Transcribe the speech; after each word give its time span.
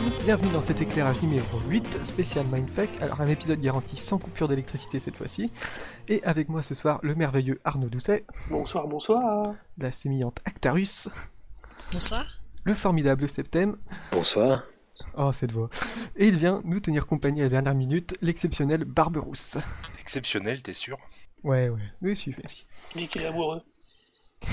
tous, 0.00 0.18
bienvenue 0.24 0.50
dans 0.52 0.62
cet 0.62 0.80
éclairage 0.80 1.20
numéro 1.22 1.58
8 1.68 2.04
spécial 2.04 2.46
Mindfuck. 2.46 2.88
Alors 3.00 3.20
un 3.20 3.26
épisode 3.28 3.60
garanti 3.60 3.96
sans 3.96 4.18
coupure 4.18 4.48
d'électricité 4.48 4.98
cette 4.98 5.16
fois-ci. 5.16 5.50
Et 6.08 6.22
avec 6.24 6.48
moi 6.48 6.62
ce 6.62 6.74
soir 6.74 7.00
le 7.02 7.14
merveilleux 7.14 7.60
Arnaud 7.64 7.88
Doucet, 7.88 8.24
Bonsoir, 8.50 8.86
bonsoir. 8.88 9.54
la 9.78 9.90
sémillante 9.90 10.38
Actarus, 10.44 11.08
Bonsoir. 11.92 12.26
le 12.64 12.74
formidable 12.74 13.28
Septem, 13.28 13.76
Bonsoir. 14.12 14.64
oh 15.16 15.32
cette 15.32 15.52
voix, 15.52 15.68
et 16.16 16.28
il 16.28 16.36
vient 16.36 16.60
nous 16.64 16.80
tenir 16.80 17.06
compagnie 17.06 17.40
à 17.40 17.44
la 17.44 17.50
dernière 17.50 17.74
minute, 17.74 18.14
l'exceptionnel 18.22 18.84
Barberousse. 18.84 19.58
Exceptionnel, 20.00 20.62
t'es 20.62 20.72
sûr? 20.74 20.98
Ouais 21.42 21.68
ouais, 21.68 21.80
oui 22.02 22.16
si, 22.16 22.34
si. 22.46 22.66
Dis 22.96 23.08
qu'il 23.08 23.22
est 23.22 23.26
amoureux. 23.26 23.62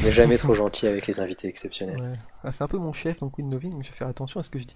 Mais 0.04 0.12
jamais 0.12 0.38
trop 0.38 0.54
gentil 0.54 0.86
avec 0.86 1.08
les 1.08 1.22
invités 1.22 1.48
exceptionnels. 1.48 2.02
Ouais. 2.02 2.18
Ah, 2.44 2.52
c'est 2.52 2.62
un 2.62 2.68
peu 2.68 2.78
mon 2.78 2.92
chef 2.92 3.22
dans 3.22 3.30
Queen 3.30 3.50
Novin, 3.50 3.70
donc 3.70 3.86
je 3.86 3.90
vais 3.90 3.96
faire 3.96 4.10
attention 4.10 4.42
à 4.42 4.44
ce 4.44 4.50
que 4.50 4.60
je 4.60 4.66
dis. 4.66 4.74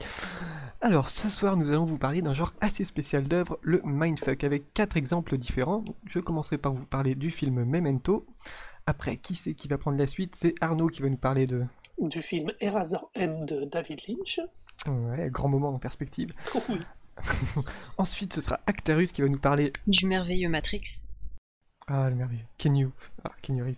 Alors, 0.83 1.09
ce 1.09 1.29
soir, 1.29 1.57
nous 1.57 1.69
allons 1.69 1.85
vous 1.85 1.99
parler 1.99 2.23
d'un 2.23 2.33
genre 2.33 2.53
assez 2.59 2.85
spécial 2.85 3.27
d'œuvre, 3.27 3.59
le 3.61 3.81
Mindfuck, 3.85 4.43
avec 4.43 4.73
quatre 4.73 4.97
exemples 4.97 5.37
différents. 5.37 5.85
Je 6.07 6.17
commencerai 6.17 6.57
par 6.57 6.73
vous 6.73 6.85
parler 6.85 7.13
du 7.13 7.29
film 7.29 7.63
Memento. 7.63 8.25
Après, 8.87 9.17
qui 9.17 9.35
c'est 9.35 9.53
qui 9.53 9.67
va 9.67 9.77
prendre 9.77 9.99
la 9.99 10.07
suite? 10.07 10.35
C'est 10.35 10.55
Arnaud 10.59 10.87
qui 10.87 11.03
va 11.03 11.09
nous 11.09 11.17
parler 11.17 11.45
de... 11.45 11.65
Du 11.99 12.23
film 12.23 12.51
Eraserhead 12.59 13.45
de 13.45 13.65
David 13.65 13.99
Lynch. 14.07 14.39
Ouais, 14.87 15.29
grand 15.29 15.49
moment 15.49 15.69
en 15.69 15.77
perspective. 15.77 16.33
Oh 16.55 16.63
oui. 16.69 16.79
Ensuite, 17.99 18.33
ce 18.33 18.41
sera 18.41 18.59
Actarus 18.65 19.11
qui 19.11 19.21
va 19.21 19.27
nous 19.27 19.39
parler... 19.39 19.71
Du 19.85 20.07
merveilleux 20.07 20.49
Matrix. 20.49 20.81
Ah, 21.85 22.09
le 22.09 22.15
merveilleux. 22.15 22.45
Kenyu. 22.57 22.89
Ah, 23.23 23.31
Kenyu 23.43 23.61
Reeves. 23.61 23.77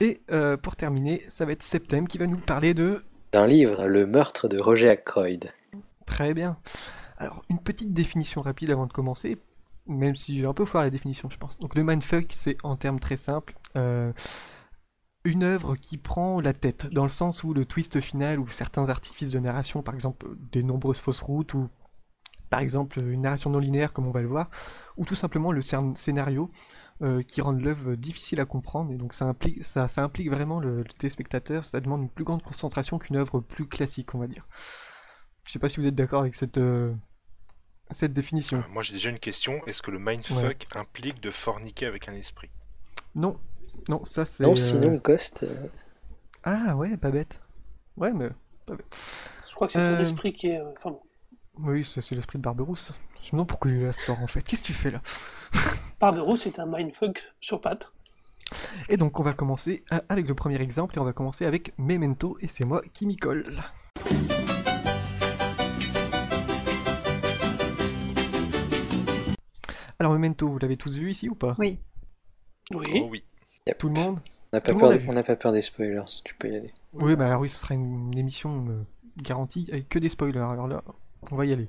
Et 0.00 0.22
euh, 0.30 0.56
pour 0.56 0.74
terminer, 0.74 1.22
ça 1.28 1.44
va 1.44 1.52
être 1.52 1.62
Septem 1.62 2.08
qui 2.08 2.16
va 2.16 2.26
nous 2.26 2.38
parler 2.38 2.72
de... 2.72 3.04
D'un 3.32 3.46
livre, 3.46 3.86
Le 3.86 4.06
meurtre 4.06 4.48
de 4.48 4.58
Roger 4.58 4.88
Ackroyd. 4.88 5.52
Très 6.12 6.34
bien. 6.34 6.58
Alors, 7.18 7.42
une 7.48 7.58
petite 7.58 7.92
définition 7.94 8.42
rapide 8.42 8.70
avant 8.70 8.86
de 8.86 8.92
commencer, 8.92 9.38
même 9.86 10.16
si 10.16 10.38
j'ai 10.38 10.46
un 10.46 10.54
peu 10.54 10.66
foire 10.66 10.84
la 10.84 10.90
définition, 10.90 11.30
je 11.30 11.38
pense. 11.38 11.58
Donc, 11.58 11.74
le 11.74 11.84
mindfuck, 11.84 12.26
c'est 12.32 12.58
en 12.64 12.76
termes 12.76 13.00
très 13.00 13.16
simples, 13.16 13.54
euh, 13.76 14.12
une 15.24 15.44
œuvre 15.44 15.76
qui 15.76 15.98
prend 15.98 16.40
la 16.40 16.52
tête, 16.52 16.86
dans 16.86 17.04
le 17.04 17.08
sens 17.08 17.44
où 17.44 17.54
le 17.54 17.64
twist 17.64 18.00
final 18.00 18.40
ou 18.40 18.48
certains 18.48 18.88
artifices 18.88 19.30
de 19.30 19.38
narration, 19.38 19.82
par 19.82 19.94
exemple 19.94 20.26
des 20.50 20.64
nombreuses 20.64 20.98
fausses 20.98 21.20
routes 21.20 21.54
ou 21.54 21.68
par 22.50 22.60
exemple 22.60 23.00
une 23.00 23.22
narration 23.22 23.50
non 23.50 23.60
linéaire, 23.60 23.92
comme 23.92 24.06
on 24.06 24.12
va 24.12 24.22
le 24.22 24.28
voir, 24.28 24.50
ou 24.96 25.04
tout 25.06 25.14
simplement 25.16 25.52
le 25.52 25.62
scén- 25.62 25.96
scénario 25.96 26.50
euh, 27.02 27.22
qui 27.22 27.40
rendent 27.42 27.62
l'œuvre 27.62 27.94
difficile 27.96 28.40
à 28.40 28.46
comprendre, 28.46 28.92
et 28.92 28.96
donc 28.96 29.14
ça 29.14 29.26
implique, 29.26 29.64
ça, 29.64 29.88
ça 29.88 30.04
implique 30.04 30.30
vraiment 30.30 30.60
le, 30.60 30.78
le 30.78 30.84
téléspectateur, 30.84 31.64
ça 31.64 31.80
demande 31.80 32.02
une 32.02 32.10
plus 32.10 32.24
grande 32.24 32.42
concentration 32.42 32.98
qu'une 32.98 33.16
œuvre 33.16 33.40
plus 33.40 33.66
classique, 33.68 34.14
on 34.14 34.18
va 34.20 34.28
dire. 34.28 34.46
Je 35.46 35.52
sais 35.52 35.58
pas 35.58 35.68
si 35.68 35.80
vous 35.80 35.86
êtes 35.86 35.94
d'accord 35.94 36.20
avec 36.22 36.34
cette, 36.34 36.58
euh, 36.58 36.92
cette 37.90 38.12
définition. 38.12 38.58
Euh, 38.58 38.72
Moi 38.72 38.82
j'ai 38.82 38.94
déjà 38.94 39.10
une 39.10 39.18
question. 39.18 39.64
Est-ce 39.66 39.82
que 39.82 39.90
le 39.90 39.98
mindfuck 39.98 40.66
implique 40.76 41.20
de 41.20 41.30
forniquer 41.30 41.86
avec 41.86 42.08
un 42.08 42.14
esprit? 42.14 42.50
Non, 43.14 43.38
non, 43.88 44.04
ça 44.04 44.24
c'est. 44.24 44.44
Non, 44.44 44.52
euh, 44.52 44.56
sinon, 44.56 44.94
Ghost. 45.02 45.42
euh, 45.42 45.66
Ah 46.44 46.76
ouais, 46.76 46.96
pas 46.96 47.10
bête. 47.10 47.40
Ouais, 47.96 48.12
mais. 48.12 48.28
Je 48.68 49.54
crois 49.54 49.66
que 49.66 49.74
c'est 49.74 49.80
Euh. 49.80 49.96
ton 49.96 50.02
esprit 50.02 50.32
qui 50.32 50.48
est. 50.48 50.60
Enfin 50.60 50.90
bon. 50.90 51.00
Oui, 51.58 51.84
c'est 51.84 52.14
l'esprit 52.14 52.38
de 52.38 52.42
Barberousse. 52.42 52.92
Je 53.20 53.26
me 53.28 53.32
demande 53.32 53.48
pourquoi 53.48 53.70
il 53.70 53.76
est 53.82 53.84
là 53.84 53.92
ce 53.92 54.02
soir 54.06 54.20
en 54.22 54.26
fait. 54.26 54.42
Qu'est-ce 54.42 54.62
que 54.62 54.66
tu 54.68 54.72
fais 54.72 54.90
là? 54.90 55.00
Barberousse 56.00 56.42
c'est 56.44 56.58
un 56.58 56.66
mindfuck 56.66 57.22
sur 57.40 57.60
pattes. 57.60 57.92
Et 58.88 58.96
donc 58.96 59.20
on 59.20 59.22
va 59.22 59.32
commencer 59.32 59.84
avec 60.08 60.26
le 60.28 60.34
premier 60.34 60.60
exemple 60.60 60.96
et 60.96 60.98
on 61.00 61.04
va 61.04 61.12
commencer 61.12 61.44
avec 61.46 61.72
Memento 61.78 62.36
et 62.40 62.48
c'est 62.48 62.64
moi 62.64 62.82
qui 62.94 63.06
m'y 63.06 63.16
colle. 63.16 63.62
Alors 70.02 70.14
Memento, 70.14 70.48
vous 70.48 70.58
l'avez 70.58 70.76
tous 70.76 70.96
vu 70.98 71.10
ici 71.12 71.28
ou 71.28 71.36
pas? 71.36 71.54
Oui. 71.60 71.78
Oui. 72.72 72.86
Oh 72.96 73.08
oui. 73.08 73.22
yep. 73.68 73.78
Tout 73.78 73.86
le 73.88 73.94
monde? 73.94 74.18
On 74.52 74.56
n'a 74.56 74.60
pas, 74.60 74.72
Tout 74.72 74.78
le 74.78 74.80
peur 74.80 74.90
des- 74.90 74.98
vu. 74.98 75.08
on 75.08 75.12
n'a 75.12 75.22
pas 75.22 75.36
peur 75.36 75.52
des 75.52 75.62
spoilers, 75.62 76.02
tu 76.24 76.34
peux 76.34 76.50
y 76.50 76.56
aller. 76.56 76.74
Oui, 76.92 77.14
bah 77.14 77.26
alors 77.26 77.40
oui, 77.42 77.48
ce 77.48 77.54
sera 77.60 77.74
une, 77.74 78.10
une 78.12 78.18
émission 78.18 78.66
euh, 78.68 78.82
garantie 79.22 79.68
avec 79.70 79.88
que 79.88 80.00
des 80.00 80.08
spoilers. 80.08 80.40
Alors 80.40 80.66
là, 80.66 80.82
on 81.30 81.36
va 81.36 81.46
y 81.46 81.52
aller. 81.52 81.68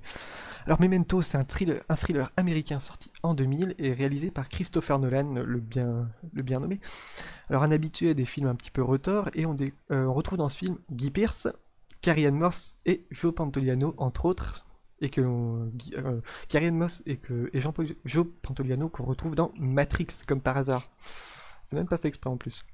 Alors 0.65 0.81
Memento, 0.81 1.21
c'est 1.21 1.37
un 1.37 1.43
thriller, 1.43 1.83
un 1.89 1.95
thriller 1.95 2.31
américain 2.35 2.79
sorti 2.79 3.11
en 3.21 3.35
2000 3.35 3.75
et 3.77 3.93
réalisé 3.93 4.31
par 4.31 4.49
Christopher 4.49 4.97
Nolan, 4.97 5.35
le 5.45 5.59
bien, 5.59 6.09
le 6.33 6.41
bien 6.41 6.57
nommé. 6.57 6.79
Alors 7.51 7.61
un 7.61 7.71
habitué 7.71 8.15
des 8.15 8.25
films 8.25 8.47
un 8.47 8.55
petit 8.55 8.71
peu 8.71 8.81
retors 8.81 9.29
et 9.35 9.45
on, 9.45 9.53
dé- 9.53 9.73
euh, 9.91 10.05
on 10.07 10.13
retrouve 10.15 10.39
dans 10.39 10.49
ce 10.49 10.57
film 10.57 10.77
Guy 10.91 11.11
Pearce, 11.11 11.47
Carrie 12.01 12.25
Ann 12.25 12.35
Moss 12.35 12.77
et 12.87 13.05
Joe 13.11 13.31
Pantoliano 13.35 13.93
entre 13.97 14.25
autres. 14.25 14.65
Et 15.03 15.09
que 15.09 15.21
euh, 15.21 16.71
Moss 16.71 17.03
et, 17.05 17.17
que, 17.17 17.51
et 17.53 17.61
Jean 17.61 17.73
Joe 18.05 18.25
Pantoliano 18.41 18.89
qu'on 18.89 19.03
retrouve 19.03 19.35
dans 19.35 19.51
Matrix 19.59 20.07
comme 20.25 20.41
par 20.41 20.57
hasard. 20.57 20.89
C'est 21.65 21.75
même 21.75 21.87
pas 21.87 21.97
fait 21.97 22.07
exprès 22.07 22.31
en 22.31 22.37
plus. 22.37 22.65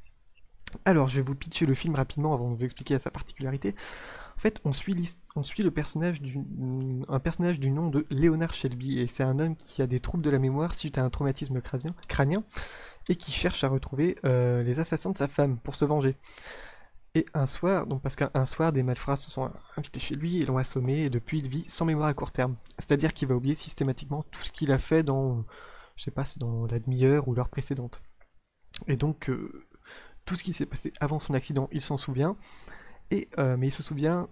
Alors, 0.86 1.08
je 1.08 1.16
vais 1.16 1.22
vous 1.22 1.36
pitcher 1.36 1.66
le 1.66 1.74
film 1.74 1.96
rapidement 1.96 2.34
avant 2.34 2.52
de 2.52 2.56
vous 2.56 2.64
expliquer 2.64 2.98
sa 3.00 3.12
particularité. 3.12 3.76
En 4.38 4.40
fait, 4.40 4.62
on 4.64 4.72
suit, 4.72 5.18
on 5.36 5.44
suit 5.44 5.64
le 5.64 5.72
personnage 5.72 6.22
du, 6.22 6.40
un 7.08 7.20
personnage 7.20 7.60
du 7.60 7.72
nom 7.72 7.90
de 7.90 8.06
Leonard 8.10 8.54
Shelby, 8.54 9.00
et 9.00 9.08
c'est 9.08 9.24
un 9.24 9.40
homme 9.40 9.56
qui 9.56 9.82
a 9.82 9.88
des 9.88 10.00
troubles 10.00 10.24
de 10.24 10.30
la 10.30 10.40
mémoire 10.40 10.76
suite 10.76 10.98
à 10.98 11.04
un 11.04 11.10
traumatisme 11.10 11.60
crânien, 11.62 11.94
crânien 12.08 12.44
et 13.10 13.16
qui 13.16 13.32
cherche 13.32 13.64
à 13.64 13.68
retrouver 13.68 14.18
euh, 14.26 14.64
les 14.64 14.80
assassins 14.80 15.10
de 15.10 15.18
sa 15.18 15.28
femme 15.28 15.58
pour 15.58 15.76
se 15.76 15.86
venger. 15.86 16.16
Et 17.16 17.26
un 17.34 17.48
soir, 17.48 17.88
donc 17.88 18.02
parce 18.02 18.16
qu'un 18.16 18.30
un 18.36 18.46
soir, 18.46 18.72
des 18.72 18.84
malfrats 18.84 19.18
se 19.18 19.32
sont 19.32 19.52
invités 19.78 20.00
chez 20.00 20.16
lui 20.16 20.38
et 20.38 20.46
l'ont 20.46 20.58
assommé, 20.58 21.06
et 21.06 21.10
depuis 21.10 21.40
il 21.40 21.50
vit 21.50 21.68
sans 21.68 21.86
mémoire 21.86 22.08
à 22.08 22.14
court 22.14 22.32
terme. 22.32 22.56
C'est-à-dire 22.78 23.14
qu'il 23.14 23.28
va 23.28 23.36
oublier 23.36 23.56
systématiquement 23.56 24.24
tout 24.32 24.44
ce 24.44 24.52
qu'il 24.52 24.72
a 24.72 24.78
fait 24.78 25.02
dans, 25.02 25.44
je 25.96 26.04
sais 26.04 26.14
dans 26.38 26.68
la 26.68 26.80
demi-heure 26.80 27.28
ou 27.28 27.34
l'heure 27.34 27.50
précédente. 27.50 28.02
Et 28.88 28.96
donc, 28.96 29.30
euh, 29.30 29.66
tout 30.26 30.36
ce 30.36 30.44
qui 30.44 30.54
s'est 30.54 30.68
passé 30.68 30.92
avant 31.00 31.20
son 31.20 31.34
accident, 31.34 31.68
il 31.72 31.82
s'en 31.82 31.98
souvient. 31.98 32.38
Et, 33.10 33.28
euh, 33.40 33.58
mais 33.58 33.70
il 33.70 33.72
se 33.72 33.82
souvient, 33.82 34.28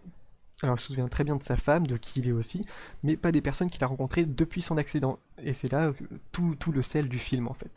alors 0.62 0.76
il 0.76 0.80
se 0.80 0.88
souvient 0.88 1.08
très 1.08 1.24
bien 1.24 1.36
de 1.36 1.44
sa 1.44 1.58
femme, 1.58 1.88
de 1.88 1.98
qui 1.98 2.20
il 2.20 2.28
est 2.28 2.32
aussi, 2.32 2.64
mais 3.02 3.18
pas 3.18 3.32
des 3.32 3.42
personnes 3.42 3.72
qu'il 3.72 3.84
a 3.84 3.88
rencontrées 3.88 4.26
depuis 4.26 4.62
son 4.62 4.78
accident. 4.78 5.18
Et 5.40 5.54
c'est 5.54 5.72
là 5.72 5.94
tout 6.32 6.72
le 6.72 6.84
sel 6.84 7.10
du 7.10 7.18
film 7.18 7.48
en 7.48 7.56
fait. 7.56 7.72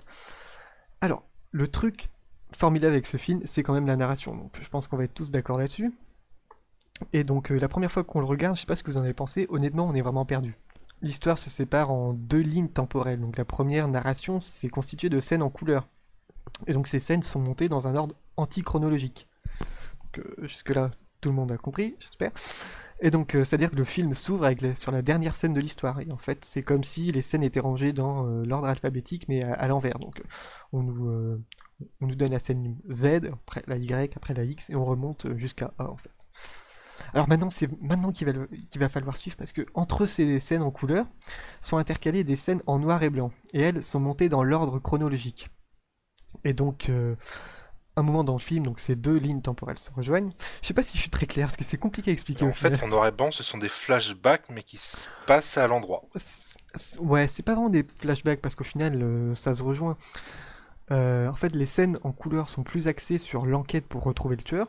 Alors, 1.00 1.24
le 1.52 1.66
truc 1.66 2.10
formidable 2.52 2.92
avec 2.92 3.06
ce 3.06 3.16
film, 3.16 3.40
c'est 3.44 3.62
quand 3.62 3.72
même 3.72 3.86
la 3.86 3.96
narration. 3.96 4.34
Donc 4.34 4.58
je 4.60 4.68
pense 4.68 4.88
qu'on 4.88 4.96
va 4.96 5.04
être 5.04 5.14
tous 5.14 5.30
d'accord 5.30 5.58
là-dessus. 5.58 5.92
Et 7.12 7.24
donc 7.24 7.50
euh, 7.50 7.58
la 7.58 7.68
première 7.68 7.90
fois 7.90 8.04
qu'on 8.04 8.20
le 8.20 8.26
regarde, 8.26 8.56
je 8.56 8.60
sais 8.60 8.66
pas 8.66 8.76
ce 8.76 8.82
que 8.82 8.90
vous 8.90 8.98
en 8.98 9.02
avez 9.02 9.14
pensé, 9.14 9.46
honnêtement 9.48 9.86
on 9.86 9.94
est 9.94 10.02
vraiment 10.02 10.24
perdu. 10.24 10.56
L'histoire 11.02 11.38
se 11.38 11.48
sépare 11.48 11.90
en 11.90 12.12
deux 12.12 12.40
lignes 12.40 12.68
temporelles. 12.68 13.20
Donc 13.20 13.38
la 13.38 13.44
première 13.44 13.88
narration, 13.88 14.40
c'est 14.40 14.68
constitué 14.68 15.08
de 15.08 15.18
scènes 15.20 15.42
en 15.42 15.50
couleur. 15.50 15.88
Et 16.66 16.72
donc 16.72 16.86
ces 16.86 17.00
scènes 17.00 17.22
sont 17.22 17.40
montées 17.40 17.68
dans 17.68 17.86
un 17.86 17.94
ordre 17.94 18.14
antichronologique. 18.36 19.28
Euh, 20.18 20.22
jusque-là, 20.42 20.90
tout 21.20 21.30
le 21.30 21.34
monde 21.34 21.52
a 21.52 21.56
compris, 21.56 21.96
j'espère. 22.00 22.32
Et 23.02 23.10
donc, 23.10 23.34
euh, 23.34 23.44
c'est-à-dire 23.44 23.70
que 23.70 23.76
le 23.76 23.84
film 23.84 24.14
s'ouvre 24.14 24.46
sur 24.74 24.92
la 24.92 25.00
dernière 25.00 25.34
scène 25.36 25.54
de 25.54 25.60
l'histoire. 25.60 26.00
Et 26.00 26.12
en 26.12 26.18
fait, 26.18 26.44
c'est 26.44 26.62
comme 26.62 26.84
si 26.84 27.10
les 27.12 27.22
scènes 27.22 27.42
étaient 27.42 27.60
rangées 27.60 27.92
dans 27.92 28.26
euh, 28.26 28.44
l'ordre 28.44 28.66
alphabétique, 28.66 29.26
mais 29.28 29.42
à, 29.44 29.54
à 29.54 29.68
l'envers. 29.68 29.98
Donc, 29.98 30.22
on 30.72 30.82
nous, 30.82 31.40
on 32.00 32.06
nous 32.06 32.14
donne 32.14 32.30
la 32.30 32.38
scène 32.38 32.76
Z, 32.90 33.30
après 33.32 33.62
la 33.66 33.76
Y, 33.76 34.16
après 34.16 34.34
la 34.34 34.44
X, 34.44 34.70
et 34.70 34.74
on 34.74 34.84
remonte 34.84 35.26
jusqu'à 35.36 35.72
A, 35.78 35.90
en 35.90 35.96
fait. 35.96 36.10
Alors 37.14 37.28
maintenant, 37.28 37.50
c'est 37.50 37.68
maintenant 37.80 38.12
qu'il 38.12 38.30
va, 38.30 38.46
qu'il 38.68 38.80
va 38.80 38.88
falloir 38.88 39.16
suivre, 39.16 39.36
parce 39.36 39.52
que 39.52 39.66
entre 39.74 40.06
ces 40.06 40.38
scènes 40.40 40.62
en 40.62 40.70
couleur 40.70 41.06
sont 41.60 41.76
intercalées 41.76 42.24
des 42.24 42.36
scènes 42.36 42.60
en 42.66 42.78
noir 42.78 43.02
et 43.02 43.10
blanc. 43.10 43.32
Et 43.52 43.60
elles 43.60 43.82
sont 43.82 44.00
montées 44.00 44.28
dans 44.28 44.44
l'ordre 44.44 44.78
chronologique. 44.78 45.48
Et 46.44 46.52
donc, 46.52 46.88
euh, 46.88 47.16
un 47.96 48.02
moment 48.02 48.22
dans 48.22 48.34
le 48.34 48.40
film, 48.40 48.64
donc 48.64 48.80
ces 48.80 48.96
deux 48.96 49.16
lignes 49.16 49.42
temporelles 49.42 49.78
se 49.78 49.90
rejoignent. 49.90 50.30
Je 50.62 50.68
sais 50.68 50.74
pas 50.74 50.82
si 50.82 50.96
je 50.96 51.02
suis 51.02 51.10
très 51.10 51.26
clair, 51.26 51.46
parce 51.46 51.56
que 51.56 51.64
c'est 51.64 51.78
compliqué 51.78 52.10
à 52.10 52.12
expliquer. 52.12 52.44
En 52.44 52.52
fait, 52.52 52.82
en 52.82 52.88
noir 52.88 53.06
et 53.06 53.10
blanc, 53.10 53.30
ce 53.32 53.42
sont 53.42 53.58
des 53.58 53.68
flashbacks, 53.68 54.48
mais 54.50 54.62
qui 54.62 54.76
se 54.76 54.98
passent 55.26 55.58
à 55.58 55.66
l'endroit. 55.66 56.04
Ouais, 57.00 57.26
c'est 57.26 57.42
pas 57.42 57.54
vraiment 57.54 57.70
des 57.70 57.84
flashbacks 57.84 58.40
parce 58.40 58.54
qu'au 58.54 58.64
final, 58.64 59.02
euh, 59.02 59.34
ça 59.34 59.52
se 59.54 59.62
rejoint. 59.62 59.96
Euh, 60.92 61.28
en 61.28 61.34
fait, 61.34 61.54
les 61.54 61.66
scènes 61.66 61.98
en 62.02 62.12
couleur 62.12 62.48
sont 62.48 62.62
plus 62.62 62.88
axées 62.88 63.18
sur 63.18 63.46
l'enquête 63.46 63.86
pour 63.86 64.02
retrouver 64.02 64.36
le 64.36 64.42
tueur. 64.42 64.68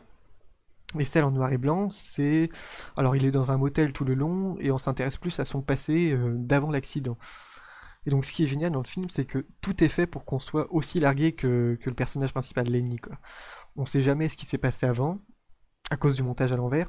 Et 0.98 1.04
celle 1.04 1.24
en 1.24 1.30
noir 1.30 1.52
et 1.52 1.58
blanc, 1.58 1.88
c'est... 1.90 2.50
Alors, 2.96 3.16
il 3.16 3.24
est 3.24 3.30
dans 3.30 3.50
un 3.50 3.56
motel 3.56 3.92
tout 3.92 4.04
le 4.04 4.14
long 4.14 4.56
et 4.60 4.70
on 4.70 4.78
s'intéresse 4.78 5.16
plus 5.16 5.40
à 5.40 5.44
son 5.44 5.62
passé 5.62 6.12
euh, 6.12 6.34
d'avant 6.36 6.70
l'accident. 6.70 7.16
Et 8.04 8.10
donc, 8.10 8.24
ce 8.24 8.32
qui 8.32 8.44
est 8.44 8.46
génial 8.46 8.70
dans 8.70 8.82
le 8.82 8.88
film, 8.88 9.08
c'est 9.08 9.24
que 9.24 9.46
tout 9.60 9.82
est 9.82 9.88
fait 9.88 10.06
pour 10.06 10.24
qu'on 10.24 10.38
soit 10.38 10.72
aussi 10.72 11.00
largué 11.00 11.32
que, 11.32 11.78
que 11.80 11.88
le 11.88 11.94
personnage 11.94 12.32
principal, 12.32 12.66
Lenny, 12.66 12.96
quoi. 12.96 13.16
On 13.76 13.86
sait 13.86 14.02
jamais 14.02 14.28
ce 14.28 14.36
qui 14.36 14.44
s'est 14.44 14.58
passé 14.58 14.86
avant. 14.86 15.18
À 15.92 15.96
cause 15.96 16.14
du 16.14 16.22
montage 16.22 16.52
à 16.52 16.56
l'envers. 16.56 16.88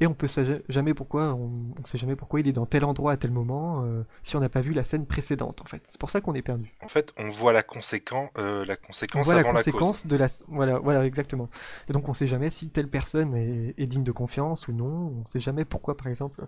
Et 0.00 0.06
on 0.06 0.14
peut 0.14 0.28
jamais 0.68 0.94
pourquoi, 0.94 1.34
on, 1.34 1.74
on 1.78 1.84
sait 1.84 1.98
jamais 1.98 2.14
pourquoi 2.16 2.40
il 2.40 2.46
est 2.48 2.52
dans 2.52 2.66
tel 2.66 2.84
endroit 2.84 3.12
à 3.12 3.16
tel 3.16 3.30
moment 3.32 3.82
euh, 3.84 4.04
si 4.22 4.36
on 4.36 4.40
n'a 4.40 4.48
pas 4.48 4.60
vu 4.60 4.72
la 4.72 4.84
scène 4.84 5.06
précédente 5.06 5.60
en 5.60 5.64
fait. 5.64 5.82
C'est 5.86 5.98
pour 6.00 6.10
ça 6.10 6.20
qu'on 6.20 6.34
est 6.34 6.42
perdu. 6.42 6.72
En 6.82 6.88
fait, 6.88 7.12
on 7.18 7.28
voit 7.28 7.52
la, 7.52 7.62
conséquence, 7.62 8.30
euh, 8.38 8.64
la 8.64 8.74
On 8.82 8.86
conséquence 8.86 9.26
voit 9.26 9.34
avant 9.34 9.52
la 9.52 9.54
conséquence 9.54 10.02
cause. 10.02 10.06
de 10.10 10.16
la, 10.16 10.28
voilà, 10.48 10.78
voilà 10.78 11.04
exactement. 11.04 11.48
Et 11.88 11.92
donc 11.92 12.08
on 12.08 12.14
sait 12.14 12.28
jamais 12.28 12.48
si 12.50 12.70
telle 12.70 12.88
personne 12.88 13.34
est, 13.34 13.74
est 13.76 13.86
digne 13.86 14.04
de 14.04 14.12
confiance 14.12 14.68
ou 14.68 14.72
non. 14.72 15.14
On 15.20 15.24
sait 15.24 15.40
jamais 15.40 15.64
pourquoi 15.64 15.96
par 15.96 16.06
exemple 16.06 16.46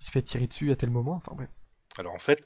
il 0.00 0.06
se 0.06 0.10
fait 0.10 0.22
tirer 0.22 0.46
dessus 0.46 0.70
à 0.70 0.76
tel 0.76 0.90
moment. 0.90 1.16
Enfin 1.24 1.32
bref. 1.34 1.48
Alors 1.98 2.12
en 2.14 2.18
fait, 2.18 2.44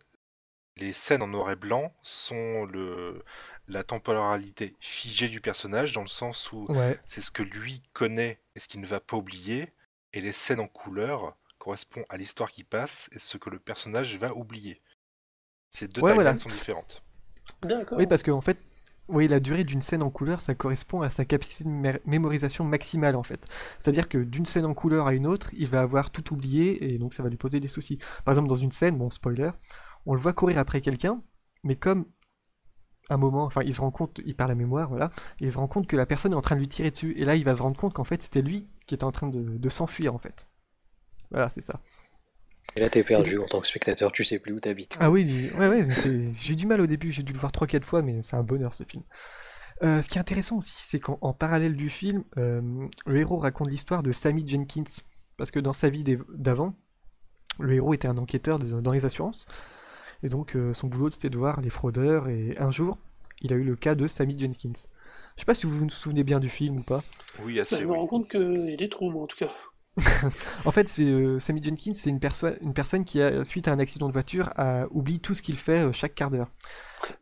les 0.76 0.92
scènes 0.92 1.22
en 1.22 1.26
noir 1.26 1.50
et 1.50 1.56
blanc 1.56 1.92
sont 2.02 2.64
le, 2.66 3.18
la 3.66 3.82
temporalité 3.82 4.76
figée 4.78 5.26
du 5.28 5.40
personnage 5.40 5.92
dans 5.92 6.02
le 6.02 6.06
sens 6.08 6.52
où 6.52 6.66
Ouais. 6.68 6.96
c'est 7.04 7.20
ce 7.20 7.32
que 7.32 7.42
lui 7.42 7.82
connaît 7.92 8.38
et 8.58 8.60
ce 8.60 8.66
qu'il 8.66 8.80
ne 8.80 8.86
va 8.86 8.98
pas 8.98 9.16
oublier, 9.16 9.72
et 10.12 10.20
les 10.20 10.32
scènes 10.32 10.58
en 10.58 10.66
couleur 10.66 11.38
correspondent 11.58 12.04
à 12.08 12.16
l'histoire 12.16 12.50
qui 12.50 12.64
passe 12.64 13.08
et 13.12 13.20
ce 13.20 13.38
que 13.38 13.50
le 13.50 13.60
personnage 13.60 14.16
va 14.18 14.34
oublier. 14.34 14.82
Ces 15.70 15.88
deux 15.88 16.02
Ouais, 16.02 16.10
timelines 16.12 16.14
voilà. 16.14 16.38
sont 16.38 16.48
différentes. 16.48 17.02
D'accord. 17.62 17.98
Oui, 17.98 18.06
parce 18.08 18.24
que 18.24 18.32
en 18.32 18.40
fait, 18.40 18.58
oui, 19.08 19.28
la 19.28 19.38
durée 19.38 19.62
d'une 19.62 19.80
scène 19.80 20.02
en 20.02 20.10
couleur, 20.10 20.40
ça 20.40 20.56
correspond 20.56 21.02
à 21.02 21.10
sa 21.10 21.24
capacité 21.24 21.62
de 21.64 21.70
mé- 21.70 22.00
mémorisation 22.04 22.64
maximale 22.64 23.14
en 23.16 23.22
fait. 23.22 23.46
C'est-à-dire 23.78 24.08
que 24.08 24.18
d'une 24.18 24.44
scène 24.44 24.66
en 24.66 24.74
couleur 24.74 25.06
à 25.06 25.12
une 25.14 25.26
autre, 25.26 25.50
il 25.52 25.68
va 25.68 25.80
avoir 25.82 26.10
tout 26.10 26.32
oublié 26.34 26.92
et 26.92 26.98
donc 26.98 27.14
ça 27.14 27.22
va 27.22 27.28
lui 27.28 27.36
poser 27.36 27.60
des 27.60 27.68
soucis. 27.68 27.98
Par 28.24 28.32
exemple, 28.32 28.48
dans 28.48 28.56
une 28.56 28.72
scène, 28.72 28.98
bon 28.98 29.10
spoiler, 29.10 29.50
on 30.04 30.14
le 30.14 30.20
voit 30.20 30.32
courir 30.32 30.58
après 30.58 30.80
quelqu'un, 30.80 31.22
mais 31.62 31.76
comme 31.76 32.06
un 33.10 33.16
moment, 33.16 33.44
enfin, 33.44 33.62
il 33.64 33.74
se 33.74 33.80
rend 33.80 33.90
compte, 33.90 34.20
il 34.24 34.34
perd 34.36 34.48
la 34.50 34.54
mémoire, 34.54 34.88
voilà, 34.88 35.10
et 35.40 35.44
il 35.46 35.52
se 35.52 35.58
rend 35.58 35.68
compte 35.68 35.86
que 35.86 35.96
la 35.96 36.06
personne 36.06 36.32
est 36.32 36.36
en 36.36 36.40
train 36.40 36.56
de 36.56 36.60
lui 36.60 36.68
tirer 36.68 36.90
dessus, 36.90 37.14
et 37.18 37.24
là, 37.24 37.36
il 37.36 37.44
va 37.44 37.54
se 37.54 37.62
rendre 37.62 37.76
compte 37.76 37.94
qu'en 37.94 38.04
fait, 38.04 38.22
c'était 38.22 38.42
lui 38.42 38.68
qui 38.86 38.94
était 38.94 39.04
en 39.04 39.12
train 39.12 39.28
de, 39.28 39.56
de 39.56 39.68
s'enfuir 39.68 40.14
en 40.14 40.18
fait. 40.18 40.46
Voilà, 41.30 41.48
c'est 41.48 41.60
ça. 41.60 41.80
Et 42.76 42.80
là, 42.80 42.90
t'es 42.90 43.02
perdu 43.02 43.38
en 43.38 43.46
tant 43.46 43.60
que 43.60 43.66
spectateur, 43.66 44.12
tu 44.12 44.24
sais 44.24 44.38
plus 44.38 44.52
où 44.52 44.60
t'habites. 44.60 44.96
Ah 45.00 45.10
oui, 45.10 45.50
ouais, 45.58 45.68
ouais, 45.68 45.86
j'ai 46.38 46.54
du 46.54 46.66
mal 46.66 46.80
au 46.80 46.86
début, 46.86 47.12
j'ai 47.12 47.22
dû 47.22 47.32
le 47.32 47.38
voir 47.38 47.50
3-4 47.52 47.84
fois, 47.84 48.02
mais 48.02 48.22
c'est 48.22 48.36
un 48.36 48.42
bonheur 48.42 48.74
ce 48.74 48.84
film. 48.84 49.02
Euh, 49.82 50.02
ce 50.02 50.08
qui 50.08 50.18
est 50.18 50.20
intéressant 50.20 50.58
aussi, 50.58 50.74
c'est 50.78 50.98
qu'en 50.98 51.18
en 51.20 51.32
parallèle 51.32 51.76
du 51.76 51.88
film, 51.88 52.24
euh, 52.36 52.60
le 53.06 53.16
héros 53.20 53.38
raconte 53.38 53.68
l'histoire 53.70 54.02
de 54.02 54.12
Sammy 54.12 54.46
Jenkins. 54.46 54.84
Parce 55.36 55.50
que 55.52 55.60
dans 55.60 55.72
sa 55.72 55.88
vie 55.88 56.04
d'avant, 56.34 56.74
le 57.60 57.72
héros 57.74 57.94
était 57.94 58.08
un 58.08 58.18
enquêteur 58.18 58.58
de- 58.58 58.80
dans 58.80 58.92
les 58.92 59.04
assurances. 59.04 59.46
Et 60.22 60.28
donc 60.28 60.56
euh, 60.56 60.74
son 60.74 60.88
boulot 60.88 61.10
c'était 61.10 61.30
de 61.30 61.38
voir 61.38 61.60
les 61.60 61.70
fraudeurs. 61.70 62.28
Et 62.28 62.52
un 62.58 62.70
jour, 62.70 62.98
il 63.42 63.52
a 63.52 63.56
eu 63.56 63.64
le 63.64 63.76
cas 63.76 63.94
de 63.94 64.08
Sammy 64.08 64.38
Jenkins. 64.38 64.72
Je 65.36 65.40
sais 65.42 65.46
pas 65.46 65.54
si 65.54 65.66
vous 65.66 65.76
vous 65.78 65.90
souvenez 65.90 66.24
bien 66.24 66.40
du 66.40 66.48
film 66.48 66.78
ou 66.78 66.82
pas. 66.82 67.04
Oui, 67.38 67.58
Bah, 67.58 67.62
assez. 67.62 67.80
je 67.80 67.86
me 67.86 67.92
oui. 67.92 67.96
rends 67.96 68.06
compte 68.06 68.28
qu'il 68.30 68.88
trous, 68.90 69.10
moi, 69.10 69.22
en 69.22 69.26
tout 69.26 69.36
cas. 69.38 69.50
En 70.64 70.70
fait, 70.70 70.88
c'est 70.88 71.04
euh, 71.04 71.38
Sammy 71.40 71.62
Jenkins, 71.62 71.94
c'est 71.94 72.10
une, 72.10 72.20
perso- 72.20 72.56
une 72.60 72.72
personne 72.74 73.04
qui, 73.04 73.20
a, 73.20 73.44
suite 73.44 73.68
à 73.68 73.72
un 73.72 73.78
accident 73.78 74.06
de 74.08 74.12
voiture, 74.12 74.50
a 74.56 74.86
oublié 74.90 75.18
tout 75.18 75.34
ce 75.34 75.42
qu'il 75.42 75.56
fait 75.56 75.86
euh, 75.86 75.92
chaque 75.92 76.14
quart 76.14 76.30
d'heure. 76.30 76.50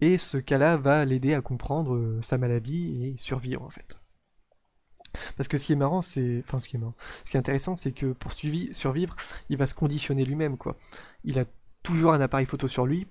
Et 0.01 0.19
ce 0.19 0.39
cas-là 0.39 0.77
va 0.77 1.05
l'aider 1.05 1.35
à 1.35 1.41
comprendre 1.41 1.95
euh, 1.95 2.21
sa 2.23 2.39
maladie 2.39 3.05
et 3.05 3.17
survivre 3.17 3.63
en 3.63 3.71
fait. 3.71 3.97
Parce 5.37 5.49
que 5.49 5.57
ce 5.57 5.65
qui 5.65 5.73
est 5.73 5.77
marrant, 5.77 6.03
c'est, 6.03 6.43
enfin 6.45 6.61
ce 6.61 6.69
qui 6.69 6.77
est 6.77 6.79
marrant, 6.79 6.95
ce 7.25 7.31
qui 7.31 7.37
est 7.37 7.41
intéressant, 7.41 7.77
c'est 7.77 7.93
que 7.93 8.13
pour 8.13 8.33
survivre, 8.33 9.17
il 9.49 9.57
va 9.57 9.67
se 9.67 9.75
conditionner 9.75 10.25
lui-même 10.25 10.57
quoi. 10.59 10.77
Il 11.25 11.39
a 11.39 11.45
toujours 11.87 12.13
un 12.13 12.21
appareil 12.21 12.47
photo 12.47 12.69
sur 12.69 12.87
lui 12.87 13.07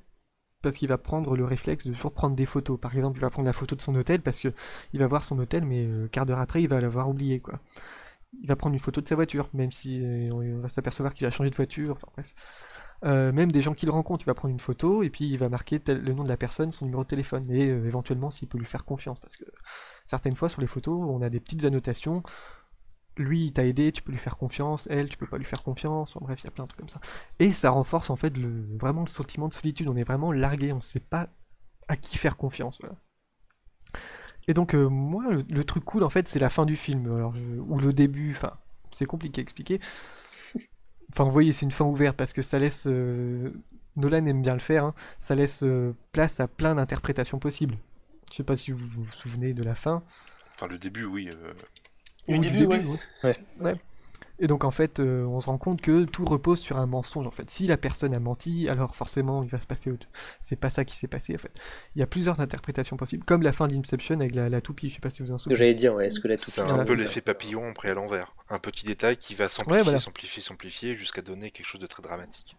parce 0.61 0.77
qu'il 0.77 0.87
va 0.87 0.97
prendre 0.97 1.35
le 1.35 1.45
réflexe 1.45 1.85
de 1.85 1.93
toujours 1.93 2.13
prendre 2.13 2.35
des 2.35 2.45
photos. 2.45 2.79
Par 2.79 2.95
exemple, 2.95 3.19
il 3.19 3.21
va 3.21 3.29
prendre 3.29 3.45
la 3.45 3.53
photo 3.53 3.75
de 3.75 3.81
son 3.81 3.95
hôtel 3.95 4.21
parce 4.21 4.39
que 4.39 4.49
il 4.93 4.99
va 4.99 5.07
voir 5.07 5.23
son 5.23 5.37
hôtel, 5.37 5.63
mais 5.63 5.85
euh, 5.85 6.07
quart 6.07 6.25
d'heure 6.25 6.39
après, 6.39 6.61
il 6.63 6.67
va 6.67 6.81
l'avoir 6.81 7.07
oublié 7.09 7.39
quoi 7.39 7.59
il 8.41 8.47
va 8.47 8.55
prendre 8.55 8.73
une 8.73 8.79
photo 8.79 9.01
de 9.01 9.07
sa 9.07 9.15
voiture, 9.15 9.49
même 9.53 9.71
si 9.71 10.01
euh, 10.03 10.27
on 10.31 10.61
va 10.61 10.69
s'apercevoir 10.69 11.13
qu'il 11.13 11.25
a 11.27 11.31
changé 11.31 11.49
de 11.49 11.55
voiture, 11.55 11.93
enfin 11.93 12.07
bref. 12.13 12.33
Euh, 13.03 13.31
même 13.31 13.51
des 13.51 13.61
gens 13.61 13.73
qu'il 13.73 13.89
rencontre, 13.89 14.23
il 14.23 14.27
va 14.27 14.33
prendre 14.33 14.53
une 14.53 14.59
photo 14.59 15.03
et 15.03 15.09
puis 15.09 15.25
il 15.25 15.37
va 15.37 15.49
marquer 15.49 15.81
le 15.87 16.13
nom 16.13 16.23
de 16.23 16.29
la 16.29 16.37
personne, 16.37 16.71
son 16.71 16.85
numéro 16.85 17.03
de 17.03 17.07
téléphone 17.07 17.49
et 17.51 17.65
éventuellement 17.65 18.31
s'il 18.31 18.47
peut 18.47 18.57
lui 18.57 18.65
faire 18.65 18.85
confiance 18.85 19.19
parce 19.19 19.35
que 19.35 19.43
certaines 20.05 20.35
fois 20.35 20.49
sur 20.49 20.61
les 20.61 20.67
photos 20.67 20.97
on 21.07 21.21
a 21.21 21.29
des 21.29 21.39
petites 21.39 21.65
annotations. 21.65 22.23
Lui 23.17 23.45
il 23.45 23.53
t'a 23.53 23.65
aidé, 23.65 23.91
tu 23.91 24.01
peux 24.01 24.11
lui 24.11 24.17
faire 24.19 24.37
confiance, 24.37 24.87
elle 24.89 25.09
tu 25.09 25.17
peux 25.17 25.27
pas 25.27 25.37
lui 25.37 25.45
faire 25.45 25.63
confiance, 25.63 26.15
enfin, 26.15 26.25
bref 26.25 26.41
il 26.41 26.45
y 26.45 26.47
a 26.47 26.51
plein 26.51 26.65
de 26.65 26.69
trucs 26.69 26.81
comme 26.81 26.89
ça. 26.89 26.99
Et 27.39 27.51
ça 27.51 27.69
renforce 27.69 28.09
en 28.09 28.15
fait 28.15 28.35
le, 28.37 28.65
vraiment 28.77 29.01
le 29.01 29.07
sentiment 29.07 29.47
de 29.47 29.53
solitude, 29.53 29.87
on 29.87 29.95
est 29.95 30.03
vraiment 30.03 30.31
largué, 30.31 30.73
on 30.73 30.81
sait 30.81 30.99
pas 30.99 31.29
à 31.87 31.95
qui 31.95 32.17
faire 32.17 32.37
confiance. 32.37 32.79
Et 34.47 34.53
donc, 34.53 34.75
euh, 34.75 34.87
moi, 34.89 35.23
le, 35.31 35.63
truc 35.63 35.83
cool, 35.85 36.03
en 36.03 36.09
fait, 36.09 36.27
c'est 36.27 36.39
la 36.39 36.49
fin 36.49 36.65
du 36.65 36.75
film, 36.75 37.07
ou 37.67 37.79
le 37.79 37.93
début, 37.93 38.31
enfin, 38.31 38.53
c'est 38.91 39.05
compliqué 39.05 39.41
à 39.41 39.43
expliquer. 39.43 39.79
Enfin, 41.11 41.23
vous 41.23 41.31
voyez, 41.31 41.53
c'est 41.53 41.65
une 41.65 41.71
fin 41.71 41.85
ouverte 41.85 42.17
parce 42.17 42.33
que 42.33 42.41
ça 42.41 42.59
laisse. 42.59 42.87
euh, 42.87 43.51
Nolan 43.95 44.25
aime 44.25 44.41
bien 44.41 44.53
le 44.53 44.59
faire, 44.59 44.83
hein, 44.83 44.93
ça 45.19 45.35
laisse 45.35 45.63
euh, 45.63 45.95
place 46.11 46.39
à 46.39 46.47
plein 46.47 46.75
d'interprétations 46.75 47.39
possibles. 47.39 47.77
Je 48.29 48.35
sais 48.35 48.43
pas 48.43 48.55
si 48.55 48.71
vous 48.71 48.85
vous 48.85 49.05
souvenez 49.05 49.53
de 49.53 49.63
la 49.63 49.75
fin. 49.75 50.03
Enfin, 50.51 50.67
le 50.67 50.77
début, 50.77 51.05
oui. 51.05 51.29
Au 52.27 52.37
du 52.37 52.49
début, 52.49 52.65
ouais. 52.65 52.83
ouais. 53.23 53.37
Ouais. 53.59 53.75
Et 54.37 54.47
donc 54.47 54.65
en 54.65 54.71
fait, 54.71 54.99
euh, 54.99 55.23
on 55.25 55.39
se 55.39 55.45
rend 55.45 55.57
compte 55.57 55.81
que 55.81 56.03
tout 56.03 56.25
repose 56.25 56.59
sur 56.59 56.77
un 56.77 56.85
mensonge. 56.87 57.25
En 57.25 57.31
fait, 57.31 57.49
si 57.49 57.67
la 57.67 57.77
personne 57.77 58.13
a 58.13 58.19
menti, 58.19 58.67
alors 58.67 58.93
forcément, 58.95 59.43
il 59.43 59.49
va 59.49 59.61
se 59.61 59.67
passer 59.67 59.91
autre. 59.91 60.07
C'est 60.41 60.57
pas 60.57 60.69
ça 60.69 60.83
qui 60.83 60.93
s'est 60.95 61.07
passé. 61.07 61.35
En 61.35 61.37
fait, 61.37 61.51
il 61.95 61.99
y 61.99 62.03
a 62.03 62.07
plusieurs 62.07 62.41
interprétations 62.41 62.97
possibles, 62.97 63.23
comme 63.23 63.43
la 63.43 63.53
fin 63.53 63.67
d'Inception 63.69 64.15
avec 64.19 64.35
la, 64.35 64.49
la 64.49 64.59
toupie. 64.59 64.89
Je 64.89 64.95
sais 64.95 64.99
pas 64.99 65.09
si 65.09 65.21
vous 65.23 65.31
en 65.31 65.37
souvenez. 65.37 65.55
j'allais 65.55 65.73
dire, 65.73 65.93
ouais, 65.95 66.07
est-ce 66.07 66.19
que 66.19 66.27
la 66.27 66.37
C'est 66.37 66.45
toupie 66.45 66.59
un 66.61 66.65
Voilà, 66.65 66.83
peu 66.83 66.97
c'est 66.97 67.03
l'effet 67.03 67.21
papillon 67.21 67.73
pris 67.73 67.89
à 67.89 67.93
l'envers. 67.93 68.35
Un 68.49 68.59
petit 68.59 68.85
détail 68.85 69.15
qui 69.15 69.35
va 69.35 69.47
s'amplifier, 69.47 69.83
voilà. 69.83 69.99
s'amplifier, 69.99 70.41
s'amplifier 70.41 70.95
jusqu'à 70.97 71.21
donner 71.21 71.51
quelque 71.51 71.65
chose 71.67 71.79
de 71.81 71.87
très 71.87 72.03
dramatique. 72.03 72.57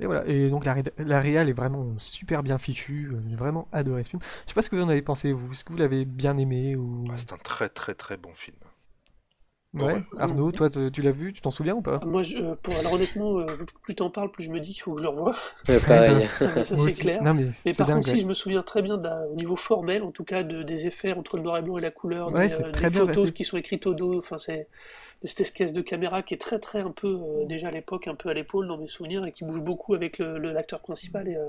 Et 0.00 0.06
voilà. 0.06 0.26
Et 0.26 0.48
donc 0.50 0.64
la, 0.64 0.76
la 0.98 1.20
réal 1.20 1.48
est 1.48 1.52
vraiment 1.52 1.86
super 1.98 2.42
bien 2.42 2.58
fichue. 2.58 3.10
euh, 3.12 3.20
J'ai 3.28 3.36
vraiment 3.36 3.68
adoré 3.72 4.02
ce 4.04 4.10
film. 4.10 4.22
Je 4.44 4.48
sais 4.50 4.54
pas 4.54 4.62
ce 4.62 4.70
que 4.70 4.76
vous 4.76 4.82
en 4.82 4.88
avez 4.88 5.02
pensé. 5.02 5.32
Vous, 5.32 5.52
est-ce 5.52 5.64
que 5.64 5.72
vous 5.72 5.78
l'avez 5.78 6.04
bien 6.04 6.36
aimé 6.38 6.74
ou? 6.76 7.04
C'est 7.16 7.32
un 7.32 7.38
très 7.38 7.68
très 7.68 7.94
très 7.94 8.16
bon 8.16 8.34
film. 8.34 8.56
ouais. 9.74 9.94
ouais. 9.94 10.04
Arnaud, 10.16 10.52
toi, 10.52 10.68
tu 10.70 11.02
l'as 11.02 11.10
vu? 11.12 11.32
Tu 11.32 11.40
t'en 11.40 11.50
souviens 11.50 11.74
ou 11.74 11.82
pas? 11.82 12.00
Moi, 12.02 12.22
je, 12.22 12.38
euh, 12.38 12.54
pour, 12.62 12.78
alors 12.78 12.94
honnêtement, 12.94 13.38
euh, 13.40 13.56
plus 13.82 13.94
t'en 13.94 14.10
parles, 14.10 14.30
plus 14.30 14.44
je 14.44 14.50
me 14.50 14.60
dis 14.60 14.72
qu'il 14.72 14.82
faut 14.82 14.92
que 14.94 14.98
je 14.98 15.02
le 15.02 15.10
revoie. 15.10 15.36
Ouais, 15.68 15.80
pareil. 15.80 16.30
ça, 16.64 16.78
c'est 16.78 16.94
clair. 16.94 17.20
Non 17.20 17.34
mais 17.34 17.74
par 17.74 17.86
dingue. 17.86 18.02
contre, 18.02 18.08
si 18.08 18.20
je 18.20 18.26
me 18.26 18.34
souviens 18.34 18.62
très 18.62 18.82
bien 18.82 18.96
au 19.30 19.34
niveau 19.36 19.56
formel, 19.56 20.02
en 20.02 20.12
tout 20.12 20.24
cas, 20.24 20.42
de, 20.42 20.62
des 20.62 20.86
effets 20.86 21.12
entre 21.12 21.36
le 21.36 21.42
noir 21.42 21.58
et 21.58 21.62
blanc 21.62 21.78
et 21.78 21.82
la 21.82 21.90
couleur, 21.90 22.32
Ouais, 22.32 22.48
des, 22.48 22.60
euh, 22.62 22.72
très 22.72 22.88
des 22.88 22.90
bien 22.90 23.00
photos 23.00 23.32
qui 23.32 23.44
sont 23.44 23.56
écrites 23.58 23.86
au 23.86 23.94
dos, 23.94 24.18
enfin, 24.18 24.38
c'est 24.38 24.68
cette 25.26 25.40
espèce 25.42 25.72
de 25.72 25.82
caméra 25.82 26.22
qui 26.22 26.34
est 26.34 26.38
très 26.38 26.58
très 26.58 26.80
un 26.80 26.90
peu, 26.92 27.08
euh, 27.08 27.44
déjà 27.46 27.68
à 27.68 27.70
l'époque, 27.70 28.08
un 28.08 28.14
peu 28.14 28.28
à 28.30 28.34
l'épaule 28.34 28.66
dans 28.66 28.78
mes 28.78 28.88
souvenirs 28.88 29.26
et 29.26 29.32
qui 29.32 29.44
bouge 29.44 29.60
beaucoup 29.60 29.94
avec 29.94 30.18
le- 30.18 30.38
le- 30.38 30.52
l'acteur 30.52 30.80
principal. 30.80 31.28
Et, 31.28 31.36
euh, 31.36 31.48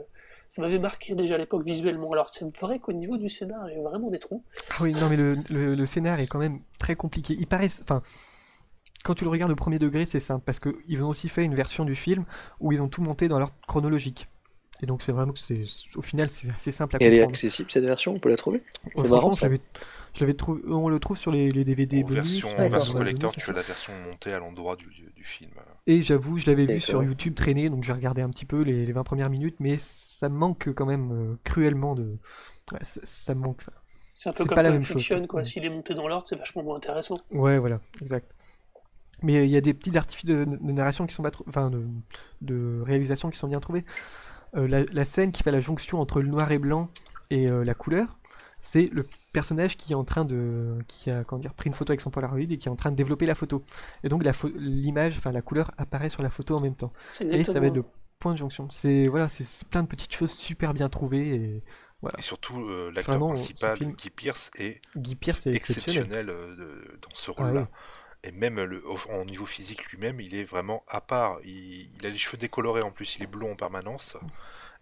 ça 0.50 0.62
m'avait 0.62 0.80
marqué 0.80 1.16
déjà 1.16 1.36
à 1.36 1.38
l'époque 1.38 1.64
visuellement. 1.66 2.12
Alors, 2.12 2.28
c'est 2.30 2.46
vrai 2.58 2.80
qu'au 2.80 2.92
niveau 2.92 3.16
du 3.18 3.30
scénar, 3.30 3.70
il 3.70 3.78
y 3.78 3.80
a 3.80 3.84
vraiment 3.84 4.10
des 4.10 4.20
trous. 4.20 4.44
Ah 4.70 4.76
oui, 4.82 4.92
non 4.94 5.08
mais 5.08 5.16
le, 5.16 5.36
le, 5.50 5.76
le 5.76 5.86
scénar 5.86 6.20
est 6.20 6.28
quand 6.28 6.40
même 6.40 6.60
très 6.78 6.96
compliqué. 6.96 7.34
Il 7.40 7.48
paraît, 7.48 7.70
enfin, 7.82 8.02
quand 9.06 9.16
tu 9.16 9.24
le 9.24 9.30
regardes 9.30 9.52
au 9.52 9.56
premier 9.56 9.80
degré, 9.80 10.06
c'est 10.06 10.20
simple 10.20 10.44
parce 10.46 10.60
que 10.60 10.76
ils 10.88 11.04
ont 11.04 11.08
aussi 11.08 11.30
fait 11.30 11.44
une 11.46 11.56
version 11.56 11.86
du 11.86 11.96
film 11.96 12.26
où 12.60 12.74
ils 12.74 12.82
ont 12.82 12.90
tout 12.90 13.02
monté 13.02 13.30
dans 13.30 13.40
l'ordre 13.40 13.56
chronologique. 13.68 14.28
Et 14.82 14.86
donc 14.86 15.02
c'est 15.02 15.12
vraiment 15.12 15.34
que 15.34 15.40
c'est, 15.40 15.64
au 15.96 16.02
final, 16.02 16.30
c'est 16.30 16.50
assez 16.50 16.72
simple 16.72 16.96
à 16.96 17.00
Et 17.00 17.06
elle 17.06 17.14
est 17.16 17.22
comprendre. 17.22 17.22
accessible 17.22 17.70
cette 17.70 17.84
version, 17.84 18.14
on 18.14 18.20
peut 18.20 18.30
la 18.30 18.38
trouver? 18.38 18.64
Ouais, 18.96 19.08
c'est 19.10 19.10
marrant, 19.10 19.36
je 19.36 19.42
ça. 19.42 19.46
l'avais, 19.46 19.60
je 20.14 20.20
l'avais 20.22 20.34
trouvé, 20.34 20.62
on 20.68 20.88
le 20.90 21.00
trouve 21.00 21.18
sur 21.18 21.32
les, 21.32 21.52
les 21.52 21.64
DVD 21.66 22.04
En 22.04 22.06
bonus. 22.06 22.40
version, 22.40 22.50
sur 22.50 22.64
en 22.64 22.64
les 22.64 22.70
D'accord. 22.70 22.70
version 22.70 22.94
collector, 22.96 23.34
tu 23.38 23.50
as 23.50 23.54
la 23.54 23.64
version 23.64 23.94
montée 23.96 24.34
à 24.34 24.40
l'endroit 24.40 24.76
du, 24.76 25.14
du 25.16 25.24
film. 25.24 25.52
Et 25.88 26.02
j'avoue, 26.04 26.38
je 26.38 26.46
l'avais 26.46 26.66
vu 26.68 26.80
sur. 26.80 27.04
YouTube 27.04 27.34
traîner, 27.36 27.70
donc 27.70 27.84
j'ai 27.84 27.94
regardé 27.94 28.22
un 28.22 28.30
petit 28.30 28.46
peu 28.46 28.62
les, 28.62 28.86
les 28.86 28.92
20 28.94 29.04
premières 29.04 29.30
minutes, 29.30 29.56
mais 29.60 29.78
ça 29.80 30.30
me 30.30 30.36
manque 30.38 30.72
quand 30.74 30.86
même 30.86 31.12
euh, 31.12 31.38
cruellement 31.44 31.96
de. 31.96 32.18
Ouais, 32.72 32.80
ça, 32.84 33.02
ça 33.04 33.36
me 33.36 33.42
manque. 33.42 33.64
C'est 34.14 34.30
un 34.30 34.34
peu 34.34 34.46
C'est 34.46 34.46
comme 34.46 34.60
pas 34.60 34.64
la 34.64 34.72
même 34.72 34.86
chose, 34.86 35.08
Fiction, 35.08 35.28
quoi. 35.28 35.28
quoi. 35.28 35.44
S'il 35.44 35.66
est 35.66 35.70
monté 35.70 35.94
dans 35.94 36.08
l'ordre, 36.08 36.26
c'est 36.26 36.38
vachement 36.38 36.64
moins 36.64 36.78
intéressant. 36.78 37.18
Ouais, 37.32 37.58
voilà, 37.60 37.80
exact. 38.02 38.32
Mais 39.24 39.38
euh, 39.38 39.46
il 39.46 39.52
y 39.52 39.58
a 39.58 39.62
des 39.62 39.74
petits 39.74 39.98
artifices 39.98 40.26
de, 40.26 40.46
de 40.46 40.74
narration 40.74 41.08
qui 41.08 41.16
sont 41.16 41.24
pas 41.24 41.32
enfin 41.48 41.70
de, 41.72 41.86
de 42.42 42.82
réalisation 42.86 43.30
qui 43.30 43.38
sont 43.38 43.48
bien 43.50 43.60
trouvés. 43.62 43.86
Euh, 44.56 44.68
la, 44.68 44.84
la 44.92 45.06
scène 45.06 45.32
qui 45.32 45.44
fait 45.44 45.52
la 45.52 45.62
jonction 45.62 46.00
entre 46.02 46.22
le 46.22 46.28
noir 46.28 46.52
et 46.52 46.60
blanc 46.60 46.90
et 47.30 47.50
euh, 47.50 47.64
la 47.64 47.74
couleur, 47.74 48.18
c'est 48.60 48.90
le 48.92 49.06
personnage 49.34 49.78
qui 49.78 49.94
est 49.94 49.96
en 49.96 50.04
train 50.04 50.26
de, 50.26 50.78
qui 50.88 51.10
a 51.10 51.24
comment 51.24 51.40
dire, 51.40 51.54
pris 51.54 51.68
une 51.68 51.74
photo 51.74 51.92
avec 51.92 52.02
son 52.02 52.12
Polaroid 52.12 52.40
et 52.42 52.58
qui 52.58 52.68
est 52.68 52.72
en 52.72 52.76
train 52.76 52.92
de 52.92 52.96
développer 52.96 53.26
la 53.26 53.36
photo. 53.36 53.64
Et 54.04 54.10
donc 54.10 54.24
l'image, 54.56 55.18
enfin 55.18 55.32
la 55.32 55.42
couleur 55.42 55.72
apparaît 55.78 56.10
sur 56.10 56.22
la 56.22 56.30
photo 56.30 56.56
en 56.58 56.60
même 56.62 56.76
temps. 56.76 56.92
Et 57.22 57.44
ça 57.44 57.60
va 57.60 57.68
être 57.68 57.76
le 57.76 57.86
point 58.20 58.34
de 58.34 58.38
jonction. 58.38 58.70
C'est 58.70 59.08
voilà, 59.08 59.30
c'est 59.30 59.68
plein 59.68 59.84
de 59.84 59.88
petites 59.88 60.14
choses 60.14 60.32
super 60.32 60.74
bien 60.74 60.90
trouvées 60.90 61.30
et 61.36 61.64
Et 62.18 62.22
surtout, 62.22 62.60
euh, 62.62 62.92
l'acteur 62.96 63.18
principal, 63.20 63.78
Guy 63.80 64.10
Pierce, 64.10 64.52
est 64.58 64.82
Guy 64.98 65.16
Pearce 65.16 65.48
est 65.48 65.54
exceptionnel. 65.54 66.04
exceptionnel 66.04 66.30
euh, 66.30 66.56
de- 66.56 66.98
dans 67.02 67.10
ce 67.14 67.32
Ah 67.38 67.44
rôle-là. 67.46 67.62
ouais. 67.62 67.68
Et 68.24 68.32
même 68.32 68.62
le, 68.62 68.84
au, 68.88 69.26
niveau 69.26 69.46
physique 69.46 69.86
lui-même, 69.92 70.20
il 70.22 70.36
est 70.36 70.44
vraiment 70.44 70.84
à 70.88 71.02
part. 71.02 71.40
Il, 71.44 71.90
il 71.98 72.06
a 72.06 72.10
les 72.10 72.18
cheveux 72.18 72.38
décolorés 72.38 72.82
en 72.84 72.92
plus, 72.92 73.16
il 73.18 73.24
est 73.24 73.28
blond 73.28 73.52
en 73.54 73.56
permanence. 73.56 74.16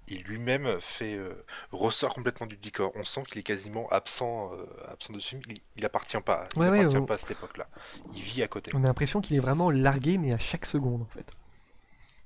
il 0.10 0.24
lui-même 0.24 0.82
fait 0.82 1.16
euh, 1.16 1.46
ressort 1.72 2.14
complètement 2.14 2.48
du 2.48 2.58
décor. 2.58 2.92
On 2.96 3.04
sent 3.06 3.24
qu'il 3.28 3.40
est 3.40 3.44
quasiment 3.44 3.88
absent, 3.90 4.52
euh, 4.54 4.66
absent 4.92 5.14
de 5.14 5.20
ce 5.20 5.30
film. 5.30 5.42
Il, 5.48 5.58
il 5.78 5.86
appartient 5.86 6.20
pas. 6.20 6.48
Il 6.56 6.62
Ouais, 6.62 6.70
ouais, 6.70 6.80
appartient 6.80 6.98
on- 6.98 7.06
pas 7.06 7.14
à 7.14 7.18
cette 7.18 7.32
époque-là. 7.32 7.68
Il 8.16 8.22
vit 8.22 8.44
à 8.44 8.48
côté. 8.48 8.72
On 8.74 8.84
a 8.84 8.88
l'impression 8.88 9.22
qu'il 9.22 9.36
est 9.38 9.40
vraiment 9.40 9.70
largué, 9.72 10.18
mais 10.18 10.34
à 10.34 10.40
chaque 10.40 10.66
seconde, 10.66 11.02
en 11.04 11.06
fait. 11.14 11.32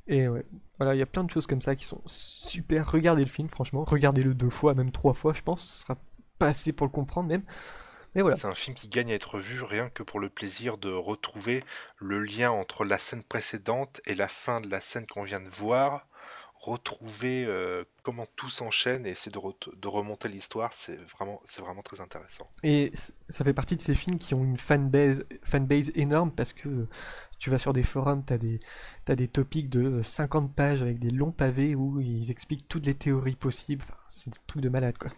Et 0.08 0.28
ouais, 0.28 0.46
voilà, 0.78 0.96
il 0.96 1.00
y 1.00 1.02
a 1.02 1.06
plein 1.06 1.24
de 1.24 1.30
choses 1.32 1.46
comme 1.48 1.62
ça 1.62 1.76
qui 1.76 1.86
sont 1.86 2.02
super. 2.06 2.92
Regardez 2.92 3.24
le 3.24 3.30
film, 3.30 3.48
franchement. 3.50 3.84
Regardez-le 3.86 4.34
deux 4.34 4.50
fois, 4.50 4.74
même 4.74 4.92
trois 4.92 5.14
fois, 5.14 5.34
je 5.34 5.42
pense. 5.42 5.62
Ce 5.64 5.82
sera 5.84 5.98
pas 6.40 6.48
assez 6.48 6.74
pour 6.74 6.88
le 6.88 6.92
comprendre, 6.92 7.30
même. 7.30 7.44
Mais 8.16 8.22
voilà. 8.22 8.38
C'est 8.38 8.48
un 8.48 8.56
film 8.56 8.76
qui 8.76 8.88
gagne 8.90 9.12
à 9.12 9.16
être 9.16 9.40
vu 9.40 9.62
rien 9.64 9.90
que 9.90 10.04
pour 10.04 10.20
le 10.20 10.30
plaisir 10.30 10.78
de 10.78 10.92
retrouver 10.92 11.64
le 11.98 12.20
lien 12.24 12.52
entre 12.52 12.86
la 12.86 12.98
scène 12.98 13.24
précédente 13.24 14.02
et 14.06 14.16
la 14.16 14.28
fin 14.28 14.62
de 14.62 14.70
la 14.70 14.82
scène 14.82 15.06
qu'on 15.08 15.24
vient 15.24 15.40
de 15.40 15.50
voir. 15.50 16.08
Retrouver 16.56 17.44
euh, 17.46 17.84
comment 18.04 18.26
tout 18.38 18.50
s'enchaîne 18.50 19.06
et 19.06 19.10
essayer 19.10 19.32
de, 19.34 19.38
re- 19.38 19.76
de 19.78 19.88
remonter 19.90 20.30
l'histoire, 20.30 20.72
c'est 20.74 20.96
vraiment, 20.96 21.42
très 21.84 22.00
intéressant. 22.00 22.50
Et 22.64 22.94
ça 23.28 23.44
fait 23.44 23.54
partie 23.54 23.76
de 23.76 23.82
ces 23.82 23.94
films 23.96 24.18
qui 24.18 24.34
ont 24.34 24.46
une 24.46 24.58
fanbase, 24.58 25.26
fanbase 25.44 25.92
énorme 25.96 26.32
parce 26.32 26.54
que 26.54 26.88
tu 27.38 27.50
vas 27.50 27.58
sur 27.58 27.74
des 27.74 27.84
forums, 27.84 28.24
t'as 28.24 28.38
des, 28.38 28.62
t'as 29.04 29.16
des 29.16 29.28
topics 29.28 29.70
de 29.70 30.02
50 30.04 30.56
pages 30.56 30.82
avec 30.82 31.00
des 31.00 31.12
longs 31.12 31.34
pavés 31.34 31.76
où 31.76 32.00
ils 32.00 32.32
expliquent 32.32 32.70
toutes 32.70 32.86
les 32.86 32.96
théories 32.96 33.36
possibles. 33.36 33.84
Enfin, 33.90 34.00
c'est 34.08 34.30
des 34.30 34.40
trucs 34.48 34.62
de 34.64 34.70
malade, 34.70 34.98
quoi. 34.98 35.12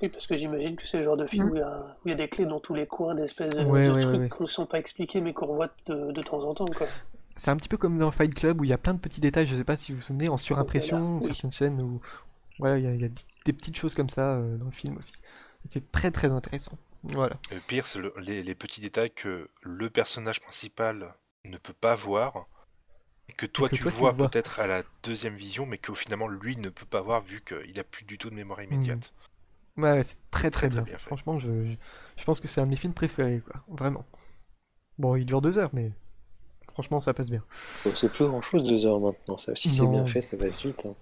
Oui, 0.00 0.08
parce 0.08 0.26
que 0.26 0.36
j'imagine 0.36 0.76
que 0.76 0.86
c'est 0.86 0.98
le 0.98 1.04
genre 1.04 1.16
de 1.16 1.26
film 1.26 1.46
Mm. 1.46 1.50
où 1.50 1.56
il 1.56 1.58
y 1.58 1.62
a, 1.62 1.78
où 1.78 2.06
il 2.06 2.10
y 2.10 2.12
a 2.12 2.16
des 2.16 2.28
clés 2.28 2.46
dans 2.46 2.60
tous 2.60 2.74
les 2.74 2.86
coins, 2.86 3.14
des 3.14 3.22
espèces 3.24 3.50
de, 3.54 3.64
Ouais, 3.64 3.88
de 3.88 3.92
ouais, 3.94 4.00
trucs 4.00 4.12
ouais, 4.14 4.18
ouais. 4.20 4.28
qui 4.30 4.42
ne 4.42 4.46
sont 4.48 4.66
pas 4.66 4.78
expliqués 4.78 5.20
mais 5.20 5.32
qu'on 5.32 5.46
revoit 5.46 5.70
de, 5.86 6.12
de 6.12 6.22
temps 6.22 6.42
en 6.44 6.54
temps. 6.54 6.66
Quoi. 6.66 6.86
C'est 7.36 7.50
un 7.50 7.56
petit 7.56 7.68
peu 7.68 7.76
comme 7.76 7.98
dans 7.98 8.10
Fight 8.10 8.34
Club 8.34 8.60
où 8.60 8.64
il 8.64 8.70
y 8.70 8.72
a 8.74 8.78
plein 8.78 8.94
de 8.94 9.00
petits 9.00 9.20
détails, 9.20 9.46
je 9.46 9.54
sais 9.56 9.64
pas 9.64 9.76
si 9.76 9.92
vous 9.92 9.98
vous 9.98 10.04
souvenez, 10.04 10.28
en 10.28 10.36
surimpression, 10.36 11.16
oui. 11.18 11.24
certaines 11.26 11.50
scènes 11.50 11.80
où 11.82 12.00
voilà, 12.58 12.78
il 12.78 12.84
y 12.84 12.88
a, 12.88 12.92
il 12.94 13.00
y 13.00 13.04
a 13.04 13.08
des 13.44 13.52
petites 13.52 13.76
choses 13.76 13.94
comme 13.94 14.08
ça 14.08 14.34
euh, 14.34 14.56
dans 14.56 14.64
le 14.66 14.70
film 14.72 14.96
aussi. 14.98 15.12
C'est 15.68 15.90
très 15.92 16.10
très 16.10 16.30
intéressant. 16.30 16.72
Voilà. 17.04 17.36
Le 17.52 17.60
pire, 17.60 17.86
c'est 17.86 18.00
le- 18.00 18.12
les, 18.20 18.42
les 18.42 18.54
petits 18.56 18.80
détails 18.80 19.10
que 19.12 19.48
le 19.62 19.90
personnage 19.90 20.40
principal 20.40 21.14
ne 21.44 21.56
peut 21.58 21.72
pas 21.72 21.94
voir, 21.94 22.46
et 23.28 23.32
que 23.34 23.46
toi 23.46 23.68
que 23.68 23.76
tu 23.76 23.82
toi, 23.82 23.92
tu 23.92 23.96
vois 23.98 24.14
peut-être 24.14 24.58
à 24.58 24.66
la 24.66 24.82
deuxième 25.04 25.36
vision, 25.36 25.66
mais 25.66 25.78
que 25.78 25.92
finalement 25.94 26.26
lui 26.28 26.56
ne 26.56 26.68
peut 26.70 26.86
pas 26.86 27.00
voir 27.02 27.20
vu 27.20 27.40
qu'il 27.42 27.78
a 27.78 27.84
plus 27.84 28.04
du 28.04 28.18
tout 28.18 28.30
de 28.30 28.34
mémoire 28.34 28.62
immédiate. 28.62 29.12
Ouais, 29.78 29.92
ouais, 29.92 30.02
c'est 30.02 30.18
très 30.30 30.50
très, 30.50 30.68
Très, 30.68 30.76
très 30.82 30.90
bien. 30.90 30.98
Franchement, 30.98 31.38
je, 31.38 31.64
je, 31.64 31.74
je 32.16 32.24
pense 32.24 32.40
que 32.40 32.48
c'est 32.48 32.60
un 32.60 32.64
de 32.66 32.70
mes 32.70 32.76
films 32.76 32.92
préférés, 32.94 33.40
quoi. 33.40 33.62
Vraiment. 33.68 34.04
Bon, 34.98 35.16
il 35.16 35.24
dure 35.24 35.40
deux 35.40 35.56
heures, 35.58 35.70
mais 35.72 35.92
franchement, 36.72 37.00
ça 37.00 37.14
passe 37.14 37.30
bien. 37.30 37.42
Bon, 37.84 37.92
c'est 37.94 38.10
plus 38.12 38.26
grand 38.26 38.42
chose 38.42 38.64
deux 38.64 38.84
heures 38.86 39.00
maintenant. 39.00 39.36
Ça, 39.36 39.54
si 39.54 39.70
c'est 39.70 39.86
bien 39.86 40.04
fait, 40.04 40.20
ça 40.20 40.36
passe 40.36 40.62
vite. 40.66 40.84
hein. 40.86 40.94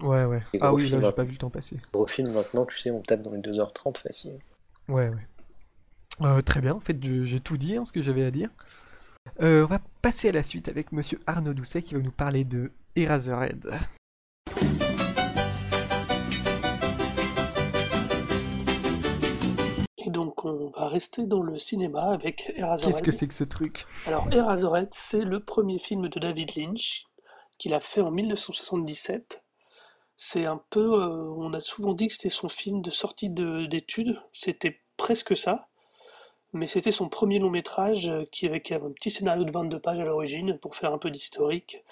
Ouais, 0.00 0.24
ouais. 0.24 0.42
Ah 0.60 0.68
gros 0.68 0.76
oui, 0.76 0.88
là, 0.88 1.00
j'ai 1.00 1.12
pas 1.12 1.24
vu 1.24 1.32
le 1.32 1.38
temps 1.38 1.50
passer. 1.50 1.76
Gros 1.92 2.06
film 2.06 2.32
maintenant, 2.32 2.64
tu 2.66 2.76
sais, 2.78 2.90
on 2.90 3.00
tape 3.00 3.22
dans 3.22 3.30
les 3.32 3.40
2h30 3.40 3.98
facile. 3.98 4.38
Ouais, 4.88 5.08
ouais. 5.10 5.26
Euh, 6.22 6.40
très 6.42 6.60
bien, 6.60 6.74
en 6.74 6.80
fait, 6.80 6.96
j'ai 7.02 7.40
tout 7.40 7.56
dit, 7.56 7.76
hein, 7.76 7.84
ce 7.84 7.92
que 7.92 8.02
j'avais 8.02 8.24
à 8.24 8.30
dire. 8.30 8.48
Euh, 9.40 9.64
on 9.64 9.66
va 9.66 9.80
passer 10.02 10.28
à 10.30 10.32
la 10.32 10.42
suite 10.42 10.68
avec 10.68 10.90
monsieur 10.92 11.20
Arnaud 11.26 11.54
Doucet 11.54 11.82
qui 11.82 11.94
va 11.94 12.00
nous 12.00 12.10
parler 12.10 12.44
de 12.44 12.72
Eraserhead. 12.96 13.68
On 20.46 20.68
va 20.68 20.88
rester 20.88 21.24
dans 21.26 21.42
le 21.42 21.56
cinéma 21.58 22.02
avec 22.12 22.52
Eraserhead. 22.56 22.92
Qu'est-ce 22.92 23.02
que 23.02 23.12
c'est 23.12 23.26
que 23.26 23.34
ce 23.34 23.44
truc? 23.44 23.86
Alors 24.06 24.30
Eraserhead, 24.32 24.88
c'est 24.92 25.22
le 25.24 25.40
premier 25.40 25.78
film 25.78 26.08
de 26.08 26.20
David 26.20 26.54
Lynch 26.56 27.06
qu'il 27.58 27.72
a 27.74 27.80
fait 27.80 28.00
en 28.02 28.10
1977. 28.10 29.42
C'est 30.16 30.44
un 30.46 30.60
peu, 30.70 30.80
euh, 31.02 31.32
on 31.38 31.52
a 31.54 31.60
souvent 31.60 31.94
dit 31.94 32.08
que 32.08 32.14
c'était 32.14 32.28
son 32.28 32.48
film 32.48 32.82
de 32.82 32.90
sortie 32.90 33.30
de- 33.30 33.66
d'études, 33.66 34.20
c'était 34.32 34.80
presque 34.96 35.36
ça, 35.36 35.68
mais 36.52 36.66
c'était 36.68 36.92
son 36.92 37.08
premier 37.08 37.38
long 37.40 37.50
métrage 37.50 38.08
euh, 38.10 38.24
qui 38.30 38.46
avec 38.46 38.70
un 38.70 38.78
petit 38.92 39.10
scénario 39.10 39.44
de 39.44 39.50
22 39.50 39.80
pages 39.80 39.98
à 39.98 40.04
l'origine 40.04 40.58
pour 40.58 40.76
faire 40.76 40.92
un 40.92 40.98
peu 40.98 41.10
d'historique, 41.10 41.82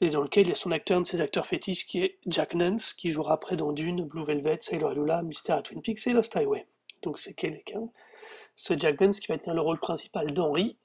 et 0.00 0.10
dans 0.10 0.20
lequel 0.22 0.46
il 0.46 0.50
y 0.50 0.52
a 0.52 0.56
son 0.56 0.70
acteur, 0.70 0.98
un 0.98 1.00
de 1.00 1.06
ses 1.06 1.20
acteurs 1.20 1.46
fétiches 1.46 1.86
qui 1.86 2.00
est 2.02 2.18
Jack 2.26 2.54
Nance, 2.54 2.92
qui 2.92 3.10
jouera 3.10 3.34
après 3.34 3.56
dans 3.56 3.72
Dune, 3.72 4.04
Blue 4.04 4.22
Velvet, 4.24 4.58
Sailor 4.60 4.94
Lula, 4.94 5.22
Mystère 5.22 5.56
à 5.56 5.62
Twin 5.62 5.82
Peaks 5.82 6.06
et 6.06 6.12
Lost 6.12 6.36
Highway. 6.36 6.66
Donc 7.02 7.18
c'est 7.18 7.34
quelqu'un, 7.34 7.88
ce 8.56 8.78
Jack 8.78 9.00
Nance 9.00 9.20
qui 9.20 9.28
va 9.28 9.38
tenir 9.38 9.54
le 9.54 9.62
rôle 9.62 9.78
principal 9.80 10.32
d'Henry, 10.32 10.76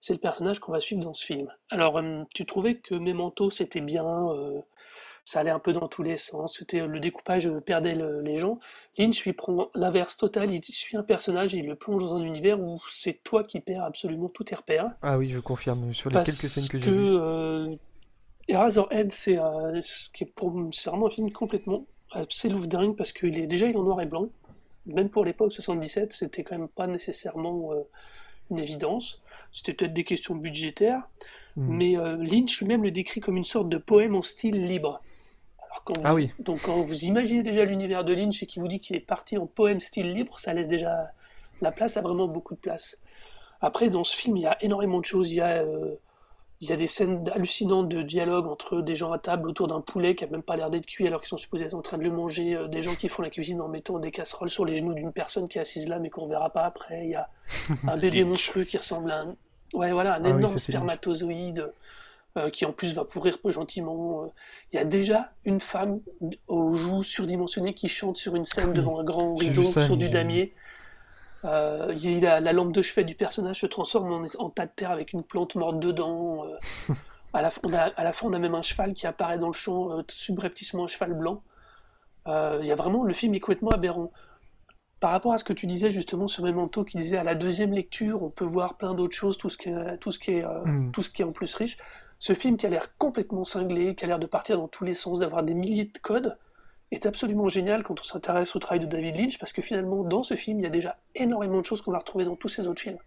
c'est 0.00 0.14
le 0.14 0.20
personnage 0.20 0.58
qu'on 0.60 0.72
va 0.72 0.80
suivre 0.80 1.02
dans 1.02 1.14
ce 1.14 1.24
film. 1.24 1.48
Alors, 1.70 1.98
euh, 1.98 2.24
tu 2.34 2.46
trouvais 2.46 2.76
que 2.76 2.94
Memento 2.94 3.50
c'était 3.50 3.80
bien, 3.80 4.06
euh, 4.30 4.60
ça 5.24 5.40
allait 5.40 5.50
un 5.50 5.60
peu 5.60 5.72
dans 5.72 5.88
tous 5.88 6.02
les 6.02 6.16
sens, 6.16 6.58
c'était 6.58 6.86
le 6.86 7.00
découpage 7.00 7.46
euh, 7.46 7.60
perdait 7.60 7.94
le- 7.94 8.20
les 8.22 8.38
gens. 8.38 8.58
Lynch 8.98 9.24
lui 9.24 9.32
prend 9.32 9.70
l'inverse 9.74 10.16
total, 10.16 10.52
il 10.52 10.62
suit 10.64 10.96
un 10.96 11.04
personnage 11.04 11.54
et 11.54 11.58
il 11.58 11.66
le 11.66 11.76
plonge 11.76 12.02
dans 12.02 12.16
un 12.16 12.22
univers 12.22 12.60
où 12.60 12.80
c'est 12.90 13.22
toi 13.22 13.44
qui 13.44 13.60
perds 13.60 13.84
absolument 13.84 14.28
tous 14.28 14.44
tes 14.44 14.56
repères. 14.56 14.90
Ah 15.02 15.18
oui, 15.18 15.30
je 15.30 15.38
confirme, 15.38 15.92
sur 15.92 16.10
les 16.10 16.14
Parce 16.14 16.26
quelques 16.26 16.50
scènes 16.52 16.68
que 16.68 16.78
j'ai 16.80 16.90
vues. 16.90 17.16
euh, 17.16 17.74
Eraserhead, 18.48 19.12
c'est 19.12 19.38
euh, 19.38 19.80
ce 19.82 20.10
qui 20.10 20.24
est 20.24 20.26
pour 20.26 20.52
c'est 20.72 20.90
vraiment 20.90 21.06
un 21.06 21.10
film 21.10 21.32
complètement 21.32 21.86
assez 22.10 22.48
dingue 22.50 22.96
parce 22.96 23.12
qu'il 23.12 23.38
est 23.38 23.46
déjà 23.46 23.66
il 23.66 23.72
est 23.72 23.76
en 23.76 23.84
noir 23.84 24.00
et 24.00 24.06
blanc. 24.06 24.28
Même 24.86 25.08
pour 25.08 25.24
l'époque 25.24 25.52
77, 25.52 26.12
c'était 26.12 26.42
quand 26.42 26.58
même 26.58 26.68
pas 26.68 26.86
nécessairement 26.86 27.72
euh, 27.72 27.82
une 28.50 28.58
évidence. 28.58 29.22
C'était 29.52 29.74
peut-être 29.74 29.94
des 29.94 30.04
questions 30.04 30.34
budgétaires, 30.34 31.02
Hmm. 31.54 31.66
mais 31.76 31.98
euh, 31.98 32.16
Lynch 32.16 32.60
lui-même 32.60 32.82
le 32.82 32.90
décrit 32.90 33.20
comme 33.20 33.36
une 33.36 33.44
sorte 33.44 33.68
de 33.68 33.76
poème 33.76 34.14
en 34.14 34.22
style 34.22 34.64
libre. 34.64 35.02
Alors 35.66 35.84
quand 35.84 35.92
vous- 35.98 36.02
Ah 36.06 36.14
oui. 36.14 36.30
Donc 36.38 36.62
quand 36.62 36.80
vous 36.80 37.04
imaginez 37.04 37.42
déjà 37.42 37.66
l'univers 37.66 38.04
de 38.04 38.14
Lynch 38.14 38.42
et 38.42 38.46
qu'il 38.46 38.62
vous 38.62 38.68
dit 38.68 38.80
qu'il 38.80 38.96
est 38.96 39.00
parti 39.00 39.36
en 39.36 39.46
poème 39.46 39.78
style 39.80 40.14
libre, 40.14 40.38
ça 40.40 40.54
laisse 40.54 40.66
déjà 40.68 41.12
la 41.60 41.70
place 41.70 41.98
à 41.98 42.00
vraiment 42.00 42.26
beaucoup 42.26 42.54
de 42.54 42.58
place. 42.60 42.96
Après, 43.60 43.90
dans 43.90 44.02
ce 44.02 44.16
film, 44.16 44.38
il 44.38 44.44
y 44.44 44.46
a 44.46 44.56
énormément 44.64 44.98
de 44.98 45.04
choses. 45.04 45.30
Il 45.30 45.34
y 45.36 45.40
a, 45.42 45.58
euh, 45.62 45.94
il 46.62 46.70
y 46.70 46.72
a 46.72 46.76
des 46.76 46.86
scènes 46.86 47.28
hallucinantes 47.34 47.88
de 47.88 48.02
dialogue 48.02 48.46
entre 48.46 48.80
des 48.80 48.94
gens 48.96 49.10
à 49.12 49.18
table 49.18 49.48
autour 49.50 49.66
d'un 49.66 49.80
poulet 49.80 50.14
qui 50.14 50.22
a 50.22 50.28
même 50.28 50.44
pas 50.44 50.56
l'air 50.56 50.70
d'être 50.70 50.86
cuit 50.86 51.06
alors 51.08 51.20
qu'ils 51.20 51.28
sont 51.28 51.36
supposés 51.36 51.64
être 51.64 51.74
en 51.74 51.82
train 51.82 51.98
de 51.98 52.04
le 52.04 52.10
manger. 52.12 52.54
euh, 52.54 52.68
des 52.68 52.82
gens 52.82 52.94
qui 52.94 53.08
font 53.08 53.20
la 53.20 53.30
cuisine 53.30 53.60
en 53.60 53.66
mettant 53.68 53.98
des 53.98 54.12
casseroles 54.12 54.48
sur 54.48 54.64
les 54.64 54.74
genoux 54.74 54.94
d'une 54.94 55.12
personne 55.12 55.48
qui 55.48 55.58
est 55.58 55.60
assise 55.60 55.88
là 55.88 55.98
mais 55.98 56.08
qu'on 56.08 56.28
verra 56.28 56.50
pas 56.50 56.62
après. 56.64 57.02
Il 57.04 57.10
y 57.10 57.14
a 57.16 57.28
un 57.88 57.96
bébé 57.96 58.24
monstrueux 58.24 58.62
qui 58.64 58.78
ressemble 58.78 59.10
à 59.10 59.22
un, 59.22 59.36
ouais, 59.74 59.90
voilà, 59.92 60.14
un 60.14 60.24
Ah 60.24 60.28
énorme 60.28 60.56
spermatozoïde 60.58 61.72
euh, 62.38 62.48
qui 62.48 62.64
en 62.64 62.72
plus 62.72 62.94
va 62.94 63.04
pourrir 63.04 63.40
peu 63.40 63.50
gentiment. 63.50 64.22
euh. 64.22 64.26
Il 64.72 64.76
y 64.76 64.78
a 64.78 64.84
déjà 64.84 65.32
une 65.44 65.60
femme 65.60 66.00
aux 66.46 66.72
joues 66.74 67.02
surdimensionnées 67.02 67.74
qui 67.74 67.88
chante 67.88 68.16
sur 68.16 68.36
une 68.36 68.44
scène 68.44 68.68
Oui. 68.70 68.76
devant 68.76 69.00
un 69.00 69.04
grand 69.04 69.34
rideau 69.34 69.64
ça, 69.64 69.82
sur 69.84 69.96
du 69.96 70.08
damier. 70.08 70.54
Euh, 71.44 71.92
la, 72.20 72.40
la 72.40 72.52
lampe 72.52 72.72
de 72.72 72.82
chevet 72.82 73.04
du 73.04 73.14
personnage 73.14 73.60
se 73.60 73.66
transforme 73.66 74.12
en, 74.12 74.24
en 74.44 74.50
tas 74.50 74.66
de 74.66 74.70
terre 74.74 74.90
avec 74.92 75.12
une 75.12 75.22
plante 75.22 75.54
morte 75.56 75.80
dedans. 75.80 76.44
euh. 76.46 76.94
à, 77.32 77.42
la, 77.42 77.50
fin- 77.50 77.60
on 77.64 77.72
a, 77.72 77.78
à 77.80 78.04
la 78.04 78.12
fin, 78.12 78.26
on 78.28 78.32
a 78.32 78.38
même 78.38 78.54
un 78.54 78.62
cheval 78.62 78.94
qui 78.94 79.06
apparaît 79.06 79.38
dans 79.38 79.48
le 79.48 79.52
champ, 79.54 79.90
euh, 79.98 80.02
subrepticement 80.08 80.84
un 80.84 80.88
cheval 80.88 81.14
blanc. 81.14 81.42
Il 82.26 82.64
y 82.66 82.70
a 82.70 82.76
vraiment, 82.76 83.02
le 83.02 83.14
film 83.14 83.34
est 83.34 83.40
complètement 83.40 83.70
aberrant. 83.70 84.12
Par 85.00 85.10
rapport 85.10 85.32
à 85.32 85.38
ce 85.38 85.42
que 85.44 85.52
tu 85.52 85.66
disais 85.66 85.90
justement 85.90 86.28
sur 86.28 86.44
Memento, 86.44 86.84
qui 86.84 86.96
disait 86.96 87.16
à 87.16 87.24
la 87.24 87.34
deuxième 87.34 87.72
lecture, 87.72 88.22
on 88.22 88.30
peut 88.30 88.44
voir 88.44 88.76
plein 88.76 88.94
d'autres 88.94 89.16
choses, 89.16 89.36
tout 89.36 89.48
ce 89.48 89.58
qui 89.58 89.70
est, 89.70 89.96
tout 89.98 90.12
ce 90.12 90.20
qui 90.20 90.30
est, 90.34 90.44
Mm. 90.64 90.92
tout 90.92 91.02
ce 91.02 91.10
qui 91.10 91.22
est 91.22 91.24
en 91.24 91.32
plus 91.32 91.52
riche. 91.54 91.76
Ce 92.20 92.34
film 92.34 92.56
qui 92.56 92.66
a 92.66 92.68
l'air 92.68 92.96
complètement 92.98 93.44
cinglé, 93.44 93.96
qui 93.96 94.04
a 94.04 94.06
l'air 94.06 94.20
de 94.20 94.26
partir 94.28 94.56
dans 94.58 94.68
tous 94.68 94.84
les 94.84 94.94
sens, 94.94 95.18
d'avoir 95.18 95.42
des 95.42 95.54
milliers 95.54 95.86
de 95.86 95.98
codes, 95.98 96.38
est 96.94 97.06
absolument 97.06 97.48
génial 97.48 97.82
quand 97.82 98.00
on 98.00 98.04
s'intéresse 98.04 98.54
au 98.54 98.58
travail 98.58 98.80
de 98.80 98.86
David 98.86 99.16
Lynch, 99.16 99.38
parce 99.38 99.52
que 99.52 99.62
finalement, 99.62 100.04
dans 100.04 100.22
ce 100.22 100.34
film, 100.36 100.58
il 100.60 100.62
y 100.64 100.66
a 100.66 100.70
déjà 100.70 100.98
énormément 101.14 101.60
de 101.60 101.64
choses 101.64 101.82
qu'on 101.82 101.92
va 101.92 101.98
retrouver 101.98 102.24
dans 102.24 102.36
tous 102.36 102.48
ses 102.48 102.68
autres 102.68 102.80
films. 102.82 102.98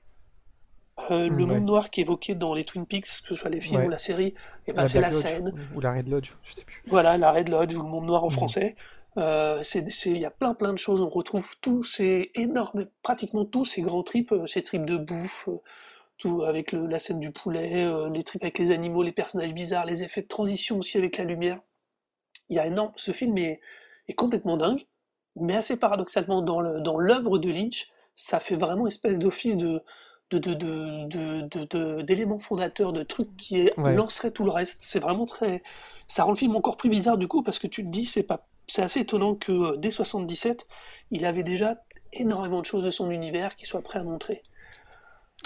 Euh, 1.12 1.28
le 1.28 1.36
Mm, 1.36 1.40
ouais. 1.50 1.56
monde 1.56 1.66
noir 1.66 1.90
qui 1.90 2.00
est 2.00 2.04
évoqué 2.04 2.36
dans 2.36 2.54
les 2.54 2.64
Twin 2.64 2.86
Peaks, 2.86 3.04
que 3.22 3.28
ce 3.28 3.36
soit 3.36 3.50
les 3.50 3.60
films 3.62 3.82
Ouais. 3.82 3.86
ou 3.88 3.90
la 3.90 3.98
série, 3.98 4.34
et 4.66 4.72
ben 4.74 4.84
La 4.84 4.88
c'est 4.88 5.02
la 5.02 5.12
scène. 5.12 5.54
ou 5.76 5.82
la 5.82 5.92
Red 5.94 6.08
Lodge, 6.08 6.32
je 6.44 6.54
sais 6.54 6.64
plus. 6.66 6.82
Voilà, 6.88 7.18
la 7.18 7.32
Red 7.32 7.50
Lodge 7.50 7.76
ou 7.76 7.84
le 7.84 7.90
Monde 7.90 8.06
Noir 8.06 8.24
en 8.24 8.28
Mhm. 8.28 8.34
français. 8.34 8.76
Euh, 9.18 9.62
il 10.06 10.18
y 10.18 10.26
a 10.26 10.32
plein 10.32 10.54
plein 10.54 10.74
de 10.74 10.78
choses. 10.80 11.02
On 11.02 11.10
retrouve 11.10 11.56
tous 11.62 11.84
ces 11.84 12.32
énormes, 12.36 12.86
pratiquement 13.04 13.46
tous 13.46 13.66
ces 13.66 13.82
grands 13.82 14.04
trips, 14.04 14.32
euh, 14.32 14.46
ces 14.48 14.62
trips 14.64 14.86
de 14.86 14.98
bouffe, 14.98 15.48
tout 16.18 16.44
avec 16.44 16.72
le- 16.72 16.88
la 16.88 16.98
scène 17.00 17.20
du 17.20 17.32
poulet, 17.32 17.86
les 18.12 18.24
trips 18.24 18.44
avec 18.44 18.58
les 18.58 18.72
animaux, 18.72 19.04
les 19.04 19.12
personnages 19.12 19.54
bizarres, 19.54 19.86
les 19.86 20.04
effets 20.04 20.22
de 20.22 20.28
transition 20.28 20.78
aussi 20.80 20.98
avec 20.98 21.18
la 21.18 21.24
lumière. 21.26 21.60
Il 22.50 22.56
y 22.56 22.60
a 22.60 22.68
énorme. 22.68 22.92
Ce 22.96 23.12
film 23.12 23.38
est, 23.38 23.60
est 24.08 24.14
complètement 24.14 24.58
dingue, 24.58 24.86
mais 25.36 25.56
assez 25.56 25.78
paradoxalement 25.78 26.42
dans 26.42 26.60
l'œuvre 27.00 27.38
de 27.38 27.50
Lynch, 27.52 27.88
ça 28.16 28.40
fait 28.40 28.56
vraiment 28.56 28.88
espèce 28.88 29.20
d'office 29.20 29.58
de 29.58 29.84
d'éléments 32.04 32.40
fondateurs, 32.40 32.94
de 32.94 33.04
trucs 33.04 33.36
qui 33.38 33.70
Ouais. 33.78 33.96
lanceraient 33.96 34.32
tout 34.32 34.44
le 34.44 34.52
reste. 34.52 34.78
C'est 34.82 35.00
vraiment 35.00 35.26
très. 35.26 35.62
Ça 36.08 36.24
rend 36.24 36.32
le 36.32 36.38
film 36.38 36.56
encore 36.56 36.78
plus 36.78 36.90
bizarre 36.90 37.18
du 37.18 37.28
coup, 37.28 37.44
parce 37.44 37.60
que 37.60 37.68
tu 37.68 37.84
te 37.84 37.90
dis, 37.90 38.06
c'est 38.06 38.24
pas. 38.24 38.48
C'est 38.68 38.82
assez 38.82 39.02
étonnant 39.02 39.36
que 39.36 39.52
euh, 39.52 39.78
dès 39.78 39.92
77, 39.92 40.66
il 41.12 41.26
avait 41.26 41.44
déjà 41.44 41.84
énormément 42.14 42.62
de 42.62 42.66
choses 42.66 42.84
de 42.84 42.90
son 42.90 43.12
univers 43.12 43.56
qu'il 43.56 43.68
soit 43.68 43.82
prêt 43.82 44.00
à 44.00 44.04
montrer. 44.04 44.42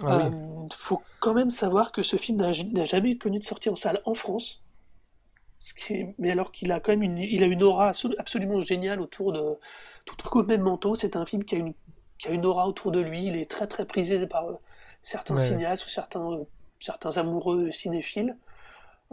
Ah 0.06 0.18
oui. 0.18 0.24
Euh, 0.26 0.68
faut 0.72 1.02
quand 1.20 1.34
même 1.34 1.50
savoir 1.50 1.92
que 1.92 2.02
ce 2.04 2.16
film 2.16 2.38
n'a 2.38 2.86
jamais 2.86 3.18
connu 3.18 3.40
de 3.40 3.44
sortie 3.44 3.70
en 3.70 3.76
salle 3.76 4.02
en 4.06 4.14
France. 4.14 4.62
Ce 5.60 5.74
qui 5.74 5.94
est- 5.94 6.16
mais 6.18 6.32
alors 6.32 6.52
qu'il 6.52 6.72
a 6.72 6.80
quand 6.80 6.92
même 6.94 7.04
une, 7.04 7.18
il 7.20 7.44
a 7.44 7.48
une 7.48 7.64
aura 7.64 7.90
absolu- 7.92 8.16
absolument 8.18 8.62
géniale 8.62 9.02
autour 9.02 9.34
de 9.34 9.58
tout 10.06 10.44
même 10.44 10.62
manteau. 10.62 10.96
C'est 10.96 11.16
un 11.16 11.26
film 11.26 11.44
qui 11.44 11.56
a 11.56 11.60
une, 11.60 11.74
qui 12.18 12.28
a 12.30 12.32
une 12.32 12.46
aura 12.46 12.68
autour 12.68 12.92
de 12.92 13.00
lui. 13.00 13.26
Il 13.26 13.36
est 13.38 13.50
très 13.50 13.68
très 13.68 13.86
prisé 13.86 14.26
par 14.28 14.48
euh, 14.50 14.54
certains 15.04 15.36
Ouais. 15.36 15.40
cinéastes 15.42 15.86
ou 15.86 15.90
certains, 15.90 16.32
euh, 16.34 16.44
certains 16.80 17.18
amoureux 17.18 17.72
cinéphiles. 17.72 18.36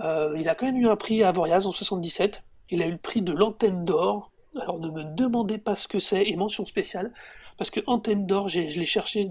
Euh, 0.00 0.34
il 0.38 0.48
a 0.48 0.54
quand 0.54 0.66
même 0.66 0.76
eu 0.76 0.88
un 0.88 0.96
prix 0.96 1.22
à 1.22 1.28
Avoriaz 1.28 1.66
en 1.66 1.72
77. 1.72 2.42
Il 2.70 2.82
a 2.82 2.86
eu 2.86 2.92
le 2.92 2.98
prix 2.98 3.22
de 3.22 3.32
l'Antenne 3.32 3.84
d'Or. 3.84 4.30
Alors 4.60 4.78
ne 4.78 4.88
me 4.88 5.04
demandez 5.04 5.58
pas 5.58 5.76
ce 5.76 5.86
que 5.88 5.98
c'est 6.00 6.26
et 6.26 6.36
mention 6.36 6.64
spéciale, 6.64 7.12
parce 7.58 7.70
que 7.70 7.80
Antenne 7.86 8.26
d'Or, 8.26 8.48
je 8.48 8.60
l'ai 8.60 8.86
cherché 8.86 9.28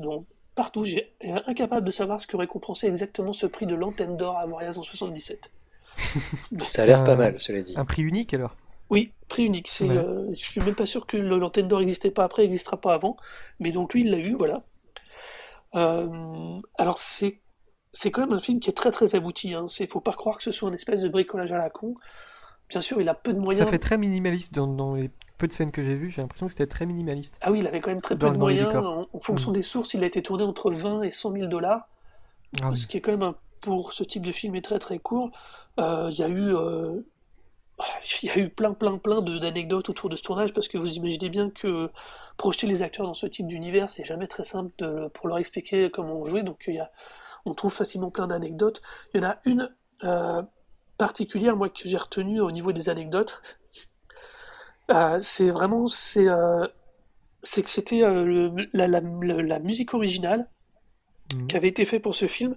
partout, 0.53 0.83
j'ai 0.85 1.13
incapable 1.47 1.85
de 1.85 1.91
savoir 1.91 2.21
ce 2.21 2.27
que 2.27 2.37
récompensait 2.37 2.87
exactement 2.87 3.33
ce 3.33 3.47
prix 3.47 3.65
de 3.65 3.73
l'Antenne 3.75 4.17
d'Or 4.17 4.37
à 4.37 4.41
Avoriaz 4.41 4.77
en 4.77 4.83
77. 4.83 5.49
Ça 6.69 6.83
a 6.83 6.85
l'air 6.85 7.03
pas 7.03 7.15
mal, 7.15 7.39
cela 7.39 7.61
dit. 7.61 7.73
Un 7.77 7.85
prix 7.85 8.01
unique 8.03 8.33
alors 8.33 8.55
Oui, 8.89 9.11
prix 9.29 9.43
unique. 9.43 9.67
C'est, 9.69 9.87
Ouais. 9.87 9.97
euh, 9.97 10.27
je 10.33 10.43
suis 10.43 10.61
même 10.61 10.75
pas 10.75 10.85
sûr 10.85 11.05
que 11.07 11.17
l'antenne 11.17 11.67
d'or 11.67 11.79
n'existait 11.79 12.11
pas 12.11 12.23
après, 12.23 12.43
n'existera 12.43 12.77
pas 12.79 12.93
avant. 12.93 13.17
Mais 13.59 13.71
donc 13.71 13.93
lui, 13.93 14.01
il 14.01 14.11
l'a 14.11 14.17
eu, 14.17 14.35
voilà. 14.35 14.63
Euh, 15.75 16.59
alors 16.77 16.99
c'est 16.99 17.39
c'est 17.93 18.11
quand 18.11 18.21
même 18.21 18.33
un 18.33 18.39
film 18.41 18.59
qui 18.59 18.69
est 18.69 18.73
très 18.73 18.91
très 18.91 19.15
abouti. 19.15 19.53
Hein. 19.53 19.67
C'est, 19.69 19.87
faut 19.87 20.01
pas 20.01 20.11
croire 20.13 20.37
que 20.37 20.43
ce 20.43 20.51
soit 20.51 20.67
une 20.69 20.75
espèce 20.75 21.01
de 21.01 21.07
bricolage 21.09 21.51
à 21.53 21.57
la 21.57 21.69
con. 21.69 21.95
Bien 22.69 22.81
sûr, 22.81 22.99
il 22.99 23.07
a 23.07 23.13
peu 23.13 23.31
de 23.31 23.37
Ça 23.37 23.43
moyens. 23.43 23.69
fait 23.69 23.79
très 23.79 23.97
minimaliste 23.97 24.53
dans, 24.53 24.67
dans 24.67 24.95
les 24.95 25.11
peu 25.37 25.47
de 25.47 25.53
scènes 25.53 25.71
que 25.71 25.83
j'ai 25.83 25.95
vues, 25.95 26.09
j'ai 26.09 26.21
l'impression 26.21 26.47
que 26.47 26.51
c'était 26.51 26.65
très 26.67 26.85
minimaliste. 26.85 27.37
Ah 27.41 27.51
oui, 27.51 27.59
il 27.59 27.67
avait 27.67 27.79
quand 27.81 27.91
même 27.91 28.01
très 28.01 28.15
peu 28.15 28.25
Dans- 28.27 28.31
de 28.33 28.37
moyens. 28.37 28.73
En, 28.75 29.07
en 29.13 29.19
fonction 29.19 29.51
Mm. 29.51 29.53
des 29.53 29.63
sources, 29.63 29.93
il 29.93 30.03
a 30.03 30.07
été 30.07 30.21
tourné 30.21 30.43
entre 30.43 30.71
20 30.71 31.03
et 31.03 31.11
100 31.11 31.31
000 31.33 31.47
dollars. 31.47 31.87
Ah 32.61 32.69
oui. 32.71 32.77
ce 32.77 32.87
qui 32.87 32.97
est 32.97 33.01
quand 33.01 33.11
même 33.11 33.23
un- 33.23 33.35
pour 33.65 33.93
ce 33.93 34.03
type 34.03 34.23
de 34.25 34.31
film 34.31 34.55
est 34.55 34.61
très 34.63 34.79
très 34.79 34.99
court. 34.99 35.31
Euh, 35.79 36.09
Il 36.11 36.17
y 36.19 36.23
a 36.23 36.29
eu 36.29 36.55
euh, 36.55 37.01
il 38.23 38.27
y 38.29 38.31
a 38.31 38.37
eu 38.39 38.49
plein 38.49 38.73
plein 38.73 38.97
plein 38.97 39.21
d'anecdotes 39.21 39.89
autour 39.89 40.09
de 40.09 40.15
ce 40.15 40.23
tournage 40.23 40.53
parce 40.53 40.67
que 40.69 40.77
vous 40.77 40.93
imaginez 40.95 41.29
bien 41.29 41.49
que 41.49 41.89
projeter 42.37 42.67
les 42.67 42.81
acteurs 42.83 43.05
dans 43.05 43.13
ce 43.13 43.27
type 43.27 43.47
d'univers 43.47 43.89
c'est 43.89 44.05
jamais 44.05 44.27
très 44.27 44.43
simple 44.45 44.71
de- 44.77 45.07
pour 45.09 45.27
leur 45.27 45.37
expliquer 45.39 45.89
comment 45.91 46.15
on 46.21 46.25
jouait 46.25 46.43
donc 46.43 46.63
il 46.67 46.75
y 46.75 46.79
a, 46.79 46.89
on 47.45 47.53
trouve 47.53 47.73
facilement 47.73 48.11
plein 48.11 48.27
d'anecdotes. 48.27 48.81
Il 49.13 49.21
y 49.21 49.25
en 49.25 49.29
a 49.29 49.37
une 49.45 49.69
euh, 50.03 50.41
particulière 50.97 51.55
moi 51.57 51.69
que 51.69 51.81
j'ai 51.89 51.97
retenue 51.97 52.39
au 52.41 52.51
niveau 52.51 52.71
des 52.71 52.87
anecdotes. 52.89 53.41
Euh, 54.91 55.19
c'est 55.21 55.49
vraiment 55.49 55.87
c'est 55.87 56.27
euh, 56.27 56.65
que 57.43 57.69
c'était 57.69 57.99
la, 57.99 58.87
la- 58.87 59.01
la- 59.01 59.41
la 59.53 59.59
musique 59.59 59.93
originale 59.93 60.49
Mhm. 61.33 61.47
qui 61.47 61.57
avait 61.57 61.69
été 61.69 61.85
fait 61.85 61.99
pour 61.99 62.13
ce 62.13 62.27
film, 62.27 62.55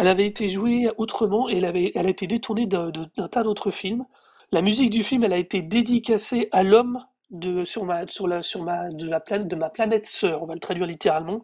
elle 0.00 0.08
avait 0.08 0.26
été 0.26 0.48
jouée 0.48 0.90
autrement 0.96 1.48
et 1.48 1.58
elle, 1.58 1.64
avait, 1.66 1.92
elle 1.94 2.06
a 2.06 2.10
été 2.10 2.26
détournée 2.26 2.66
d'un 2.66 2.90
tas 3.30 3.42
d'autres 3.42 3.70
films. 3.70 4.06
La 4.52 4.62
musique 4.62 4.90
du 4.90 5.04
film, 5.04 5.24
elle 5.24 5.32
a 5.32 5.36
été 5.38 5.62
dédicacée 5.62 6.48
à 6.52 6.62
l'homme 6.62 7.04
de 7.30 7.62
sur 7.64 7.84
ma 7.84 8.06
sur 8.08 8.26
la 8.26 8.42
sur 8.42 8.64
ma 8.64 8.88
de 8.90 9.08
la 9.08 9.20
planète 9.20 9.46
de 9.46 9.54
ma 9.56 9.68
planète 9.70 10.06
sœur, 10.06 10.42
on 10.42 10.46
va 10.46 10.54
le 10.54 10.60
traduire 10.60 10.86
littéralement. 10.86 11.42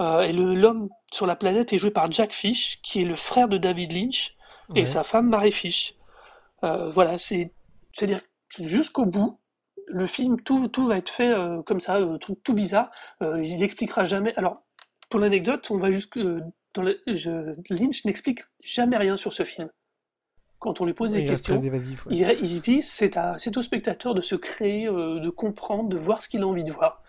Euh, 0.00 0.22
et 0.22 0.32
le- 0.32 0.54
l'homme 0.54 0.88
sur 1.12 1.26
la 1.26 1.36
planète 1.36 1.72
est 1.72 1.78
joué 1.78 1.90
par 1.90 2.10
Jack 2.12 2.32
Fish, 2.32 2.80
qui 2.82 3.02
est 3.02 3.04
le 3.04 3.16
frère 3.16 3.48
de 3.48 3.58
David 3.58 3.92
Lynch 3.92 4.36
et 4.74 4.86
sa 4.86 5.02
femme 5.04 5.28
Mary 5.28 5.52
Fish. 5.52 5.94
Euh, 6.64 6.90
voilà, 6.90 7.18
c'est 7.18 7.52
c'est-à-dire 7.92 8.20
jusqu'au 8.60 9.06
bout. 9.06 9.38
Le 9.86 10.06
film, 10.06 10.40
tout, 10.40 10.68
tout 10.68 10.86
va 10.86 10.96
être 10.98 11.10
fait 11.10 11.30
euh, 11.30 11.62
comme 11.62 11.80
ça, 11.80 12.00
truc 12.20 12.42
tout 12.42 12.54
bizarre. 12.54 12.90
Il 13.20 13.56
n'expliquera 13.58 14.04
jamais. 14.04 14.34
Alors, 14.36 14.62
pour 15.10 15.20
l'anecdote, 15.20 15.70
on 15.70 15.78
va 15.78 15.90
jusque 15.90 16.18
dans 16.74 16.82
le- 16.82 17.00
je- 17.06 17.54
Lynch 17.70 18.04
n'explique 18.04 18.44
jamais 18.62 18.96
rien 18.96 19.16
sur 19.16 19.32
ce 19.32 19.44
film. 19.44 19.70
Quand 20.58 20.80
on 20.80 20.86
lui 20.86 20.94
pose 20.94 21.12
des 21.12 21.20
Il 21.20 21.28
questions, 21.28 21.58
très 21.58 21.66
évasif. 21.66 22.06
ouais. 22.06 22.14
il, 22.16 22.38
il 22.52 22.60
dit 22.60 22.82
c'est 22.82 23.16
à- 23.16 23.36
c'est 23.38 23.56
au 23.56 23.62
spectateur 23.62 24.14
de 24.14 24.20
se 24.20 24.34
créer, 24.34 24.86
euh, 24.86 25.20
de 25.20 25.30
comprendre, 25.30 25.88
de 25.88 25.96
voir 25.96 26.22
ce 26.22 26.28
qu'il 26.28 26.42
a 26.42 26.46
envie 26.46 26.64
de 26.64 26.72
voir. 26.72 27.02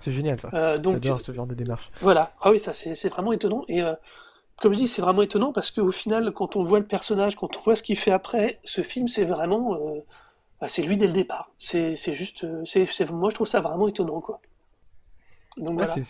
C'est 0.00 0.12
génial 0.12 0.40
ça. 0.40 0.50
Euh, 0.54 0.78
donc 0.78 0.94
J'adore 0.94 1.20
ce 1.20 1.32
genre 1.32 1.46
de 1.46 1.54
démarche. 1.54 1.90
voilà. 2.00 2.32
Ah 2.40 2.50
oui, 2.50 2.58
ça 2.58 2.72
c'est 2.72 2.94
c'est 2.94 3.08
vraiment 3.10 3.32
étonnant. 3.32 3.64
Et 3.68 3.82
euh, 3.82 3.94
comme 4.56 4.72
je 4.72 4.78
dis, 4.78 4.88
c'est 4.88 5.02
vraiment 5.02 5.22
étonnant 5.22 5.52
parce 5.52 5.70
qu'au 5.70 5.92
final, 5.92 6.32
quand 6.32 6.56
on 6.56 6.62
voit 6.62 6.78
le 6.80 6.86
personnage, 6.86 7.36
quand 7.36 7.56
on 7.56 7.60
voit 7.60 7.76
ce 7.76 7.82
qu'il 7.82 7.96
fait 7.98 8.10
après, 8.12 8.60
ce 8.64 8.80
film, 8.82 9.08
c'est 9.08 9.24
vraiment, 9.24 9.74
euh, 9.74 10.00
bah, 10.60 10.68
c'est 10.68 10.82
lui 10.82 10.96
dès 10.96 11.06
le 11.06 11.12
départ. 11.12 11.50
C'est 11.58 11.94
c'est 11.94 12.14
juste, 12.14 12.46
c'est 12.64 12.86
c'est- 12.86 13.10
moi 13.10 13.28
je 13.30 13.34
trouve 13.34 13.46
ça 13.48 13.60
vraiment 13.60 13.86
étonnant 13.88 14.20
quoi. 14.20 14.40
Donc 15.58 15.78
Ouais, 15.78 15.84
voilà. 15.84 16.02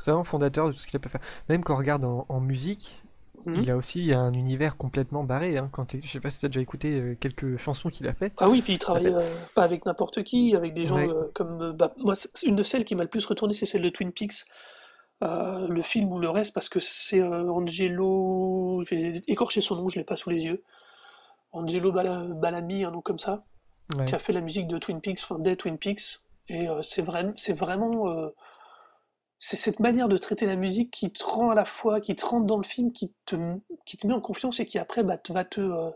C'est 0.00 0.10
vraiment 0.10 0.24
fondateur 0.24 0.66
de 0.68 0.72
tout 0.72 0.78
ce 0.78 0.86
qu'il 0.86 0.96
a 0.96 1.00
pu 1.00 1.08
faire. 1.08 1.20
Même 1.48 1.62
quand 1.62 1.74
on 1.74 1.78
regarde 1.78 2.04
en, 2.04 2.26
en 2.28 2.40
musique, 2.40 3.02
Mhm. 3.46 3.54
il 3.62 3.70
a 3.70 3.76
aussi 3.78 4.12
un 4.12 4.34
univers 4.34 4.76
complètement 4.76 5.24
barré. 5.24 5.56
Hein. 5.56 5.70
Quand 5.72 5.96
je 5.96 6.06
sais 6.06 6.20
pas 6.20 6.28
si 6.28 6.40
tu 6.40 6.44
as 6.46 6.50
déjà 6.50 6.60
écouté 6.60 6.88
euh, 7.00 7.14
quelques 7.18 7.56
chansons 7.56 7.88
qu'il 7.88 8.06
a 8.06 8.12
fait. 8.12 8.34
Ah 8.36 8.50
oui, 8.50 8.60
puis 8.60 8.74
il 8.74 8.78
travaille 8.78 9.06
euh, 9.06 9.22
pas 9.54 9.62
avec 9.62 9.86
n'importe 9.86 10.22
qui, 10.24 10.54
avec 10.54 10.74
des 10.74 10.84
gens 10.84 10.96
Ouais. 10.96 11.08
euh, 11.08 11.30
comme 11.34 11.72
bah, 11.72 11.94
moi, 11.96 12.12
une 12.42 12.54
de 12.54 12.62
celles 12.62 12.84
qui 12.84 12.94
m'a 12.94 13.02
le 13.02 13.08
plus 13.08 13.24
retourné, 13.24 13.54
c'est 13.54 13.64
celle 13.64 13.80
de 13.82 13.88
Twin 13.88 14.12
Peaks, 14.12 14.44
Euh, 15.22 15.68
le 15.68 15.82
film 15.82 16.10
ou 16.12 16.18
le 16.18 16.28
reste, 16.30 16.52
parce 16.54 16.68
que 16.70 16.80
c'est 16.80 17.22
Angelo, 17.22 18.82
j'ai 18.88 19.22
écorché 19.26 19.60
son 19.60 19.76
nom, 19.76 19.88
je 19.88 19.98
l'ai 19.98 20.04
pas 20.04 20.16
sous 20.16 20.30
les 20.30 20.44
yeux. 20.44 20.62
Angelo 21.52 21.92
Bala- 21.92 22.24
Bellamy, 22.28 22.84
un 22.84 22.90
nom 22.90 23.00
comme 23.00 23.18
ça. 23.18 23.44
Ouais. 23.98 24.06
qui 24.06 24.14
a 24.14 24.18
fait 24.20 24.32
la 24.32 24.40
musique 24.40 24.68
de 24.68 24.78
Twin 24.78 25.00
Peaks, 25.00 25.18
enfin 25.24 25.38
des 25.40 25.56
Twin 25.56 25.76
Peaks, 25.76 26.20
et 26.48 26.68
c'est 26.82 27.02
vraiment, 27.02 27.32
c'est 27.36 27.52
vraiment, 27.54 28.06
c'est 29.40 29.56
cette 29.58 29.80
manière 29.80 30.08
de 30.08 30.18
traiter 30.18 30.46
la 30.46 30.56
musique 30.56 30.92
qui 30.92 31.12
te 31.12 31.24
rend 31.24 31.50
à 31.50 31.56
la 31.56 31.66
fois, 31.66 32.00
qui 32.00 32.16
te 32.16 32.26
rentre 32.26 32.46
dans 32.46 32.58
le 32.58 32.64
film, 32.64 32.92
qui 32.92 33.14
te, 33.26 33.36
qui 33.86 33.98
te 33.98 34.06
met 34.06 34.14
en 34.14 34.22
confiance 34.22 34.60
et 34.60 34.66
qui 34.66 34.78
après 34.78 35.02
bah, 35.04 35.18
te- 35.18 35.32
va 35.34 35.44
te, 35.44 35.60
euh, 35.62 35.90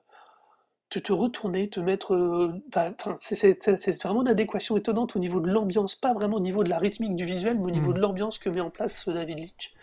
te, 0.90 0.98
te 0.98 1.12
retourner, 1.12 1.68
te 1.70 1.80
mettre, 1.80 2.14
euh, 2.14 2.52
bah, 2.72 2.92
c'est 3.18 4.02
vraiment 4.04 4.22
une 4.22 4.28
adéquation 4.28 4.76
étonnante 4.76 5.16
au 5.16 5.18
niveau 5.18 5.40
de 5.40 5.50
l'ambiance, 5.50 5.96
pas 5.96 6.14
vraiment 6.14 6.36
au 6.36 6.40
niveau 6.40 6.64
de 6.64 6.70
la 6.70 6.78
rythmique 6.78 7.16
du 7.16 7.24
visuel, 7.26 7.58
mais 7.58 7.66
au 7.66 7.70
niveau 7.70 7.92
Mhm. 7.92 7.94
de 7.94 8.00
l'ambiance 8.00 8.38
que 8.38 8.48
met 8.50 8.60
en 8.60 8.70
place 8.70 9.08
euh, 9.08 9.14
David 9.14 9.38
Lynch. 9.40 9.74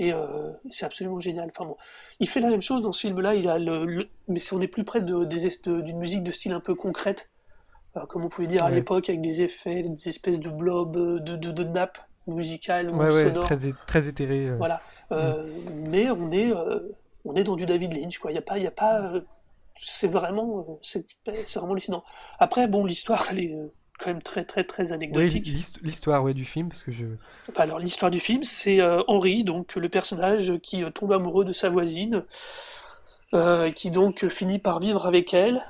Et 0.00 0.12
euh, 0.12 0.52
c'est 0.70 0.86
absolument 0.86 1.20
génial. 1.20 1.50
Enfin 1.50 1.66
bon, 1.66 1.76
il 2.20 2.28
fait 2.28 2.40
la 2.40 2.50
même 2.50 2.62
chose 2.62 2.82
dans 2.82 2.92
ce 2.92 3.02
film-là. 3.02 3.34
Il 3.34 3.48
a 3.48 3.58
le, 3.58 3.84
le- 3.86 4.08
mais 4.28 4.38
si 4.40 4.54
on 4.54 4.60
est 4.60 4.68
plus 4.68 4.84
près 4.84 5.00
de- 5.02 5.24
de- 5.24 5.80
d'une 5.82 5.98
musique 5.98 6.22
de 6.24 6.32
style 6.32 6.52
un 6.52 6.60
peu 6.60 6.74
concrète, 6.74 7.30
comme 8.08 8.24
on 8.24 8.28
pouvait 8.28 8.46
dire 8.48 8.64
à 8.64 8.70
Ouais. 8.70 8.76
l'époque, 8.76 9.08
avec 9.08 9.20
des 9.20 9.42
effets, 9.42 9.82
des 9.82 10.08
espèces 10.08 10.38
de 10.38 10.48
blobs, 10.48 10.96
de, 10.96 11.36
de, 11.36 11.50
de 11.52 11.64
nappes 11.64 11.98
musicales 12.28 12.90
ou 12.90 12.96
Ouais, 12.98 13.10
ouais, 13.12 13.24
sonores. 13.24 13.44
très, 13.44 13.56
très 13.86 14.08
éthéré. 14.08 14.46
euh. 14.48 14.56
Voilà. 14.56 14.80
Euh, 15.12 15.46
Mais 15.90 16.10
on 16.10 16.30
est, 16.30 16.52
euh, 16.52 16.80
on 17.24 17.34
est 17.34 17.44
dans 17.44 17.56
du 17.56 17.66
David 17.66 17.92
Lynch, 17.94 18.18
quoi. 18.18 18.30
Il 18.30 18.34
y 18.34 18.38
a 18.38 18.42
pas, 18.42 18.58
y 18.58 18.66
a 18.66 18.70
pas. 18.70 19.00
euh, 19.00 19.20
c'est 19.80 20.08
vraiment, 20.08 20.78
c'est 20.82 21.04
vraiment 21.56 21.72
hallucinant. 21.72 22.04
Après, 22.38 22.66
bon, 22.68 22.84
l'histoire, 22.84 23.26
elle 23.30 23.38
est 23.38 23.54
quand 23.98 24.10
même 24.10 24.22
très, 24.22 24.44
très, 24.44 24.64
très 24.64 24.92
anecdotique. 24.92 25.46
l'hist- 25.46 25.80
l'histoire 25.82 26.22
ouais, 26.24 26.34
du 26.34 26.44
film, 26.44 26.68
parce 26.68 26.82
que 26.82 26.92
je. 26.92 27.06
Alors, 27.56 27.78
l'histoire 27.78 28.10
du 28.10 28.20
film, 28.20 28.42
c'est 28.44 28.80
Henri, 29.08 29.44
donc 29.44 29.74
le 29.76 29.88
personnage 29.88 30.52
qui 30.62 30.82
tombe 30.92 31.12
amoureux 31.12 31.44
de 31.44 31.52
sa 31.52 31.68
voisine, 31.68 32.24
qui 33.74 33.90
donc 33.90 34.26
finit 34.28 34.58
par 34.58 34.80
vivre 34.80 35.06
avec 35.06 35.34
elle, 35.34 35.62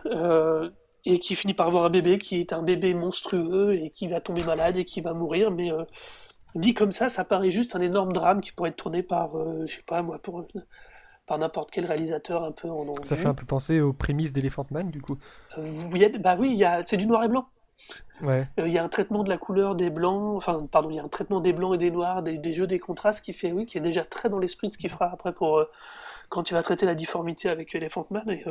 et 1.05 1.19
qui 1.21 1.35
finit 1.37 1.55
par 1.55 1.67
avoir 1.69 1.85
un 1.87 1.91
bébé 1.91 2.19
qui 2.19 2.39
est 2.41 2.53
un 2.53 2.63
bébé 2.63 2.93
monstrueux 2.93 3.75
et 3.77 3.91
qui 3.91 4.09
va 4.09 4.21
tomber 4.21 4.45
malade 4.45 4.77
et 4.77 4.85
qui 4.85 5.01
va 5.01 5.15
mourir. 5.15 5.51
Mais 5.51 5.73
euh, 5.73 5.85
dit 6.59 6.75
comme 6.75 6.93
ça, 6.93 7.09
ça 7.09 7.25
paraît 7.25 7.51
juste 7.51 7.77
un 7.77 7.81
énorme 7.81 8.13
drame 8.13 8.41
qui 8.41 8.53
pourrait 8.53 8.71
être 8.71 8.77
tourné 8.77 9.03
par, 9.03 9.37
euh, 9.37 9.65
je 9.67 9.77
sais 9.77 9.83
pas 9.83 10.03
moi, 10.03 10.19
pour, 10.19 10.47
par 11.27 11.39
n'importe 11.39 11.71
quel 11.71 11.87
réalisateur 11.87 12.45
un 12.45 12.53
peu 12.53 12.69
en 12.69 12.89
anglais. 12.89 13.05
Ça 13.05 13.17
fait 13.17 13.27
un 13.27 13.35
peu 13.35 13.47
penser 13.47 13.81
aux 13.81 13.93
prémices 13.93 14.33
d'Elephant 14.33 14.67
Man, 14.71 14.91
du 14.91 15.01
coup. 15.01 15.17
Euh, 15.57 15.63
vous 15.63 15.91
bah 16.21 16.37
oui, 16.39 16.57
il 16.59 16.83
c'est 16.87 16.97
du 16.97 17.07
noir 17.07 17.25
et 17.25 17.29
blanc. 17.29 17.49
Ouais. 18.23 18.49
Euh, 18.59 18.67
Il 18.67 18.73
y 18.73 18.79
a 18.79 18.85
un 18.85 18.89
traitement 18.89 19.23
de 19.23 19.29
la 19.29 19.39
couleur 19.39 19.75
des 19.75 19.91
blancs, 19.91 20.37
enfin, 20.37 20.67
pardon, 20.71 20.91
il 20.91 20.97
y 20.97 20.99
a 20.99 21.05
un 21.05 21.09
traitement 21.09 21.41
des 21.41 21.53
blancs 21.53 21.75
et 21.75 21.79
des 21.79 21.91
noirs, 21.91 22.23
des, 22.23 22.39
des 22.39 22.53
jeux 22.53 22.67
des 22.67 22.79
contrastes 22.79 23.25
qui 23.25 23.33
fait, 23.33 23.53
oui, 23.53 23.67
qui 23.67 23.79
est 23.79 23.83
déjà 23.83 24.05
très 24.05 24.29
dans 24.29 24.39
l'esprit 24.39 24.69
de 24.69 24.73
ce 24.73 24.79
qu'il 24.79 24.91
fera 24.91 25.07
après 25.13 25.33
pour 25.33 25.65
quand 26.29 26.43
tu 26.43 26.55
vas 26.55 26.63
traiter 26.63 26.87
la 26.87 26.95
difformité 26.95 27.49
avec 27.49 27.75
Elephant 27.75 28.07
Man. 28.11 28.29
Et, 28.29 28.45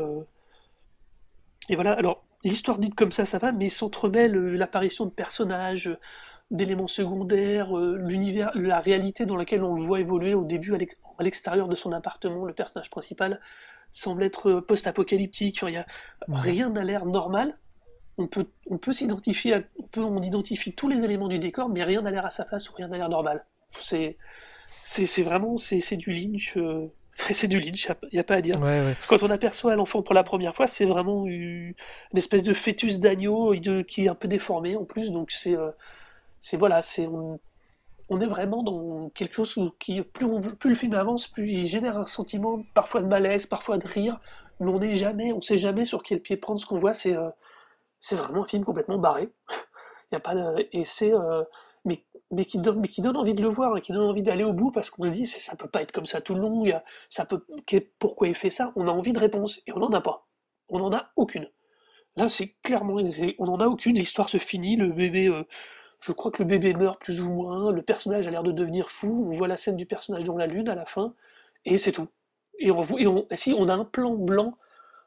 et 1.70 1.76
voilà, 1.76 1.92
alors, 1.94 2.24
l'histoire 2.44 2.78
dite 2.78 2.96
comme 2.96 3.12
ça, 3.12 3.26
ça 3.26 3.38
va, 3.38 3.52
mais 3.52 3.70
s'entremêle 3.70 4.34
l'apparition 4.34 5.06
de 5.06 5.12
personnages, 5.12 5.96
d'éléments 6.52 6.88
secondaires, 6.88 7.78
euh, 7.78 7.98
l'univers, 7.98 8.52
la 8.56 8.80
réalité 8.80 9.26
dans 9.26 9.36
laquelle 9.36 9.64
on 9.64 9.76
le 9.76 9.82
voit 9.82 10.00
évoluer 10.00 10.34
au 10.34 10.44
début 10.46 10.74
à 10.74 10.78
l'ex- 10.78 10.96
à 11.20 11.24
l'extérieur 11.24 11.68
de 11.68 11.76
son 11.76 11.92
appartement, 11.92 12.46
le 12.46 12.54
personnage 12.54 12.90
principal 12.90 13.42
semble 13.92 14.24
être 14.24 14.50
euh, 14.50 14.62
post-apocalyptique, 14.62 15.62
Mhm. 15.64 15.84
rien 16.30 16.70
n'a 16.70 16.84
l'air 16.84 17.06
normal. 17.06 17.58
On 18.18 18.28
peut, 18.28 18.48
on 18.70 18.78
peut 18.78 18.94
s'identifier, 18.94 19.54
à- 19.56 19.62
on 19.78 19.84
peut, 19.84 20.02
on 20.02 20.22
identifie 20.22 20.74
tous 20.74 20.88
les 20.88 21.04
éléments 21.04 21.28
du 21.28 21.38
décor, 21.40 21.70
mais 21.70 21.84
rien 21.84 22.02
n'a 22.02 22.12
l'air 22.12 22.26
à 22.26 22.30
sa 22.32 22.46
place 22.46 22.70
ou 22.70 22.74
rien 22.76 22.88
n'a 22.88 22.98
l'air 22.98 23.10
normal. 23.10 23.46
C'est, 23.72 24.18
c'est, 24.84 25.06
c'est 25.06 25.24
vraiment, 25.24 25.58
c'est, 25.58 25.80
c'est 25.82 25.98
du 25.98 26.14
Lynch. 26.14 26.56
euh, 26.58 26.88
c'est 27.12 27.48
du 27.48 27.60
Lynch, 27.60 27.88
il 28.04 28.10
n'y 28.14 28.20
a, 28.20 28.24
pas 28.24 28.36
à 28.36 28.42
dire. 28.42 28.56
Ouais, 28.62 28.82
ouais. 28.82 28.96
Quand 29.10 29.22
on 29.24 29.30
aperçoit 29.30 29.76
l'enfant 29.76 30.02
pour 30.02 30.14
la 30.16 30.24
première 30.24 30.56
fois, 30.56 30.66
c'est 30.68 30.86
vraiment 30.86 31.26
une, 31.26 31.74
une 32.14 32.18
espèce 32.18 32.44
de 32.44 32.54
fœtus 32.54 33.00
d'agneau 33.00 33.54
de- 33.56 33.82
qui 33.82 34.06
est 34.06 34.08
un 34.08 34.16
peu 34.16 34.28
déformé 34.28 34.76
en 34.78 34.86
plus, 34.86 35.12
donc 35.12 35.32
c'est, 35.32 35.56
euh, 35.58 35.72
c'est 36.48 36.58
voilà, 36.58 36.82
c'est, 36.82 37.08
on- 37.08 37.40
est 38.22 38.26
vraiment 38.28 38.64
dans 38.64 39.10
quelque 39.10 39.36
chose 39.36 39.58
où, 39.58 39.72
qui, 39.80 40.02
plus, 40.02 40.26
on, 40.26 40.42
plus 40.42 40.70
le 40.72 40.76
film 40.76 40.94
avance, 40.94 41.28
plus 41.28 41.52
il 41.52 41.68
génère 41.68 41.98
un 41.98 42.06
sentiment 42.06 42.64
parfois 42.74 43.02
de 43.02 43.08
malaise, 43.08 43.46
parfois 43.46 43.78
de 43.78 43.88
rire, 43.88 44.20
mais 44.60 44.72
on 44.72 44.80
n'est 44.80 44.96
jamais, 44.96 45.34
on 45.34 45.42
sait 45.42 45.58
jamais 45.58 45.86
sur 45.86 46.04
quel 46.04 46.22
pied 46.22 46.38
prendre. 46.38 46.60
Ce 46.60 46.66
qu'on 46.66 46.78
voit, 46.78 46.94
c'est 46.94 47.16
euh, 47.16 47.30
c'est 48.00 48.16
vraiment 48.16 48.44
un 48.44 48.48
film 48.48 48.64
complètement 48.66 48.98
barré. 48.98 49.30
Il 49.50 49.56
y 50.14 50.18
a 50.18 50.20
pas 50.20 50.36
de- 50.36 50.68
et 50.74 50.86
c'est 50.86 51.14
euh, 51.14 51.44
mais, 51.86 52.06
mais 52.32 52.46
qui 52.46 52.60
donne 52.60 52.80
mais 52.80 52.88
qui 52.90 53.02
donne 53.02 53.18
envie 53.18 53.34
de 53.36 53.42
le 53.42 53.50
voir, 53.50 53.78
et 53.78 53.82
qui 53.82 53.92
donne 53.94 54.10
envie 54.10 54.24
d'aller 54.24 54.44
au 54.44 54.54
bout 54.54 54.72
parce 54.72 54.90
qu'on 54.90 55.04
se 55.04 55.10
dit 55.10 55.28
ça 55.28 55.56
peut 55.56 55.70
pas 55.70 55.82
être 55.82 55.92
comme 55.92 56.06
ça 56.08 56.22
tout 56.22 56.36
le 56.36 56.42
long. 56.42 56.66
ça 57.10 57.26
peut 57.26 57.46
pourquoi 58.00 58.28
il 58.28 58.36
fait 58.36 58.50
ça? 58.50 58.72
On 58.76 58.88
a 58.88 58.92
envie 58.92 59.14
de 59.14 59.20
réponse 59.20 59.62
et 59.68 59.74
on 59.74 59.80
n'en 59.80 59.92
a 59.92 60.02
pas. 60.02 60.28
On 60.70 60.80
n'en 60.80 60.94
a 60.94 61.12
aucune. 61.18 61.50
Là, 62.18 62.30
c'est 62.30 62.56
clairement, 62.64 62.98
on 63.40 63.46
n'en 63.46 63.60
a 63.60 63.68
aucune. 63.68 63.96
L'histoire 63.98 64.30
se 64.30 64.38
finit. 64.38 64.76
Le 64.76 64.90
bébé, 64.92 65.28
euh, 65.28 65.44
je 66.00 66.12
crois 66.12 66.32
que 66.32 66.42
le 66.44 66.48
bébé 66.48 66.74
meurt 66.74 67.00
plus 67.00 67.22
ou 67.22 67.30
moins. 67.30 67.72
Le 67.72 67.82
personnage 67.82 68.28
a 68.28 68.32
l'air 68.32 68.44
de 68.44 68.52
devenir 68.52 68.90
fou. 68.90 69.28
On 69.30 69.36
voit 69.36 69.48
la 69.48 69.58
scène 69.58 69.76
du 69.76 69.86
personnage 69.86 70.24
dans 70.24 70.38
la 70.38 70.48
lune 70.48 70.70
à 70.70 70.76
la 70.76 70.86
fin, 70.86 71.14
et 71.66 71.78
c'est 71.78 71.92
tout. 71.92 72.08
Et 72.60 72.72
si 73.36 73.54
on 73.54 73.70
a 73.70 73.74
un 73.74 73.86
plan 73.86 74.16
blanc 74.16 74.58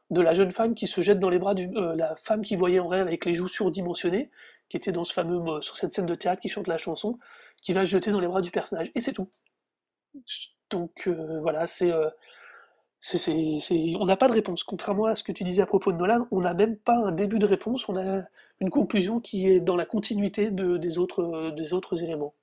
de 0.09 0.21
la 0.21 0.33
jeune 0.33 0.51
femme 0.51 0.75
qui 0.75 0.87
se 0.87 1.01
jette 1.01 1.19
dans 1.19 1.29
les 1.29 1.39
bras 1.39 1.53
du, 1.53 1.69
euh, 1.75 1.95
la 1.95 2.15
femme 2.17 2.43
qui 2.43 2.55
voyait 2.55 2.79
en 2.79 2.87
rêve 2.87 3.07
avec 3.07 3.25
les 3.25 3.33
joues 3.33 3.47
surdimensionnées, 3.47 4.29
qui 4.69 4.77
était 4.77 4.91
dans 4.91 5.03
ce 5.03 5.13
fameux, 5.13 5.41
euh, 5.49 5.61
sur 5.61 5.77
cette 5.77 5.93
scène 5.93 6.05
de 6.05 6.15
théâtre 6.15 6.41
qui 6.41 6.49
chante 6.49 6.67
la 6.67 6.77
chanson, 6.77 7.17
qui 7.61 7.73
va 7.73 7.85
se 7.85 7.91
jeter 7.91 8.11
dans 8.11 8.19
les 8.19 8.27
bras 8.27 8.41
du 8.41 8.51
personnage, 8.51 8.91
et 8.95 9.01
c'est 9.01 9.13
tout. 9.13 9.29
Donc 10.69 11.07
euh, 11.07 11.39
voilà, 11.41 11.67
c'est 11.67 11.91
on 13.99 14.05
n'a 14.05 14.17
pas 14.17 14.27
de 14.27 14.33
réponse. 14.33 14.63
Contrairement 14.63 15.05
à 15.05 15.15
ce 15.15 15.23
que 15.23 15.31
tu 15.31 15.43
disais 15.43 15.61
à 15.61 15.65
propos 15.65 15.91
de 15.91 15.97
Nolan, 15.97 16.27
on 16.31 16.41
n'a 16.41 16.53
même 16.53 16.77
pas 16.77 16.95
un 16.95 17.11
début 17.11 17.39
de 17.39 17.45
réponse, 17.45 17.89
on 17.89 17.97
a 17.97 18.23
une 18.59 18.69
conclusion 18.69 19.19
qui 19.19 19.47
est 19.47 19.59
dans 19.59 19.75
la 19.75 19.85
continuité 19.85 20.51
de- 20.51 20.77
des, 20.77 20.97
autres, 20.97 21.51
des 21.55 21.73
autres 21.73 22.03
éléments. 22.03 22.33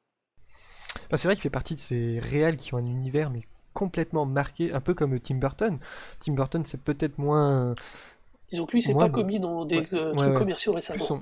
Bah, 1.10 1.16
c'est 1.16 1.28
vrai 1.28 1.34
qu'il 1.36 1.42
fait 1.42 1.50
partie 1.50 1.74
de 1.74 1.80
ces 1.80 2.18
réals 2.20 2.56
qui 2.56 2.74
ont 2.74 2.78
un 2.78 2.86
univers 2.86 3.30
mais 3.30 3.40
complètement 3.72 4.26
marqué, 4.26 4.72
un 4.72 4.80
peu 4.80 4.94
comme 4.94 5.18
Tim 5.20 5.36
Burton. 5.36 5.78
Tim 6.20 6.32
Burton, 6.32 6.64
c'est 6.64 6.80
peut-être 6.80 7.18
moins 7.18 7.74
Disons 8.50 8.66
que 8.66 8.72
lui, 8.72 8.82
c'est 8.82 8.94
pas 8.94 9.08
commis 9.08 9.38
dans 9.38 9.64
des 9.64 9.78
Ouais, 9.78 9.88
euh, 9.92 10.10
ouais, 10.10 10.16
trucs 10.16 10.30
ouais. 10.30 10.34
commerciaux 10.38 10.72
récemment. 10.72 11.20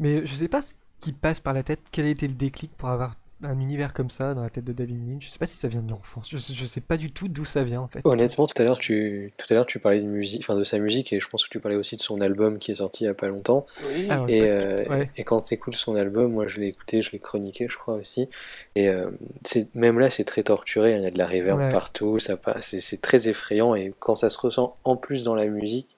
Mais 0.00 0.26
je 0.26 0.34
sais 0.34 0.48
pas 0.48 0.60
ce 0.60 0.74
qui 1.00 1.12
passe 1.12 1.40
par 1.40 1.54
la 1.54 1.62
tête, 1.62 1.80
quel 1.92 2.06
a 2.06 2.08
été 2.10 2.26
le 2.28 2.34
déclic 2.34 2.72
pour 2.76 2.88
avoir 2.88 3.14
un 3.44 3.60
univers 3.60 3.92
comme 3.92 4.08
ça 4.10 4.32
dans 4.34 4.42
la 4.42 4.48
tête 4.50 4.64
de 4.64 4.72
David 4.72 5.06
Lynch. 5.06 5.26
Je 5.26 5.30
sais 5.30 5.38
pas 5.38 5.46
si 5.46 5.56
ça 5.56 5.68
vient 5.68 5.82
de 5.82 5.90
l'enfance. 5.90 6.28
Je, 6.30 6.38
sais- 6.38 6.54
je 6.54 6.64
sais 6.64 6.80
pas 6.80 6.96
du 6.96 7.12
tout 7.12 7.28
d'où 7.28 7.44
ça 7.44 7.64
vient 7.64 7.80
en 7.82 7.86
fait. 7.88 8.00
Honnêtement, 8.04 8.46
tout 8.46 8.60
à 8.60 8.64
l'heure, 8.64 8.78
tu, 8.78 9.30
tout 9.36 9.46
à 9.50 9.54
l'heure, 9.54 9.66
tu 9.66 9.78
parlais 9.78 10.00
de 10.00 10.06
musique, 10.06 10.40
enfin 10.42 10.54
de 10.58 10.64
sa 10.64 10.78
musique, 10.78 11.12
et 11.12 11.20
je 11.20 11.28
pense 11.28 11.44
que 11.44 11.50
tu 11.50 11.60
parlais 11.60 11.76
aussi 11.76 11.96
de 11.96 12.00
son 12.00 12.20
album 12.22 12.58
qui 12.58 12.70
est 12.72 12.76
sorti 12.76 13.04
il 13.04 13.06
y 13.08 13.10
a 13.10 13.14
pas 13.14 13.28
longtemps. 13.28 13.66
Oui, 13.94 14.06
Ah. 14.10 14.24
Et, 14.28 14.42
euh, 14.48 14.84
ouais. 14.88 15.10
et 15.16 15.24
quand 15.24 15.42
tu 15.42 15.54
écoutes 15.54 15.74
son 15.76 15.96
album, 15.96 16.32
moi 16.32 16.48
je 16.48 16.60
l'ai 16.60 16.68
écouté, 16.68 17.02
je 17.02 17.12
l'ai 17.12 17.18
chroniqué, 17.18 17.66
je 17.68 17.76
crois 17.76 17.94
aussi. 17.94 18.28
Et 18.74 18.88
euh, 18.88 19.10
c'est 19.44 19.74
même 19.74 19.98
là, 19.98 20.08
c'est 20.08 20.24
très 20.24 20.42
torturé. 20.42 20.94
hein, 20.94 20.98
Il 20.98 21.04
y 21.04 21.06
a 21.06 21.10
de 21.10 21.18
la 21.18 21.26
reverb 21.26 21.58
Ouais. 21.58 21.70
partout, 21.70 22.18
ça 22.18 22.36
passe, 22.36 22.68
c'est 22.68 22.80
c'est 22.80 23.00
très 23.02 23.28
effrayant. 23.28 23.74
Et 23.74 23.92
quand 24.00 24.16
ça 24.16 24.30
se 24.30 24.38
ressent 24.38 24.76
en 24.84 24.96
plus 24.96 25.24
dans 25.24 25.34
la 25.34 25.46
musique, 25.46 25.96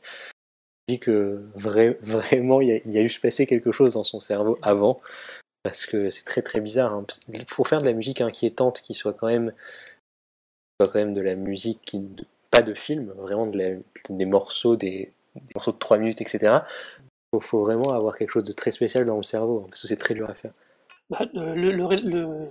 je 0.88 0.94
dis 0.94 0.98
que 1.00 1.44
vrai, 1.54 1.98
vraiment, 2.02 2.60
il 2.60 2.68
y, 2.68 2.72
a, 2.72 2.80
il 2.84 2.92
y 2.92 2.98
a 2.98 3.02
eu 3.02 3.08
se 3.08 3.20
passer 3.20 3.46
quelque 3.46 3.70
chose 3.72 3.94
dans 3.94 4.04
son 4.04 4.20
cerveau 4.20 4.58
avant, 4.62 5.00
parce 5.62 5.86
que 5.86 6.10
c'est 6.10 6.24
très 6.24 6.42
très 6.42 6.60
bizarre. 6.60 6.94
hein. 6.94 7.06
Pour 7.48 7.68
faire 7.68 7.80
de 7.80 7.86
la 7.86 7.92
musique 7.92 8.20
inquiétante, 8.20 8.80
qui 8.82 8.94
soit 8.94 9.12
quand 9.12 9.26
même, 9.26 9.52
soit 10.80 10.88
quand 10.90 10.98
même 10.98 11.14
de 11.14 11.20
la 11.20 11.34
musique 11.34 11.80
qui, 11.84 12.00
de- 12.00 12.24
pas 12.50 12.62
de 12.62 12.74
film, 12.74 13.12
vraiment 13.18 13.46
de 13.46 13.58
la- 13.58 13.76
des 14.10 14.24
morceaux, 14.24 14.76
des, 14.76 15.12
des 15.34 15.54
morceaux 15.54 15.72
de 15.72 15.78
3 15.78 15.98
minutes, 15.98 16.20
etc. 16.20 16.60
Faut, 17.32 17.40
faut 17.40 17.60
vraiment 17.64 17.90
avoir 17.92 18.16
quelque 18.16 18.30
chose 18.30 18.44
de 18.44 18.52
très 18.52 18.70
spécial 18.70 19.04
dans 19.04 19.16
le 19.16 19.22
cerveau, 19.22 19.60
hein, 19.64 19.66
parce 19.68 19.82
que 19.82 19.88
c'est 19.88 19.96
très 19.96 20.14
dur 20.14 20.28
à 20.30 20.34
faire. 20.34 20.52
Bah, 21.10 21.20
euh, 21.36 21.54
le, 21.54 21.72
le, 21.72 21.86
le- 22.02 22.48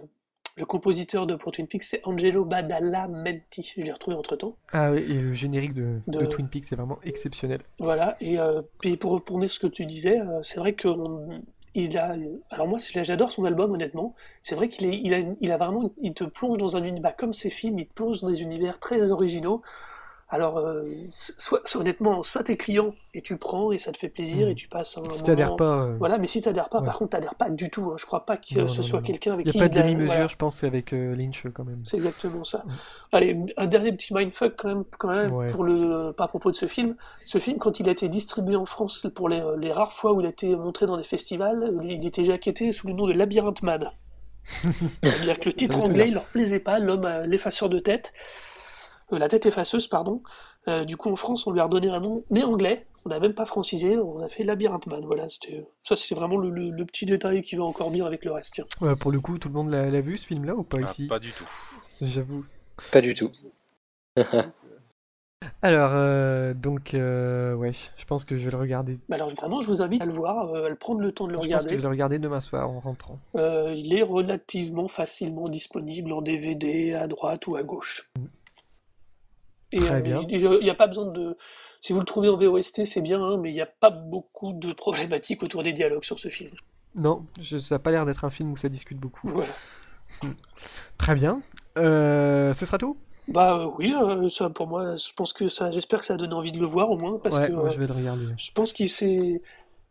le 0.55 0.65
compositeur 0.65 1.27
de 1.27 1.35
Pro 1.35 1.51
Twin 1.51 1.67
Peaks, 1.67 1.83
c'est 1.83 2.01
Angelo 2.07 2.43
Badalamenti. 2.43 3.73
Je 3.77 3.81
l'ai 3.81 3.91
retrouvé 3.91 4.17
entre 4.17 4.35
temps. 4.35 4.55
Ah 4.71 4.91
oui, 4.91 4.99
et 5.07 5.19
le 5.21 5.31
générique 5.33 5.73
de, 5.75 5.99
De- 6.07 6.19
de 6.21 6.25
Twin 6.25 6.47
Peaks 6.49 6.65
c'est 6.65 6.75
vraiment 6.75 6.97
exceptionnel. 7.03 7.59
Voilà. 7.79 8.17
Et 8.21 8.39
euh, 8.39 8.63
puis 8.79 8.97
pour 8.97 9.11
retourner 9.11 9.47
ce 9.47 9.59
que 9.59 9.67
tu 9.67 9.85
disais, 9.85 10.19
euh, 10.19 10.41
c'est 10.41 10.57
vrai 10.59 10.73
que 10.73 10.87
on- 10.87 11.43
il 11.77 11.97
a. 11.97 12.15
Alors 12.49 12.67
moi, 12.67 12.79
j'adore 12.79 13.31
son 13.31 13.45
album, 13.45 13.71
honnêtement. 13.71 14.15
C'est 14.41 14.55
vrai 14.55 14.67
qu'il 14.69 14.93
il 14.93 15.51
a, 15.51 15.57
vraiment, 15.57 15.91
il 16.01 16.13
te 16.13 16.23
plonge 16.23 16.57
dans 16.57 16.75
un 16.75 16.83
univers 16.83 17.15
comme 17.15 17.33
ses 17.33 17.49
films, 17.49 17.79
il 17.79 17.87
te 17.87 17.93
plonge 17.93 18.21
dans 18.21 18.29
des 18.29 18.41
univers 18.41 18.79
très 18.79 19.11
originaux. 19.11 19.61
Alors, 20.29 20.57
euh, 20.57 20.83
soit, 21.37 21.61
honnêtement, 21.77 22.21
soit 22.21 22.43
t'es 22.43 22.57
client 22.57 22.93
et 23.13 23.21
tu 23.21 23.37
prends 23.37 23.71
et 23.71 23.77
ça 23.77 23.93
te 23.93 23.97
fait 23.97 24.09
plaisir 24.09 24.47
Mhm. 24.47 24.51
et 24.51 24.55
tu 24.55 24.67
passes 24.67 24.97
un 24.97 25.09
Si 25.09 25.23
t'adhères 25.23 25.55
pas, 25.55 25.83
euh, 25.85 25.95
Voilà, 25.99 26.17
mais 26.17 26.27
si 26.27 26.41
t'adhères 26.41 26.67
pas, 26.67 26.79
Ouais. 26.79 26.85
par 26.85 26.97
contre, 26.97 27.11
t'adhères 27.11 27.35
pas 27.35 27.49
du 27.49 27.69
tout. 27.69 27.91
hein. 27.91 27.95
Je 27.97 28.05
crois 28.05 28.25
pas 28.25 28.35
que 28.35 28.59
Non, 28.59 28.67
ce 28.67 28.81
non, 28.81 28.83
soit 28.87 29.01
quelqu'un 29.01 29.33
avec 29.35 29.45
y 29.45 29.49
a 29.49 29.51
qui 29.53 29.57
pas 29.59 29.69
de 29.69 29.75
il 29.75 29.79
a- 29.79 29.83
demi-mesure, 29.83 30.07
voilà. 30.13 30.27
je 30.27 30.35
pense, 30.35 30.65
avec 30.65 30.91
euh, 30.93 31.15
Lynch 31.15 31.45
quand 31.53 31.63
même. 31.63 31.79
C'est 31.85 31.95
exactement 31.95 32.43
ça. 32.43 32.65
Allez, 33.13 33.37
un 33.55 33.67
dernier 33.67 33.93
petit 33.93 34.13
mindfuck 34.13 34.55
quand 34.57 34.67
même, 34.67 34.83
quand 34.99 35.11
même 35.11 35.31
Ouais. 35.33 35.45
pour 35.49 35.63
le, 35.63 36.11
pas 36.11 36.25
à 36.25 36.27
propos 36.27 36.51
de 36.51 36.57
ce 36.57 36.67
film. 36.67 36.97
Ce 37.25 37.37
film, 37.37 37.57
quand 37.57 37.79
il 37.79 37.87
a 37.87 37.93
été 37.93 38.09
distribué 38.09 38.57
en 38.57 38.65
France 38.65 39.07
pour 39.15 39.29
les, 39.29 39.41
les 39.59 39.71
rares 39.71 39.93
fois 39.93 40.11
où 40.11 40.19
il 40.19 40.25
a 40.25 40.29
été 40.29 40.53
montré 40.57 40.87
dans 40.87 40.97
des 40.97 41.03
festivals, 41.03 41.71
il 41.85 42.05
était 42.05 42.25
jaquetté 42.25 42.73
sous 42.73 42.87
le 42.87 42.93
nom 42.93 43.07
de 43.07 43.13
Labyrinthe 43.13 43.63
Man. 43.63 43.89
C'est-à-dire 45.03 45.39
que 45.39 45.45
le 45.45 45.53
titre 45.53 45.77
anglais, 45.79 46.07
il 46.09 46.13
leur 46.13 46.25
plaisait 46.25 46.59
pas, 46.59 46.79
l'homme 46.79 47.05
à 47.05 47.25
l'effaceur 47.27 47.67
de 47.69 47.79
tête, 47.79 48.13
Euh, 49.13 49.19
la 49.19 49.27
tête 49.29 49.45
effaceuse, 49.45 49.87
pardon. 49.87 50.21
Euh, 50.67 50.83
du 50.83 50.97
coup, 50.97 51.09
en 51.09 51.15
France, 51.15 51.47
on 51.47 51.51
lui 51.51 51.59
a 51.59 51.63
redonné 51.63 51.89
un 51.89 51.99
nom, 51.99 52.23
mais 52.29 52.43
anglais. 52.43 52.85
On 53.05 53.09
n'a 53.09 53.19
même 53.21 53.33
pas 53.33 53.45
francisé, 53.45 53.97
on 53.97 54.19
a 54.21 54.27
fait 54.27 54.43
Labyrinthe 54.43 54.85
Man. 54.87 55.05
Voilà, 55.05 55.29
c'était, 55.29 55.65
ça, 55.83 55.95
c'était 55.95 56.15
vraiment 56.15 56.35
le, 56.35 56.49
le- 56.49 56.71
le 56.71 56.85
petit 56.85 57.05
détail 57.05 57.41
qui 57.41 57.55
va 57.55 57.63
encore 57.63 57.89
bien 57.89 58.05
avec 58.05 58.25
le 58.25 58.31
reste. 58.33 58.53
tiens. 58.55 58.65
Ouais, 58.81 58.95
pour 58.97 59.11
le 59.13 59.19
coup, 59.21 59.37
tout 59.37 59.47
le 59.47 59.53
monde 59.53 59.69
l'a 59.71 59.89
l'a 59.89 60.01
vu 60.01 60.17
ce 60.17 60.27
film-là 60.27 60.55
ou 60.55 60.63
pas 60.63 60.77
Ah, 60.81 60.91
ici 60.91 61.07
pas 61.07 61.19
du 61.19 61.31
tout. 61.31 61.47
J'avoue. 62.01 62.43
Pas 62.91 62.99
du 63.01 63.13
tout. 63.13 63.31
Alors, 65.61 65.91
euh, 65.93 66.53
donc, 66.53 66.93
euh, 66.93 67.53
ouais, 67.55 67.71
je 67.95 68.05
pense 68.05 68.25
que 68.25 68.37
je 68.37 68.45
vais 68.45 68.51
le 68.51 68.57
regarder. 68.57 68.97
Bah 69.07 69.15
alors 69.15 69.29
vraiment, 69.29 69.61
je 69.61 69.67
vous 69.67 69.81
invite 69.81 70.01
à 70.01 70.05
le 70.05 70.11
voir, 70.11 70.53
euh, 70.53 70.65
à 70.65 70.69
le 70.69 70.75
prendre 70.75 70.99
le 70.99 71.11
temps 71.11 71.27
de 71.27 71.31
le 71.33 71.35
Je 71.35 71.39
pense 71.39 71.45
que 71.45 71.49
je 71.51 71.55
regarder. 71.57 71.75
vais 71.77 71.81
le 71.83 71.87
regarder 71.89 72.19
demain 72.19 72.41
soir 72.41 72.69
en 72.69 72.79
rentrant. 72.79 73.19
Euh, 73.35 73.73
il 73.75 73.93
est 73.93 74.01
relativement 74.01 74.87
facilement 74.87 75.47
disponible 75.47 76.11
en 76.11 76.21
DVD 76.21 76.93
à 76.93 77.07
droite 77.07 77.47
ou 77.47 77.55
à 77.55 77.63
gauche. 77.63 78.09
Et 79.73 79.77
Très 79.80 79.95
euh, 79.95 79.99
bien. 80.01 80.21
il 80.30 80.39
n'y 80.62 80.69
a 80.69 80.75
pas 80.75 80.88
besoin 80.88 81.06
de. 81.06 81.38
Si 81.82 81.93
vous 81.93 81.99
le 81.99 82.06
trouvez 82.06 82.30
en 82.30 82.38
VOST, 82.38 82.86
c'est 82.86 83.01
bien, 83.01 83.21
hein, 83.21 83.38
mais 83.38 83.49
il 83.51 83.53
n'y 83.53 83.62
a 83.62 83.65
pas 83.67 83.89
beaucoup 83.89 84.53
de 84.53 84.73
problématiques 84.73 85.43
autour 85.43 85.63
des 85.63 85.73
dialogues 85.73 86.03
sur 86.03 86.19
ce 86.19 86.30
film. 86.30 86.51
Non, 86.95 87.25
je- 87.39 87.58
ça 87.58 87.75
a 87.75 87.80
pas 87.80 87.91
l'air 87.91 88.06
d'être 88.06 88.25
un 88.25 88.30
film 88.30 88.51
où 88.51 88.58
ça 88.58 88.69
discute 88.69 88.97
beaucoup. 88.97 89.27
Voilà. 89.30 89.47
Très 90.97 91.15
bien. 91.15 91.41
Euh, 91.77 92.53
ce 92.53 92.65
sera 92.65 92.77
tout? 92.77 92.97
Bah 93.27 93.58
euh, 93.60 93.69
oui, 93.77 93.93
euh, 93.93 94.30
ça 94.30 94.49
pour 94.49 94.67
moi, 94.67 94.95
je 94.95 95.13
pense 95.13 95.34
que 95.34 95.47
ça, 95.49 95.69
j'espère 95.69 95.99
que 95.99 96.06
ça 96.06 96.13
a 96.13 96.17
donné 96.17 96.34
envie 96.34 96.51
de 96.53 96.60
le 96.60 96.65
voir 96.65 96.89
au 96.89 96.97
moins, 96.97 97.19
parce 97.19 97.38
Ouais, 97.38 97.49
que 97.49 97.53
euh, 97.53 97.69
je 97.69 97.77
vais 97.80 97.86
le 97.88 97.93
regarder. 97.93 98.25
je 98.38 98.51
pense 98.53 98.71
qu'il 98.71 98.89
s'est 98.89 99.41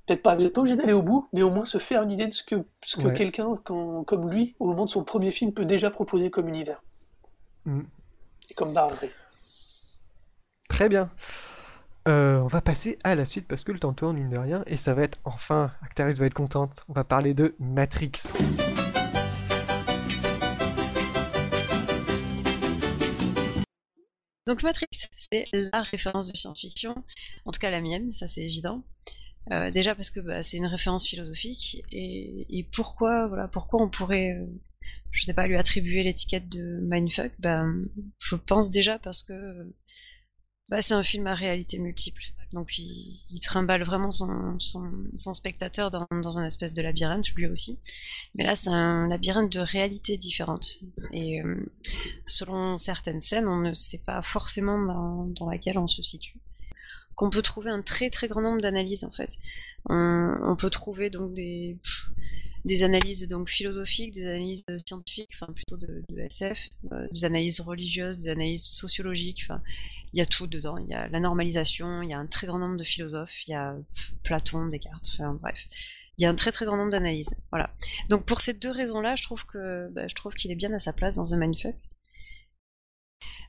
peut-être 0.06 0.22
pas, 0.22 0.34
vous 0.34 0.42
n'êtes 0.42 0.54
pas 0.54 0.62
obligé 0.62 0.76
d'aller 0.76 0.94
au 0.94 1.02
bout, 1.02 1.28
mais 1.34 1.42
au 1.42 1.50
moins 1.50 1.66
se 1.66 1.76
faire 1.78 2.02
une 2.02 2.10
idée 2.10 2.26
de 2.26 2.32
ce 2.32 2.42
que, 2.42 2.64
ce 2.84 2.96
que 2.96 3.08
Ouais. 3.08 3.14
quelqu'un 3.14 3.56
comme 3.62 4.30
lui, 4.30 4.56
au 4.58 4.66
moment 4.68 4.86
de 4.86 4.90
son 4.90 5.04
premier 5.04 5.30
film, 5.32 5.52
peut 5.52 5.66
déjà 5.66 5.90
proposer 5.90 6.30
comme 6.30 6.48
univers 6.48 6.82
Mm. 7.66 7.82
et 8.50 8.54
comme 8.54 8.72
barrerie. 8.72 9.10
Très 10.68 10.88
bien. 10.88 11.10
Euh, 12.08 12.38
on 12.38 12.46
va 12.46 12.60
passer 12.60 12.98
à 13.02 13.14
la 13.14 13.24
suite 13.24 13.48
parce 13.48 13.64
que 13.64 13.72
le 13.72 13.80
temps 13.80 13.92
tourne, 13.92 14.16
mine 14.16 14.30
de 14.30 14.38
rien, 14.38 14.62
et 14.66 14.76
ça 14.76 14.94
va 14.94 15.02
être 15.02 15.18
enfin, 15.24 15.72
Actaris 15.82 16.14
va 16.14 16.26
être 16.26 16.34
contente. 16.34 16.84
On 16.88 16.92
va 16.92 17.02
parler 17.02 17.34
de 17.34 17.56
Matrix. 17.58 18.12
Donc 24.46 24.62
Matrix, 24.62 24.86
c'est 25.16 25.44
la 25.52 25.82
référence 25.82 26.30
de 26.30 26.36
science-fiction, 26.36 26.94
en 27.44 27.50
tout 27.50 27.58
cas 27.58 27.70
la 27.70 27.80
mienne, 27.80 28.12
ça 28.12 28.28
c'est 28.28 28.44
évident. 28.44 28.84
Euh, 29.50 29.70
déjà 29.72 29.94
parce 29.94 30.10
que 30.10 30.20
bah, 30.20 30.42
c'est 30.42 30.56
une 30.56 30.66
référence 30.66 31.06
philosophique 31.06 31.82
et, 31.92 32.68
pourquoi 32.72 33.28
voilà 33.28 33.46
pourquoi 33.46 33.80
on 33.80 33.88
pourrait 33.88 34.32
euh, 34.32 34.44
je 35.12 35.24
sais 35.24 35.34
pas 35.34 35.46
lui 35.46 35.56
attribuer 35.56 36.02
l'étiquette 36.04 36.48
de 36.48 36.80
mindfuck? 36.82 37.32
Ben 37.40 37.76
je 38.18 38.36
pense 38.36 38.70
déjà 38.70 38.98
parce 38.98 39.22
que 39.22 39.72
bah, 40.68 40.82
c'est 40.82 40.94
un 40.94 41.02
film 41.02 41.26
à 41.28 41.34
réalité 41.34 41.78
multiple. 41.78 42.22
Donc 42.52 42.78
il, 42.78 43.40
trimballe 43.42 43.82
vraiment 43.84 44.10
son, 44.10 44.58
spectateur 45.32 45.90
dans, 45.90 46.38
un 46.38 46.44
espèce 46.44 46.74
de 46.74 46.82
labyrinthe 46.82 47.28
lui 47.34 47.46
aussi. 47.46 47.78
Mais 48.34 48.44
là 48.44 48.56
c'est 48.56 48.70
un 48.70 49.08
labyrinthe 49.08 49.52
de 49.52 49.60
réalités 49.60 50.16
différentes. 50.16 50.80
Et 51.12 51.42
euh, 51.42 51.72
selon 52.26 52.78
certaines 52.78 53.20
scènes 53.20 53.46
on 53.46 53.58
ne 53.58 53.74
sait 53.74 54.02
pas 54.04 54.22
forcément 54.22 54.78
dans, 55.28 55.50
laquelle 55.50 55.78
on 55.78 55.88
se 55.88 56.02
situe. 56.02 56.38
Qu'on 57.14 57.30
peut 57.30 57.42
trouver 57.42 57.70
un 57.70 57.82
très 57.82 58.10
très 58.10 58.28
grand 58.28 58.42
nombre 58.42 58.60
d'analyses 58.60 59.04
en 59.04 59.12
fait. 59.12 59.38
On, 59.88 60.56
peut 60.58 60.70
trouver 60.70 61.10
donc 61.10 61.32
des, 61.32 61.78
des 62.66 62.82
analyses 62.82 63.28
donc 63.28 63.48
philosophiques, 63.48 64.12
des 64.12 64.26
analyses 64.26 64.64
scientifiques, 64.84 65.30
enfin 65.34 65.52
plutôt 65.52 65.76
de, 65.76 66.02
SF, 66.18 66.68
des 67.12 67.24
analyses 67.24 67.60
religieuses, 67.60 68.18
des 68.18 68.28
analyses 68.28 68.64
sociologiques. 68.64 69.42
Enfin, 69.44 69.62
il 70.12 70.18
y 70.18 70.20
a 70.20 70.24
tout 70.24 70.48
dedans. 70.48 70.76
Il 70.78 70.88
y 70.88 70.94
a 70.94 71.06
la 71.08 71.20
normalisation, 71.20 72.02
il 72.02 72.10
y 72.10 72.12
a 72.12 72.18
un 72.18 72.26
très 72.26 72.48
grand 72.48 72.58
nombre 72.58 72.76
de 72.76 72.82
philosophes, 72.82 73.46
il 73.46 73.52
y 73.52 73.54
a 73.54 73.76
Platon, 74.24 74.66
Descartes, 74.66 75.12
enfin 75.14 75.34
bref. 75.40 75.66
Il 76.18 76.22
y 76.22 76.26
a 76.26 76.30
un 76.30 76.34
très 76.34 76.50
très 76.50 76.66
grand 76.66 76.76
nombre 76.76 76.90
d'analyses. 76.90 77.36
Voilà. 77.52 77.70
Donc 78.08 78.26
pour 78.26 78.40
ces 78.40 78.52
deux 78.52 78.70
raisons-là, 78.70 79.14
je 79.14 79.22
trouve 79.22 79.44
bah, 79.54 80.08
je 80.08 80.14
trouve 80.14 80.34
qu'il 80.34 80.50
est 80.50 80.56
bien 80.56 80.72
à 80.72 80.80
sa 80.80 80.92
place 80.92 81.14
dans 81.14 81.24
The 81.24 81.34
Mindfuck. 81.34 81.76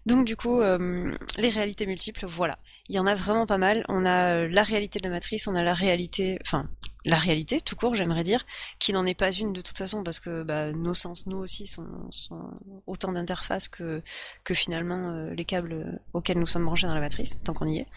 Donc 0.06 0.26
du 0.26 0.36
coup, 0.36 0.62
euh, 0.62 1.14
les 1.38 1.50
réalités 1.50 1.88
multiples, 1.88 2.26
voilà. 2.28 2.60
Il 2.88 2.96
y 2.96 3.00
en 3.00 3.08
a 3.08 3.16
vraiment 3.16 3.48
pas 3.48 3.58
mal. 3.58 3.84
On 3.90 4.06
a 4.06 4.34
euh, 4.34 4.48
la 4.48 4.64
réalité 4.64 5.00
de 5.00 5.04
la 5.06 5.10
matrice, 5.10 5.48
on 5.48 5.56
a 5.56 5.64
la 5.64 5.74
réalité, 5.74 6.38
la 7.08 7.18
réalité 7.18 7.62
tout 7.62 7.76
court, 7.76 7.96
j'aimerais 7.96 8.24
dire, 8.24 8.46
qui 8.80 8.94
n'en 8.94 9.06
est 9.06 9.14
pas 9.14 9.32
une 9.32 9.54
de 9.54 9.62
toute 9.62 9.78
façon 9.78 10.04
parce 10.04 10.20
que 10.20 10.44
bah, 10.44 10.72
nos 10.72 10.94
sens, 10.94 11.26
nous 11.26 11.38
aussi, 11.38 11.68
sont, 11.68 11.88
autant 12.86 13.12
d'interfaces 13.12 13.68
que, 13.68 14.02
finalement 14.52 15.10
euh, 15.10 15.34
les 15.34 15.46
câbles 15.46 16.00
auxquels 16.14 16.40
nous 16.40 16.48
sommes 16.48 16.66
branchés 16.66 16.88
dans 16.88 16.96
la 16.96 17.02
matrice, 17.02 17.40
tant 17.44 17.54
qu'on 17.54 17.68
y 17.68 17.80
est. 17.80 17.88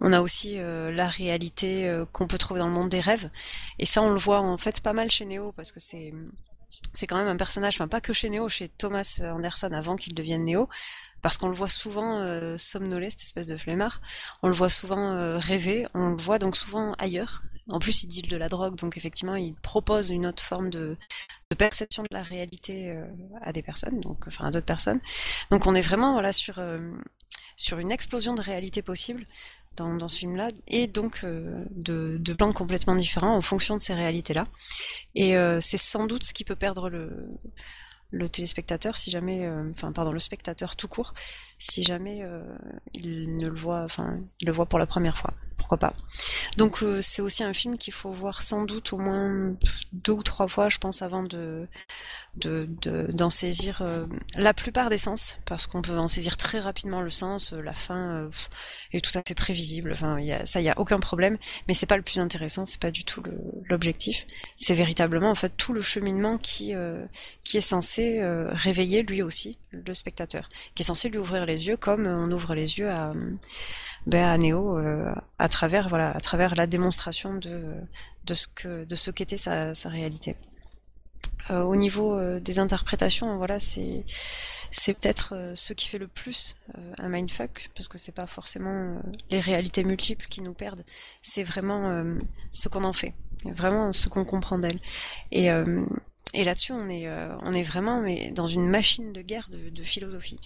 On 0.00 0.12
a 0.12 0.20
aussi 0.20 0.56
la 0.58 1.08
réalité 1.08 1.90
qu'on 2.12 2.26
peut 2.26 2.36
trouver 2.36 2.60
dans 2.60 2.66
le 2.66 2.72
monde 2.74 2.90
des 2.90 3.00
rêves, 3.00 3.30
et 3.78 3.86
ça 3.86 4.02
on 4.02 4.10
le 4.10 4.18
voit 4.18 4.40
en 4.40 4.58
fait 4.58 4.82
pas 4.82 4.92
mal 4.92 5.10
chez 5.10 5.24
Neo 5.24 5.52
parce 5.52 5.72
que 5.72 5.80
c'est 5.80 6.12
c'est 6.92 7.06
quand 7.06 7.16
même 7.16 7.28
un 7.28 7.36
personnage, 7.36 7.76
enfin 7.76 7.88
pas 7.88 8.02
que 8.02 8.12
chez 8.12 8.28
Neo, 8.28 8.48
chez 8.50 8.68
Thomas 8.68 9.22
Anderson 9.22 9.70
avant 9.72 9.96
qu'il 9.96 10.14
devienne 10.14 10.44
Neo, 10.44 10.68
parce 11.22 11.38
qu'on 11.38 11.48
le 11.48 11.54
voit 11.54 11.68
souvent 11.68 12.20
euh, 12.20 12.56
somnoler, 12.56 13.10
cette 13.10 13.22
espèce 13.22 13.46
de 13.46 13.56
flemmard. 13.56 14.00
On 14.42 14.48
le 14.48 14.54
voit 14.54 14.68
souvent 14.68 15.12
euh, 15.12 15.38
rêver, 15.38 15.86
on 15.94 16.10
le 16.10 16.16
voit 16.16 16.38
donc 16.38 16.56
souvent 16.56 16.92
ailleurs. 16.98 17.42
En 17.68 17.78
plus, 17.78 18.04
il 18.04 18.08
deal 18.08 18.28
de 18.28 18.36
la 18.36 18.48
drogue, 18.48 18.76
donc 18.76 18.96
effectivement, 18.96 19.34
il 19.34 19.58
propose 19.60 20.10
une 20.10 20.26
autre 20.26 20.42
forme 20.42 20.70
de, 20.70 20.96
perception 21.58 22.02
de 22.02 22.08
la 22.14 22.22
réalité 22.22 22.90
euh, 22.90 23.06
à 23.42 23.52
des 23.52 23.62
personnes, 23.62 24.00
donc 24.00 24.24
enfin 24.26 24.46
à 24.46 24.50
d'autres 24.50 24.66
personnes. 24.66 25.00
Donc 25.50 25.66
on 25.66 25.74
est 25.74 25.80
vraiment 25.80 26.12
voilà 26.12 26.32
sur 26.32 26.58
une 26.60 27.92
explosion 27.92 28.34
de 28.34 28.42
réalité 28.42 28.82
possible 28.82 29.24
dans, 29.76 30.08
ce 30.08 30.18
film-là, 30.18 30.48
et 30.68 30.86
donc 30.86 31.22
de, 31.24 32.16
de 32.18 32.32
plans 32.32 32.52
complètement 32.52 32.94
différents 32.94 33.36
en 33.36 33.42
fonction 33.42 33.76
de 33.76 33.80
ces 33.80 33.92
réalités-là. 33.92 34.46
Et 35.14 35.34
c'est 35.60 35.76
sans 35.76 36.06
doute 36.06 36.24
ce 36.24 36.32
qui 36.32 36.44
peut 36.44 36.56
perdre 36.56 36.88
le 36.88 37.14
le 38.10 38.28
téléspectateur 38.28 38.96
si 38.96 39.10
jamais, 39.10 39.46
euh, 39.46 39.70
enfin 39.70 39.92
pardon, 39.92 40.12
le 40.12 40.18
spectateur 40.18 40.76
tout 40.76 40.88
court, 40.88 41.14
si 41.58 41.82
jamais 41.82 42.22
euh, 42.22 42.42
il 42.94 43.36
ne 43.36 43.48
le 43.48 43.54
voit, 43.54 43.82
enfin 43.82 44.20
il 44.40 44.46
le 44.46 44.52
voit 44.52 44.66
pour 44.66 44.78
la 44.78 44.86
première 44.86 45.16
fois, 45.16 45.32
pourquoi 45.56 45.78
pas. 45.78 45.94
Donc 46.56 46.82
euh, 46.82 47.00
c'est 47.00 47.22
aussi 47.22 47.44
un 47.44 47.52
film 47.52 47.78
qu'il 47.78 47.94
faut 47.94 48.10
voir 48.10 48.42
sans 48.42 48.64
doute 48.64 48.92
au 48.92 48.98
moins 48.98 49.54
deux 49.92 50.12
ou 50.12 50.22
trois 50.22 50.48
fois, 50.48 50.68
je 50.68 50.78
pense, 50.78 51.02
avant 51.02 51.22
de 51.22 51.66
d'en 52.38 53.30
saisir 53.30 53.82
la 54.36 54.52
plupart 54.52 54.90
des 54.90 54.98
sens, 54.98 55.40
parce 55.46 55.66
qu'on 55.66 55.80
peut 55.80 55.96
en 55.96 56.06
saisir 56.06 56.36
très 56.36 56.60
rapidement 56.60 57.00
le 57.00 57.08
sens, 57.08 57.52
la 57.52 57.72
fin 57.72 58.28
est 58.92 59.02
tout 59.02 59.18
à 59.18 59.22
fait 59.26 59.34
prévisible, 59.34 59.92
enfin 59.92 60.18
ça 60.44 60.60
y 60.60 60.68
a 60.68 60.78
aucun 60.78 61.00
problème, 61.00 61.38
mais 61.66 61.72
c'est 61.72 61.86
pas 61.86 61.96
le 61.96 62.02
plus 62.02 62.20
intéressant, 62.20 62.66
c'est 62.66 62.78
pas 62.78 62.90
du 62.90 63.04
tout 63.04 63.22
l'objectif, 63.70 64.26
c'est 64.58 64.74
véritablement 64.74 65.30
en 65.30 65.34
fait 65.34 65.56
tout 65.56 65.72
le 65.72 65.80
cheminement 65.80 66.36
qui 66.36 66.74
qui 67.42 67.56
est 67.56 67.62
censé 67.62 68.20
réveiller 68.50 69.02
lui 69.02 69.22
aussi 69.22 69.56
le 69.70 69.94
spectateur, 69.94 70.50
qui 70.74 70.82
est 70.82 70.86
censé 70.86 71.08
lui 71.08 71.18
ouvrir 71.18 71.45
les 71.46 71.68
yeux 71.68 71.76
comme 71.76 72.06
on 72.06 72.30
ouvre 72.30 72.54
les 72.54 72.78
yeux 72.78 72.90
à, 72.90 73.12
ben, 74.06 74.24
à 74.24 74.38
Néo 74.38 74.78
euh, 74.78 75.12
à 75.38 75.48
travers 75.48 75.88
voilà 75.88 76.12
à 76.12 76.20
travers 76.20 76.54
la 76.54 76.66
démonstration 76.66 77.34
de 77.34 77.74
de 78.24 78.34
ce 78.34 78.46
que 78.46 78.84
de 78.84 78.94
ce 78.94 79.10
qu'était 79.10 79.36
sa, 79.36 79.72
réalité. 79.86 80.36
Euh, 81.50 81.62
au 81.62 81.76
niveau 81.76 82.18
euh, 82.18 82.40
des 82.40 82.58
interprétations, 82.58 83.36
voilà, 83.36 83.60
c'est 83.60 84.04
c'est 84.70 84.94
peut-être 84.94 85.52
ce 85.54 85.72
qui 85.72 85.88
fait 85.88 85.98
le 85.98 86.08
plus 86.08 86.56
un 86.98 87.08
mindfuck 87.08 87.70
parce 87.74 87.88
que 87.88 87.98
c'est 87.98 88.12
pas 88.12 88.26
forcément 88.26 89.00
les 89.30 89.40
réalités 89.40 89.84
multiples 89.84 90.26
qui 90.26 90.42
nous 90.42 90.54
perdent, 90.54 90.84
c'est 91.22 91.44
vraiment 91.44 92.04
ce 92.50 92.68
qu'on 92.68 92.84
en 92.84 92.92
fait, 92.92 93.14
vraiment 93.44 93.92
ce 93.92 94.08
qu'on 94.08 94.24
comprend 94.24 94.58
d'elle. 94.58 94.80
Et 95.30 95.48
et 96.36 96.44
là-dessus, 96.44 96.72
on 96.72 96.88
est, 96.90 97.08
euh, 97.08 97.34
vraiment 97.62 98.04
dans 98.32 98.46
une 98.46 98.68
machine 98.68 99.10
de 99.12 99.22
guerre 99.22 99.48
de, 99.48 99.82
philosophie. 99.82 100.38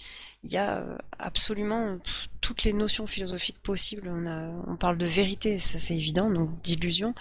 Il 0.43 0.51
y 0.51 0.57
a 0.57 0.77
euh, 0.77 0.97
absolument 1.19 1.97
toutes 2.39 2.63
les 2.63 2.71
notions 2.71 3.07
philosophiques 3.07 3.59
possibles. 3.61 4.07
On, 4.07 4.77
parle 4.77 4.97
de 4.97 5.05
vérité, 5.05 5.59
ça 5.59 5.79
c'est 5.79 5.95
évident, 5.95 6.29
donc 6.29 6.61
d'illusion. 6.61 7.13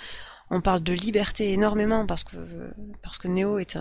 On 0.50 0.60
parle 0.60 0.84
de 0.84 0.92
liberté 0.92 1.52
énormément 1.52 2.06
parce 2.06 2.22
que 2.22 3.26
Néo 3.28 3.58
est 3.58 3.76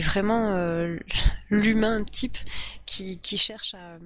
vraiment 0.00 0.50
euh, 0.50 0.98
l'humain 1.48 2.04
type 2.04 2.36
qui 2.84 3.38
cherche 3.38 3.74
à, 3.74 3.96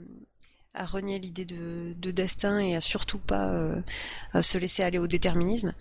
à 0.77 0.85
renier 0.85 1.19
l'idée 1.19 1.45
de, 1.45 2.11
destin 2.11 2.61
et 2.61 2.77
à 2.77 2.81
surtout 2.81 3.19
pas 3.19 3.49
euh, 3.49 3.81
se 4.41 4.59
laisser 4.59 4.83
aller 4.83 4.99
au 4.99 5.07
déterminisme. 5.07 5.75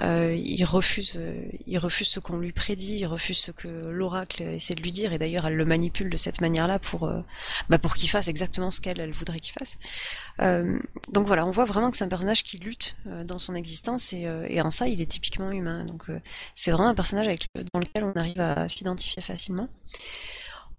Euh, 0.00 0.34
il 0.34 0.64
refuse, 0.64 1.14
euh, 1.16 1.42
il 1.66 1.78
refuse 1.78 2.08
ce 2.08 2.20
qu'on 2.20 2.38
lui 2.38 2.52
prédit, 2.52 2.98
il 2.98 3.06
refuse 3.06 3.38
ce 3.38 3.50
que 3.50 3.68
l'oracle 3.68 4.42
essaie 4.42 4.74
de 4.74 4.82
lui 4.82 4.92
dire, 4.92 5.12
et 5.12 5.18
d'ailleurs 5.18 5.46
elle 5.46 5.54
le 5.54 5.64
manipule 5.64 6.10
de 6.10 6.16
cette 6.16 6.40
manière-là 6.40 6.78
pour, 6.78 7.10
bah 7.68 7.78
pour 7.78 7.94
qu'il 7.94 8.10
fasse 8.10 8.28
exactement 8.28 8.70
ce 8.70 8.80
qu'elle 8.80 9.00
elle 9.00 9.12
voudrait 9.12 9.38
qu'il 9.38 9.52
fasse. 9.52 9.78
donc 11.12 11.26
voilà, 11.26 11.46
on 11.46 11.50
voit 11.50 11.64
vraiment 11.64 11.90
que 11.90 11.96
c'est 11.96 12.04
un 12.04 12.08
personnage 12.08 12.42
qui 12.42 12.58
lutte 12.58 12.96
dans 13.24 13.38
son 13.38 13.54
existence 13.54 14.12
et, 14.12 14.26
et, 14.48 14.60
en 14.60 14.70
ça 14.70 14.88
il 14.88 15.00
est 15.00 15.06
typiquement 15.06 15.50
humain. 15.50 15.84
Donc 15.84 16.06
c'est 16.54 16.72
vraiment 16.72 16.88
un 16.88 16.94
personnage 16.94 17.28
avec, 17.28 17.46
dans 17.72 17.80
lequel 17.80 18.04
on 18.04 18.12
arrive 18.12 18.40
à 18.40 18.68
s'identifier 18.68 19.22
facilement. 19.22 19.68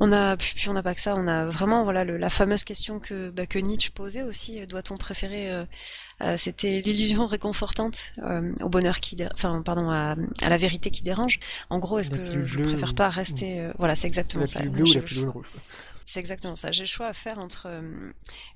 On 0.03 0.11
a 0.11 0.35
puis, 0.35 0.67
on 0.67 0.73
n'a 0.73 0.81
pas 0.81 0.95
que 0.95 0.99
ça, 0.99 1.13
on 1.15 1.27
a 1.27 1.45
vraiment 1.45 1.83
voilà 1.83 2.03
la 2.03 2.29
fameuse 2.31 2.63
question 2.63 2.99
que 2.99 3.29
bah, 3.29 3.45
que 3.45 3.59
Nietzsche 3.59 3.91
posait 3.91 4.23
aussi. 4.23 4.59
Euh, 4.59 4.65
doit-on 4.65 4.97
préférer 4.97 5.51
euh, 5.51 5.63
euh, 6.21 6.33
C'était 6.37 6.81
l'illusion 6.81 7.27
réconfortante 7.27 8.13
au 8.61 8.69
bonheur 8.69 8.99
qui, 8.99 9.15
enfin 9.31 9.61
pardon 9.61 9.91
à, 9.91 10.15
la 10.41 10.57
vérité 10.57 10.89
qui 10.89 11.03
dérange. 11.03 11.39
En 11.69 11.77
gros, 11.77 11.99
est-ce 11.99 12.09
que 12.09 12.43
je 12.43 12.61
préfère 12.61 12.95
pas 12.95 13.09
rester 13.09 13.69
Voilà, 13.77 13.93
c'est 13.93 14.07
exactement 14.07 14.47
ça. 14.47 14.61
C'est 16.07 16.19
exactement 16.19 16.55
ça. 16.55 16.71
J'ai 16.71 16.81
le 16.83 16.87
choix 16.87 17.05
à 17.05 17.13
faire 17.13 17.37
entre 17.37 17.69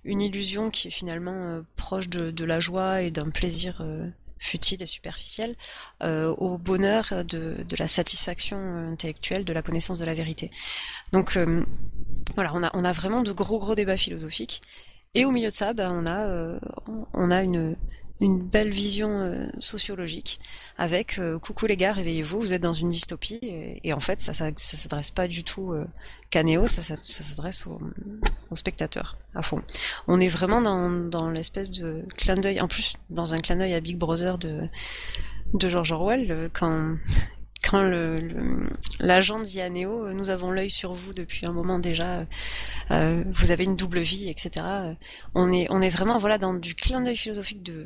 une 0.04 0.22
illusion 0.22 0.72
qui 0.72 0.88
est 0.88 0.92
finalement 0.92 1.62
proche 1.76 2.10
de, 2.10 2.32
de, 2.32 2.44
la 2.44 2.60
joie 2.60 3.04
et 3.04 3.12
d'un 3.12 3.30
plaisir 3.30 3.86
futile 4.40 4.82
et 4.84 4.86
superficielle, 4.86 5.56
euh, 6.04 6.34
au 6.38 6.58
bonheur 6.58 7.24
de, 7.26 7.64
de, 7.64 7.76
la 7.78 7.88
satisfaction 7.88 8.58
intellectuelle, 8.92 9.46
de 9.46 9.54
la 9.54 9.62
connaissance 9.62 10.00
de 10.00 10.06
la 10.06 10.14
vérité. 10.14 10.52
Donc 11.14 11.38
euh, 11.38 11.64
voilà, 12.36 12.52
on 12.54 12.64
a, 12.64 12.72
on 12.74 12.84
a 12.84 12.92
vraiment 12.92 13.24
de 13.24 13.32
gros 13.32 13.60
gros 13.60 13.76
débats 13.76 13.98
philosophiques. 13.98 14.62
Et 15.14 15.24
au 15.24 15.32
milieu 15.32 15.48
de 15.48 15.54
ça, 15.54 15.74
ben, 15.74 15.92
on 15.92 16.06
a, 16.06 16.28
euh, 16.28 16.60
on 17.14 17.32
a 17.32 17.42
une, 17.42 17.78
une 18.22 18.48
belle 18.48 18.70
vision 18.70 19.20
euh, 19.20 19.48
sociologique 19.60 20.40
avec 20.78 21.20
euh, 21.20 21.38
coucou 21.38 21.66
les 21.66 21.76
gars 21.76 21.94
réveillez-vous 21.94 22.40
vous 22.40 22.54
êtes 22.54 22.62
dans 22.62 22.74
une 22.74 22.90
dystopie 22.90 23.40
et, 23.42 23.94
en 23.94 24.00
fait 24.00 24.22
ça 24.22 24.34
ça, 24.34 24.52
ça 24.56 24.78
s'adresse 24.78 25.12
pas 25.12 25.28
du 25.28 25.44
tout 25.44 25.74
euh, 25.74 25.86
qu'à 26.30 26.44
Néo 26.44 26.68
ça, 26.68 26.82
ça, 26.82 26.96
s'adresse 27.04 27.68
aux, 27.68 27.80
aux, 28.52 28.56
spectateurs 28.56 29.18
à 29.34 29.42
fond. 29.42 29.62
On 30.08 30.20
est 30.20 30.28
vraiment 30.28 30.62
dans, 30.62 30.90
dans 30.90 31.30
l'espèce 31.30 31.72
de 31.72 32.04
clin 32.16 32.36
d'œil 32.36 32.62
en 32.62 32.68
plus 32.68 32.96
dans 33.10 33.34
un 33.34 33.40
clin 33.40 33.58
d'œil 33.58 33.74
à 33.74 33.80
Big 33.80 33.98
Brother 33.98 34.38
de 34.38 34.62
de 35.54 35.70
George 35.70 35.92
Orwell 35.92 36.50
quand 36.54 36.96
quand 37.70 37.82
l'agent 39.00 39.40
le, 39.40 39.46
dit 39.46 39.62
à 39.62 39.70
Néo, 39.70 40.12
nous 40.14 40.30
avons 40.30 40.52
l'œil 40.52 40.70
sur 40.70 40.94
vous 40.94 41.14
depuis 41.14 41.46
un 41.46 41.52
moment 41.52 41.80
déjà, 41.80 42.26
euh, 42.92 43.24
vous 43.32 43.52
avez 43.52 43.64
une 43.64 43.76
double 43.76 44.00
vie, 44.00 44.30
etc. 44.30 44.66
On 45.34 45.52
est, 45.52 45.68
on 45.70 45.82
est 45.82 45.90
vraiment 45.90 46.18
voilà 46.18 46.38
dans 46.38 46.54
du 46.54 46.76
clin 46.76 47.02
d'œil 47.02 47.18
philosophique 47.18 47.64
de 47.64 47.84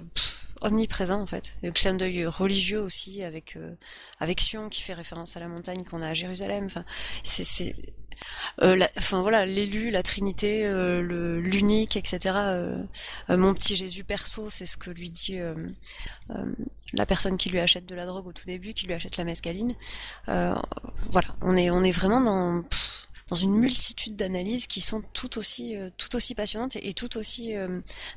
omniprésent 0.61 1.21
en 1.21 1.25
fait, 1.25 1.57
le 1.63 1.71
clin 1.71 1.93
d'œil 1.93 2.25
religieux 2.25 2.81
aussi 2.81 3.23
avec 3.23 3.55
euh, 3.55 3.73
avec 4.19 4.41
Sion 4.41 4.67
qui 4.67 4.81
fait 4.81 4.93
référence 4.93 5.37
à 5.37 5.39
la 5.39 5.47
montagne 5.47 5.83
qu'on 5.83 6.01
a 6.01 6.07
à 6.07 6.13
Jérusalem. 6.13 6.65
Enfin, 6.65 6.83
c'est 7.23 7.75
euh, 8.61 8.85
enfin 8.97 9.21
voilà, 9.21 9.45
l'élu, 9.45 9.89
la 9.89 10.03
Trinité, 10.03 10.65
euh, 10.65 11.01
l'unique, 11.39 11.95
etc. 11.95 12.19
Euh, 12.35 12.83
mon 13.29 13.53
petit 13.53 13.75
Jésus 13.75 14.03
perso, 14.03 14.49
c'est 14.49 14.65
ce 14.65 14.77
que 14.77 14.89
lui 14.89 15.09
dit 15.09 15.39
la 16.93 17.05
personne 17.05 17.37
qui 17.37 17.49
lui 17.49 17.59
achète 17.59 17.85
de 17.85 17.95
la 17.95 18.05
drogue 18.05 18.27
au 18.27 18.33
tout 18.33 18.45
début, 18.45 18.73
qui 18.73 18.87
lui 18.87 18.93
achète 18.93 19.17
la 19.17 19.23
mescaline. 19.23 19.75
voilà, 20.27 21.35
on 21.41 21.55
est 21.55 21.91
vraiment 21.91 22.21
dans 22.21 23.35
une 23.35 23.53
multitude 23.53 24.15
d'analyses 24.15 24.65
qui 24.65 24.81
sont 24.81 25.03
tout 25.13 25.37
aussi 25.37 25.75
aussi 26.13 26.33
passionnantes 26.33 26.75
et, 26.77 26.93
tout 26.93 27.17
aussi 27.17 27.53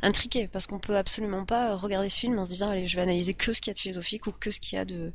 intriquées 0.00 0.48
parce 0.48 0.66
qu'on 0.66 0.78
peut 0.78 0.96
absolument 0.96 1.44
pas 1.44 1.76
regarder 1.76 2.08
ce 2.08 2.18
film 2.18 2.38
en 2.38 2.44
se 2.44 2.50
disant 2.50 2.66
je 2.84 2.96
vais 2.96 3.02
analyser 3.02 3.34
que 3.34 3.52
ce 3.52 3.60
qu'il 3.60 3.70
y 3.70 3.72
a 3.72 3.74
de 3.74 3.78
philosophique 3.78 4.26
ou 4.26 4.32
que 4.32 4.50
ce 4.50 4.60
qu'il 4.60 4.76
y 4.76 4.78
a 4.78 4.84
de 4.86 5.12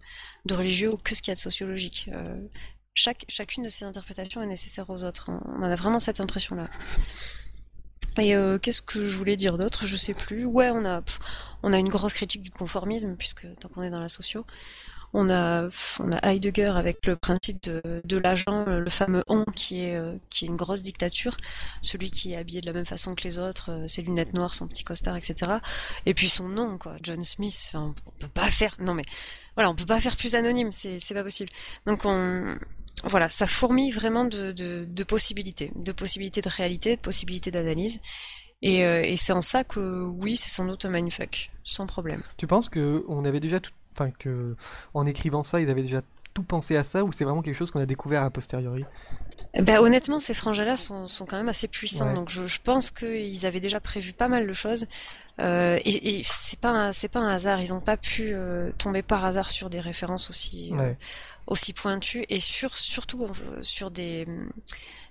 religieux 0.49 0.93
ou 0.93 0.97
que 0.97 1.15
ce 1.15 1.21
qu'il 1.21 1.31
y 1.31 1.33
a 1.33 1.35
de 1.35 1.39
sociologique 1.39 2.09
chaque, 2.97 3.25
chacune 3.29 3.63
de 3.63 3.69
ces 3.69 3.85
interprétations 3.85 4.41
est 4.41 4.47
nécessaire 4.47 4.89
aux 4.89 5.03
autres. 5.03 5.29
On 5.29 5.61
a 5.61 5.75
vraiment 5.75 5.99
cette 5.99 6.19
impression-là. 6.19 6.67
Et 8.17 8.35
euh, 8.35 8.57
qu'est-ce 8.57 8.81
que 8.81 9.05
je 9.05 9.15
voulais 9.15 9.35
dire 9.35 9.59
d'autre? 9.59 9.85
Je 9.85 9.95
sais 9.95 10.15
plus. 10.15 10.45
Ouais, 10.45 10.71
on 10.71 10.83
a, 10.83 11.03
on 11.61 11.73
a 11.73 11.77
une 11.77 11.89
grosse 11.89 12.13
critique 12.13 12.41
du 12.41 12.49
conformisme, 12.49 13.15
puisque 13.15 13.47
tant 13.59 13.69
qu'on 13.69 13.83
est 13.83 13.91
dans 13.91 13.99
la 13.99 14.09
socio, 14.09 14.45
On 15.13 15.29
a, 15.29 15.69
on 15.99 16.11
a 16.11 16.19
Heidegger 16.27 16.71
avec 16.75 17.05
le 17.05 17.15
principe 17.15 17.61
de, 17.63 18.01
de 18.03 18.17
l'agent, 18.17 18.65
le 18.65 18.89
fameux 18.89 19.23
on 19.27 19.45
qui 19.45 19.81
est, 19.81 19.95
euh, 19.95 20.17
qui 20.31 20.45
est 20.45 20.47
une 20.47 20.57
grosse 20.57 20.81
dictature, 20.81 21.37
celui 21.83 22.09
qui 22.09 22.33
est 22.33 22.37
habillé 22.37 22.61
de 22.61 22.65
la 22.65 22.73
même 22.73 22.85
façon 22.85 23.13
que 23.13 23.23
les 23.23 23.37
autres, 23.37 23.71
euh, 23.71 23.87
ses 23.87 24.01
lunettes 24.01 24.33
noires, 24.33 24.55
son 24.55 24.67
petit 24.67 24.83
costard, 24.83 25.15
etc. 25.15 25.59
Et 26.07 26.15
puis 26.15 26.29
son 26.29 26.49
nom, 26.49 26.79
quoi, 26.79 26.97
John 27.03 27.23
Smith. 27.23 27.71
Enfin, 27.73 27.93
on 28.07 28.19
peut 28.19 28.27
pas 28.27 28.49
faire, 28.49 28.75
non 28.79 28.95
mais 28.95 29.05
voilà, 29.55 29.69
on 29.69 29.75
peut 29.75 29.85
pas 29.85 30.01
faire 30.01 30.15
plus 30.17 30.33
anonyme, 30.35 30.71
c'est 30.71 31.13
pas 31.13 31.23
possible. 31.23 31.51
Donc 31.85 32.03
on, 32.03 32.57
voilà, 33.03 33.29
ça 33.29 33.45
fourmille 33.47 33.91
vraiment 33.91 34.25
de, 34.25 34.51
de, 34.51 34.85
de 34.85 35.03
possibilités, 35.03 35.71
de 35.75 35.91
possibilités 35.91 36.41
de 36.41 36.49
réalité, 36.49 36.95
de 36.95 37.01
possibilités 37.01 37.51
d'analyse. 37.51 37.99
Et, 38.63 38.83
euh, 38.85 39.03
et 39.03 39.17
c'est 39.17 39.33
en 39.33 39.41
ça 39.41 39.63
que 39.63 40.03
oui, 40.19 40.35
c'est 40.35 40.49
sans 40.49 40.65
doute 40.65 40.85
un 40.85 40.89
mindfuck, 40.89 41.51
sans 41.63 41.85
problème. 41.85 42.23
Tu 42.37 42.47
penses 42.47 42.69
que 42.69 43.05
on 43.07 43.23
avait 43.25 43.39
déjà 43.39 43.59
tout, 43.59 43.71
enfin 43.93 44.09
que 44.17 44.55
en 44.95 45.05
écrivant 45.05 45.43
ça, 45.43 45.61
ils 45.61 45.69
avaient 45.69 45.83
déjà 45.83 46.01
tout 46.33 46.43
pensé 46.43 46.75
à 46.75 46.83
ça 46.83 47.03
ou 47.03 47.11
c'est 47.11 47.23
vraiment 47.23 47.41
quelque 47.43 47.55
chose 47.55 47.71
qu'on 47.71 47.79
a 47.81 47.85
découvert 47.85 48.23
a 48.23 48.29
posteriori? 48.31 48.85
Ben, 49.59 49.79
honnêtement, 49.79 50.19
ces 50.19 50.33
frangins-là 50.33 50.77
sont, 50.77 51.07
sont 51.07 51.25
quand 51.25 51.37
même 51.37 51.49
assez 51.49 51.67
puissants, 51.67 52.07
Ouais. 52.07 52.13
donc 52.13 52.29
je, 52.29 52.45
je 52.45 52.59
pense 52.63 52.91
qu'ils 52.91 53.45
avaient 53.45 53.59
déjà 53.59 53.79
prévu 53.79 54.13
pas 54.13 54.27
mal 54.27 54.45
de 54.47 54.53
choses. 54.53 54.85
Euh, 55.39 55.79
et 55.85 56.19
et 56.19 56.21
c'est 56.23 56.59
pas 56.59 56.69
un, 56.69 56.93
c'est 56.93 57.09
pas 57.09 57.19
un 57.19 57.29
hasard, 57.29 57.61
ils 57.61 57.73
ont 57.73 57.79
pas 57.79 57.97
pu 57.97 58.31
euh, 58.33 58.71
tomber 58.77 59.03
par 59.03 59.23
hasard 59.23 59.49
sur 59.49 59.69
des 59.69 59.79
références 59.79 60.31
aussi 60.31 60.71
euh, 60.73 60.93
aussi 61.45 61.73
pointues 61.73 62.25
et 62.29 62.39
sur 62.39 62.75
surtout 62.75 63.27
sur 63.61 63.91
des 63.91 64.25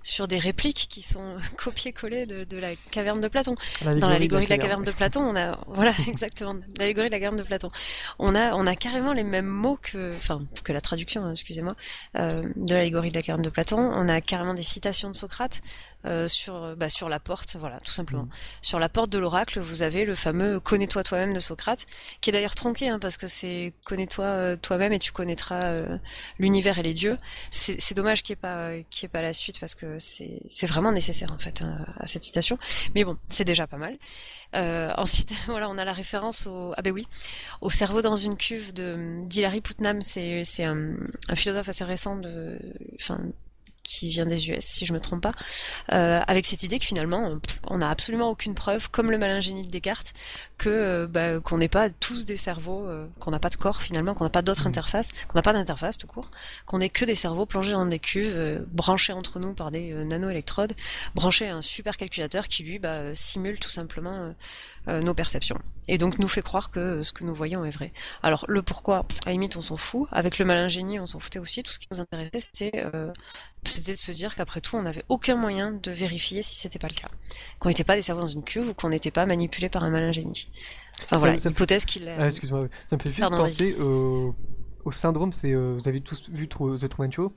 sur 0.03 0.27
des 0.27 0.39
répliques 0.39 0.89
qui 0.91 1.03
sont 1.03 1.37
copiées-collées 1.57 2.27
de, 2.27 2.43
de 2.43 2.59
la 2.59 2.75
caverne 2.91 3.21
de 3.21 3.29
Platon. 3.29 3.55
Dans 3.85 4.09
l'allégorie 4.09 4.47
de 4.47 4.51
la 4.51 4.59
caverne 4.59 4.83
de 4.83 4.91
Platon, 4.91 5.21
on 5.21 5.37
a 5.37 5.59
voilà 5.69 5.93
exactement 6.09 6.57
l'allégorie 6.77 7.07
de 7.07 7.13
la 7.13 7.21
caverne 7.21 7.37
de 7.37 7.45
Platon. 7.45 7.69
On 8.19 8.35
a 8.35 8.53
on 8.55 8.67
a 8.67 8.75
carrément 8.75 9.13
les 9.13 9.25
mêmes 9.25 9.47
mots 9.47 9.79
que 9.81 10.13
enfin 10.17 10.41
que 10.65 10.73
la 10.73 10.81
traduction, 10.81 11.25
hein, 11.25 11.31
excusez-moi, 11.33 11.77
de 12.15 12.75
l'allégorie 12.75 13.11
de 13.11 13.15
la 13.15 13.23
caverne 13.23 13.43
de 13.43 13.51
Platon. 13.51 13.79
On 13.79 14.09
a 14.09 14.21
carrément 14.21 14.55
des 14.55 14.65
citations 14.65 15.09
de 15.09 15.15
Socrate 15.15 15.61
euh, 16.07 16.29
sur 16.29 16.77
bah, 16.77 16.89
sur 16.89 17.09
la 17.09 17.21
porte, 17.21 17.57
voilà 17.57 17.81
tout 17.81 17.93
simplement. 17.93 18.23
Mhm. 18.23 18.31
Sur 18.63 18.79
la 18.79 18.89
porte 18.89 19.11
de 19.11 19.19
l'oracle, 19.19 19.61
vous 19.61 19.83
avez 19.83 20.05
le 20.05 20.15
fameux 20.15 20.61
connais-toi 20.61 21.03
toi-même 21.03 21.33
de 21.33 21.41
Socrate, 21.41 21.87
qui 22.21 22.31
est 22.31 22.33
d'ailleurs 22.33 22.55
tronqué 22.55 22.89
hein, 22.89 22.99
parce 22.99 23.17
que 23.17 23.27
c'est 23.27 23.75
connais-toi 23.85 24.25
euh, 24.25 24.57
toi-même 24.57 24.93
et 24.93 24.99
tu 24.99 25.13
connaîtras 25.13 25.65
euh, 25.65 25.99
l'univers 26.39 26.79
et 26.79 26.83
les 26.83 26.95
dieux. 26.95 27.19
C'est 27.51 27.95
dommage 27.95 28.23
qu'il 28.23 28.35
n'y 28.35 28.39
ait 28.39 28.43
pas 28.43 28.71
qu'il 28.91 29.05
y 29.05 29.07
ait 29.07 29.09
pas 29.09 29.23
la 29.23 29.33
suite 29.33 29.59
parce 29.61 29.75
que 29.75 29.99
c'est 29.99 30.43
c'est 30.49 30.67
vraiment 30.67 30.93
nécessaire 30.93 31.33
en 31.33 31.39
fait 31.39 31.63
hein, 31.63 31.85
à 31.99 32.07
cette 32.07 32.25
citation. 32.25 32.59
Mais 32.95 33.05
bon, 33.05 33.17
c'est 33.29 33.45
déjà 33.45 33.67
pas 33.67 33.79
mal. 33.79 33.97
Euh, 34.55 34.93
ensuite, 34.97 35.33
voilà, 35.47 35.69
on 35.69 35.79
a 35.79 35.85
la 35.85 35.93
référence 35.93 36.47
au 36.47 36.73
ah 36.77 36.83
ben 36.83 36.93
oui, 36.93 37.07
au 37.61 37.71
cerveau 37.71 38.03
dans 38.03 38.17
une 38.17 38.37
cuve 38.37 38.73
de 38.73 39.23
d'Hilary 39.25 39.61
Putnam. 39.61 40.03
C'est 40.03 40.45
c'est 40.45 40.65
un, 40.65 40.95
un 41.29 41.35
philosophe 41.35 41.69
assez 41.69 41.85
récent 41.85 42.17
de, 42.17 42.59
enfin 43.01 43.19
qui 43.87 44.09
vient 44.11 44.27
des 44.27 44.51
US, 44.51 44.65
si 44.65 44.87
je 44.87 44.93
me 44.93 45.01
trompe 45.01 45.23
pas, 45.23 45.33
euh, 45.93 46.21
avec 46.27 46.47
cette 46.47 46.63
idée 46.63 46.79
que 46.79 46.85
finalement, 46.85 47.39
on 47.69 47.79
n'a 47.79 47.91
absolument 47.91 48.29
aucune 48.29 48.55
preuve, 48.55 48.91
comme 48.91 49.11
le 49.11 49.19
malin 49.19 49.41
génie 49.41 49.63
de 49.67 49.71
Descartes, 49.71 50.13
que 50.59 50.69
euh, 50.69 51.07
bah, 51.07 51.41
qu'on 51.41 51.59
n'est 51.59 51.69
pas 51.69 51.89
tous 51.91 52.25
des 52.25 52.37
cerveaux, 52.37 52.87
euh, 52.87 53.07
qu'on 53.21 53.31
n'a 53.31 53.39
pas 53.39 53.51
de 53.51 53.57
corps 53.57 53.83
finalement, 53.83 54.15
qu'on 54.15 54.25
n'a 54.25 54.31
pas 54.31 54.43
d'autres 54.43 54.63
Mhm. 54.63 54.69
interfaces, 54.69 55.09
qu'on 55.29 55.39
n'a 55.39 55.43
pas 55.43 55.53
d'interface 55.53 55.99
tout 55.99 56.07
court, 56.07 56.31
qu'on 56.67 56.79
n'est 56.79 56.91
que 56.91 57.05
des 57.05 57.15
cerveaux 57.15 57.47
plongés 57.47 57.73
dans 57.73 57.87
des 57.87 57.99
cuves, 57.99 58.65
branchés 58.73 59.13
entre 59.13 59.39
nous 59.39 59.55
par 59.55 59.71
des 59.71 59.93
nano-électrodes, 59.93 60.73
branchés 61.15 61.49
à 61.49 61.57
un 61.57 61.63
super 61.63 61.97
calculateur 61.97 62.49
qui 62.49 62.63
lui 62.63 62.79
bah, 62.79 63.15
simule 63.15 63.59
tout 63.59 63.71
simplement 63.71 64.35
nos 64.87 65.15
perceptions. 65.15 65.59
Et 65.89 65.99
donc 65.99 66.19
nous 66.19 66.29
fait 66.29 66.43
croire 66.43 66.71
que 66.71 67.03
ce 67.03 67.13
que 67.13 67.25
nous 67.25 67.35
voyons 67.35 67.65
est 67.65 67.71
vrai. 67.71 67.93
Alors 68.23 68.45
le 68.49 68.63
pourquoi, 68.63 68.99
à 69.25 69.27
la 69.27 69.33
limite 69.33 69.57
on 69.57 69.63
s'en 69.63 69.77
fout. 69.77 70.09
Avec 70.11 70.39
le 70.39 70.45
malin 70.45 70.69
génie 70.69 70.99
on 70.99 71.07
s'en 71.07 71.19
foutait 71.21 71.39
aussi. 71.39 71.63
Tout 71.63 71.73
ce 71.73 71.79
qui 71.79 71.87
nous 71.91 72.01
intéressait 72.01 72.41
c'était 72.41 72.73
euh, 72.95 73.13
c'était 73.71 73.93
de 73.93 73.99
se 73.99 74.13
dire 74.13 74.35
qu'après 74.35 74.61
tout 74.61 74.77
on 74.77 74.83
n'avait 74.83 75.05
aucun 75.09 75.37
moyen 75.37 75.73
de 75.73 75.91
vérifier 75.91 76.43
si 76.43 76.57
c'était 76.57 76.79
pas 76.79 76.89
le 76.89 76.95
cas. 77.01 77.09
Qu'on 77.59 77.69
n'était 77.69 77.85
pas 77.85 77.95
des 77.95 78.03
cerveaux 78.03 78.21
dans 78.23 78.27
une 78.27 78.45
cuve 78.45 78.69
ou 78.71 78.75
qu'on 78.75 78.89
n'était 78.89 79.11
pas 79.11 79.27
manipulé 79.27 79.69
par 79.69 79.85
un 79.85 79.91
malin 79.91 80.13
génie. 80.13 80.51
Enfin 81.03 81.07
Ça- 81.11 81.19
voilà, 81.19 81.33
ça 81.35 81.49
me 81.51 81.55
fait- 81.55 81.59
hypothèse 81.63 81.85
qu'il 81.85 82.09
a... 82.09 82.17
Ah, 82.19 82.27
excuse-moi, 82.27 82.61
ça 82.89 82.97
me 82.97 83.01
fait 83.01 83.09
juste 83.09 83.21
Pardon, 83.21 83.39
penser 83.39 83.75
au, 83.81 84.35
au 84.85 84.91
syndrome. 84.93 85.33
C'est 85.33 85.53
euh, 85.55 85.75
vous 85.79 85.89
avez 85.89 86.01
tous 86.01 86.29
vu 86.31 86.49
The 86.49 86.89
Truman 86.89 87.11
Show? 87.11 87.33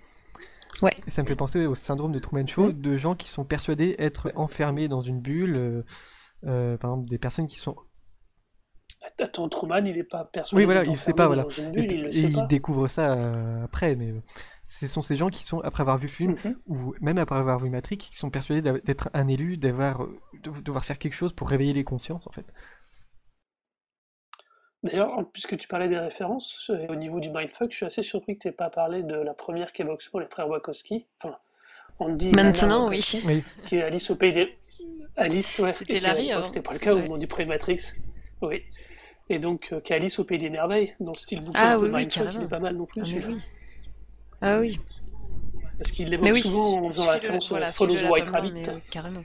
Ouais. 0.82 0.94
Et 1.08 1.10
ça 1.10 1.24
me 1.24 1.28
fait 1.28 1.36
penser 1.36 1.66
au 1.66 1.76
syndrome 1.76 2.12
de 2.12 2.20
Truman 2.20 2.48
Show 2.48 2.72
de 2.72 2.96
gens 2.98 3.16
qui 3.16 3.28
sont 3.30 3.44
persuadés 3.44 3.96
être 4.00 4.32
enfermés 4.36 4.88
dans 4.88 5.02
une 5.02 5.20
bulle. 5.20 5.56
euh, 5.56 5.84
euh, 6.48 6.78
par 6.78 6.92
exemple, 6.92 7.10
des 7.10 7.18
personnes 7.18 7.48
qui 7.48 7.58
sont 7.58 7.76
Attends, 9.20 9.50
Truman, 9.50 9.86
il 9.86 9.98
est 9.98 10.04
pas 10.04 10.26
persuadé. 10.26 10.62
Oui, 10.62 10.66
voilà, 10.66 10.82
d'être 10.82 10.92
il 10.92 10.98
sait 10.98 11.12
enfermé 11.12 11.18
pas, 11.18 11.28
voilà. 11.28 11.44
Dans 11.44 11.50
une 11.50 11.78
Et, 11.80 11.94
il 11.94 12.06
et 12.08 12.34
sait 12.34 12.48
découvrent 12.48 12.88
ça 12.88 13.14
euh, 13.14 13.64
après, 13.64 13.96
mais 13.96 14.12
euh, 14.12 14.22
ce 14.72 14.86
sont 14.86 15.02
ces 15.02 15.18
gens 15.18 15.30
qui 15.30 15.44
sont, 15.44 15.62
après 15.62 15.82
avoir 15.82 15.98
vu 15.98 16.06
le 16.08 16.12
film, 16.14 16.36
Mhm. 16.46 16.56
ou 16.68 16.94
même 17.02 17.18
après 17.18 17.36
avoir 17.38 17.58
vu 17.60 17.70
Matrix, 17.72 17.98
qui 17.98 18.16
sont 18.16 18.30
persuadés 18.30 18.62
d'être 18.82 19.10
un 19.14 19.28
élu, 19.28 19.58
d'avoir, 19.58 20.06
de 20.44 20.52
devoir 20.62 20.86
faire 20.86 21.00
quelque 21.00 21.16
chose 21.16 21.34
pour 21.34 21.50
réveiller 21.50 21.74
les 21.74 21.84
consciences, 21.84 22.28
en 22.28 22.32
fait. 22.32 22.46
D'ailleurs, 24.84 25.30
puisque 25.34 25.58
tu 25.58 25.68
parlais 25.68 25.90
des 25.90 25.98
références, 25.98 26.70
euh, 26.70 26.86
au 26.88 26.96
niveau 26.96 27.20
du 27.20 27.30
mindfuck, 27.32 27.72
je 27.72 27.78
suis 27.78 27.86
assez 27.86 28.04
surpris 28.04 28.36
que 28.38 28.44
tu 28.44 28.48
n'aies 28.48 28.54
pas 28.54 28.70
parlé 28.70 29.04
de 29.04 29.16
la 29.16 29.34
première 29.34 29.74
qu'évoque 29.74 30.02
souvent 30.02 30.20
les 30.20 30.28
frères 30.28 30.48
Wachowski. 30.48 31.06
Enfin, 31.22 31.36
on 32.00 32.10
dit 32.14 32.32
Maintenant 32.34 32.86
Lana 32.86 32.92
oui. 32.92 33.22
Oui, 33.26 33.44
qui 33.66 33.76
est 33.76 33.82
Alice 33.84 34.10
au 34.10 34.16
pays 34.16 34.32
des... 34.34 34.58
Alice, 35.18 35.60
ouais. 35.60 35.72
C'était 35.72 36.00
Larry. 36.00 36.30
C'était 36.46 36.62
pas 36.62 36.74
le 36.74 36.80
cas 36.80 36.94
au 36.94 37.00
moment 37.00 37.18
du 37.18 37.28
premier 37.28 37.50
Matrix. 37.50 37.88
Oui. 38.42 38.64
Et 39.28 39.38
donc, 39.40 39.70
euh, 39.74 39.82
qui 39.82 39.92
est 39.94 39.98
Alice 39.98 40.18
au 40.20 40.24
pays 40.24 40.38
des 40.40 40.50
merveilles, 40.50 40.96
dans 41.02 41.12
le 41.12 41.18
style 41.18 41.42
bouquin 41.42 41.60
Ah 41.62 41.76
peu 41.76 41.82
oui, 41.84 41.90
oui, 41.90 41.98
mindfuck, 41.98 42.16
il 42.16 42.24
carrément. 42.26 42.46
est 42.46 42.48
pas 42.50 42.60
mal 42.60 42.76
non 42.78 42.86
plus, 42.86 43.02
Ah, 43.04 43.28
oui. 43.28 43.42
Ah 44.42 44.60
oui. 44.60 44.80
Parce 45.78 45.92
qu'il 45.92 46.06
Mais 46.06 46.12
l'évoque 46.12 46.30
oui, 46.34 46.42
souvent 46.42 46.82
en 46.82 46.86
faisant 46.90 47.10
référence 47.12 47.50
voilà, 47.50 47.72
Follow 47.72 47.96
the 47.96 48.10
White 48.10 48.28
Rabbit. 48.30 48.52
mais 48.52 48.66
carrément. 48.92 49.24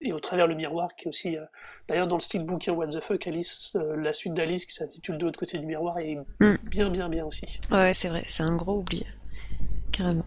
Et 0.00 0.12
au 0.12 0.20
travers 0.20 0.46
le 0.46 0.54
miroir, 0.54 0.94
qui 0.96 1.06
est 1.06 1.08
aussi, 1.08 1.36
euh, 1.36 1.44
d'ailleurs 1.88 2.06
dans 2.06 2.16
le 2.16 2.20
style 2.22 2.44
bouquin 2.44 2.72
What 2.72 2.88
the 2.88 3.00
fuck, 3.00 3.26
Alice, 3.26 3.72
euh, 3.74 3.96
la 3.96 4.12
suite 4.12 4.32
d'Alice 4.32 4.64
qui 4.64 4.72
s'intitule 4.74 5.18
De 5.18 5.24
l'autre 5.24 5.40
côté 5.40 5.58
du 5.58 5.66
miroir 5.66 5.98
est 5.98 6.14
Mm. 6.40 6.54
bien, 6.70 6.88
bien, 6.88 7.08
bien 7.08 7.24
aussi. 7.26 7.58
Ouais, 7.72 7.92
c'est 7.92 8.08
vrai, 8.08 8.22
c'est 8.24 8.44
un 8.44 8.54
gros 8.54 8.78
oubli. 8.78 9.04
Carrément. 9.92 10.24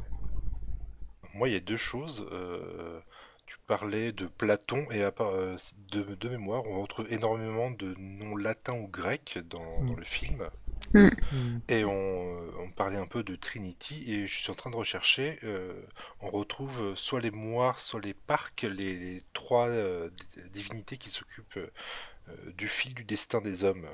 Moi, 1.34 1.48
il 1.48 1.54
y 1.54 1.58
a 1.58 1.62
deux 1.62 1.78
choses. 1.78 2.28
euh, 2.32 3.00
tu 3.46 3.58
parlais 3.68 4.12
de 4.12 4.28
Platon 4.28 4.86
et 4.92 5.04
à 5.04 5.12
part, 5.12 5.30
euh, 5.30 5.56
de, 5.92 6.16
de 6.16 6.30
mémoire, 6.30 6.64
on 6.68 6.82
retrouve 6.82 7.12
énormément 7.12 7.72
de 7.72 7.96
noms 7.98 8.36
latins 8.36 8.74
ou 8.74 8.88
grecs 8.88 9.40
dans, 9.50 9.80
Mm. 9.82 9.90
dans 9.90 9.96
le 9.96 10.04
film. 10.04 10.50
Hmm. 10.94 11.60
Et 11.70 11.86
on, 11.86 12.60
on 12.60 12.72
parlait 12.72 12.98
un 12.98 13.08
peu 13.08 13.24
de 13.24 13.36
Trinity, 13.36 14.04
et 14.12 14.28
je 14.28 14.34
suis 14.42 14.52
en 14.52 14.56
train 14.56 14.70
de 14.72 14.76
rechercher. 14.76 15.40
euh, 15.44 15.74
on 16.20 16.30
retrouve 16.30 16.82
euh, 16.82 16.96
soit 16.96 17.22
les 17.22 17.32
moires, 17.32 17.80
soit 17.80 18.02
les 18.02 18.14
parcs, 18.14 18.64
les, 18.64 19.24
trois 19.34 19.68
euh, 19.70 20.10
divinités 20.54 20.98
qui 20.98 21.10
s'occupent 21.10 21.58
euh, 21.58 22.52
du 22.58 22.68
fil 22.68 22.94
du 22.94 23.04
destin 23.06 23.42
des 23.42 23.64
hommes. 23.64 23.88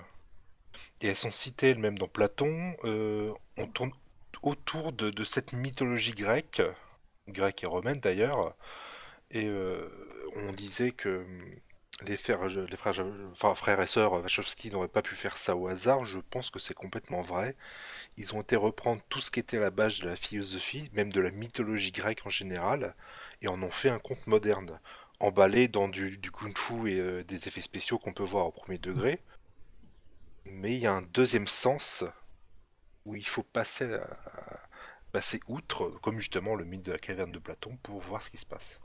Et 1.01 1.07
elles 1.07 1.15
sont 1.15 1.31
citées 1.31 1.69
elles-mêmes 1.69 1.97
dans 1.97 2.07
Platon. 2.07 2.75
euh, 2.83 3.33
on 3.57 3.67
tourne 3.67 3.91
autour 4.43 4.93
de, 4.93 5.23
cette 5.23 5.53
mythologie 5.53 6.11
grecque, 6.11 6.61
grecque 7.27 7.63
et 7.63 7.67
romaine 7.67 7.99
d'ailleurs. 7.99 8.55
Et 9.31 9.45
euh, 9.47 9.89
on 10.35 10.53
disait 10.53 10.91
que 10.91 11.25
les 12.05 12.17
frères, 12.17 12.39
frères, 13.55 13.81
et 13.81 13.87
sœurs 13.87 14.13
Wachowski 14.13 14.69
n'auraient 14.69 14.87
pas 14.87 15.01
pu 15.01 15.15
faire 15.15 15.35
ça 15.35 15.55
au 15.55 15.67
hasard. 15.67 16.05
Je 16.05 16.19
pense 16.19 16.51
que 16.51 16.59
c'est 16.59 16.75
complètement 16.75 17.21
vrai. 17.21 17.55
Ils 18.17 18.35
ont 18.35 18.41
été 18.41 18.55
reprendre 18.55 19.01
tout 19.09 19.19
ce 19.19 19.31
qui 19.31 19.39
était 19.39 19.57
à 19.57 19.61
la 19.61 19.71
base 19.71 19.99
de 19.99 20.09
la 20.09 20.15
philosophie, 20.15 20.91
même 20.93 21.11
de 21.11 21.21
la 21.21 21.31
mythologie 21.31 21.91
grecque 21.91 22.25
en 22.25 22.29
général, 22.29 22.95
et 23.41 23.47
en 23.47 23.61
ont 23.63 23.71
fait 23.71 23.89
un 23.89 23.97
conte 23.97 24.27
moderne, 24.27 24.79
emballé 25.19 25.67
dans 25.67 25.87
du, 25.87 26.19
kung-fu 26.31 26.91
et 26.91 26.99
euh, 26.99 27.23
des 27.23 27.47
effets 27.47 27.61
spéciaux 27.61 27.97
qu'on 27.97 28.13
peut 28.13 28.23
voir 28.23 28.45
au 28.45 28.51
premier 28.51 28.77
degré. 28.77 29.19
Mais 30.45 30.75
il 30.75 30.79
y 30.79 30.87
a 30.87 30.93
un 30.93 31.01
deuxième 31.01 31.47
sens 31.47 32.03
où 33.05 33.15
il 33.15 33.27
faut 33.27 33.43
passer, 33.43 33.97
passer 35.11 35.39
outre, 35.47 35.89
comme 36.01 36.19
justement 36.19 36.55
le 36.55 36.65
mythe 36.65 36.83
de 36.83 36.91
la 36.91 36.99
caverne 36.99 37.31
de 37.31 37.39
Platon, 37.39 37.77
pour 37.81 37.99
voir 37.99 38.21
ce 38.21 38.29
qui 38.29 38.37
se 38.37 38.45
passe. 38.45 38.79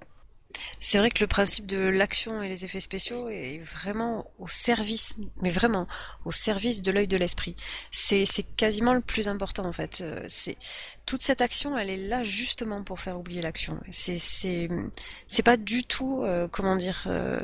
C'est 0.80 0.98
vrai 0.98 1.10
que 1.10 1.20
le 1.20 1.26
principe 1.26 1.66
de 1.66 1.78
l'action 1.78 2.42
et 2.42 2.48
les 2.48 2.64
effets 2.64 2.80
spéciaux 2.80 3.28
est 3.28 3.58
vraiment 3.58 4.26
au 4.38 4.48
service, 4.48 5.18
mais 5.40 5.50
vraiment 5.50 5.86
au 6.24 6.30
service 6.30 6.82
de 6.82 6.92
l'œil 6.92 7.08
de 7.08 7.16
l'esprit. 7.16 7.56
C'est 7.90 8.26
quasiment 8.56 8.94
le 8.94 9.00
plus 9.00 9.28
important 9.28 9.64
en 9.64 9.72
fait. 9.72 10.00
Euh, 10.02 10.24
C'est 10.28 10.56
toute 11.06 11.22
cette 11.22 11.40
action, 11.40 11.76
elle 11.76 11.90
est 11.90 11.96
là 12.08 12.22
justement 12.22 12.82
pour 12.84 13.00
faire 13.00 13.18
oublier 13.18 13.42
l'action. 13.42 13.78
C'est 13.90 14.68
pas 15.44 15.56
du 15.56 15.84
tout 15.84 16.22
euh, 16.22 16.48
comment 16.48 16.76
dire 16.76 17.04
euh, 17.06 17.40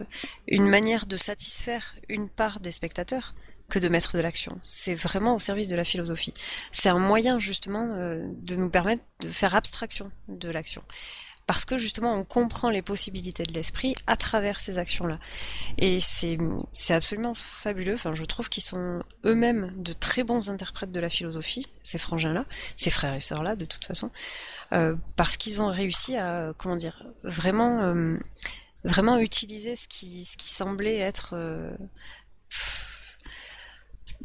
une 0.46 0.68
manière 0.68 1.06
de 1.06 1.16
satisfaire 1.16 1.94
une 2.08 2.28
part 2.28 2.60
des 2.60 2.70
spectateurs 2.70 3.34
que 3.68 3.78
de 3.78 3.88
mettre 3.88 4.16
de 4.16 4.22
l'action. 4.22 4.58
C'est 4.64 4.94
vraiment 4.94 5.34
au 5.34 5.38
service 5.38 5.68
de 5.68 5.76
la 5.76 5.84
philosophie. 5.84 6.32
C'est 6.72 6.88
un 6.88 6.98
moyen 6.98 7.38
justement 7.38 7.94
euh, 7.96 8.26
de 8.42 8.56
nous 8.56 8.70
permettre 8.70 9.02
de 9.20 9.28
faire 9.28 9.54
abstraction 9.54 10.10
de 10.28 10.48
l'action. 10.50 10.82
Parce 11.48 11.64
que 11.64 11.78
justement 11.78 12.14
on 12.14 12.24
comprend 12.24 12.68
les 12.68 12.82
possibilités 12.82 13.42
de 13.42 13.54
l'esprit 13.54 13.94
à 14.06 14.16
travers 14.16 14.60
ces 14.60 14.76
actions-là. 14.76 15.18
Et 15.78 15.98
c'est 15.98 16.38
absolument 16.90 17.34
fabuleux. 17.34 17.94
Enfin, 17.94 18.14
je 18.14 18.24
trouve 18.24 18.50
qu'ils 18.50 18.62
sont 18.62 19.02
eux-mêmes 19.24 19.72
de 19.76 19.94
très 19.94 20.24
bons 20.24 20.50
interprètes 20.50 20.92
de 20.92 21.00
la 21.00 21.08
philosophie, 21.08 21.66
ces 21.82 21.96
frangins-là, 21.96 22.44
ces 22.76 22.90
frères 22.90 23.14
et 23.14 23.20
sœurs-là, 23.20 23.56
de 23.56 23.64
toute 23.64 23.86
façon, 23.86 24.10
euh, 24.74 24.94
parce 25.16 25.38
qu'ils 25.38 25.62
ont 25.62 25.68
réussi 25.68 26.16
à 26.16 26.52
comment 26.58 26.76
dire 26.76 27.06
vraiment 27.24 27.82
euh, 27.82 28.18
vraiment 28.84 29.18
utiliser 29.18 29.74
ce 29.74 29.88
qui 29.88 30.26
ce 30.26 30.36
qui 30.36 30.50
semblait 30.50 30.98
être 30.98 31.30
euh, 31.32 31.70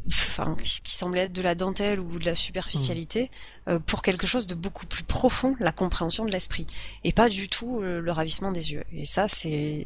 enfin, 0.08 0.56
qui 0.62 0.94
semblait 0.94 1.22
être 1.22 1.32
de 1.32 1.42
la 1.42 1.54
dentelle 1.54 2.00
ou 2.00 2.18
de 2.18 2.24
la 2.24 2.34
superficialité, 2.34 3.30
euh, 3.68 3.78
pour 3.78 4.02
quelque 4.02 4.26
chose 4.26 4.46
de 4.46 4.54
beaucoup 4.54 4.86
plus 4.86 5.04
profond, 5.04 5.54
la 5.60 5.72
compréhension 5.72 6.24
de 6.24 6.30
l'esprit, 6.30 6.66
et 7.04 7.12
pas 7.12 7.28
du 7.28 7.48
tout 7.48 7.80
euh, 7.80 8.00
le 8.00 8.12
ravissement 8.12 8.52
des 8.52 8.72
yeux. 8.72 8.84
Et 8.92 9.06
ça, 9.06 9.28
c'est, 9.28 9.84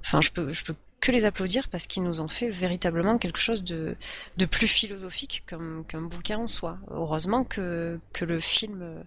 enfin, 0.00 0.20
je 0.20 0.30
peux, 0.30 0.52
je 0.52 0.64
peux 0.64 0.74
que 1.00 1.12
les 1.12 1.24
applaudir 1.24 1.68
parce 1.68 1.86
qu'ils 1.86 2.02
nous 2.02 2.20
ont 2.20 2.28
fait 2.28 2.48
véritablement 2.48 3.18
quelque 3.18 3.38
chose 3.38 3.62
de, 3.62 3.96
de 4.36 4.46
plus 4.46 4.66
philosophique 4.66 5.44
qu'un 5.46 6.02
bouquin 6.02 6.38
en 6.38 6.48
soi. 6.48 6.78
Heureusement 6.90 7.44
que, 7.44 8.00
que 8.12 8.24
le 8.24 8.40
film 8.40 9.04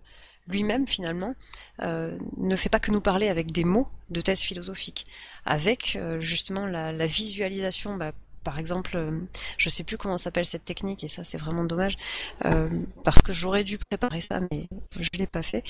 lui-même 0.47 0.87
finalement 0.87 1.35
euh, 1.81 2.17
ne 2.37 2.55
fait 2.55 2.69
pas 2.69 2.79
que 2.79 2.91
nous 2.91 3.01
parler 3.01 3.27
avec 3.27 3.51
des 3.51 3.65
mots 3.65 3.89
de 4.09 4.21
thèse 4.21 4.41
philosophique, 4.41 5.05
avec 5.45 5.99
justement 6.19 6.65
la, 6.65 6.93
la 6.93 7.05
visualisation 7.07 7.97
bah, 7.97 8.13
par 8.43 8.59
exemple, 8.59 8.91
euh, 8.95 9.17
je 9.57 9.69
sais 9.69 9.83
plus 9.83 9.97
comment 9.97 10.17
s'appelle 10.17 10.45
cette 10.45 10.65
technique 10.65 11.03
et 11.03 11.07
ça 11.07 11.23
c'est 11.23 11.37
vraiment 11.37 11.63
dommage 11.63 11.97
euh, 12.45 12.69
parce 13.03 13.21
que 13.21 13.33
j'aurais 13.33 13.63
dû 13.63 13.77
préparer 13.77 14.21
ça 14.21 14.39
mais 14.51 14.67
je 14.99 15.09
l'ai 15.17 15.27
pas 15.27 15.43
fait. 15.43 15.63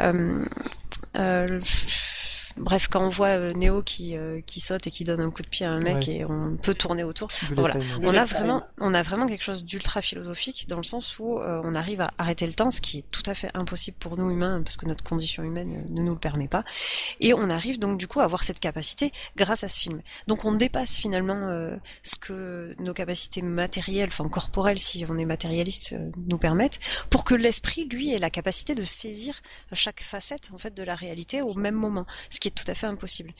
Euh, 0.00 0.40
bref, 2.56 2.88
quand 2.90 3.04
on 3.04 3.08
voit 3.08 3.28
euh, 3.28 3.52
Néo 3.52 3.82
qui, 3.82 4.16
euh, 4.16 4.40
qui 4.46 4.60
saute 4.60 4.86
et 4.86 4.90
qui 4.90 5.04
donne 5.04 5.20
un 5.20 5.30
coup 5.30 5.42
de 5.42 5.48
pied 5.48 5.66
à 5.66 5.70
un 5.70 5.80
mec 5.80 5.94
Ouais. 5.96 6.08
et 6.16 6.24
on 6.24 6.56
peut 6.56 6.74
tourner 6.74 7.04
autour, 7.04 7.28
Voilà. 7.52 7.76
on 8.02 8.14
a 8.14 8.24
vraiment, 8.24 8.62
on 8.80 8.94
a 8.94 9.02
vraiment 9.02 9.26
quelque 9.26 9.42
chose 9.44 9.64
d'ultra 9.64 10.00
philosophique 10.02 10.66
dans 10.68 10.76
le 10.76 10.82
sens 10.82 11.18
où 11.18 11.38
euh, 11.38 11.60
on 11.64 11.74
arrive 11.74 12.00
à 12.00 12.10
arrêter 12.18 12.46
le 12.46 12.52
temps, 12.52 12.70
ce 12.70 12.80
qui 12.80 12.98
est 12.98 13.04
tout 13.10 13.22
à 13.26 13.34
fait 13.34 13.50
impossible 13.54 13.96
pour 13.98 14.16
nous 14.16 14.30
humains 14.30 14.62
parce 14.62 14.76
que 14.76 14.86
notre 14.86 15.04
condition 15.04 15.42
humaine 15.42 15.84
ne 15.88 16.02
nous 16.02 16.12
le 16.12 16.18
permet 16.18 16.48
pas. 16.48 16.64
Et 17.20 17.34
on 17.34 17.50
arrive 17.50 17.78
donc 17.78 17.98
du 17.98 18.06
coup 18.08 18.20
à 18.20 18.24
avoir 18.24 18.42
cette 18.42 18.60
capacité 18.60 19.12
grâce 19.36 19.64
à 19.64 19.68
ce 19.68 19.78
film. 19.80 20.00
Donc 20.26 20.44
on 20.44 20.52
dépasse 20.52 20.96
finalement 20.96 21.36
euh, 21.54 21.76
ce 22.02 22.16
que 22.16 22.74
nos 22.80 22.94
capacités 22.94 23.42
matérielles, 23.42 24.08
enfin 24.08 24.28
corporelles 24.28 24.78
si 24.78 25.04
on 25.08 25.18
est 25.18 25.24
matérialiste, 25.24 25.92
euh, 25.94 26.10
nous 26.28 26.38
permettent, 26.38 26.80
pour 27.10 27.24
que 27.24 27.34
l'esprit 27.34 27.84
lui 27.84 28.12
ait 28.12 28.18
la 28.18 28.30
capacité 28.30 28.74
de 28.74 28.82
saisir 28.82 29.40
chaque 29.72 30.00
facette 30.02 30.50
en 30.52 30.58
fait 30.58 30.74
de 30.74 30.82
la 30.82 30.94
réalité 30.94 31.42
au 31.42 31.54
même 31.54 31.74
moment, 31.74 32.06
ce 32.30 32.40
qui 32.44 32.48
est 32.48 32.64
tout 32.64 32.70
à 32.70 32.74
fait 32.74 32.86
impossible. 32.86 33.30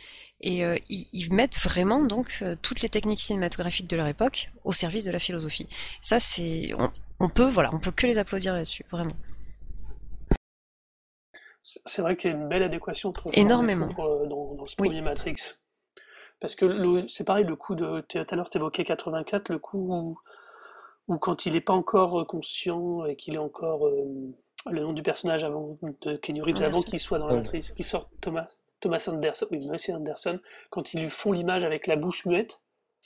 Et 0.41 0.65
euh, 0.65 0.77
ils, 0.89 1.07
ils 1.13 1.31
mettent 1.33 1.59
vraiment 1.59 2.03
donc 2.03 2.39
euh, 2.41 2.57
toutes 2.63 2.81
les 2.81 2.89
techniques 2.89 3.21
cinématographiques 3.21 3.87
de 3.87 3.97
leur 3.97 4.07
époque 4.07 4.51
au 4.65 4.73
service 4.73 5.05
de 5.05 5.11
la 5.11 5.19
philosophie. 5.19 5.69
Ça, 6.01 6.19
c'est 6.21 6.73
on, 6.79 6.91
on 7.21 7.29
peut 7.29 7.49
voilà, 7.49 7.69
on 7.75 7.81
peut 7.81 7.91
que 7.91 8.07
les 8.07 8.17
applaudir 8.17 8.55
là-dessus, 8.55 8.85
vraiment. 8.91 9.13
C'est 11.87 12.01
vrai 12.01 12.17
qu'il 12.17 12.31
y 12.31 12.35
a 12.35 12.37
une 12.37 12.49
belle 12.49 12.63
adéquation 12.63 13.11
entre 13.11 13.29
Énormément. 13.35 13.89
euh, 13.99 14.27
dans, 14.27 14.55
dans 14.55 14.65
ce 14.65 14.75
Oui. 14.79 14.89
premier 14.89 15.03
Matrix. 15.03 15.37
Parce 16.41 16.55
que 16.57 17.07
c'est 17.09 17.25
pareil, 17.25 17.45
le 17.45 17.57
coup 17.57 17.75
de. 17.75 18.01
Tout 18.09 18.19
à 18.31 18.37
l'heure, 18.37 18.49
tu 18.51 18.57
évoquais 18.59 18.85
84, 18.85 19.51
le 19.51 19.59
coup 19.59 19.79
où, 19.95 20.19
où 21.09 21.19
quand 21.19 21.45
il 21.47 21.53
n'est 21.53 21.61
pas 21.61 21.75
encore 21.75 22.27
conscient 22.27 23.05
et 23.05 23.17
qu'il 23.17 23.35
est 23.35 23.39
encore. 23.39 23.87
euh, 23.87 24.33
le 24.71 24.81
nom 24.81 24.95
du 24.95 25.03
personnage 25.03 25.45
avant 25.45 25.77
de 26.01 26.17
Kenny 26.17 26.41
Reeves, 26.41 26.63
avant 26.63 26.81
qu'il 26.81 26.99
soit 26.99 27.19
dans 27.19 27.27
la 27.27 27.35
matrice, 27.35 27.71
qui 27.73 27.85
sort 27.85 28.09
Thomas, 28.23 28.49
Thomas 28.85 29.03
Anderson, 29.09 29.47
oui, 29.51 29.67
Monsieur 29.67 29.95
Anderson, 29.95 30.39
quand 30.71 30.93
ils 30.93 31.01
lui 31.03 31.09
font 31.11 31.33
l'image 31.33 31.65
avec 31.65 31.87
la 31.87 31.97
bouche 31.97 32.27
muette, 32.27 32.61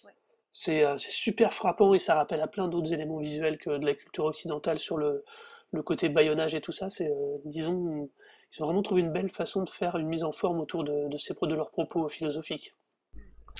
Ouais. 0.05 0.11
c'est 0.53 0.85
euh, 0.85 0.99
c'est 0.99 1.13
super 1.13 1.53
frappant 1.55 1.95
et 1.95 2.01
ça 2.01 2.17
rappelle 2.17 2.41
à 2.41 2.49
plein 2.49 2.67
d'autres 2.67 2.93
éléments 2.93 3.19
visuels 3.19 3.59
que 3.59 3.79
de 3.79 3.87
la 3.87 3.95
culture 3.95 4.25
occidentale 4.25 4.81
sur 4.81 4.97
le, 4.97 5.25
le 5.73 5.83
côté 5.85 6.09
baïonnage 6.09 6.55
et 6.57 6.61
tout 6.61 6.73
ça. 6.73 6.91
C'est, 6.91 7.07
euh, 7.09 7.37
disons, 7.45 8.11
ils 8.53 8.63
ont 8.63 8.67
vraiment 8.67 8.83
trouvé 8.83 9.03
une 9.03 9.13
belle 9.13 9.31
façon 9.31 9.63
de 9.63 9.69
faire 9.71 9.97
une 9.99 10.09
mise 10.09 10.25
en 10.25 10.33
forme 10.33 10.59
autour 10.61 10.83
de, 10.83 11.09
de, 11.09 11.17
ces, 11.19 11.35
de 11.41 11.55
leurs 11.55 11.71
propos 11.71 12.09
philosophiques. 12.09 12.75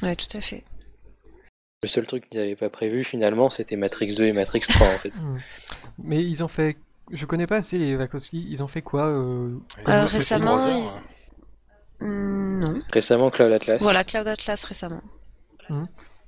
Ouais, 0.03 0.17
tout 0.17 0.37
à 0.37 0.41
fait. 0.41 0.65
Le 1.83 1.87
seul 1.89 2.05
truc 2.07 2.29
qu'ils 2.29 2.41
n'avaient 2.41 2.57
pas 2.57 2.71
prévu 2.71 3.05
finalement, 3.05 3.49
c'était 3.51 3.77
Matrix 3.77 4.15
2 4.17 4.25
et 4.25 4.33
Matrix 4.33 4.61
3 4.69 4.87
en 4.87 4.91
fait. 4.99 5.13
Hmm. 5.23 5.39
Mais 6.03 6.25
ils 6.25 6.43
ont 6.43 6.49
fait. 6.49 6.77
Je 7.11 7.25
connais 7.27 7.47
pas 7.47 7.57
assez 7.59 7.79
les 7.79 7.97
Wachowski. 7.97 8.45
Ils 8.51 8.63
ont 8.63 8.69
fait 8.69 8.83
quoi 8.83 9.07
euh, 9.07 9.57
Euh, 9.89 10.05
récemment, 10.05 10.59
ils- 10.69 10.85
non. 12.01 12.79
Récemment, 12.93 13.31
Cloud 13.31 13.53
Atlas. 13.53 13.83
Voilà, 13.83 14.05
Cloud 14.05 14.27
Atlas 14.29 14.63
récemment. 14.65 15.03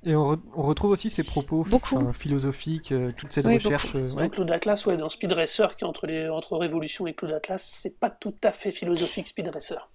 Et 0.03 0.15
on, 0.15 0.33
re- 0.33 0.39
on 0.55 0.63
retrouve 0.63 0.91
aussi 0.91 1.09
ces 1.09 1.23
propos 1.23 1.63
enfin, 1.71 2.11
philosophiques, 2.13 2.91
euh, 2.91 3.11
toute 3.15 3.31
cette 3.31 3.45
Oui, 3.45 3.55
recherche. 3.55 3.95
euh, 3.95 4.11
ouais. 4.13 4.23
Donc, 4.23 4.33
Claude 4.33 4.49
Atlas, 4.51 4.85
ouais, 4.87 4.97
dans 4.97 5.09
Speed 5.09 5.31
Racer, 5.31 5.75
qui 5.75 5.83
est 5.83 5.87
entre, 5.87 6.07
les, 6.07 6.27
entre 6.27 6.57
Révolution 6.57 7.05
et 7.07 7.13
Claude 7.13 7.33
Atlas, 7.33 7.63
c'est 7.63 7.99
pas 7.99 8.09
tout 8.09 8.33
à 8.43 8.51
fait 8.51 8.71
philosophique 8.71 9.27
Speed 9.27 9.47
Racer. 9.49 9.89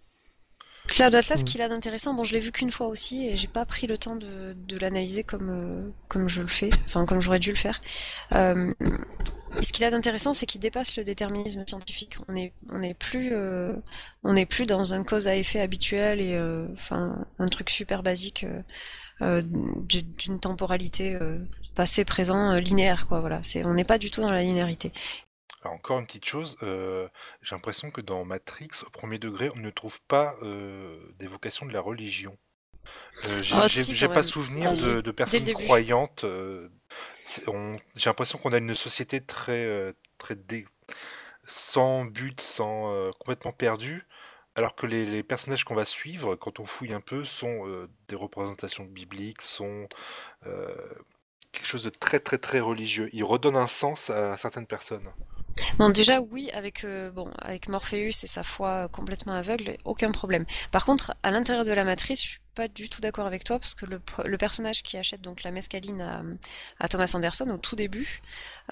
Cloud 0.89 1.15
Atlas, 1.15 1.43
Mm. 1.43 1.45
qu'il 1.45 1.63
a 1.63 1.69
d'intéressant, 1.69 2.15
bon, 2.15 2.25
je 2.25 2.33
l'ai 2.35 2.41
vu 2.41 2.53
qu'une 2.53 2.71
fois 2.71 2.87
aussi 2.87 3.27
et 3.27 3.37
j'ai 3.37 3.49
pas 3.49 3.67
pris 3.67 3.87
le 3.87 3.99
temps 3.99 4.17
de, 4.17 4.55
de 4.55 4.79
l'analyser 4.79 5.25
comme 5.25 5.51
euh, 5.51 5.91
comme 6.09 6.29
je 6.29 6.41
le 6.43 6.49
fais, 6.49 6.71
enfin 6.87 7.05
comme 7.07 7.21
j'aurais 7.21 7.39
dû 7.41 7.51
le 7.51 7.57
faire. 7.57 7.81
Euh, 8.33 8.73
ce 9.61 9.73
qu'il 9.73 9.85
a 9.85 9.91
d'intéressant, 9.91 10.33
c'est 10.33 10.47
qu'il 10.47 10.61
dépasse 10.61 10.97
le 10.97 11.05
déterminisme 11.05 11.65
scientifique. 11.67 12.17
On 12.29 12.37
est 12.37 12.53
on 12.71 12.83
est 12.83 12.95
plus 12.95 13.31
euh, 13.33 13.73
on 14.23 14.35
n'est 14.35 14.47
plus 14.47 14.67
dans 14.67 14.95
un 14.95 15.03
cause 15.03 15.29
à 15.29 15.37
effet 15.37 15.61
habituel 15.61 16.21
et 16.21 16.35
euh, 16.35 16.67
enfin 16.75 17.17
un 17.39 17.49
truc 17.49 17.71
super 17.71 18.03
basique 18.03 18.47
d'une 19.21 20.41
temporalité 20.41 21.15
euh, 21.15 21.39
passé, 21.75 22.05
présent, 22.05 22.53
linéaire 22.55 23.07
quoi. 23.09 23.21
Voilà, 23.21 23.41
c'est 23.43 23.65
on 23.65 23.75
n'est 23.75 23.85
pas 23.85 23.99
du 23.99 24.11
tout 24.11 24.21
dans 24.21 24.31
la 24.31 24.43
linéarité. 24.43 24.93
Alors, 25.67 25.75
encore 25.75 25.99
une 25.99 26.07
petite 26.07 26.25
chose, 26.27 26.57
euh, 26.63 27.09
j'ai 27.43 27.57
l'impression 27.57 27.91
que 27.91 28.01
dans 28.01 28.25
Matrix, 28.25 28.69
au 28.87 28.91
premier 28.91 29.19
degré, 29.19 29.51
on 29.53 29.59
ne 29.59 29.71
trouve 29.71 30.01
pas 30.03 30.37
euh, 30.43 30.97
d'évocation 31.19 31.67
de 31.67 31.73
la 31.73 31.81
religion. 31.81 32.39
Euh, 33.25 33.43
j'ai 33.43 33.57
Ah, 33.57 33.69
si, 33.69 33.95
pas 34.07 34.09
même. 34.15 34.23
souvenir 34.23 34.71
Si, 34.73 34.87
de, 34.87 35.01
de 35.01 35.11
personnes 35.11 35.53
croyantes. 35.53 36.23
euh, 36.23 36.69
j'ai 37.97 38.09
l'impression 38.11 38.39
qu'on 38.39 38.53
a 38.53 38.59
une 38.59 38.77
société 38.77 39.21
très, 39.21 39.65
euh, 39.65 39.93
très 40.19 40.37
dé- 40.37 40.69
sans 41.45 42.05
but, 42.05 42.41
sans 42.41 43.11
complètement 43.19 43.53
perdue, 43.53 44.07
alors 44.55 44.77
que 44.77 44.87
les, 44.87 45.05
les 45.05 45.25
personnages 45.25 45.65
qu'on 45.65 45.75
va 45.75 45.85
suivre, 45.85 46.37
quand 46.37 46.61
on 46.61 46.65
fouille 46.65 46.93
un 46.93 47.01
peu, 47.01 47.25
sont 47.25 47.89
des 48.09 48.17
représentations 48.17 48.85
bibliques, 48.85 49.43
sont 49.43 49.89
quelque 51.51 51.67
chose 51.67 51.83
de 51.83 51.91
très 51.91 52.21
très 52.21 52.39
très 52.39 52.61
religieux. 52.61 53.09
Ils 53.13 53.25
redonnent 53.25 53.57
un 53.57 53.67
sens 53.67 54.11
à 54.11 54.37
certaines 54.37 54.67
personnes. 54.69 55.11
Bon, 55.79 55.91
déjà, 55.91 56.21
oui, 56.21 56.51
avec, 56.53 56.85
euh, 56.85 57.11
bon, 57.11 57.31
avec 57.39 57.69
Morpheus 57.69 58.25
et 58.25 58.27
sa 58.27 58.43
foi 58.43 58.89
complètement 58.89 59.33
aveugle, 59.35 59.77
aucun 59.85 60.11
problème. 60.11 60.45
Par 60.71 60.85
contre, 60.85 61.15
à 61.23 61.31
l'intérieur 61.31 61.65
de 61.65 61.73
la 61.73 61.85
matrice, 61.85 62.23
je 62.23 62.29
suis 62.29 62.41
pas 62.55 62.69
du 62.69 62.89
tout 62.89 63.01
d'accord 63.01 63.27
avec 63.27 63.45
toi 63.45 63.59
parce 63.59 63.75
que 63.75 63.87
le, 63.87 64.01
le 64.25 64.39
personnage 64.39 64.83
qui 64.83 64.97
achète 64.97 65.21
donc 65.21 65.43
la 65.43 65.51
mescaline 65.51 66.01
à, 66.01 66.23
à 66.81 66.89
Thomas 66.89 67.11
Anderson 67.15 67.49
au 67.51 67.59
tout 67.59 67.77
début, 67.77 68.21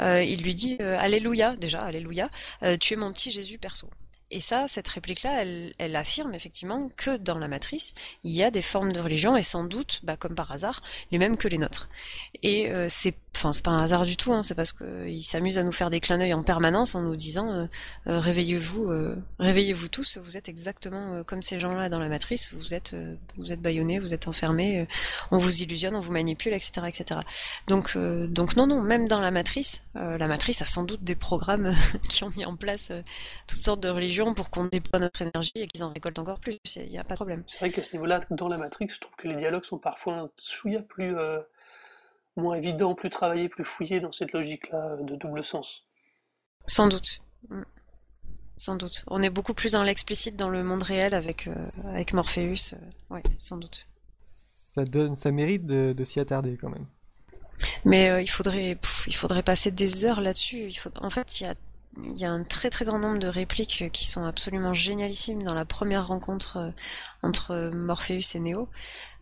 euh, 0.00 0.22
il 0.22 0.42
lui 0.42 0.54
dit 0.54 0.76
euh, 0.80 0.98
Alléluia, 0.98 1.56
déjà, 1.56 1.80
Alléluia, 1.80 2.28
tu 2.80 2.94
es 2.94 2.96
mon 2.96 3.12
petit 3.12 3.30
Jésus 3.30 3.58
perso. 3.58 3.88
Et 4.30 4.40
ça, 4.40 4.66
cette 4.66 4.88
réplique-là, 4.88 5.42
elle, 5.42 5.74
elle 5.78 5.94
affirme 5.96 6.34
effectivement 6.34 6.88
que 6.96 7.16
dans 7.18 7.38
la 7.38 7.46
matrice, 7.46 7.94
il 8.24 8.32
y 8.32 8.42
a 8.42 8.50
des 8.50 8.62
formes 8.62 8.92
de 8.92 8.98
religion 8.98 9.36
et 9.36 9.42
sans 9.42 9.64
doute, 9.64 10.00
bah, 10.02 10.16
comme 10.16 10.34
par 10.34 10.50
hasard, 10.50 10.82
les 11.12 11.18
mêmes 11.18 11.36
que 11.36 11.46
les 11.46 11.58
nôtres. 11.58 11.88
Et 12.42 12.72
c'est, 12.88 13.14
enfin, 13.36 13.52
c'est 13.52 13.64
pas 13.64 13.70
un 13.70 13.82
hasard 13.82 14.04
du 14.04 14.16
tout, 14.16 14.32
hein, 14.32 14.42
c'est 14.42 14.54
parce 14.54 14.72
qu'il 14.72 15.22
s'amuse 15.22 15.58
à 15.58 15.62
nous 15.62 15.72
faire 15.72 15.90
des 15.90 16.00
clins 16.00 16.18
d'œil 16.18 16.34
en 16.34 16.42
permanence 16.42 16.94
en 16.94 17.02
nous 17.02 17.16
disant 17.16 17.52
euh, 17.52 17.66
euh, 18.06 18.18
réveillez-vous, 18.18 18.90
euh, 18.90 19.16
réveillez-vous 19.38 19.88
tous, 19.88 20.18
vous 20.18 20.36
êtes 20.36 20.48
exactement 20.48 21.14
euh, 21.14 21.22
comme 21.22 21.42
ces 21.42 21.60
gens-là 21.60 21.88
dans 21.88 21.98
la 21.98 22.08
matrice, 22.08 22.54
vous 22.54 22.74
êtes, 22.74 22.94
euh, 22.94 23.14
vous 23.36 23.52
êtes 23.52 23.60
bâillonnés, 23.60 23.98
vous 23.98 24.14
êtes 24.14 24.28
enfermés, 24.28 24.80
euh, 24.80 24.86
on 25.30 25.38
vous 25.38 25.62
illusionne, 25.62 25.94
on 25.94 26.00
vous 26.00 26.12
manipule, 26.12 26.52
etc., 26.52 26.86
etc. 26.88 27.20
Donc, 27.66 27.92
euh, 27.96 28.26
donc 28.26 28.56
non, 28.56 28.66
non, 28.66 28.82
même 28.82 29.08
dans 29.08 29.20
la 29.20 29.30
matrice, 29.30 29.82
euh, 29.96 30.18
la 30.18 30.28
matrice 30.28 30.62
a 30.62 30.66
sans 30.66 30.84
doute 30.84 31.02
des 31.04 31.16
programmes 31.16 31.74
qui 32.08 32.24
ont 32.24 32.30
mis 32.36 32.44
en 32.44 32.56
place 32.56 32.88
euh, 32.90 33.02
toutes 33.46 33.60
sortes 33.60 33.82
de 33.82 33.88
religions 33.88 34.34
pour 34.34 34.50
qu'on 34.50 34.64
déploie 34.64 34.98
notre 34.98 35.22
énergie 35.22 35.52
et 35.56 35.66
qu'ils 35.66 35.84
en 35.84 35.92
récoltent 35.92 36.18
encore 36.18 36.40
plus. 36.40 36.58
Il 36.76 36.90
n'y 36.90 36.98
a 36.98 37.04
pas 37.04 37.14
de 37.14 37.18
problème. 37.18 37.42
C'est 37.46 37.58
vrai 37.58 37.70
qu'à 37.70 37.82
ce 37.82 37.92
niveau-là, 37.92 38.20
dans 38.30 38.48
la 38.48 38.56
Matrix, 38.56 38.88
je 38.94 39.00
trouve 39.00 39.16
que 39.16 39.28
les 39.28 39.36
dialogues 39.36 39.64
sont 39.64 39.78
parfois 39.78 40.14
un 40.14 40.30
plus 40.80 41.16
euh, 41.16 41.40
moins 42.36 42.56
évidents, 42.56 42.94
plus 42.94 43.10
travaillés, 43.10 43.48
plus 43.48 43.64
fouillés 43.64 44.00
dans 44.00 44.12
cette 44.12 44.32
logique-là 44.32 44.96
euh, 44.98 45.02
de 45.02 45.16
double 45.16 45.44
sens. 45.44 45.84
Sans 46.66 46.88
doute. 46.88 47.20
Mm. 47.48 47.62
Sans 48.56 48.76
doute. 48.76 49.04
On 49.08 49.22
est 49.22 49.30
beaucoup 49.30 49.54
plus 49.54 49.72
dans 49.72 49.82
l'explicite 49.82 50.36
dans 50.36 50.48
le 50.48 50.62
monde 50.62 50.82
réel 50.82 51.14
avec, 51.14 51.48
euh, 51.48 51.54
avec 51.88 52.12
Morpheus. 52.12 52.74
euh, 52.74 53.14
ouais, 53.14 53.22
sans 53.38 53.56
doute. 53.56 53.88
Ça 54.24 54.84
donne, 54.84 55.16
ça 55.16 55.30
mérite 55.30 55.66
de, 55.66 55.92
de 55.92 56.04
s'y 56.04 56.20
attarder 56.20 56.56
quand 56.56 56.70
même. 56.70 56.86
Mais 57.84 58.10
euh, 58.10 58.22
il 58.22 58.30
faudrait, 58.30 58.76
pff, 58.76 59.04
il 59.06 59.14
faudrait 59.14 59.42
passer 59.42 59.70
des 59.70 60.04
heures 60.04 60.20
là-dessus. 60.20 60.66
Il 60.68 60.74
faut, 60.74 60.90
en 61.00 61.10
fait, 61.10 61.40
il 61.40 61.44
y 61.44 61.46
a 61.46 61.54
y 62.16 62.24
a 62.24 62.30
un 62.32 62.42
très 62.42 62.70
très 62.70 62.84
grand 62.84 62.98
nombre 62.98 63.20
de 63.20 63.28
répliques 63.28 63.84
qui 63.92 64.04
sont 64.04 64.24
absolument 64.24 64.74
génialissimes 64.74 65.44
dans 65.44 65.54
la 65.54 65.64
première 65.64 66.08
rencontre 66.08 66.72
entre 67.22 67.70
Morpheus 67.72 68.34
et 68.34 68.40
Neo. 68.40 68.68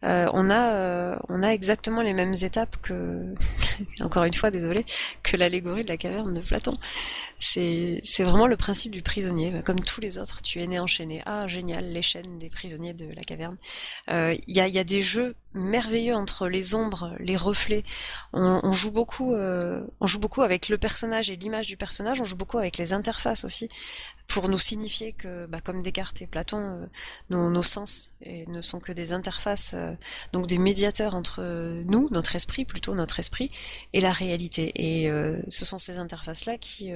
Euh, 0.05 0.29
on 0.33 0.51
a 0.51 0.73
euh, 0.73 1.17
on 1.29 1.43
a 1.43 1.49
exactement 1.49 2.03
les 2.03 2.13
mêmes 2.13 2.35
étapes 2.43 2.77
que 2.83 3.35
encore 4.01 4.25
une 4.25 4.35
fois 4.35 4.51
désolé 4.51 4.85
que 5.23 5.37
l'allégorie 5.37 5.85
de 5.85 5.89
la 5.89 5.97
caverne 5.97 6.35
de 6.35 6.41
Platon. 6.41 6.77
C'est 7.39 8.01
vraiment 8.21 8.47
le 8.47 8.57
principe 8.57 8.93
du 8.93 9.03
prisonnier, 9.03 9.63
comme 9.65 9.81
tous 9.81 10.01
les 10.01 10.17
autres. 10.19 10.43
Tu 10.43 10.63
es 10.63 10.67
né 10.67 10.79
enchaîné. 10.79 11.23
Ah 11.27 11.47
génial, 11.49 11.91
les 11.91 12.01
chaînes 12.01 12.39
des 12.39 12.49
prisonniers 12.49 12.95
de 12.95 13.07
la 13.07 13.23
caverne. 13.23 13.57
Il 14.09 14.41
y 14.47 14.61
a 14.61 14.69
y 14.69 14.79
a 14.79 14.85
des 14.85 15.03
jeux 15.03 15.35
merveilleux 15.53 16.15
entre 16.15 16.49
les 16.49 16.75
ombres, 16.75 17.15
les 17.19 17.37
reflets. 17.37 17.83
On, 18.33 18.61
on 18.63 18.73
joue 18.73 18.93
beaucoup 18.93 19.35
on 19.35 20.07
joue 20.07 20.21
beaucoup 20.21 20.43
avec 20.43 20.69
le 20.69 20.79
personnage 20.79 21.31
et 21.31 21.37
l'image 21.37 21.67
du 21.67 21.77
personnage. 21.77 22.21
On 22.21 22.25
joue 22.25 22.37
beaucoup 22.37 22.59
avec 22.59 22.79
les 22.79 22.93
interfaces 22.93 23.45
aussi 23.45 23.69
pour 24.33 24.49
nous 24.49 24.59
signifier 24.59 25.13
que, 25.13 25.45
bah, 25.45 25.61
comme 25.61 25.83
Descartes 25.83 26.23
et 26.23 26.27
Platon, 26.27 26.59
euh, 26.59 26.87
nos, 27.51 27.63
sens 27.63 28.15
ne 28.25 28.63
sont 28.63 28.81
que 28.81 28.91
des 28.91 29.13
interfaces, 29.13 29.73
euh, 29.75 29.93
donc 30.33 30.47
des 30.47 30.57
médiateurs 30.57 31.15
entre 31.15 31.43
nous, 31.87 32.09
notre 32.11 32.35
esprit, 32.35 32.65
plutôt 32.65 32.95
notre 32.95 33.19
esprit, 33.19 33.51
et 33.93 34.01
la 34.01 34.11
réalité. 34.11 34.73
Et 34.75 35.11
euh, 35.11 35.37
ce 35.49 35.67
sont 35.67 35.77
ces 35.77 35.99
interfaces-là 35.99 36.57
qui, 36.57 36.93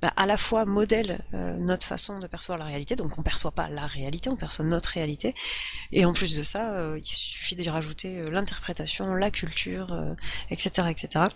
bah, 0.00 0.12
à 0.16 0.26
la 0.26 0.36
fois 0.36 0.64
modèlent 0.64 1.20
notre 1.32 1.86
façon 1.86 2.20
de 2.20 2.26
percevoir 2.26 2.58
la 2.58 2.64
réalité, 2.64 2.94
donc 2.94 3.18
on 3.18 3.22
perçoit 3.22 3.50
pas 3.50 3.68
la 3.68 3.86
réalité, 3.86 4.30
on 4.30 4.36
perçoit 4.36 4.64
notre 4.64 4.90
réalité, 4.90 5.34
et 5.90 6.04
en 6.04 6.12
plus 6.12 6.36
de 6.36 6.42
ça, 6.42 6.96
il 6.96 7.06
suffit 7.06 7.56
de 7.56 7.68
rajouter 7.68 8.22
l'interprétation, 8.30 9.14
la 9.14 9.30
culture, 9.30 10.16
etc., 10.50 10.88
etc. 10.90 11.26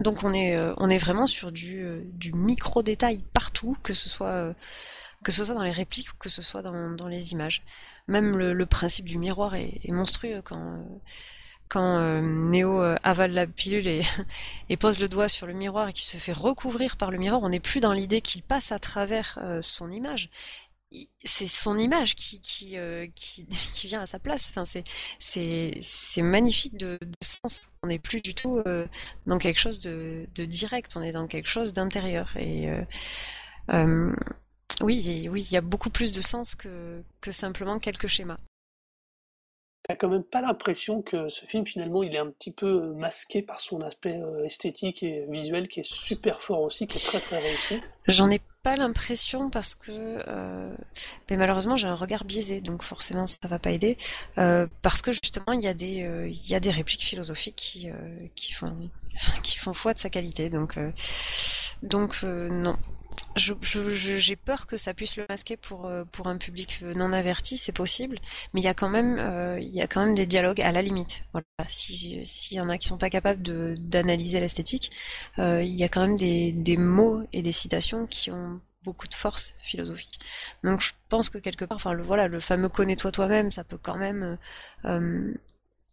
Donc 0.00 0.24
on 0.24 0.32
est 0.32 0.58
euh, 0.58 0.74
on 0.78 0.88
est 0.88 0.98
vraiment 0.98 1.26
sur 1.26 1.52
du, 1.52 1.82
euh, 1.82 2.02
du 2.04 2.32
micro 2.32 2.82
détail 2.82 3.22
partout, 3.34 3.76
que 3.82 3.94
ce 3.94 4.08
soit 4.08 4.28
euh, 4.28 4.52
que 5.22 5.32
ce 5.32 5.44
soit 5.44 5.54
dans 5.54 5.62
les 5.62 5.70
répliques 5.70 6.10
ou 6.12 6.16
que 6.18 6.30
ce 6.30 6.42
soit 6.42 6.62
dans, 6.62 7.08
les 7.08 7.32
images. 7.32 7.62
Même 8.08 8.38
le, 8.38 8.66
principe 8.66 9.04
du 9.04 9.18
miroir 9.18 9.54
est, 9.54 9.80
monstrueux 9.88 10.40
quand 10.42 10.82
quand 11.68 12.00
Neo 12.22 12.80
avale 13.04 13.32
la 13.32 13.46
pilule 13.46 13.86
et, 13.86 14.02
et, 14.70 14.76
pose 14.78 14.98
le 14.98 15.08
doigt 15.08 15.28
sur 15.28 15.46
le 15.46 15.52
miroir 15.52 15.88
et 15.88 15.92
qu'il 15.92 16.06
se 16.06 16.16
fait 16.16 16.32
recouvrir 16.32 16.96
par 16.96 17.10
le 17.10 17.18
miroir, 17.18 17.42
on 17.42 17.50
n'est 17.50 17.60
plus 17.60 17.80
dans 17.80 17.92
l'idée 17.92 18.22
qu'il 18.22 18.42
passe 18.42 18.72
à 18.72 18.78
travers 18.78 19.38
son 19.60 19.92
image 19.92 20.30
c'est 21.24 21.46
son 21.46 21.78
image 21.78 22.16
qui 22.16 22.40
qui, 22.40 22.76
euh, 22.76 23.06
qui, 23.14 23.46
qui 23.72 23.86
vient 23.86 24.00
à 24.00 24.06
sa 24.06 24.18
place. 24.18 24.52
Enfin, 24.54 24.64
c'est 25.18 26.22
magnifique 26.22 26.76
de, 26.76 26.98
sens. 27.22 27.70
On 27.82 27.88
n'est 27.88 27.98
plus 27.98 28.20
du 28.20 28.34
tout 28.34 28.62
euh, 28.66 28.86
dans 29.26 29.38
quelque 29.38 29.60
chose 29.60 29.80
de, 29.80 30.26
de 30.34 30.44
direct. 30.44 30.96
On 30.96 31.02
est 31.02 31.12
dans 31.12 31.26
quelque 31.26 31.48
chose 31.48 31.72
d'intérieur. 31.72 32.36
Et 32.36 32.70
euh 33.72 34.12
oui, 34.82 35.28
oui, 35.30 35.46
il 35.50 35.52
y 35.52 35.58
a 35.58 35.60
beaucoup 35.60 35.90
plus 35.90 36.12
de 36.12 36.22
sens 36.22 36.54
que 36.54 37.02
que 37.20 37.32
simplement 37.32 37.78
quelques 37.78 38.06
schémas. 38.06 38.38
T'as 39.82 39.96
quand 39.96 40.08
même 40.08 40.24
pas 40.24 40.40
l'impression 40.40 41.02
que 41.02 41.28
ce 41.28 41.44
film 41.46 41.66
finalement 41.66 42.02
il 42.02 42.14
est 42.14 42.18
un 42.18 42.30
petit 42.30 42.52
peu 42.52 42.92
masqué 42.94 43.42
par 43.42 43.60
son 43.60 43.80
aspect 43.80 44.20
esthétique 44.44 45.02
et 45.02 45.26
visuel 45.28 45.68
qui 45.68 45.80
est 45.80 45.90
super 45.90 46.42
fort 46.42 46.60
aussi, 46.60 46.86
qui 46.86 46.98
est 46.98 47.06
très 47.06 47.20
très 47.20 47.38
réussi? 47.38 47.80
J'en 48.06 48.30
ai 48.30 48.40
pas 48.62 48.76
l'impression 48.76 49.48
parce 49.48 49.74
que 49.74 49.90
euh, 49.90 50.74
mais 51.30 51.36
malheureusement 51.36 51.76
j'ai 51.76 51.86
un 51.86 51.94
regard 51.94 52.24
biaisé 52.24 52.60
donc 52.60 52.82
forcément 52.82 53.26
ça 53.26 53.48
va 53.48 53.58
pas 53.58 53.70
aider 53.70 53.96
euh, 54.38 54.66
parce 54.82 55.00
que 55.00 55.12
justement 55.12 55.52
il 55.52 55.62
y 55.62 55.66
a 55.66 55.74
des 55.74 56.02
euh, 56.02 56.28
il 56.28 56.50
y 56.50 56.54
a 56.54 56.60
des 56.60 56.70
répliques 56.70 57.02
philosophiques 57.02 57.56
qui 57.56 57.88
euh, 57.88 57.94
qui 58.34 58.52
font 58.52 58.76
qui 59.42 59.58
font 59.58 59.72
foi 59.72 59.94
de 59.94 59.98
sa 59.98 60.10
qualité 60.10 60.50
donc 60.50 60.76
euh, 60.76 60.90
donc 61.82 62.20
euh, 62.24 62.72
non 63.36 63.56
je, 63.62 63.90
je, 63.90 64.16
j'ai 64.18 64.36
peur 64.36 64.66
que 64.66 64.76
ça 64.76 64.94
puisse 64.94 65.16
le 65.16 65.24
masquer 65.28 65.56
pour 65.56 65.90
pour 66.12 66.26
un 66.26 66.36
public 66.38 66.82
non 66.82 67.12
averti, 67.12 67.56
c'est 67.56 67.72
possible, 67.72 68.18
mais 68.52 68.60
il 68.60 68.64
y 68.64 68.68
a 68.68 68.74
quand 68.74 68.88
même 68.88 69.18
euh, 69.18 69.58
il 69.60 69.70
y 69.70 69.80
a 69.82 69.86
quand 69.86 70.04
même 70.04 70.14
des 70.14 70.26
dialogues 70.26 70.60
à 70.60 70.72
la 70.72 70.82
limite. 70.82 71.24
Voilà, 71.32 71.46
si 71.68 72.24
s'il 72.24 72.56
y 72.56 72.60
en 72.60 72.68
a 72.68 72.78
qui 72.78 72.88
sont 72.88 72.98
pas 72.98 73.10
capables 73.10 73.42
de 73.42 73.76
d'analyser 73.78 74.40
l'esthétique, 74.40 74.90
euh, 75.38 75.62
il 75.62 75.74
y 75.78 75.84
a 75.84 75.88
quand 75.88 76.02
même 76.02 76.16
des 76.16 76.52
des 76.52 76.76
mots 76.76 77.22
et 77.32 77.42
des 77.42 77.52
citations 77.52 78.06
qui 78.06 78.30
ont 78.30 78.60
beaucoup 78.82 79.08
de 79.08 79.14
force 79.14 79.54
philosophique. 79.62 80.20
Donc 80.64 80.80
je 80.80 80.92
pense 81.08 81.30
que 81.30 81.38
quelque 81.38 81.64
part, 81.64 81.76
enfin 81.76 81.92
le, 81.92 82.02
voilà, 82.02 82.28
le 82.28 82.40
fameux 82.40 82.68
connais-toi 82.68 83.12
toi-même, 83.12 83.52
ça 83.52 83.64
peut 83.64 83.78
quand 83.80 83.96
même 83.96 84.38
euh, 84.86 85.34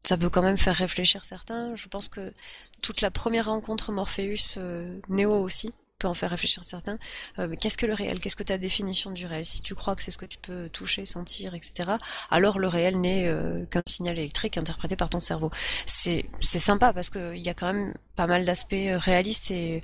ça 0.03 0.17
peut 0.17 0.29
quand 0.29 0.41
même 0.41 0.57
faire 0.57 0.75
réfléchir 0.75 1.25
certains. 1.25 1.75
Je 1.75 1.87
pense 1.87 2.07
que 2.09 2.33
toute 2.81 3.01
la 3.01 3.11
première 3.11 3.47
rencontre 3.47 3.91
Morpheus 3.91 4.57
euh, 4.57 4.99
Néo 5.09 5.33
aussi 5.33 5.73
peut 5.97 6.07
en 6.07 6.13
faire 6.13 6.29
réfléchir 6.29 6.63
certains. 6.63 6.97
Euh, 7.39 7.47
mais 7.47 7.57
qu'est-ce 7.57 7.77
que 7.77 7.85
le 7.85 7.93
réel? 7.93 8.19
Qu'est-ce 8.19 8.35
que 8.35 8.43
ta 8.43 8.57
définition 8.57 9.11
du 9.11 9.25
réel? 9.25 9.45
Si 9.45 9.61
tu 9.61 9.75
crois 9.75 9.95
que 9.95 10.03
c'est 10.03 10.11
ce 10.11 10.17
que 10.17 10.25
tu 10.25 10.37
peux 10.37 10.69
toucher, 10.69 11.05
sentir, 11.05 11.55
etc., 11.55 11.89
alors 12.29 12.59
le 12.59 12.67
réel 12.67 12.99
n'est 12.99 13.27
euh, 13.27 13.65
qu'un 13.65 13.81
signal 13.87 14.17
électrique 14.17 14.57
interprété 14.57 14.95
par 14.95 15.09
ton 15.09 15.19
cerveau. 15.19 15.49
C'est 15.85 16.25
sympa 16.43 16.93
parce 16.93 17.09
qu'il 17.09 17.37
y 17.37 17.49
a 17.49 17.53
quand 17.53 17.73
même 17.73 17.93
pas 18.15 18.27
mal 18.27 18.45
d'aspects 18.45 18.73
euh, 18.73 18.97
réalistes 18.97 19.51
et, 19.51 19.81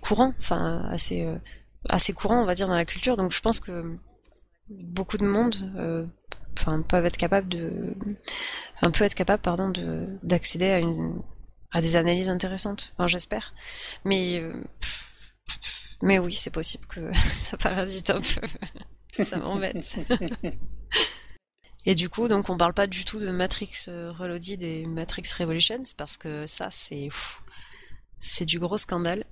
courants, 0.00 0.34
enfin 0.38 0.86
assez 0.90 1.26
assez 1.88 2.12
courants, 2.12 2.42
on 2.42 2.44
va 2.44 2.54
dire, 2.54 2.68
dans 2.68 2.76
la 2.76 2.84
culture. 2.84 3.16
Donc 3.16 3.32
je 3.32 3.40
pense 3.40 3.60
que 3.60 3.96
beaucoup 4.68 5.18
de 5.18 5.26
monde 5.26 5.56
enfin 6.58 6.82
peuvent 6.82 7.06
être 7.06 7.16
capables 7.16 7.48
de 7.48 7.94
enfin 8.76 8.90
peut 8.90 9.04
être 9.04 9.14
capable 9.14 9.42
pardon 9.42 9.68
de 9.68 10.06
d'accéder 10.22 10.70
à 10.70 10.78
une 10.78 11.22
à 11.72 11.80
des 11.80 11.96
analyses 11.96 12.28
intéressantes 12.28 12.94
j'espère 13.06 13.54
mais 14.04 14.42
mais 16.02 16.18
oui, 16.18 16.32
c'est 16.32 16.50
possible 16.50 16.86
que 16.86 17.12
ça 17.16 17.56
parasite 17.56 18.10
un 18.10 18.20
peu. 18.20 19.24
ça 19.24 19.38
m'embête. 19.38 19.98
Et 21.84 21.94
du 21.94 22.08
coup, 22.08 22.28
donc 22.28 22.50
on 22.50 22.56
parle 22.56 22.74
pas 22.74 22.86
du 22.86 23.04
tout 23.04 23.20
de 23.20 23.30
Matrix 23.30 23.86
Reloaded 23.86 24.62
et 24.62 24.86
Matrix 24.86 25.28
Revolutions 25.38 25.82
parce 25.96 26.16
que 26.16 26.44
ça, 26.46 26.68
c'est 26.70 27.08
c'est 28.18 28.44
du 28.44 28.58
gros 28.58 28.76
scandale. 28.76 29.24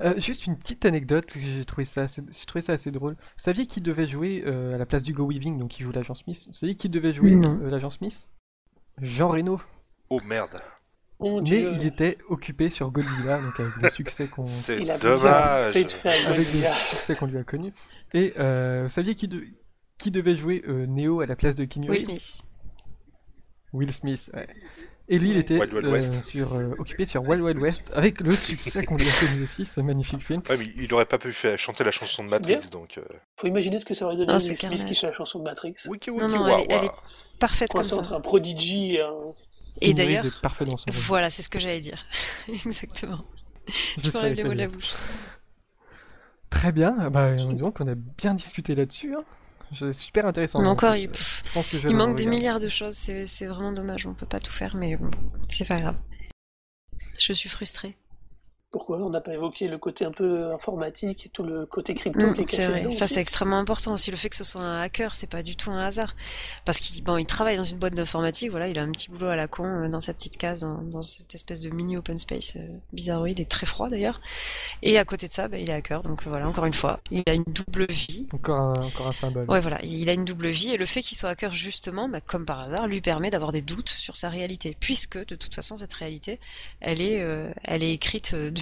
Euh, 0.00 0.18
juste 0.18 0.46
une 0.46 0.56
petite 0.56 0.84
anecdote, 0.84 1.36
j'ai 1.38 1.64
trouvé 1.64 1.84
ça 1.84 2.02
assez, 2.02 2.22
j'ai 2.28 2.46
trouvé 2.46 2.62
ça 2.62 2.72
assez 2.72 2.90
drôle. 2.90 3.14
Vous 3.14 3.28
saviez 3.36 3.66
qui 3.66 3.80
devait 3.80 4.08
jouer 4.08 4.42
euh, 4.46 4.74
à 4.74 4.78
la 4.78 4.86
place 4.86 5.02
d'Hugo 5.02 5.26
Weaving, 5.26 5.58
donc 5.58 5.70
qui 5.70 5.82
joue 5.82 5.92
l'agent 5.92 6.14
Smith? 6.14 6.44
Vous 6.48 6.52
saviez 6.52 6.74
qui 6.74 6.88
devait 6.88 7.12
jouer 7.12 7.34
euh, 7.34 7.70
l'agent 7.70 7.90
Smith? 7.90 8.28
Jean 9.00 9.28
Reno. 9.28 9.60
Oh 10.10 10.20
merde. 10.24 10.60
Oh, 11.22 11.36
Mais 11.40 11.42
Dieu. 11.42 11.72
il 11.74 11.86
était 11.86 12.18
occupé 12.28 12.68
sur 12.68 12.90
Godzilla, 12.90 13.38
donc 13.40 13.58
avec 13.60 13.76
le 13.80 13.90
succès 13.90 14.26
qu'on 14.26 14.46
C'est 14.46 14.80
dommage. 15.00 15.72
fait 15.72 15.84
de 15.84 15.90
faire 15.90 16.28
avec 16.32 16.52
le 16.52 16.88
succès 16.90 17.14
qu'on 17.14 17.26
lui 17.26 17.38
a 17.38 17.44
connu. 17.44 17.72
Et 18.12 18.34
euh, 18.38 18.82
vous 18.84 18.88
saviez 18.88 19.14
qui, 19.14 19.28
de- 19.28 19.44
qui 19.98 20.10
devait 20.10 20.36
jouer 20.36 20.62
euh, 20.66 20.86
Neo 20.86 21.20
à 21.20 21.26
la 21.26 21.36
place 21.36 21.54
de 21.54 21.64
Keanu 21.64 21.88
Will 21.90 22.00
Smith. 22.00 22.42
Will 23.72 23.92
Smith. 23.92 24.30
ouais. 24.34 24.46
Et 25.08 25.18
lui, 25.18 25.30
il 25.32 25.36
était 25.36 25.58
Wild 25.58 25.72
Wild 25.74 25.86
euh, 25.86 25.92
West. 25.92 26.22
sur, 26.22 26.54
euh, 26.54 26.72
occupé 26.78 27.04
sur 27.06 27.22
Wild 27.28 27.42
Wild 27.42 27.58
West, 27.58 27.92
avec 27.96 28.20
le 28.20 28.34
succès 28.36 28.84
qu'on 28.84 28.96
lui 28.96 29.04
a 29.06 29.26
connu 29.26 29.42
aussi, 29.42 29.64
ce 29.64 29.80
magnifique 29.80 30.22
film. 30.24 30.40
Ouais, 30.48 30.56
mais 30.56 30.68
il 30.76 30.94
aurait 30.94 31.04
pas 31.06 31.18
pu 31.18 31.32
faire 31.32 31.58
chanter 31.58 31.82
la 31.84 31.90
chanson 31.90 32.24
de 32.24 32.30
Matrix, 32.30 32.68
donc. 32.70 32.98
euh, 32.98 33.02
Faut 33.36 33.48
imaginer 33.48 33.78
ce 33.80 33.84
que 33.84 33.94
ça 33.94 34.06
aurait 34.06 34.16
donné 34.16 34.32
Will 34.32 34.40
Smith 34.40 34.84
qui 34.86 34.94
fait 34.94 35.06
la 35.08 35.12
chanson 35.12 35.40
de 35.40 35.44
Matrix. 35.44 35.74
Wiki 35.86 36.10
Non, 36.12 36.16
wiki 36.26 36.34
non, 36.34 36.44
wa 36.44 36.60
elle 36.60 36.60
est- 36.60 36.84
elle. 36.84 36.90
Parfaite 37.40 37.72
comme 37.72 37.82
ça. 37.82 37.96
entre 37.96 38.12
un 38.12 38.20
Prodigy 38.20 38.94
et 38.94 39.00
un... 39.02 39.10
Et 39.80 39.94
d'ailleurs, 39.94 40.26
est 40.26 40.40
parfait 40.40 40.64
dans 40.64 40.76
son 40.76 40.84
rôle. 40.90 41.00
voilà, 41.02 41.30
c'est 41.30 41.42
ce 41.42 41.50
que 41.50 41.58
j'allais 41.58 41.80
dire. 41.80 42.04
Exactement. 42.48 43.18
Je 43.68 44.02
Je 44.04 44.10
savais 44.10 44.30
m'enlève 44.30 44.36
les 44.36 44.44
mots 44.44 44.54
de 44.54 44.58
la 44.58 44.68
bouche. 44.68 44.92
Très 46.50 46.72
bien, 46.72 46.94
ah 47.00 47.10
bah, 47.10 47.34
donc 47.36 47.80
on 47.80 47.88
a 47.88 47.94
bien 47.94 48.34
discuté 48.34 48.74
là-dessus. 48.74 49.14
Hein. 49.14 49.24
C'est 49.74 49.92
super 49.92 50.26
intéressant. 50.26 50.60
Mais 50.60 50.68
encore, 50.68 50.94
il, 50.96 51.08
pff, 51.08 51.42
je 51.46 51.52
pense 51.52 51.68
que 51.68 51.78
je 51.78 51.84
vais 51.84 51.90
il 51.90 51.96
manque 51.96 52.16
des 52.16 52.26
milliards 52.26 52.60
de 52.60 52.68
choses. 52.68 52.94
C'est 52.94 53.26
c'est 53.26 53.46
vraiment 53.46 53.72
dommage. 53.72 54.06
On 54.06 54.12
peut 54.12 54.26
pas 54.26 54.38
tout 54.38 54.52
faire, 54.52 54.76
mais 54.76 54.96
bon, 54.96 55.10
c'est 55.48 55.66
pas 55.66 55.78
grave. 55.78 55.96
Je 57.18 57.32
suis 57.32 57.48
frustrée. 57.48 57.96
Pourquoi 58.72 58.96
on 58.98 59.10
n'a 59.10 59.20
pas 59.20 59.34
évoqué 59.34 59.68
le 59.68 59.76
côté 59.76 60.06
un 60.06 60.10
peu 60.12 60.50
informatique 60.52 61.26
et 61.26 61.28
tout 61.28 61.42
le 61.42 61.66
côté 61.66 61.92
crypto 61.94 62.18
Mm, 62.26 62.34
qui 62.46 62.56
est 62.56 62.66
vrai, 62.66 62.90
ça 62.90 63.06
c'est 63.06 63.20
extrêmement 63.20 63.58
important 63.58 63.92
aussi. 63.92 64.10
Le 64.10 64.16
fait 64.16 64.30
que 64.30 64.34
ce 64.36 64.44
soit 64.44 64.62
un 64.62 64.80
hacker, 64.80 65.14
c'est 65.14 65.26
pas 65.26 65.42
du 65.42 65.56
tout 65.56 65.70
un 65.70 65.78
hasard. 65.80 66.16
Parce 66.64 66.80
qu'il 66.80 67.04
bon, 67.04 67.18
il 67.18 67.26
travaille 67.26 67.58
dans 67.58 67.62
une 67.62 67.76
boîte 67.78 67.94
d'informatique, 67.94 68.50
voilà, 68.50 68.68
il 68.68 68.78
a 68.78 68.82
un 68.82 68.90
petit 68.90 69.10
boulot 69.10 69.26
à 69.28 69.36
la 69.36 69.46
con 69.46 69.64
euh, 69.66 69.88
dans 69.88 70.00
sa 70.00 70.14
petite 70.14 70.38
case, 70.38 70.60
dans, 70.60 70.80
dans 70.82 71.02
cette 71.02 71.34
espèce 71.34 71.60
de 71.60 71.68
mini 71.68 71.98
open 71.98 72.16
space 72.16 72.56
euh, 72.56 72.60
bizarroïde 72.94 73.40
et 73.40 73.44
très 73.44 73.66
froid 73.66 73.90
d'ailleurs. 73.90 74.22
Et 74.82 74.98
à 74.98 75.04
côté 75.04 75.28
de 75.28 75.32
ça, 75.32 75.48
bah, 75.48 75.58
il 75.58 75.68
est 75.68 75.74
hacker, 75.74 76.02
donc 76.02 76.26
euh, 76.26 76.30
voilà, 76.30 76.48
encore 76.48 76.64
une 76.64 76.72
fois, 76.72 76.98
il 77.10 77.22
a 77.26 77.34
une 77.34 77.44
double 77.44 77.84
vie. 77.90 78.26
Encore 78.32 78.58
un, 78.60 78.72
encore 78.72 79.08
un 79.08 79.12
symbole. 79.12 79.44
Ouais, 79.50 79.60
voilà, 79.60 79.80
il 79.84 80.08
a 80.08 80.14
une 80.14 80.24
double 80.24 80.48
vie 80.48 80.70
et 80.72 80.78
le 80.78 80.86
fait 80.86 81.02
qu'il 81.02 81.18
soit 81.18 81.28
hacker 81.28 81.52
justement, 81.52 82.08
bah, 82.08 82.22
comme 82.22 82.46
par 82.46 82.60
hasard, 82.60 82.86
lui 82.86 83.02
permet 83.02 83.28
d'avoir 83.28 83.52
des 83.52 83.60
doutes 83.60 83.90
sur 83.90 84.16
sa 84.16 84.30
réalité, 84.30 84.74
puisque 84.80 85.18
de 85.26 85.34
toute 85.34 85.54
façon 85.54 85.76
cette 85.76 85.92
réalité, 85.92 86.40
elle 86.80 87.02
est, 87.02 87.20
euh, 87.20 87.50
elle 87.64 87.82
est 87.82 87.92
écrite 87.92 88.34
de- 88.34 88.61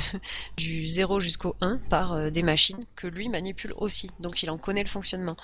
du 0.57 0.87
0 0.87 1.21
jusqu'au 1.21 1.57
1 1.61 1.79
par 1.89 2.13
euh, 2.13 2.31
des 2.31 2.43
machines 2.43 2.85
que 2.97 3.07
lui 3.07 3.29
manipule 3.29 3.73
aussi, 3.77 4.11
donc 4.21 4.43
il 4.43 4.51
en 4.51 4.59
connaît 4.59 4.83
le 4.83 4.89
fonctionnement. 4.89 5.37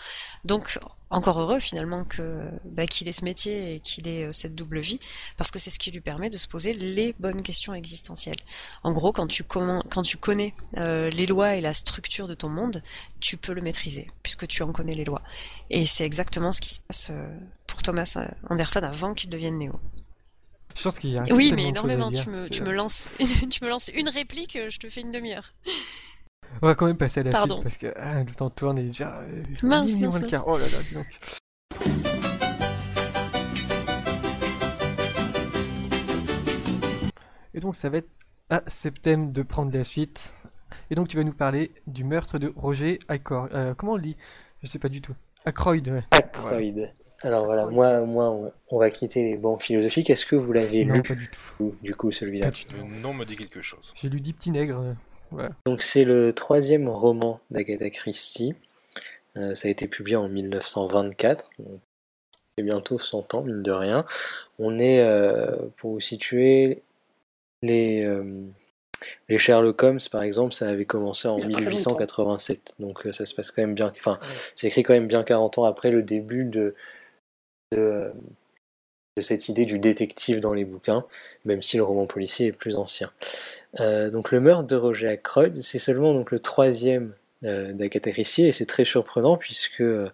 Donc 0.44 0.78
encore 1.10 1.40
heureux 1.40 1.60
finalement 1.60 2.04
que 2.04 2.42
bah, 2.64 2.86
qu'il 2.86 3.08
ait 3.08 3.12
ce 3.12 3.24
métier 3.24 3.74
et 3.74 3.80
qu'il 3.80 4.08
ait 4.08 4.24
euh, 4.24 4.30
cette 4.32 4.54
double 4.54 4.80
vie, 4.80 5.00
parce 5.36 5.50
que 5.50 5.58
c'est 5.58 5.70
ce 5.70 5.78
qui 5.78 5.90
lui 5.90 6.00
permet 6.00 6.30
de 6.30 6.36
se 6.36 6.48
poser 6.48 6.72
les 6.72 7.14
bonnes 7.18 7.40
questions 7.42 7.74
existentielles. 7.74 8.36
En 8.82 8.92
gros, 8.92 9.12
quand 9.12 9.26
tu, 9.26 9.44
quand 9.44 10.02
tu 10.02 10.16
connais 10.16 10.54
euh, 10.76 11.10
les 11.10 11.26
lois 11.26 11.54
et 11.54 11.60
la 11.60 11.74
structure 11.74 12.28
de 12.28 12.34
ton 12.34 12.48
monde, 12.48 12.82
tu 13.20 13.36
peux 13.36 13.52
le 13.52 13.62
maîtriser, 13.62 14.06
puisque 14.22 14.46
tu 14.46 14.62
en 14.62 14.72
connais 14.72 14.94
les 14.94 15.04
lois. 15.04 15.22
Et 15.70 15.86
c'est 15.86 16.04
exactement 16.04 16.52
ce 16.52 16.60
qui 16.60 16.74
se 16.74 16.80
passe 16.80 17.10
pour 17.66 17.82
Thomas 17.82 18.18
Anderson 18.48 18.80
avant 18.82 19.14
qu'il 19.14 19.30
devienne 19.30 19.58
Néo. 19.58 19.78
Je 20.76 20.82
pense 20.82 20.98
qu'il 20.98 21.10
y 21.10 21.18
a 21.18 21.22
oui, 21.32 21.52
mais 21.56 21.68
énormément. 21.68 22.10
Tu 22.10 22.28
me, 22.28 22.48
tu 22.48 22.62
me, 22.62 22.72
lances, 22.72 23.10
tu 23.50 23.64
me 23.64 23.68
lances 23.68 23.88
une 23.94 24.10
réplique, 24.10 24.58
je 24.68 24.78
te 24.78 24.88
fais 24.88 25.00
une 25.00 25.10
demi-heure. 25.10 25.54
On 26.60 26.66
va 26.66 26.74
quand 26.74 26.86
même 26.86 26.98
passer 26.98 27.20
à 27.20 27.22
la 27.22 27.30
suite 27.30 27.62
parce 27.62 27.78
que 27.78 27.92
ah, 27.96 28.22
le 28.22 28.34
temps 28.34 28.50
tourne 28.50 28.78
et 28.78 28.82
déjà. 28.82 29.20
Euh, 29.20 29.42
mince, 29.62 29.98
mince, 29.98 30.20
Oh 30.46 30.58
là 30.58 30.64
là, 30.66 30.78
dis 30.86 30.94
donc. 30.94 31.06
Et 37.54 37.60
donc 37.60 37.74
ça 37.74 37.88
va 37.88 37.98
être 37.98 38.10
à 38.50 38.62
Septem 38.66 39.32
de 39.32 39.42
prendre 39.42 39.72
la 39.76 39.82
suite. 39.82 40.34
Et 40.90 40.94
donc 40.94 41.08
tu 41.08 41.16
vas 41.16 41.24
nous 41.24 41.32
parler 41.32 41.72
du 41.86 42.04
meurtre 42.04 42.38
de 42.38 42.52
Roger 42.54 42.98
Aykroyd. 43.08 43.52
Euh, 43.54 43.74
comment 43.74 43.92
on 43.92 43.96
le 43.96 44.02
dit? 44.02 44.16
Je 44.62 44.68
sais 44.68 44.78
pas 44.78 44.90
du 44.90 45.00
tout. 45.00 45.14
Aykroyd. 45.46 45.88
Ouais. 45.88 46.04
Aykroyd. 46.10 46.92
Alors 47.26 47.44
voilà, 47.44 47.66
moi, 47.66 48.00
moi, 48.02 48.52
on 48.68 48.78
va 48.78 48.90
quitter 48.90 49.22
les 49.22 49.36
bancs 49.36 49.60
philosophiques. 49.60 50.10
Est-ce 50.10 50.24
que 50.24 50.36
vous 50.36 50.52
l'avez 50.52 50.84
lu 50.84 51.02
pas 51.02 51.14
du 51.14 51.28
tout. 51.28 51.74
Du 51.82 51.94
coup, 51.94 52.12
celui-là. 52.12 52.50
Le 52.72 53.00
nom 53.00 53.12
me 53.12 53.24
dit 53.24 53.34
quelque 53.34 53.62
chose. 53.62 53.92
J'ai 53.96 54.08
lu 54.08 54.20
Dix 54.20 54.32
Petits 54.32 54.52
Nègres. 54.52 54.94
Donc 55.64 55.82
c'est 55.82 56.04
le 56.04 56.32
troisième 56.32 56.88
roman 56.88 57.40
d'Agatha 57.50 57.90
Christie. 57.90 58.54
Euh, 59.36 59.56
ça 59.56 59.66
a 59.66 59.70
été 59.70 59.88
publié 59.88 60.16
en 60.16 60.28
1924. 60.28 61.50
C'est 62.56 62.64
bientôt 62.64 62.98
100 62.98 63.34
ans, 63.34 63.42
mine 63.42 63.62
de 63.62 63.72
rien. 63.72 64.04
On 64.60 64.78
est, 64.78 65.00
euh, 65.00 65.56
pour 65.78 65.92
vous 65.92 66.00
situer, 66.00 66.82
les, 67.60 68.04
euh, 68.04 68.44
les 69.28 69.38
Sherlock 69.38 69.82
Holmes, 69.82 70.00
par 70.10 70.22
exemple, 70.22 70.54
ça 70.54 70.68
avait 70.68 70.86
commencé 70.86 71.26
en 71.26 71.38
1887. 71.38 72.74
Donc 72.78 73.02
ça 73.10 73.26
se 73.26 73.34
passe 73.34 73.50
quand 73.50 73.62
même 73.62 73.74
bien. 73.74 73.92
Enfin, 73.98 74.18
c'est 74.54 74.68
écrit 74.68 74.84
quand 74.84 74.94
même 74.94 75.08
bien 75.08 75.24
40 75.24 75.58
ans 75.58 75.64
après 75.64 75.90
le 75.90 76.02
début 76.02 76.44
de, 76.44 76.74
de, 77.76 78.12
cette 79.22 79.48
idée 79.48 79.64
du 79.64 79.78
détective 79.78 80.40
dans 80.40 80.52
les 80.52 80.64
bouquins, 80.64 81.04
même 81.44 81.62
si 81.62 81.76
le 81.76 81.84
roman 81.84 82.06
policier 82.06 82.48
est 82.48 82.52
plus 82.52 82.76
ancien. 82.76 83.10
Euh, 83.80 84.10
donc 84.10 84.30
le 84.30 84.40
meurtre 84.40 84.66
de 84.66 84.76
Roger 84.76 85.08
Ackroyd, 85.08 85.62
c'est 85.62 85.78
seulement 85.78 86.12
donc 86.12 86.30
le 86.30 86.38
troisième 86.38 87.14
euh, 87.44 87.72
et 87.78 88.52
c'est 88.52 88.66
très 88.66 88.84
surprenant 88.84 89.36
puisque 89.36 89.80
euh, 89.80 90.10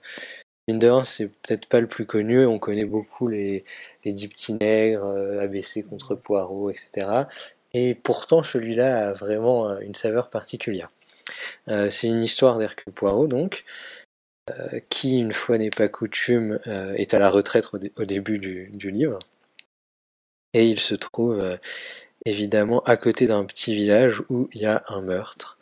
mine 0.68 0.78
de 0.78 0.88
rien 0.88 1.04
c'est 1.04 1.28
peut-être 1.28 1.66
pas 1.66 1.80
le 1.80 1.86
plus 1.86 2.06
connu, 2.06 2.46
on 2.46 2.58
connaît 2.58 2.84
beaucoup 2.84 3.26
les, 3.26 3.64
les 4.04 4.12
petits 4.12 4.54
nègres, 4.54 5.06
ABC 5.40 5.82
contre 5.82 6.14
Poirot, 6.14 6.70
etc. 6.70 7.24
Et 7.74 7.94
pourtant 7.94 8.42
celui-là 8.42 9.08
a 9.08 9.12
vraiment 9.14 9.78
une 9.80 9.94
saveur 9.94 10.30
particulière. 10.30 10.90
c'est 11.66 12.06
une 12.08 12.22
histoire 12.22 12.58
d'Hercule 12.58 12.92
Poirot 12.92 13.26
donc, 13.26 13.64
qui, 14.90 15.18
une 15.18 15.32
fois 15.32 15.58
n'est 15.58 15.70
pas 15.70 15.88
coutume, 15.88 16.58
est 16.66 17.14
à 17.14 17.18
la 17.18 17.30
retraite 17.30 17.68
au, 17.96 18.04
début 18.04 18.38
du, 18.38 18.90
livre. 18.90 19.18
Et 20.54 20.66
il 20.66 20.80
se 20.80 20.94
trouve 20.94 21.58
évidemment 22.24 22.82
à 22.84 22.96
côté 22.96 23.26
d'un 23.26 23.44
petit 23.44 23.74
village 23.74 24.22
où 24.28 24.48
il 24.52 24.62
y 24.62 24.66
a 24.66 24.84
un 24.88 25.00
meurtre. 25.00 25.58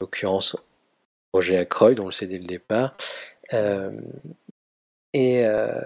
En 0.00 0.04
l'occurrence, 0.04 0.56
Roger 1.32 1.58
Ackroyd, 1.58 2.00
on 2.00 2.06
le 2.06 2.12
sait 2.12 2.26
dès 2.26 2.38
le 2.38 2.46
départ. 2.46 2.96
Euh, 3.52 3.90
et 5.12 5.46
euh, 5.46 5.80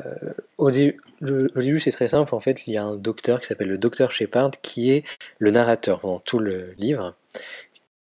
au, 0.59 0.71
début, 0.71 1.79
c'est 1.79 1.93
très 1.93 2.09
simple. 2.09 2.35
En 2.35 2.41
fait, 2.41 2.67
il 2.67 2.73
y 2.73 2.77
a 2.77 2.85
un 2.85 2.97
docteur 2.97 3.41
qui 3.41 3.47
s'appelle 3.47 3.69
le 3.69 3.79
docteur 3.79 4.13
Shepard 4.13 4.51
qui 4.63 4.91
est 4.93 5.05
le 5.39 5.51
narrateur 5.51 6.01
pendant 6.01 6.21
tout 6.21 6.39
le 6.39 6.73
livre, 6.79 7.15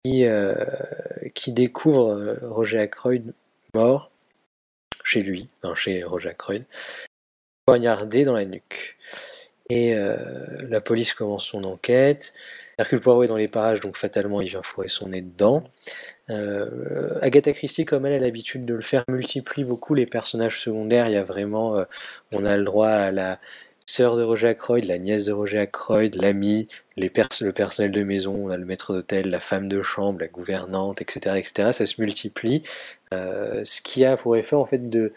qui, 0.03 0.25
euh, 0.25 0.55
qui 1.33 1.51
découvre 1.51 2.37
Roger 2.43 2.79
Ackroyd 2.79 3.33
mort 3.75 4.11
chez 5.03 5.21
lui, 5.21 5.47
enfin 5.61 5.75
chez 5.75 6.03
Roger 6.03 6.29
Ackroyd, 6.29 6.63
poignardé 7.65 8.25
dans 8.25 8.33
la 8.33 8.45
nuque. 8.45 8.97
Et 9.69 9.95
euh, 9.95 10.17
la 10.69 10.81
police 10.81 11.13
commence 11.13 11.45
son 11.45 11.63
enquête. 11.63 12.33
Hercule 12.77 12.99
Poirot 12.99 13.23
est 13.23 13.27
dans 13.27 13.37
les 13.37 13.47
parages, 13.47 13.79
donc 13.79 13.97
fatalement 13.97 14.41
il 14.41 14.49
vient 14.49 14.63
fourrer 14.63 14.89
son 14.89 15.09
nez 15.09 15.21
dedans. 15.21 15.63
Euh, 16.29 17.17
Agatha 17.21 17.53
Christie, 17.53 17.85
comme 17.85 18.05
elle 18.05 18.13
a 18.13 18.19
l'habitude 18.19 18.65
de 18.65 18.73
le 18.73 18.81
faire, 18.81 19.03
multiplie 19.07 19.63
beaucoup 19.63 19.93
les 19.93 20.05
personnages 20.05 20.59
secondaires. 20.59 21.07
Il 21.07 21.13
y 21.13 21.17
a 21.17 21.23
vraiment, 21.23 21.77
euh, 21.77 21.85
on 22.31 22.43
a 22.45 22.57
le 22.57 22.63
droit 22.63 22.89
à 22.89 23.11
la 23.11 23.39
sœur 23.85 24.15
de 24.15 24.23
Roger 24.23 24.49
Ackroyd, 24.49 24.85
la 24.85 24.97
nièce 24.97 25.25
de 25.25 25.31
Roger 25.31 25.59
Ackroyd, 25.59 26.15
l'ami, 26.15 26.67
le 26.97 27.07
personnel 27.09 27.91
de 27.91 28.03
maison, 28.03 28.47
le 28.47 28.65
maître 28.65 28.93
d'hôtel, 28.93 29.29
la 29.29 29.39
femme 29.39 29.67
de 29.67 29.81
chambre, 29.83 30.19
la 30.19 30.27
gouvernante, 30.27 31.01
etc., 31.01 31.37
etc. 31.37 31.71
Ça 31.71 31.85
se 31.85 32.01
multiplie, 32.01 32.63
euh, 33.13 33.63
ce 33.65 33.81
qui 33.81 34.05
a 34.05 34.17
pour 34.17 34.35
effet 34.37 34.55
en 34.55 34.65
fait 34.65 34.89
de 34.89 35.13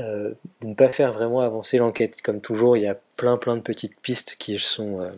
euh, 0.00 0.34
de 0.62 0.68
ne 0.68 0.74
pas 0.74 0.92
faire 0.92 1.12
vraiment 1.12 1.40
avancer 1.40 1.76
l'enquête. 1.76 2.22
Comme 2.22 2.40
toujours, 2.40 2.76
il 2.76 2.84
y 2.84 2.86
a 2.86 2.94
plein 3.16 3.36
plein 3.36 3.56
de 3.56 3.62
petites 3.62 4.00
pistes 4.00 4.36
qui 4.38 4.58
sont 4.58 5.00
euh, 5.00 5.10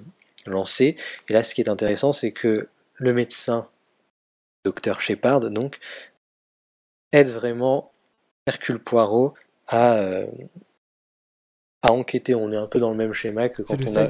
lancées. 0.46 0.96
Et 1.28 1.32
là, 1.32 1.44
ce 1.44 1.54
qui 1.54 1.60
est 1.60 1.68
intéressant, 1.68 2.12
c'est 2.12 2.32
que 2.32 2.68
le 2.94 3.12
médecin, 3.14 3.68
docteur 4.64 5.00
Shepard, 5.00 5.40
donc, 5.50 5.78
aide 7.12 7.28
vraiment 7.28 7.92
Hercule 8.46 8.80
Poirot 8.80 9.34
à, 9.68 10.24
à 11.82 11.92
enquêter. 11.92 12.34
On 12.34 12.52
est 12.52 12.56
un 12.56 12.66
peu 12.66 12.78
dans 12.78 12.90
le 12.90 12.96
même 12.96 13.12
schéma 13.12 13.48
que 13.48 13.62
quand 13.62 13.76
on 13.86 13.96
a. 13.96 14.08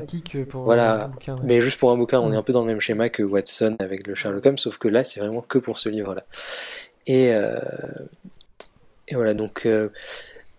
Pour 0.49 0.65
voilà, 0.65 1.11
mais 1.43 1.61
juste 1.61 1.79
pour 1.79 1.91
un 1.91 1.97
bouquin, 1.97 2.21
on 2.21 2.33
est 2.33 2.37
un 2.37 2.43
peu 2.43 2.53
dans 2.53 2.63
le 2.63 2.67
même 2.67 2.81
schéma 2.81 3.09
que 3.09 3.23
Watson 3.23 3.77
avec 3.79 4.07
le 4.07 4.15
Sherlock 4.15 4.47
Holmes, 4.47 4.59
sauf 4.59 4.79
que 4.79 4.89
là, 4.89 5.05
c'est 5.05 5.21
vraiment 5.21 5.41
que 5.41 5.59
pour 5.59 5.79
ce 5.79 5.89
livre-là. 5.89 6.25
Et, 7.07 7.33
et 9.09 9.15
voilà, 9.15 9.35
donc 9.35 9.67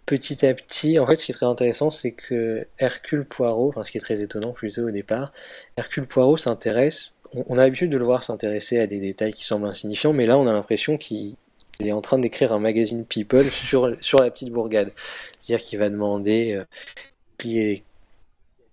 petit 0.06 0.46
à 0.46 0.54
petit, 0.54 1.00
en 1.00 1.08
fait, 1.08 1.16
ce 1.16 1.26
qui 1.26 1.32
est 1.32 1.36
très 1.36 1.46
intéressant, 1.46 1.90
c'est 1.90 2.12
que 2.12 2.68
Hercule 2.80 3.26
Poirot, 3.26 3.70
enfin, 3.70 3.84
ce 3.84 3.92
qui 3.92 3.98
est 3.98 4.02
très 4.02 4.22
étonnant 4.22 4.52
plutôt 4.52 4.88
au 4.88 4.92
départ, 4.92 5.32
Hercule 5.78 6.08
Poirot 6.08 6.38
s'intéresse, 6.38 7.18
on, 7.34 7.58
a 7.58 7.62
l'habitude 7.62 7.90
de 7.90 7.98
le 7.98 8.06
voir 8.06 8.24
s'intéresser 8.24 8.80
à 8.80 8.88
des 8.88 9.00
détails 9.00 9.34
qui 9.34 9.46
semblent 9.46 9.66
insignifiants, 9.66 10.14
mais 10.14 10.26
là, 10.26 10.38
on 10.38 10.48
a 10.48 10.54
l'impression 10.54 10.98
qu'il 10.98 11.36
est 11.80 11.92
en 11.92 12.02
train 12.02 12.20
d'écrire 12.20 12.54
un 12.54 12.60
magazine 12.60 13.06
People 13.06 13.50
sur, 13.50 13.88
la 13.88 14.32
petite 14.32 14.52
bourgade. 14.52 14.92
C'est-à-dire 15.38 15.66
qu'il 15.66 15.80
va 15.80 15.90
demander 15.90 16.54
euh, 16.56 16.66
qui 17.38 17.60
est 17.60 17.84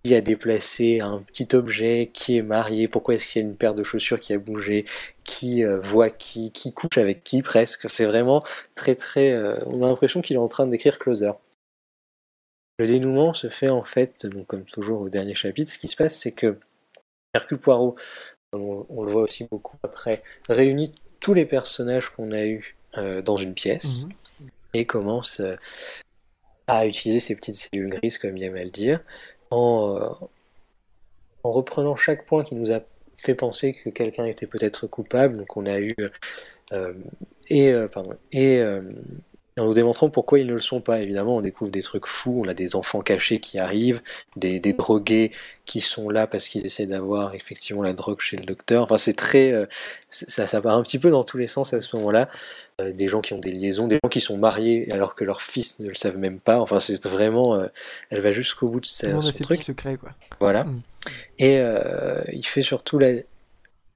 qui 0.02 0.14
a 0.14 0.22
déplacé 0.22 1.00
un 1.00 1.18
petit 1.18 1.54
objet, 1.54 2.10
qui 2.12 2.38
est 2.38 2.42
marié, 2.42 2.88
pourquoi 2.88 3.14
est-ce 3.14 3.26
qu'il 3.26 3.42
y 3.42 3.44
a 3.44 3.48
une 3.48 3.56
paire 3.56 3.74
de 3.74 3.84
chaussures 3.84 4.18
qui 4.18 4.32
a 4.32 4.38
bougé, 4.38 4.86
qui 5.24 5.62
euh, 5.62 5.78
voit 5.78 6.08
qui, 6.08 6.52
qui 6.52 6.72
couche 6.72 6.96
avec 6.96 7.22
qui 7.22 7.42
presque. 7.42 7.88
C'est 7.90 8.06
vraiment 8.06 8.42
très 8.74 8.94
très... 8.94 9.30
Euh, 9.30 9.58
on 9.66 9.82
a 9.82 9.88
l'impression 9.88 10.22
qu'il 10.22 10.36
est 10.36 10.40
en 10.40 10.48
train 10.48 10.66
d'écrire 10.66 10.98
Closer. 10.98 11.32
Le 12.78 12.86
dénouement 12.86 13.34
se 13.34 13.50
fait 13.50 13.68
en 13.68 13.84
fait, 13.84 14.26
comme 14.46 14.64
toujours 14.64 15.02
au 15.02 15.10
dernier 15.10 15.34
chapitre, 15.34 15.70
ce 15.70 15.78
qui 15.78 15.88
se 15.88 15.96
passe 15.96 16.16
c'est 16.16 16.32
que 16.32 16.56
Hercule 17.34 17.58
Poirot, 17.58 17.94
on, 18.52 19.04
le 19.04 19.10
voit 19.10 19.22
aussi 19.22 19.44
beaucoup 19.44 19.76
après, 19.82 20.22
réunit 20.48 20.92
tous 21.20 21.34
les 21.34 21.44
personnages 21.44 22.08
qu'on 22.08 22.32
a 22.32 22.46
eus 22.46 22.76
dans 22.96 23.36
une 23.36 23.54
pièce 23.54 24.04
mhm. 24.04 24.48
et 24.74 24.84
commence 24.84 25.40
à 26.70 26.86
utiliser 26.86 27.20
ces 27.20 27.34
petites 27.34 27.56
cellules 27.56 27.90
grises, 27.90 28.18
comme 28.18 28.36
il 28.36 28.44
aime 28.44 28.56
à 28.56 28.64
le 28.64 28.70
dire, 28.70 29.00
en, 29.50 29.96
euh, 29.96 30.26
en 31.42 31.52
reprenant 31.52 31.96
chaque 31.96 32.26
point 32.26 32.44
qui 32.44 32.54
nous 32.54 32.72
a 32.72 32.80
fait 33.16 33.34
penser 33.34 33.74
que 33.74 33.90
quelqu'un 33.90 34.24
était 34.24 34.46
peut-être 34.46 34.86
coupable. 34.86 35.36
Donc 35.36 35.56
on 35.56 35.66
a 35.66 35.80
eu 35.80 35.94
euh, 36.72 36.94
et 37.48 37.72
euh, 37.72 37.88
pardon 37.88 38.14
et 38.32 38.62
en 39.58 39.64
nous 39.66 39.74
démontrant 39.74 40.10
pourquoi 40.10 40.38
ils 40.38 40.46
ne 40.46 40.52
le 40.52 40.60
sont 40.60 40.80
pas. 40.80 41.00
Évidemment, 41.00 41.36
on 41.36 41.40
découvre 41.40 41.70
des 41.70 41.82
trucs 41.82 42.06
fous, 42.06 42.42
on 42.44 42.48
a 42.48 42.54
des 42.54 42.76
enfants 42.76 43.00
cachés 43.00 43.40
qui 43.40 43.58
arrivent, 43.58 44.00
des, 44.36 44.60
des 44.60 44.72
drogués 44.72 45.32
qui 45.66 45.80
sont 45.80 46.08
là 46.08 46.26
parce 46.26 46.48
qu'ils 46.48 46.64
essaient 46.66 46.86
d'avoir 46.86 47.34
effectivement 47.34 47.82
la 47.82 47.92
drogue 47.92 48.20
chez 48.20 48.36
le 48.36 48.44
docteur. 48.44 48.82
Enfin, 48.82 48.98
c'est 48.98 49.14
très, 49.14 49.52
euh, 49.52 49.66
ça, 50.08 50.46
ça 50.46 50.60
part 50.60 50.76
un 50.76 50.82
petit 50.82 50.98
peu 50.98 51.10
dans 51.10 51.24
tous 51.24 51.38
les 51.38 51.46
sens 51.46 51.74
à 51.74 51.80
ce 51.80 51.96
moment-là. 51.96 52.28
Euh, 52.80 52.92
des 52.92 53.08
gens 53.08 53.20
qui 53.20 53.34
ont 53.34 53.38
des 53.38 53.52
liaisons, 53.52 53.86
des 53.86 53.98
gens 54.02 54.08
qui 54.08 54.20
sont 54.20 54.38
mariés 54.38 54.90
alors 54.92 55.14
que 55.14 55.24
leurs 55.24 55.42
fils 55.42 55.78
ne 55.80 55.88
le 55.88 55.94
savent 55.94 56.18
même 56.18 56.40
pas. 56.40 56.60
Enfin, 56.60 56.80
c'est 56.80 57.04
vraiment, 57.06 57.54
euh, 57.54 57.66
elle 58.10 58.20
va 58.20 58.32
jusqu'au 58.32 58.68
bout 58.68 58.80
de 58.80 58.86
sa, 58.86 59.20
son 59.20 59.30
truc. 59.30 59.60
secret, 59.62 59.96
quoi. 59.96 60.10
Voilà. 60.38 60.64
Mm. 60.64 60.82
Et 61.38 61.62
il 62.32 62.44
fait 62.44 62.62
surtout 62.62 62.98
la, 62.98 63.12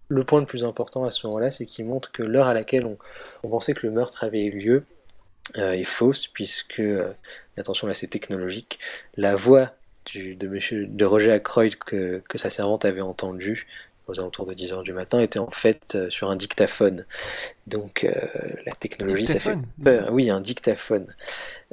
le 0.09 0.25
point 0.25 0.41
le 0.41 0.47
plus 0.47 0.65
important 0.65 1.05
à 1.05 1.11
ce 1.11 1.27
moment-là, 1.27 1.51
c'est 1.51 1.67
qu'il 1.67 1.85
montre 1.85 2.13
que 2.13 2.23
l'heure 2.23 2.49
à 2.49 2.55
laquelle 2.55 2.87
on, 2.87 2.97
on, 3.43 3.49
pensait 3.49 3.75
que 3.75 3.87
le 3.87 3.93
meurtre 3.93 4.25
avait 4.25 4.45
eu 4.45 4.59
lieu 4.59 4.85
est 5.57 5.85
fausse 5.85 6.27
puisque, 6.27 6.81
euh, 6.81 7.13
attention 7.57 7.87
là 7.87 7.95
c'est 7.95 8.09
technologique, 8.09 8.79
la 9.17 9.37
voix 9.37 9.73
du, 10.07 10.37
de, 10.37 10.49
monsieur, 10.49 10.87
de 10.87 11.05
Roger 11.05 11.33
Ackroyd 11.33 11.77
que, 11.77 12.23
que 12.29 12.39
sa 12.39 12.51
servante 12.51 12.85
avait 12.85 13.01
entendue 13.01 13.67
aux 14.07 14.21
alentours 14.21 14.47
de 14.47 14.55
10h 14.55 14.83
du 14.83 14.93
matin, 14.93 15.21
était 15.21 15.39
en 15.39 15.51
fait 15.51 15.95
euh, 15.95 16.11
sur 16.11 16.31
un 16.31 16.37
dictaphone. 16.37 17.07
Donc 17.67 18.05
euh, 18.05 18.11
la 18.67 18.73
technologie, 18.73 19.27
ça 19.27 19.39
fait 19.39 19.57
peur. 19.83 20.13
Oui, 20.13 20.31
un 20.31 20.41
dictaphone. 20.41 21.07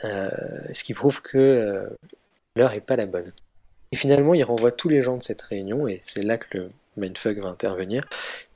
Euh, 0.04 0.30
ce 0.74 0.84
qui 0.84 0.94
prouve 0.94 1.22
que 1.22 1.38
euh, 1.38 1.90
l'heure 2.56 2.74
est 2.74 2.82
pas 2.82 2.96
la 2.96 3.06
bonne. 3.06 3.30
Et 3.92 3.98
finalement, 3.98 4.34
il 4.34 4.44
renvoie 4.44 4.72
tous 4.72 4.88
les 4.88 5.02
gens 5.02 5.18
de 5.18 5.24
cette 5.24 5.42
réunion, 5.42 5.88
et 5.88 6.00
c'est 6.04 6.24
là 6.24 6.38
que 6.38 6.58
le 6.58 6.72
mindfuck 6.96 7.38
va 7.40 7.50
intervenir. 7.50 8.04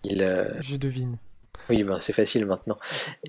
Il, 0.04 0.24
euh, 0.24 0.50
Je 0.62 0.78
devine. 0.78 1.18
Oui, 1.70 1.84
ben 1.84 2.00
c'est 2.00 2.14
facile 2.14 2.46
maintenant. 2.46 2.78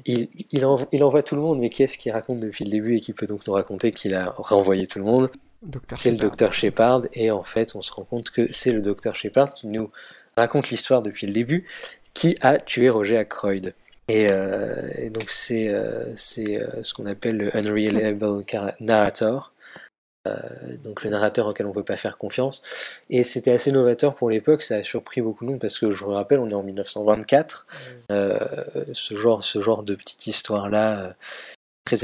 Il, 0.05 0.28
il, 0.51 0.64
env- 0.64 0.87
il 0.93 1.03
envoie 1.05 1.22
tout 1.22 1.34
le 1.34 1.41
monde, 1.41 1.59
mais 1.59 1.70
qui 1.70 1.82
est-ce 1.82 1.99
qui 1.99 2.11
raconte 2.11 2.41
depuis 2.41 2.64
le 2.64 2.70
début 2.70 2.97
et 2.97 3.01
qui 3.01 3.12
peut 3.12 3.26
donc 3.26 3.47
nous 3.47 3.53
raconter 3.53 3.93
qu'il 3.93 4.14
a 4.14 4.34
renvoyé 4.37 4.87
tout 4.87 4.99
le 4.99 5.05
monde? 5.05 5.30
C'est 5.95 6.11
le 6.11 6.16
docteur 6.16 6.53
Shepard, 6.53 7.03
et 7.12 7.30
en 7.30 7.43
fait, 7.43 7.74
on 7.74 7.82
se 7.82 7.91
rend 7.91 8.05
compte 8.05 8.30
que 8.30 8.53
c'est 8.53 8.72
le 8.72 8.80
docteur 8.80 9.16
Shepard 9.16 9.53
qui 9.55 9.66
nous 9.66 9.91
raconte 10.37 10.70
l'histoire 10.70 11.03
depuis 11.03 11.26
le 11.26 11.32
début, 11.32 11.64
qui 12.14 12.37
a 12.41 12.59
tué 12.59 12.89
Roger 12.89 13.16
Ackroyd. 13.16 13.74
Et, 14.09 14.28
euh, 14.30 14.89
et 14.97 15.11
donc, 15.11 15.30
c'est 15.30 15.68
euh, 15.68 16.14
euh, 16.39 16.82
ce 16.82 16.95
qu'on 16.95 17.07
appelle 17.07 17.39
le 17.39 17.57
Unreliable 17.57 18.43
Narrator, 18.78 19.53
donc 20.85 21.03
le 21.05 21.11
narrateur 21.11 21.47
auquel 21.47 21.66
on 21.66 21.70
ne 21.70 21.74
peut 21.74 21.85
pas 21.85 21.97
faire 21.97 22.18
confiance. 22.18 22.62
Et 23.11 23.24
c'était 23.24 23.53
assez 23.53 23.72
novateur 23.72 24.14
pour 24.14 24.31
l'époque, 24.31 24.62
ça 24.62 24.77
a 24.77 24.83
surpris 24.83 25.20
beaucoup 25.20 25.45
de 25.45 25.51
monde, 25.51 25.61
parce 25.61 25.79
que 25.79 25.91
je 25.91 26.05
vous 26.05 26.12
rappelle, 26.12 26.39
on 26.39 26.49
est 26.49 26.55
en 26.55 26.62
1924, 26.62 27.66
euh, 28.12 28.39
ce, 28.93 29.16
genre, 29.16 29.43
ce 29.43 29.61
genre 29.61 29.83
de 29.83 29.95
petite 29.95 30.27
histoire-là, 30.27 31.01
euh, 31.01 31.12
très, 31.85 31.97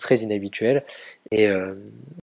très 0.00 0.16
inhabituelle. 0.16 0.84
Et. 1.30 1.48
euh, 1.48 1.74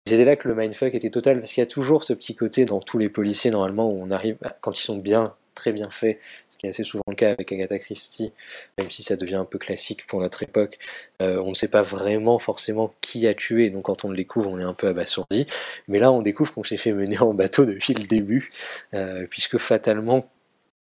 c'était 0.08 0.24
là 0.24 0.36
que 0.36 0.46
le 0.46 0.54
mindfuck 0.54 0.94
était 0.94 1.10
total, 1.10 1.40
parce 1.40 1.52
qu'il 1.52 1.60
y 1.60 1.64
a 1.64 1.66
toujours 1.66 2.04
ce 2.04 2.12
petit 2.12 2.36
côté 2.36 2.64
dans 2.64 2.78
tous 2.78 2.96
les 2.96 3.08
policiers, 3.08 3.50
normalement, 3.50 3.90
où 3.90 4.00
on 4.00 4.12
arrive, 4.12 4.36
quand 4.60 4.78
ils 4.78 4.82
sont 4.82 4.98
bien, 4.98 5.34
très 5.56 5.72
bien 5.72 5.90
faits, 5.90 6.20
ce 6.48 6.56
qui 6.56 6.66
est 6.66 6.68
assez 6.68 6.84
souvent 6.84 7.02
le 7.08 7.16
cas 7.16 7.32
avec 7.32 7.50
Agatha 7.50 7.80
Christie, 7.80 8.32
même 8.78 8.90
si 8.90 9.02
ça 9.02 9.16
devient 9.16 9.34
un 9.34 9.44
peu 9.44 9.58
classique 9.58 10.06
pour 10.06 10.20
notre 10.20 10.44
époque, 10.44 10.78
euh, 11.20 11.42
on 11.42 11.48
ne 11.48 11.54
sait 11.54 11.68
pas 11.68 11.82
vraiment 11.82 12.38
forcément 12.38 12.94
qui 13.00 13.26
a 13.26 13.34
tué, 13.34 13.70
donc 13.70 13.86
quand 13.86 14.04
on 14.04 14.10
le 14.10 14.16
découvre, 14.16 14.48
on 14.50 14.60
est 14.60 14.64
un 14.64 14.74
peu 14.74 14.86
abasourdi. 14.86 15.46
Mais 15.88 15.98
là, 15.98 16.12
on 16.12 16.22
découvre 16.22 16.54
qu'on 16.54 16.62
s'est 16.62 16.76
fait 16.76 16.92
mener 16.92 17.18
en 17.18 17.34
bateau 17.34 17.64
depuis 17.64 17.94
le 17.94 18.04
début, 18.04 18.52
euh, 18.94 19.26
puisque 19.28 19.58
fatalement, 19.58 20.28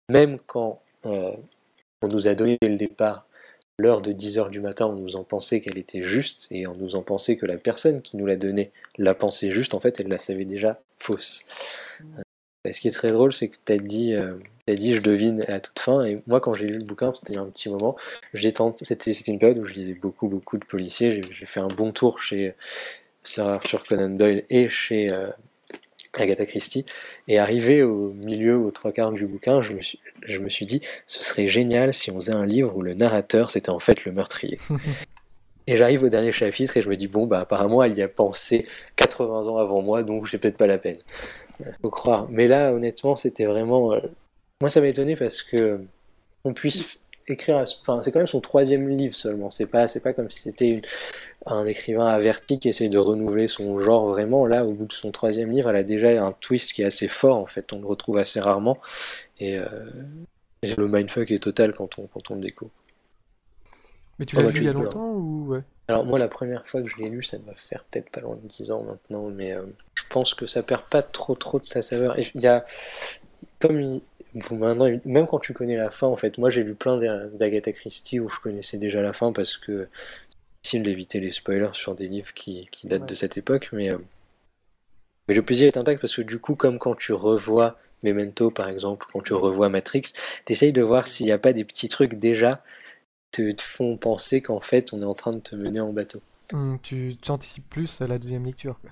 même 0.09 0.39
quand 0.47 0.81
euh, 1.05 1.37
on 2.01 2.09
nous 2.09 2.29
a 2.29 2.35
donné 2.35 2.59
le 2.63 2.77
départ 2.77 3.27
l'heure 3.79 4.01
de 4.01 4.13
10h 4.13 4.51
du 4.51 4.61
matin, 4.61 4.87
on 4.87 4.95
nous 4.95 5.17
en 5.17 5.25
pensait 5.25 5.61
qu'elle 5.61 5.79
était 5.79 6.03
juste, 6.03 6.47
et 6.51 6.67
on 6.67 6.75
nous 6.75 6.95
en 6.95 7.03
pensait 7.03 7.37
que 7.37 7.47
la 7.47 7.57
personne 7.57 8.01
qui 8.03 8.17
nous 8.17 8.27
l'a 8.27 8.37
donnée 8.37 8.71
la 8.99 9.15
pensée 9.15 9.51
juste, 9.51 9.75
en 9.75 9.81
fait, 9.81 9.99
elle 10.01 10.09
la 10.09 10.19
savait 10.19 10.45
déjà 10.45 10.81
fausse. 10.99 11.45
Euh, 12.67 12.73
ce 12.73 12.81
qui 12.81 12.89
est 12.89 12.93
très 12.93 13.11
drôle, 13.11 13.33
c'est 13.33 13.49
que 13.49 13.57
tu 13.65 13.73
as 13.73 13.77
dit, 13.77 14.15
euh, 14.15 14.37
t'as 14.67 14.75
dit 14.77 14.95
je 14.95 15.01
devine 15.01 15.43
à 15.49 15.53
la 15.53 15.61
toute 15.61 15.81
fin, 15.81 16.05
et 16.05 16.23
moi 16.29 16.41
quand 16.41 16.55
j'ai 16.55 16.67
lu 16.67 16.79
le 16.79 16.85
bouquin, 16.85 17.13
c'était 17.15 17.33
il 17.33 17.37
y 17.37 17.39
a 17.39 17.43
un 17.43 17.51
petit 17.51 17.69
moment, 17.69 17.97
j'ai 18.35 18.53
tenté, 18.53 18.85
c'était, 18.85 19.11
une 19.11 19.39
période 19.39 19.59
où 19.59 19.65
je 19.65 19.75
lisais 19.75 19.95
beaucoup, 19.95 20.29
beaucoup 20.29 20.59
de 20.59 20.65
policiers, 20.65 21.13
j'ai, 21.13 21.23
j'ai 21.33 21.47
fait 21.47 21.61
un 21.61 21.69
bon 21.69 21.91
tour 21.91 22.21
chez 22.21 22.55
Sir 23.25 23.49
Arthur 23.49 23.85
Conan 23.85 24.11
Doyle 24.11 24.45
et 24.49 24.69
chez 24.69 25.11
euh, 25.11 25.27
Agatha 26.13 26.47
Christie, 26.47 26.85
et 27.27 27.41
arrivé 27.41 27.83
au 27.83 28.13
milieu, 28.13 28.59
aux 28.59 28.71
trois 28.71 28.93
quarts 28.93 29.11
du 29.11 29.27
bouquin, 29.27 29.61
je 29.61 29.73
me 29.73 29.83
suis, 29.83 29.99
je 30.25 30.39
me 30.39 30.49
suis 30.49 30.67
dit, 30.67 30.83
ce 31.07 31.25
serait 31.25 31.49
génial 31.49 31.93
si 31.93 32.13
on 32.13 32.17
faisait 32.17 32.33
un 32.33 32.47
livre 32.47 32.77
où 32.77 32.83
le 32.83 32.95
narrateur 32.95 33.51
c'était 33.51 33.71
en 33.71 33.81
fait 33.81 34.05
le 34.05 34.13
meurtrier. 34.13 34.61
Et 35.69 35.77
j'arrive 35.77 36.03
au 36.03 36.09
dernier 36.09 36.33
chapitre 36.33 36.77
et 36.77 36.83
je 36.83 36.89
me 36.89 36.97
dis, 36.97 37.07
bon, 37.07 37.27
bah 37.27 37.41
apparemment 37.41 37.83
elle 37.85 37.97
y 37.97 38.03
a 38.03 38.09
pensé 38.09 38.67
80 38.97 39.47
ans 39.47 39.59
avant 39.59 39.81
moi, 39.81 40.03
donc 40.03 40.27
j'ai 40.27 40.39
peut-être 40.39 40.57
pas 40.57 40.67
la 40.67 40.79
peine. 40.79 40.97
Faut 41.83 41.91
croire. 41.91 42.29
Mais 42.31 42.49
là, 42.49 42.73
honnêtement, 42.73 43.17
c'était 43.17 43.45
vraiment. 43.45 43.93
euh, 43.95 44.01
Moi, 44.61 44.71
ça 44.71 44.81
m'a 44.81 44.89
étonné 44.89 45.17
parce 45.17 45.43
que 45.43 45.81
on 46.45 46.55
puisse 46.55 46.99
écrire. 47.29 47.65
Enfin, 47.83 48.03
c'est 48.03 48.13
quand 48.13 48.21
même 48.21 48.27
son 48.27 48.41
troisième 48.41 48.89
livre 48.89 49.15
seulement. 49.15 49.51
C'est 49.51 49.67
pas, 49.67 49.89
c'est 49.89 50.01
pas 50.01 50.13
comme 50.13 50.31
si 50.31 50.41
c'était 50.41 50.69
une- 50.69 50.83
un 51.47 51.67
écrivain 51.67 52.07
averti 52.09 52.59
qui 52.61 52.69
essaye 52.69 52.89
de 52.91 52.99
renouveler 52.99 53.49
son 53.49 53.81
genre 53.81 54.09
vraiment. 54.09 54.47
Là, 54.47 54.65
au 54.67 54.73
bout 54.73 54.87
de 54.87 54.93
son 54.93 55.13
troisième 55.13 55.51
livre, 55.51 55.71
elle 55.71 55.77
a 55.77 55.83
déjà 55.85 56.25
un 56.25 56.33
twist 56.33 56.73
qui 56.73 56.83
est 56.83 56.87
assez 56.87 57.09
fort. 57.09 57.39
En 57.39 57.47
fait, 57.47 57.73
on 57.73 57.81
le 57.81 57.87
retrouve 57.87 58.19
assez 58.19 58.41
rarement. 58.41 58.79
Et, 59.41 59.59
euh, 59.59 59.67
et 60.63 60.75
le 60.77 60.89
mindfuck 60.89 61.31
est 61.31 61.43
total 61.43 61.75
quand 61.75 61.99
on, 61.99 62.07
quand 62.07 62.31
on 62.31 62.37
le 62.37 62.43
découvre. 62.43 62.71
Mais 64.19 64.27
tu 64.27 64.37
l'as 64.37 64.45
bah, 64.45 64.51
lu 64.51 64.61
il 64.61 64.65
y 64.65 64.69
a 64.69 64.73
peux, 64.73 64.79
longtemps 64.79 65.13
ou 65.13 65.47
ouais? 65.49 65.63
Alors 65.89 66.07
moi 66.07 66.19
la 66.19 66.29
première 66.29 66.67
fois 66.69 66.83
que 66.83 66.89
je 66.89 66.97
l'ai 66.97 67.09
lu, 67.09 67.23
ça 67.23 67.39
va 67.39 67.55
faire 67.55 67.85
peut-être 67.85 68.11
pas 68.11 68.21
loin 68.21 68.37
de 68.37 68.47
10 68.47 68.71
ans 68.71 68.83
maintenant, 68.83 69.31
mais 69.31 69.53
euh, 69.53 69.63
pense 70.13 70.35
que 70.35 70.47
ça 70.47 70.63
perd 70.63 70.83
pas 70.83 71.03
trop 71.03 71.35
trop 71.35 71.59
de 71.59 71.65
sa 71.67 71.83
saveur. 71.83 72.19
Et 72.19 72.27
il 72.35 72.41
y 72.43 72.47
a 72.47 72.65
comme 73.59 73.81
il- 73.81 74.01
bon, 74.49 74.57
maintenant, 74.57 74.89
même 75.05 75.27
quand 75.27 75.39
tu 75.41 75.53
connais 75.55 75.77
la 75.77 75.91
fin, 75.91 76.07
en 76.07 76.17
fait, 76.17 76.39
moi 76.39 76.51
j'ai 76.51 76.63
lu 76.63 76.75
plein 76.75 76.97
d'A- 76.99 77.29
d'Agatha 77.29 77.73
Christie 77.73 78.21
où 78.21 78.29
je 78.29 78.39
connaissais 78.41 78.79
déjà 78.79 79.01
la 79.03 79.13
fin 79.13 79.33
parce 79.33 79.57
que 79.57 79.89
c'est 80.63 80.79
difficile 80.79 80.83
d'éviter 80.85 81.21
les 81.21 81.31
spoilers 81.33 81.71
sur 81.75 81.95
des 81.95 82.09
livres 82.09 82.33
qui, 82.35 82.69
qui 82.73 82.87
datent 82.87 83.03
Ouais. 83.03 83.07
de 83.09 83.15
cette 83.15 83.37
époque, 83.37 83.69
mais 83.73 83.91
euh, 83.91 83.99
mais 85.29 85.35
le 85.35 85.43
plaisir 85.43 85.69
est 85.69 85.77
intact 85.77 86.01
parce 86.01 86.17
que 86.17 86.23
du 86.23 86.39
coup, 86.39 86.55
comme 86.57 86.79
quand 86.79 86.95
tu 86.95 87.13
revois 87.13 87.79
Memento 88.03 88.51
par 88.51 88.69
exemple, 88.69 89.07
quand 89.13 89.21
tu 89.23 89.33
revois 89.33 89.69
Matrix, 89.69 90.13
t'essayes 90.45 90.73
de 90.73 90.83
voir 90.83 91.07
s'il 91.07 91.27
n'y 91.27 91.33
a 91.33 91.39
pas 91.39 91.53
des 91.53 91.65
petits 91.65 91.89
trucs 91.89 92.15
déjà 92.15 92.63
te, 93.31 93.53
te 93.53 93.63
font 93.63 93.97
penser 93.97 94.43
qu'en 94.43 94.61
fait 94.61 94.93
on 94.93 95.01
est 95.01 95.05
en 95.07 95.15
train 95.15 95.31
de 95.33 95.39
te 95.41 95.55
mener 95.55 95.81
en 95.81 95.93
bateau. 95.93 96.21
Hum, 96.53 96.79
Tu 96.83 97.17
tu 97.23 97.31
anticipes 97.31 97.69
plus 97.71 98.01
à 98.01 98.07
la 98.09 98.19
deuxième 98.19 98.45
lecture. 98.45 98.79
Quoi. 98.83 98.91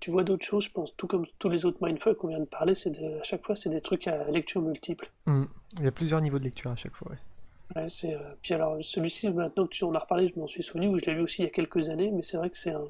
Tu 0.00 0.10
vois 0.10 0.24
d'autres 0.24 0.44
choses, 0.44 0.64
je 0.64 0.70
pense, 0.70 0.94
tout 0.96 1.06
comme 1.06 1.26
tous 1.38 1.48
les 1.48 1.64
autres 1.64 1.78
mindfuck 1.84 2.18
qu'on 2.18 2.28
vient 2.28 2.40
de 2.40 2.44
parler, 2.44 2.74
c'est 2.74 2.90
de- 2.90 3.18
à 3.20 3.22
chaque 3.22 3.44
fois 3.44 3.56
c'est 3.56 3.70
des 3.70 3.80
trucs 3.80 4.06
à 4.08 4.24
lecture 4.30 4.60
multiple. 4.62 5.10
Hum, 5.26 5.48
Il 5.78 5.84
y 5.84 5.88
a 5.88 5.92
plusieurs 5.92 6.20
niveaux 6.20 6.38
de 6.38 6.44
lecture 6.44 6.70
à 6.70 6.76
chaque 6.76 6.94
fois. 6.94 7.12
ouais. 7.12 7.18
Ouais, 7.74 7.88
c'est, 7.88 8.14
euh, 8.14 8.34
Puis 8.42 8.54
alors 8.54 8.76
celui-ci, 8.80 9.28
maintenant 9.30 9.64
que 9.66 9.70
tu 9.74 9.84
en 9.84 9.94
as 9.94 9.98
reparlé, 9.98 10.28
je 10.28 10.38
m'en 10.38 10.46
suis 10.46 10.62
souvenu, 10.62 10.86
ou 10.88 10.98
je 10.98 11.04
l'ai 11.06 11.14
lu 11.14 11.20
aussi 11.22 11.42
il 11.42 11.44
y 11.46 11.48
a 11.48 11.50
quelques 11.50 11.88
années, 11.88 12.10
mais 12.12 12.22
c'est 12.22 12.36
vrai 12.36 12.50
que 12.50 12.56
c'est 12.56 12.70
un... 12.70 12.84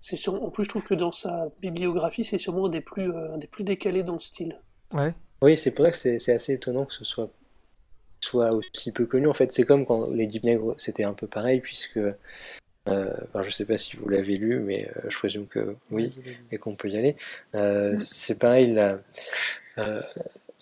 C'est 0.00 0.16
sur... 0.16 0.42
En 0.42 0.50
plus, 0.50 0.64
je 0.64 0.68
trouve 0.68 0.84
que 0.84 0.94
dans 0.94 1.12
sa 1.12 1.48
bibliographie, 1.60 2.24
c'est 2.24 2.38
sûrement 2.38 2.66
un 2.66 2.70
des 2.70 2.80
plus, 2.80 3.10
euh, 3.12 3.34
un 3.34 3.38
des 3.38 3.46
plus 3.48 3.64
décalés 3.64 4.02
dans 4.04 4.14
le 4.14 4.20
style. 4.20 4.60
Ouais, 4.92 5.14
Oui, 5.42 5.56
c'est 5.58 5.70
pour 5.72 5.84
ça 5.84 5.90
que 5.92 5.96
c'est 5.96 6.18
c'est 6.18 6.34
assez 6.34 6.54
étonnant 6.54 6.84
que 6.86 6.94
ce 6.94 7.04
soit, 7.04 7.30
soit 8.20 8.52
aussi 8.52 8.92
peu 8.92 9.06
connu. 9.06 9.28
En 9.28 9.34
fait, 9.34 9.52
c'est 9.52 9.64
comme 9.64 9.86
quand 9.86 10.10
les 10.10 10.26
Deep 10.26 10.44
Nègres, 10.44 10.74
c'était 10.78 11.04
un 11.04 11.14
peu 11.14 11.26
pareil, 11.26 11.60
puisque, 11.60 12.00
euh, 12.88 13.12
je 13.42 13.50
sais 13.50 13.64
pas 13.64 13.78
si 13.78 13.96
vous 13.96 14.08
l'avez 14.08 14.36
lu, 14.36 14.60
mais 14.60 14.88
euh, 14.96 15.08
je 15.08 15.16
présume 15.16 15.46
que 15.46 15.76
oui, 15.90 16.12
et 16.52 16.58
qu'on 16.58 16.76
peut 16.76 16.88
y 16.88 16.96
aller. 16.96 17.16
Euh, 17.54 17.98
c'est 17.98 18.38
pareil, 18.38 18.72
là, 18.72 19.00
euh, 19.78 20.00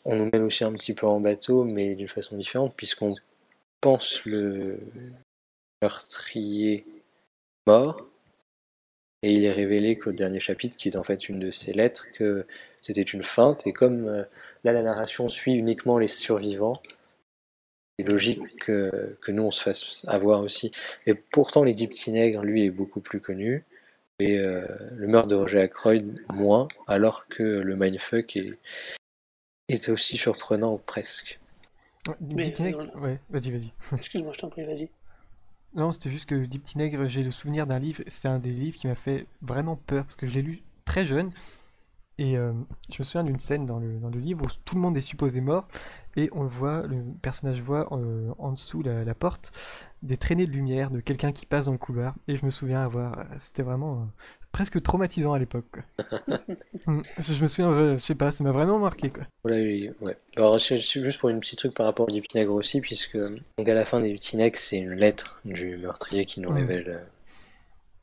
on 0.04 0.16
nous 0.16 0.30
mène 0.32 0.42
aussi 0.42 0.64
un 0.64 0.72
petit 0.72 0.94
peu 0.94 1.06
en 1.06 1.20
bateau, 1.20 1.64
mais 1.64 1.94
d'une 1.94 2.08
façon 2.08 2.36
différente, 2.36 2.74
puisqu'on 2.76 3.14
pense 3.80 4.24
le 4.24 4.78
meurtrier 5.82 6.86
mort, 7.66 8.06
et 9.22 9.32
il 9.32 9.44
est 9.44 9.52
révélé 9.52 9.98
qu'au 9.98 10.12
dernier 10.12 10.40
chapitre, 10.40 10.76
qui 10.76 10.88
est 10.88 10.96
en 10.96 11.04
fait 11.04 11.28
une 11.28 11.40
de 11.40 11.50
ses 11.50 11.72
lettres, 11.72 12.06
que 12.12 12.46
c'était 12.82 13.02
une 13.02 13.24
feinte, 13.24 13.66
et 13.66 13.72
comme 13.72 14.06
là 14.64 14.72
la 14.72 14.82
narration 14.82 15.28
suit 15.30 15.54
uniquement 15.54 15.98
les 15.98 16.08
survivants, 16.08 16.80
c'est 17.98 18.08
logique 18.08 18.56
que, 18.58 19.16
que 19.20 19.32
nous 19.32 19.44
on 19.44 19.50
se 19.50 19.62
fasse 19.62 20.04
avoir 20.08 20.40
aussi. 20.40 20.70
Et 21.06 21.14
pourtant, 21.14 21.64
les 21.64 21.74
Dix 21.74 21.88
Petits 21.88 22.10
Nègres, 22.10 22.42
lui, 22.42 22.64
est 22.64 22.70
beaucoup 22.70 23.00
plus 23.00 23.20
connu, 23.20 23.64
et 24.18 24.38
euh, 24.38 24.66
le 24.92 25.06
meurtre 25.06 25.28
de 25.28 25.34
Roger 25.34 25.60
Ackroyd, 25.60 26.24
moins, 26.32 26.68
alors 26.86 27.26
que 27.28 27.42
le 27.42 27.76
Mindfuck 27.76 28.36
est, 28.36 28.58
est 29.68 29.88
aussi 29.88 30.16
surprenant, 30.16 30.78
presque. 30.78 31.38
Ouais, 32.06 32.14
Deep 32.20 32.60
euh, 32.60 33.00
ouais, 33.00 33.20
vas-y, 33.30 33.50
vas-y. 33.50 33.72
Excuse-moi, 33.96 34.32
je 34.34 34.38
t'en 34.38 34.50
prie, 34.50 34.64
vas-y. 34.64 34.88
Non, 35.74 35.90
c'était 35.90 36.10
juste 36.10 36.26
que 36.26 36.44
Deep 36.44 36.68
j'ai 37.06 37.22
le 37.22 37.30
souvenir 37.32 37.66
d'un 37.66 37.80
livre, 37.80 38.02
c'est 38.06 38.28
un 38.28 38.38
des 38.38 38.50
livres 38.50 38.76
qui 38.76 38.86
m'a 38.86 38.94
fait 38.94 39.26
vraiment 39.42 39.76
peur, 39.76 40.04
parce 40.04 40.16
que 40.16 40.26
je 40.26 40.34
l'ai 40.34 40.42
lu 40.42 40.62
très 40.84 41.06
jeune, 41.06 41.30
et 42.18 42.36
euh, 42.36 42.52
je 42.90 42.96
me 43.00 43.04
souviens 43.04 43.24
d'une 43.24 43.38
scène 43.40 43.66
dans 43.66 43.78
le, 43.78 43.98
dans 43.98 44.10
le 44.10 44.18
livre 44.20 44.44
où 44.44 44.48
tout 44.64 44.74
le 44.76 44.80
monde 44.80 44.96
est 44.96 45.00
supposé 45.02 45.40
mort, 45.40 45.66
et 46.16 46.28
on 46.32 46.42
le 46.42 46.48
voit, 46.48 46.86
le 46.86 47.02
personnage 47.22 47.60
voit 47.60 47.88
euh, 47.92 48.30
en 48.38 48.52
dessous 48.52 48.82
la, 48.82 49.04
la 49.04 49.14
porte 49.14 49.50
des 50.02 50.16
traînées 50.16 50.46
de 50.46 50.52
lumière 50.52 50.90
de 50.90 51.00
quelqu'un 51.00 51.32
qui 51.32 51.46
passe 51.46 51.64
dans 51.66 51.72
le 51.72 51.78
couloir, 51.78 52.14
et 52.28 52.36
je 52.36 52.44
me 52.44 52.50
souviens 52.50 52.82
avoir, 52.84 53.24
c'était 53.38 53.62
vraiment 53.62 53.94
euh, 53.94 54.04
presque 54.52 54.80
traumatisant 54.82 55.32
à 55.32 55.38
l'époque. 55.38 55.80
Mm, 56.86 57.00
je 57.18 57.42
me 57.42 57.46
souviens, 57.46 57.94
je 57.94 57.96
sais 57.96 58.14
pas, 58.14 58.30
ça 58.30 58.44
m'a 58.44 58.52
vraiment 58.52 58.78
marqué 58.78 59.08
quoi. 59.08 59.24
Voilà, 59.42 59.58
oui, 59.58 59.90
ouais. 60.02 60.16
Alors, 60.36 60.60
c'est 60.60 60.76
juste 60.78 61.18
pour 61.18 61.30
une 61.30 61.40
petite 61.40 61.58
truc 61.58 61.72
par 61.72 61.86
rapport 61.86 62.06
au 62.06 62.12
Nègre 62.34 62.52
aussi, 62.52 62.80
puisque 62.82 63.16
donc 63.16 63.68
à 63.68 63.72
la 63.74 63.86
fin 63.86 64.00
des 64.00 64.18
Nègres, 64.34 64.58
c'est 64.58 64.76
une 64.78 64.92
lettre 64.92 65.40
du 65.46 65.78
meurtrier 65.78 66.26
qui 66.26 66.40
nous 66.40 66.50
Mm. 66.50 66.56
révèle, 66.56 66.88
euh, 66.88 66.98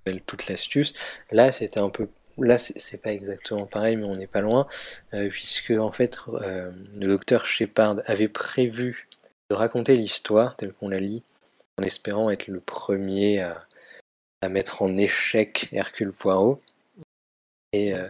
révèle 0.08 0.22
toute 0.24 0.48
l'astuce. 0.48 0.94
Là, 1.32 1.52
c'était 1.52 1.80
un 1.80 1.90
peu. 1.90 2.08
Là, 2.38 2.58
c'est 2.58 3.02
pas 3.02 3.12
exactement 3.14 3.66
pareil, 3.66 3.96
mais 3.98 4.06
on 4.06 4.16
n'est 4.16 4.28
pas 4.28 4.42
loin, 4.42 4.68
euh, 5.14 5.30
puisque 5.30 5.72
en 5.72 5.92
fait, 5.92 6.18
euh, 6.30 6.72
le 6.96 7.08
docteur 7.08 7.46
Shepard 7.46 8.02
avait 8.06 8.28
prévu 8.30 9.08
de 9.50 9.56
raconter 9.56 9.98
l'histoire 9.98 10.56
telle 10.56 10.74
qu'on 10.74 10.90
la 10.90 11.00
lit, 11.00 11.24
en 11.78 11.84
espérant 11.84 12.30
être 12.30 12.48
le 12.48 12.60
premier 12.60 13.42
à, 13.42 13.66
à 14.42 14.50
mettre 14.50 14.82
en 14.82 14.98
échec 14.98 15.70
Hercule 15.72 16.14
Poirot. 16.14 16.62
Et 17.74 17.94
euh, 17.96 18.10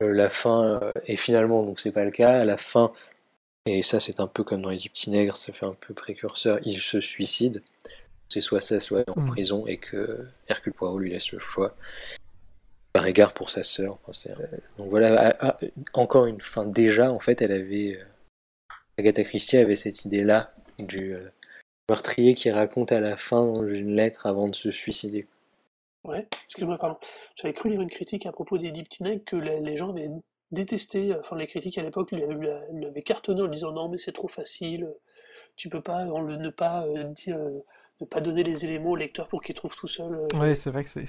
la 0.00 0.30
fin 0.30 0.80
et 1.06 1.16
finalement 1.16 1.62
donc 1.62 1.80
c'est 1.80 1.90
pas 1.90 2.04
le 2.04 2.10
cas 2.10 2.40
à 2.40 2.44
la 2.44 2.58
fin 2.58 2.92
Et 3.66 3.82
ça, 3.82 3.98
c'est 3.98 4.20
un 4.20 4.28
peu 4.28 4.44
comme 4.44 4.62
dans 4.62 4.70
les 4.70 4.76
petits 4.78 5.10
nègres, 5.10 5.36
ça 5.36 5.52
fait 5.52 5.66
un 5.66 5.74
peu 5.74 5.92
précurseur. 5.94 6.60
Il 6.64 6.78
se 6.78 7.00
suicide. 7.00 7.62
C'est 8.28 8.40
soit 8.40 8.60
ça, 8.60 8.78
soit 8.80 9.04
en 9.10 9.20
Mm. 9.22 9.30
prison, 9.30 9.66
et 9.66 9.78
que 9.78 10.26
Hercule 10.48 10.72
Poirot 10.72 10.98
lui 11.00 11.10
laisse 11.10 11.32
le 11.32 11.38
choix. 11.40 11.74
Par 12.96 13.06
égard 13.06 13.34
pour 13.34 13.50
sa 13.50 13.62
sœur. 13.62 13.98
Donc 14.78 14.88
voilà, 14.88 15.34
ah, 15.38 15.58
ah, 15.60 15.66
encore 15.92 16.24
une 16.24 16.40
fin. 16.40 16.64
Déjà, 16.64 17.12
en 17.12 17.20
fait, 17.20 17.42
elle 17.42 17.52
avait. 17.52 17.98
euh, 18.00 18.04
Agatha 18.96 19.22
Christie 19.22 19.58
avait 19.58 19.76
cette 19.76 20.06
idée-là 20.06 20.54
du 20.78 21.12
euh, 21.12 21.30
meurtrier 21.90 22.34
qui 22.34 22.50
raconte 22.50 22.92
à 22.92 23.00
la 23.00 23.18
fin 23.18 23.52
une 23.66 23.94
lettre 23.94 24.24
avant 24.24 24.48
de 24.48 24.54
se 24.54 24.70
suicider. 24.70 25.26
Ouais, 26.04 26.26
excuse-moi, 26.46 26.78
pardon. 26.78 26.98
J'avais 27.34 27.52
cru 27.52 27.68
lire 27.68 27.82
une 27.82 27.90
critique 27.90 28.24
à 28.24 28.32
propos 28.32 28.56
des 28.56 28.72
Teenage 28.72 29.20
que 29.26 29.36
les, 29.36 29.76
gens 29.76 29.90
avaient 29.90 30.08
détesté, 30.50 31.14
enfin 31.20 31.36
les 31.36 31.48
critiques 31.48 31.76
à 31.76 31.82
l'époque 31.82 32.12
lui 32.12 32.22
avaient, 32.22 32.60
lui 32.72 32.86
avaient 32.86 33.02
cartonné 33.02 33.42
en 33.42 33.48
disant 33.48 33.72
non 33.72 33.90
mais 33.90 33.98
c'est 33.98 34.12
trop 34.12 34.28
facile, 34.28 34.88
tu 35.56 35.68
peux 35.68 35.82
pas 35.82 36.06
en 36.06 36.22
le- 36.22 36.36
ne 36.36 36.48
pas 36.48 36.86
euh, 36.86 37.04
dire, 37.04 37.36
ne 38.00 38.06
pas 38.06 38.20
donner 38.20 38.42
les 38.42 38.64
éléments 38.64 38.90
au 38.90 38.96
lecteur 38.96 39.26
pour 39.28 39.42
qu'il 39.42 39.54
trouve 39.54 39.74
tout 39.74 39.88
seul. 39.88 40.12
euh. 40.14 40.38
Ouais, 40.38 40.54
c'est 40.54 40.70
vrai 40.70 40.84
que 40.84 40.90
c'est- 40.90 41.06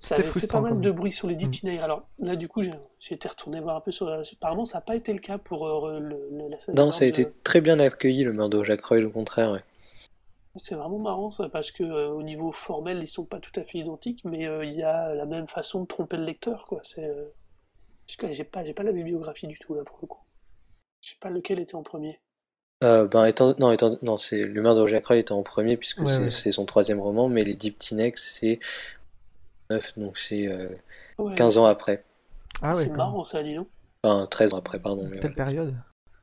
Ça 0.00 0.16
avait 0.16 0.24
fait 0.24 0.46
pas 0.46 0.60
mal 0.60 0.80
de 0.80 0.90
bruit 0.90 1.12
sur 1.12 1.28
les 1.28 1.34
Deep 1.34 1.48
Mm. 1.48 1.52
Teenage. 1.52 1.78
Alors 1.80 2.02
là 2.18 2.36
du 2.36 2.46
coup 2.48 2.62
j'ai 2.62 3.14
été 3.14 3.26
retourné 3.28 3.60
voir 3.60 3.76
un 3.76 3.80
peu 3.80 3.90
sur... 3.92 4.08
Apparemment 4.08 4.64
ça 4.66 4.78
n'a 4.78 4.82
pas 4.82 4.96
été 4.96 5.12
le 5.14 5.18
cas 5.20 5.38
pour 5.38 5.66
euh, 5.66 5.98
le, 5.98 6.28
le- 6.30 6.48
la 6.50 6.58
scène 6.58 6.74
Non, 6.74 6.92
ça 6.92 7.04
a 7.04 7.06
de- 7.06 7.08
été 7.20 7.24
très 7.42 7.60
bien 7.62 7.78
accueilli, 7.80 8.22
le 8.24 8.32
meurtre 8.34 8.58
de 8.58 8.64
Jacques 8.64 8.84
Roy, 8.84 9.02
au 9.04 9.10
contraire. 9.10 9.50
ouais. 9.52 9.62
C'est 10.58 10.74
vraiment 10.74 10.98
marrant 10.98 11.30
ça, 11.30 11.48
parce 11.50 11.70
que 11.70 11.82
euh, 11.84 12.08
au 12.08 12.22
niveau 12.22 12.50
formel, 12.50 13.00
ils 13.02 13.08
sont 13.08 13.24
pas 13.26 13.40
tout 13.40 13.52
à 13.60 13.62
fait 13.64 13.78
identiques, 13.78 14.22
mais 14.24 14.46
euh, 14.46 14.64
il 14.64 14.72
y 14.72 14.82
a 14.82 15.14
la 15.14 15.26
même 15.26 15.46
façon 15.48 15.82
de 15.82 15.86
tromper 15.86 16.16
le 16.16 16.24
lecteur, 16.24 16.64
quoi. 16.64 16.80
C'est, 16.82 17.04
euh, 17.04 17.26
j'ai 18.30 18.44
pas, 18.44 18.64
j'ai 18.64 18.72
pas 18.72 18.82
la 18.82 18.92
bibliographie 18.92 19.46
du 19.48 19.58
tout 19.58 19.74
là 19.74 19.82
pour 19.84 19.98
le 20.00 20.06
coup. 20.06 20.20
Je 21.02 21.10
sais 21.10 21.16
pas 21.20 21.28
lequel 21.28 21.58
était 21.60 21.74
en 21.74 21.82
premier. 21.82 22.20
Euh, 22.84 23.06
ben, 23.08 23.24
étant, 23.24 23.54
non, 23.58 23.72
étant, 23.72 23.96
non, 24.02 24.18
c'est 24.18 24.42
le 24.44 24.60
meurtre 24.60 24.82
de 24.82 24.86
Jacques 24.86 25.06
Roy 25.06 25.16
était 25.16 25.32
en 25.32 25.42
premier 25.42 25.76
puisque 25.78 26.00
Ouais, 26.00 26.08
c'est 26.08 26.20
ouais. 26.20 26.30
c'est 26.30 26.52
son 26.52 26.66
troisième 26.66 27.00
roman, 27.00 27.28
mais 27.28 27.42
les 27.42 27.54
Deep 27.54 27.78
Tinex 27.78 28.22
c'est 28.38 28.58
9, 29.70 29.98
donc 29.98 30.18
c'est 30.18 30.46
euh, 30.48 30.68
Ouais, 31.18 31.34
15 31.34 31.56
ans 31.58 31.64
après. 31.64 32.04
Ah 32.60 32.74
ouais, 32.74 32.84
c'est 32.84 32.90
marrant 32.90 33.24
ça, 33.24 33.42
dis 33.42 33.54
donc. 33.54 33.68
Enfin, 34.02 34.26
13 34.30 34.52
ans 34.54 34.58
après, 34.58 34.78
pardon. 34.78 35.08
mais. 35.10 35.20
Telle 35.20 35.34
période. 35.34 35.74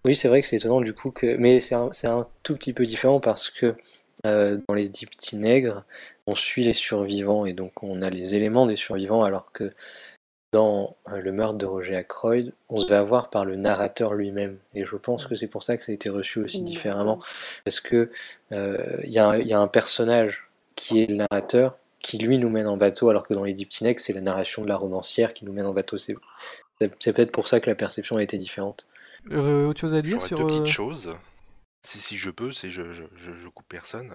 Oui, 0.05 0.15
c'est 0.15 0.27
vrai 0.27 0.41
que 0.41 0.47
c'est 0.47 0.57
étonnant 0.57 0.81
du 0.81 0.93
coup 0.93 1.11
que, 1.11 1.37
mais 1.37 1.59
c'est 1.59 1.75
un, 1.75 1.89
c'est 1.91 2.07
un 2.09 2.27
tout 2.43 2.55
petit 2.55 2.73
peu 2.73 2.85
différent 2.85 3.19
parce 3.19 3.49
que 3.49 3.75
euh, 4.27 4.59
dans 4.67 4.75
les 4.75 4.89
Dix 4.89 5.07
petits 5.07 5.37
nègres, 5.37 5.85
on 6.27 6.35
suit 6.35 6.63
les 6.63 6.73
survivants 6.73 7.45
et 7.45 7.53
donc 7.53 7.81
on 7.81 8.01
a 8.01 8.09
les 8.09 8.35
éléments 8.35 8.67
des 8.67 8.75
survivants, 8.75 9.23
alors 9.23 9.51
que 9.53 9.71
dans 10.53 10.95
euh, 11.09 11.17
le 11.19 11.31
meurtre 11.33 11.57
de 11.57 11.65
Roger 11.65 11.95
Ackroyd, 11.95 12.53
on 12.69 12.77
se 12.77 12.87
fait 12.87 12.93
avoir 12.95 13.29
par 13.29 13.43
le 13.43 13.55
narrateur 13.55 14.13
lui-même. 14.13 14.57
Et 14.75 14.85
je 14.85 14.95
pense 14.95 15.25
que 15.27 15.35
c'est 15.35 15.47
pour 15.47 15.63
ça 15.63 15.75
que 15.77 15.83
ça 15.83 15.91
a 15.91 15.95
été 15.95 16.09
reçu 16.09 16.39
aussi 16.39 16.61
différemment, 16.61 17.21
parce 17.65 17.79
que 17.81 18.09
euh, 18.51 18.97
il 19.03 19.11
y, 19.11 19.19
a 19.19 19.27
un- 19.29 19.37
il 19.37 19.47
y 19.47 19.53
a 19.53 19.59
un 19.59 19.67
personnage 19.67 20.47
qui 20.75 21.01
est 21.01 21.07
le 21.09 21.15
narrateur 21.15 21.77
qui 21.99 22.17
lui 22.19 22.37
nous 22.37 22.49
mène 22.49 22.67
en 22.67 22.77
bateau, 22.77 23.09
alors 23.09 23.25
que 23.27 23.33
dans 23.33 23.43
les 23.43 23.53
nègres, 23.81 23.99
c'est 23.99 24.13
la 24.13 24.21
narration 24.21 24.61
de 24.63 24.67
la 24.67 24.75
romancière 24.77 25.33
qui 25.33 25.43
nous 25.45 25.53
mène 25.53 25.65
en 25.65 25.73
bateau. 25.73 25.97
C'est 25.97 26.15
peut-être 26.79 27.31
pour 27.31 27.47
ça 27.47 27.59
que 27.59 27.69
la 27.69 27.75
perception 27.75 28.17
a 28.17 28.23
été 28.23 28.37
différente. 28.37 28.85
Euh, 29.31 29.65
autre 29.67 29.79
chose 29.79 29.93
à 29.93 30.01
dire 30.01 30.21
sur. 30.21 30.37
deux 30.37 30.45
petites 30.45 30.61
euh, 30.61 30.65
choses. 30.65 31.11
Si, 31.85 31.97
si 31.99 32.15
je 32.17 32.29
peux, 32.29 32.51
si 32.51 32.69
je, 32.71 32.91
je, 32.91 33.03
je, 33.15 33.31
je 33.33 33.47
coupe 33.47 33.67
personne. 33.69 34.13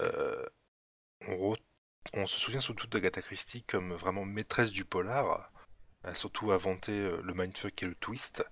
Euh, 0.00 0.44
on, 1.28 1.32
re- 1.52 1.56
on 2.14 2.26
se 2.26 2.38
souvient 2.38 2.60
surtout 2.60 2.86
d'Agatha 2.86 3.22
Christie 3.22 3.62
comme 3.62 3.92
vraiment 3.92 4.24
maîtresse 4.24 4.72
du 4.72 4.84
polar. 4.84 5.50
A 6.02 6.14
surtout 6.14 6.50
inventé 6.50 6.92
euh, 6.92 7.20
le 7.22 7.34
mindfuck 7.34 7.82
et 7.82 7.86
le 7.86 7.94
twist. 7.94 8.42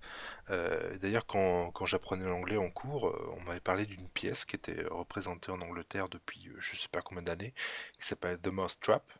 Euh, 0.50 0.98
D'ailleurs, 0.98 1.24
quand, 1.24 1.72
j'apprenais 1.86 2.26
l'anglais 2.26 2.58
en 2.58 2.70
cours, 2.70 3.08
euh, 3.08 3.34
on 3.38 3.40
m'avait 3.40 3.60
parlé 3.60 3.86
d'une 3.86 4.08
pièce 4.10 4.44
qui 4.44 4.54
était 4.54 4.84
représentée 4.90 5.50
en 5.50 5.60
Angleterre 5.62 6.10
depuis 6.10 6.50
je 6.58 6.76
sais 6.76 6.88
pas 6.88 7.00
combien 7.00 7.22
d'années, 7.22 7.54
qui 7.98 8.06
s'appelle 8.06 8.38
The 8.38 8.48
Mouse 8.48 8.78
Trap, 8.80 9.10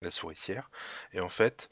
la 0.00 0.10
souricière. 0.10 0.70
Et 1.12 1.20
en 1.20 1.28
fait, 1.28 1.68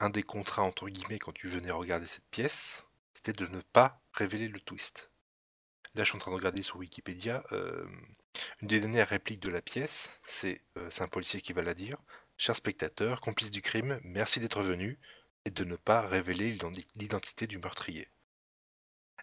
un 0.00 0.10
des 0.10 0.24
contrats 0.24 0.62
entre 0.62 0.88
guillemets 0.88 1.20
quand 1.20 1.32
tu 1.32 1.46
venais 1.46 1.70
regarder 1.70 2.06
cette 2.06 2.26
pièce, 2.30 2.84
c'était 3.14 3.32
de 3.32 3.46
ne 3.46 3.60
pas 3.60 4.00
révéler 4.12 4.48
le 4.48 4.60
twist. 4.60 5.10
Là, 5.94 6.02
je 6.02 6.08
suis 6.10 6.16
en 6.16 6.20
train 6.20 6.32
de 6.32 6.36
regarder 6.36 6.62
sur 6.62 6.78
Wikipédia. 6.78 7.44
Une 8.60 8.68
des 8.68 8.80
dernières 8.80 9.08
répliques 9.08 9.40
de 9.40 9.48
la 9.50 9.62
pièce, 9.62 10.10
c'est 10.26 10.60
euh, 10.76 10.90
un 11.00 11.08
policier 11.08 11.40
qui 11.40 11.52
va 11.52 11.62
la 11.62 11.74
dire. 11.74 11.96
Cher 12.36 12.56
spectateur, 12.56 13.20
complice 13.20 13.50
du 13.50 13.62
crime, 13.62 14.00
merci 14.02 14.40
d'être 14.40 14.62
venu 14.62 14.98
et 15.44 15.50
de 15.50 15.64
ne 15.64 15.76
pas 15.76 16.02
révéler 16.02 16.50
l'identi- 16.50 16.86
l'identité 16.96 17.46
du 17.46 17.58
meurtrier. 17.58 18.08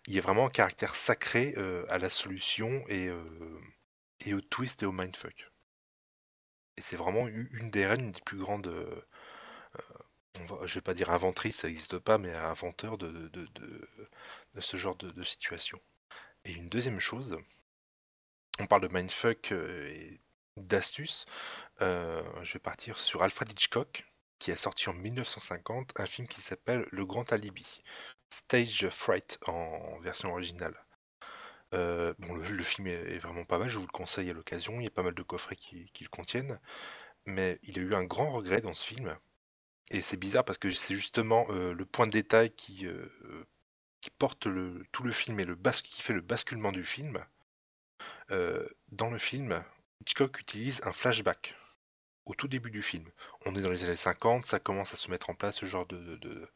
Il 0.05 0.13
y 0.13 0.19
a 0.19 0.21
vraiment 0.21 0.45
un 0.45 0.49
caractère 0.51 0.93
sacré 0.95 1.53
euh, 1.57 1.85
à 1.89 1.97
la 1.97 2.09
solution 2.09 2.83
et, 2.87 3.07
euh, 3.07 3.59
et 4.19 4.33
au 4.35 4.41
twist 4.41 4.83
et 4.83 4.85
au 4.85 4.91
mindfuck. 4.91 5.51
Et 6.77 6.81
c'est 6.81 6.95
vraiment 6.97 7.27
une 7.29 7.69
des 7.69 7.85
reines, 7.85 8.05
une 8.05 8.11
des 8.11 8.21
plus 8.21 8.37
grandes. 8.37 8.69
je 10.65 10.73
vais 10.73 10.81
pas 10.81 10.93
dire 10.93 11.09
inventrice, 11.09 11.57
ça 11.57 11.67
n'existe 11.67 11.97
pas, 11.99 12.17
mais 12.17 12.33
inventeur 12.33 12.97
de, 12.97 13.31
ce 14.59 14.77
genre 14.77 14.95
de 14.95 15.23
situation. 15.23 15.79
Et 16.45 16.53
une 16.53 16.69
deuxième 16.69 16.99
chose, 16.99 17.37
on 18.59 18.67
parle 18.67 18.81
de 18.81 18.87
mindfuck 18.87 19.51
euh, 19.51 19.87
et 19.89 20.21
d'astuces. 20.57 21.25
euh, 21.81 22.23
je 22.43 22.53
vais 22.53 22.59
partir 22.59 22.99
sur 22.99 23.23
Alfred 23.23 23.51
Hitchcock, 23.51 24.05
qui 24.39 24.51
a 24.51 24.55
sorti 24.57 24.89
en 24.89 24.93
1950 24.93 25.93
un 25.97 26.05
film 26.05 26.27
qui 26.27 26.41
s'appelle 26.41 26.85
Le 26.91 27.05
Grand 27.05 27.31
Alibi, 27.31 27.81
Stage 28.29 28.89
Fright 28.89 29.39
en 29.47 29.99
version 29.99 30.31
originale. 30.31 30.75
Euh, 31.73 32.13
bon, 32.19 32.35
le, 32.35 32.63
film 32.63 32.87
est, 32.87 33.17
vraiment 33.19 33.45
pas 33.45 33.57
mal, 33.57 33.69
je 33.69 33.79
vous 33.79 33.85
le 33.85 33.91
conseille 33.91 34.29
à 34.29 34.33
l'occasion. 34.33 34.79
Il 34.79 34.83
y 34.83 34.87
a 34.87 34.91
pas 34.91 35.03
mal 35.03 35.13
de 35.13 35.23
coffrets 35.23 35.55
qui, 35.55 35.89
le 36.01 36.09
contiennent, 36.09 36.59
mais 37.25 37.59
il 37.63 37.79
a 37.79 37.81
eu 37.81 37.95
un 37.95 38.03
grand 38.03 38.31
regret 38.31 38.61
dans 38.61 38.73
ce 38.73 38.85
film. 38.85 39.17
Et 39.91 40.01
c'est 40.01 40.17
bizarre 40.17 40.45
parce 40.45 40.57
que 40.57 40.69
c'est 40.71 40.95
justement 40.95 41.47
le 41.49 41.85
point 41.85 42.07
de 42.07 42.11
détail 42.11 42.51
qui, 42.51 42.87
porte 44.17 44.47
tout 44.91 45.03
le 45.03 45.11
film 45.11 45.39
et 45.39 45.45
le 45.45 45.55
qui 45.83 46.01
fait 46.01 46.13
le 46.13 46.21
basculement 46.21 46.71
du 46.71 46.83
film. 46.83 47.25
Euh, 48.31 48.67
dans 48.91 49.09
le 49.09 49.17
film, 49.17 49.63
Hitchcock 50.01 50.39
utilise 50.39 50.81
un 50.85 50.93
flashback 50.93 51.55
au 52.25 52.33
tout 52.33 52.47
début 52.47 52.71
du 52.71 52.81
film. 52.81 53.09
On 53.45 53.55
est 53.55 53.61
dans 53.61 53.71
les 53.71 53.83
années 53.83 53.95
50, 53.95 54.45
ça 54.45 54.59
commence 54.59 54.93
à 54.93 54.97
se 54.97 55.11
mettre 55.11 55.29
en 55.29 55.35
place 55.35 55.57
ce 55.57 55.65
genre 55.65 55.85
de, 55.85 56.49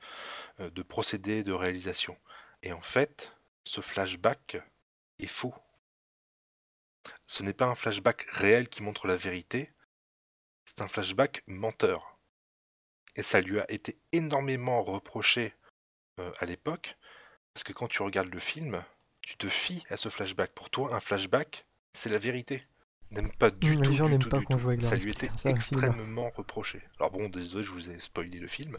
euh, 0.59 0.69
de 0.69 0.83
procédé 0.83 1.43
de 1.43 1.51
réalisation. 1.51 2.17
Et 2.61 2.71
en 2.71 2.81
fait, 2.81 3.33
ce 3.65 3.81
flashback 3.81 4.57
est 5.19 5.27
faux. 5.27 5.53
Ce 7.25 7.43
n'est 7.43 7.53
pas 7.53 7.65
un 7.65 7.75
flashback 7.75 8.25
réel 8.29 8.69
qui 8.69 8.81
montre 8.81 9.07
la 9.07 9.15
vérité, 9.15 9.71
c'est 10.65 10.81
un 10.81 10.87
flashback 10.87 11.43
menteur. 11.47 12.17
Et 13.15 13.23
ça 13.23 13.41
lui 13.41 13.59
a 13.59 13.69
été 13.71 13.97
énormément 14.11 14.81
reproché 14.83 15.53
euh, 16.19 16.31
à 16.39 16.45
l'époque, 16.45 16.97
parce 17.53 17.63
que 17.63 17.73
quand 17.73 17.87
tu 17.87 18.01
regardes 18.01 18.33
le 18.33 18.39
film, 18.39 18.83
tu 19.25 19.37
te 19.37 19.47
fies 19.47 19.83
à 19.89 19.97
ce 19.97 20.09
flashback. 20.09 20.51
Pour 20.53 20.69
toi, 20.69 20.93
un 20.95 20.99
flashback, 20.99 21.65
c'est 21.93 22.09
la 22.09 22.19
vérité. 22.19 22.61
N'aime 23.11 23.31
pas 23.31 23.49
du 23.51 23.77
Mm, 23.77 23.81
les 23.83 23.87
tout, 23.87 23.93
gens 23.93 24.07
du 24.07 24.09
n'aiment 24.09 24.19
tout, 24.19 24.29
pas 24.29 24.39
du 24.39 24.45
qu'on 24.45 24.57
tout. 24.57 24.59
joue 24.59 24.69
avec 24.69 24.81
leur 24.81 24.91
Ça 24.91 24.95
lui 24.95 25.11
était 25.11 25.29
ça 25.37 25.49
extrêmement 25.51 26.31
reproché. 26.35 26.81
Alors 26.99 27.11
bon, 27.11 27.29
désolé, 27.29 27.63
je 27.63 27.71
vous 27.71 27.89
ai 27.89 27.99
spoilé 27.99 28.39
le 28.39 28.47
film. 28.47 28.77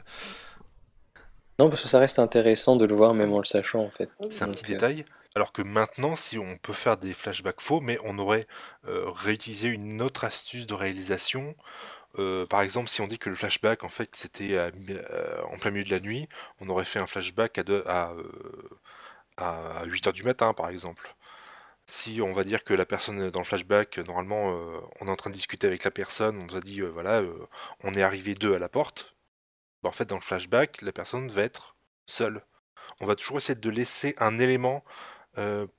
Non, 1.58 1.68
parce 1.70 1.82
que 1.82 1.88
ça 1.88 1.98
reste 1.98 2.18
intéressant 2.18 2.76
de 2.76 2.84
le 2.84 2.94
voir 2.94 3.14
même 3.14 3.32
en 3.32 3.38
le 3.38 3.44
sachant 3.44 3.80
en 3.80 3.90
fait. 3.90 4.10
C'est 4.28 4.44
un 4.44 4.48
Donc, 4.48 4.56
petit 4.56 4.64
euh, 4.70 4.74
détail. 4.74 5.04
Alors 5.34 5.52
que 5.52 5.62
maintenant, 5.62 6.16
si 6.16 6.38
on 6.38 6.56
peut 6.58 6.72
faire 6.72 6.96
des 6.96 7.12
flashbacks 7.12 7.60
faux, 7.60 7.80
mais 7.80 7.98
on 8.04 8.18
aurait 8.18 8.46
euh, 8.88 9.04
réutilisé 9.10 9.68
une 9.68 10.00
autre 10.00 10.24
astuce 10.24 10.66
de 10.66 10.74
réalisation. 10.74 11.54
Euh, 12.18 12.46
par 12.46 12.62
exemple, 12.62 12.88
si 12.88 13.00
on 13.02 13.08
dit 13.08 13.18
que 13.18 13.30
le 13.30 13.36
flashback, 13.36 13.84
en 13.84 13.88
fait, 13.90 14.16
c'était 14.16 14.56
euh, 14.58 14.70
en 15.52 15.58
plein 15.58 15.70
milieu 15.72 15.84
de 15.84 15.90
la 15.90 16.00
nuit, 16.00 16.28
on 16.60 16.68
aurait 16.70 16.84
fait 16.86 17.00
un 17.00 17.06
flashback 17.06 17.58
à, 17.58 17.64
deux- 17.64 17.84
à, 17.86 18.12
euh, 18.12 18.30
à 19.36 19.84
8 19.84 20.08
heures 20.08 20.12
du 20.12 20.22
matin, 20.22 20.52
par 20.54 20.68
exemple. 20.68 21.14
Si 21.86 22.20
on 22.20 22.32
va 22.32 22.44
dire 22.44 22.64
que 22.64 22.74
la 22.74 22.84
personne 22.84 23.30
dans 23.30 23.40
le 23.40 23.44
flashback, 23.44 23.98
normalement, 23.98 24.52
euh, 24.52 24.80
on 25.00 25.06
est 25.06 25.10
en 25.10 25.16
train 25.16 25.30
de 25.30 25.34
discuter 25.34 25.68
avec 25.68 25.84
la 25.84 25.92
personne, 25.92 26.36
on 26.38 26.44
nous 26.44 26.56
a 26.56 26.60
dit, 26.60 26.80
euh, 26.80 26.88
voilà, 26.88 27.20
euh, 27.20 27.46
on 27.84 27.94
est 27.94 28.02
arrivé 28.02 28.34
deux 28.34 28.54
à 28.54 28.58
la 28.58 28.68
porte. 28.68 29.14
Bah, 29.82 29.90
en 29.90 29.92
fait, 29.92 30.06
dans 30.06 30.16
le 30.16 30.20
flashback, 30.20 30.82
la 30.82 30.92
personne 30.92 31.28
va 31.28 31.42
être 31.42 31.76
seule. 32.06 32.42
On 33.00 33.06
va 33.06 33.14
toujours 33.14 33.36
essayer 33.36 33.58
de 33.58 33.70
laisser 33.70 34.14
un 34.18 34.38
élément 34.38 34.84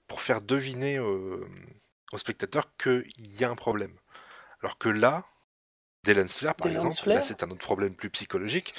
pour 0.07 0.21
faire 0.21 0.43
deviner 0.43 0.99
au 0.99 2.17
spectateur 2.17 2.77
qu'il 2.77 3.07
y 3.17 3.43
a 3.43 3.49
un 3.49 3.55
problème. 3.55 3.97
Alors 4.61 4.77
que 4.77 4.87
là, 4.87 5.25
des 6.03 6.13
lens 6.13 6.35
flares, 6.35 6.53
par 6.53 6.67
Des 6.67 6.75
exemple, 6.75 7.09
là 7.09 7.23
c'est 7.23 7.41
un 7.41 7.49
autre 7.49 7.65
problème 7.65 7.95
plus 7.95 8.11
psychologique. 8.11 8.75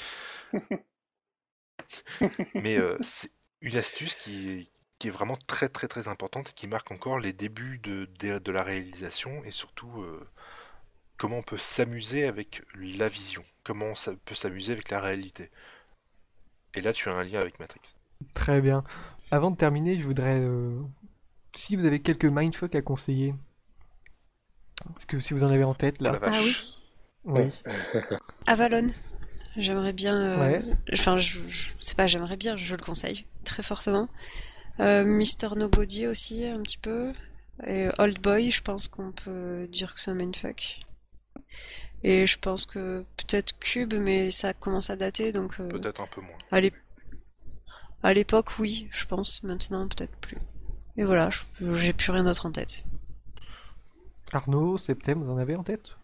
Mais 2.53 2.79
c'est 3.01 3.31
une 3.61 3.75
astuce 3.75 4.15
qui, 4.15 4.69
qui 4.99 5.07
est 5.07 5.11
vraiment 5.11 5.37
très 5.47 5.69
très 5.69 5.87
très 5.87 6.07
importante 6.07 6.49
et 6.49 6.53
qui 6.53 6.67
marque 6.67 6.91
encore 6.91 7.19
les 7.19 7.33
débuts 7.33 7.79
de, 7.79 8.09
de, 8.19 8.39
de 8.39 8.51
la 8.51 8.63
réalisation 8.63 9.43
et 9.43 9.51
surtout 9.51 10.01
euh, 10.01 10.27
comment 11.17 11.37
on 11.37 11.43
peut 11.43 11.57
s'amuser 11.57 12.25
avec 12.25 12.63
la 12.75 13.07
vision, 13.07 13.43
comment 13.63 13.87
on 13.87 14.15
peut 14.25 14.35
s'amuser 14.35 14.73
avec 14.73 14.89
la 14.89 14.99
réalité. 14.99 15.51
Et 16.75 16.81
là 16.81 16.93
tu 16.93 17.09
as 17.09 17.13
un 17.13 17.23
lien 17.23 17.39
avec 17.39 17.59
Matrix. 17.59 17.95
Très 18.33 18.61
bien. 18.61 18.83
Avant 19.31 19.51
de 19.51 19.55
terminer, 19.55 19.97
je 19.97 20.03
voudrais 20.03 20.37
euh, 20.37 20.81
si 21.55 21.75
vous 21.75 21.85
avez 21.85 22.01
quelques 22.01 22.25
mindfuck 22.25 22.75
à 22.75 22.81
conseiller, 22.81 23.33
est-ce 24.95 25.05
que 25.05 25.19
si 25.19 25.33
vous 25.33 25.43
en 25.43 25.49
avez 25.49 25.63
en 25.63 25.73
tête 25.73 25.97
Oh 25.99 26.03
là, 26.03 26.11
la 26.13 26.19
vache. 26.19 26.35
Ah 26.35 26.43
oui. 26.43 26.55
oui. 27.25 27.61
Avalon. 28.47 28.89
J'aimerais 29.57 29.93
bien. 29.93 30.15
euh, 30.15 30.39
Ouais. 30.39 30.63
Enfin, 30.93 31.17
je, 31.17 31.39
je 31.49 31.69
sais 31.79 31.95
pas, 31.95 32.07
j'aimerais 32.07 32.37
bien, 32.37 32.55
je 32.57 32.75
le 32.75 32.81
conseille 32.81 33.25
très 33.43 33.63
fortement. 33.63 34.07
Euh, 34.79 35.03
Mister 35.03 35.49
Nobody 35.55 36.07
aussi, 36.07 36.45
un 36.45 36.61
petit 36.61 36.77
peu. 36.77 37.11
Et 37.67 37.87
Old 37.97 38.19
Boy, 38.21 38.51
je 38.51 38.61
pense 38.61 38.87
qu'on 38.87 39.11
peut 39.11 39.67
dire 39.69 39.93
que 39.93 39.99
c'est 39.99 40.11
un 40.11 40.15
mindfuck. 40.15 40.79
Et 42.03 42.25
je 42.25 42.39
pense 42.39 42.65
que 42.65 43.03
peut-être 43.17 43.57
Cube, 43.59 43.93
mais 43.95 44.31
ça 44.31 44.53
commence 44.53 44.89
à 44.89 44.95
dater, 44.95 45.33
donc 45.33 45.59
euh, 45.59 45.67
Peut-être 45.67 45.99
un 45.99 46.07
peu 46.07 46.21
moins. 46.21 46.37
à 46.51 46.61
l'ép- 46.61 46.75
à 48.03 48.13
l'époque, 48.13 48.57
oui, 48.59 48.87
je 48.91 49.05
pense. 49.05 49.43
Maintenant, 49.43 49.85
peut-être 49.89 50.15
plus. 50.17 50.37
Et 50.95 51.03
voilà, 51.03 51.29
j'ai 51.59 51.91
plus 51.91 52.11
rien 52.11 52.23
d'autre 52.23 52.45
en 52.45 52.51
tête. 52.53 52.85
Arnaud, 54.31 54.77
Septem, 54.77 55.21
vous 55.23 55.31
en 55.31 55.37
avez 55.37 55.55
en 55.55 55.63
tête? 55.63 55.97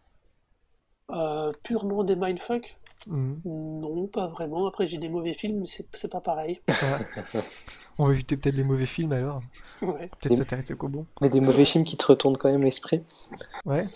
Euh, 1.11 1.51
purement 1.63 2.03
des 2.03 2.15
mindfuck? 2.15 2.77
Mhm. 3.07 3.41
Non, 3.45 4.07
pas 4.07 4.27
vraiment. 4.27 4.67
Après, 4.67 4.87
j'ai 4.87 4.97
des 4.97 5.09
mauvais 5.09 5.33
films, 5.33 5.59
mais 5.61 5.67
c'est 5.67 5.85
c'est 5.93 6.11
pas 6.11 6.21
pareil. 6.21 6.61
Ouais. 7.35 7.41
On 7.97 8.05
va 8.07 8.13
éviter 8.13 8.35
peut-être 8.35 8.55
les 8.57 8.65
mauvais 8.65 8.85
films 8.85 9.13
alors. 9.13 9.41
Ouais, 9.81 10.09
Peut-être 10.19 10.35
s'intéresser 10.35 10.75
qu'au 10.75 10.89
bon. 10.89 11.05
Mais 11.21 11.29
des 11.29 11.39
mauvais 11.39 11.63
films 11.63 11.85
qui 11.85 11.95
te 11.95 12.05
retournent 12.05 12.35
quand 12.37 12.51
même 12.51 12.63
l'esprit. 12.63 13.01
Ouais. 13.65 13.87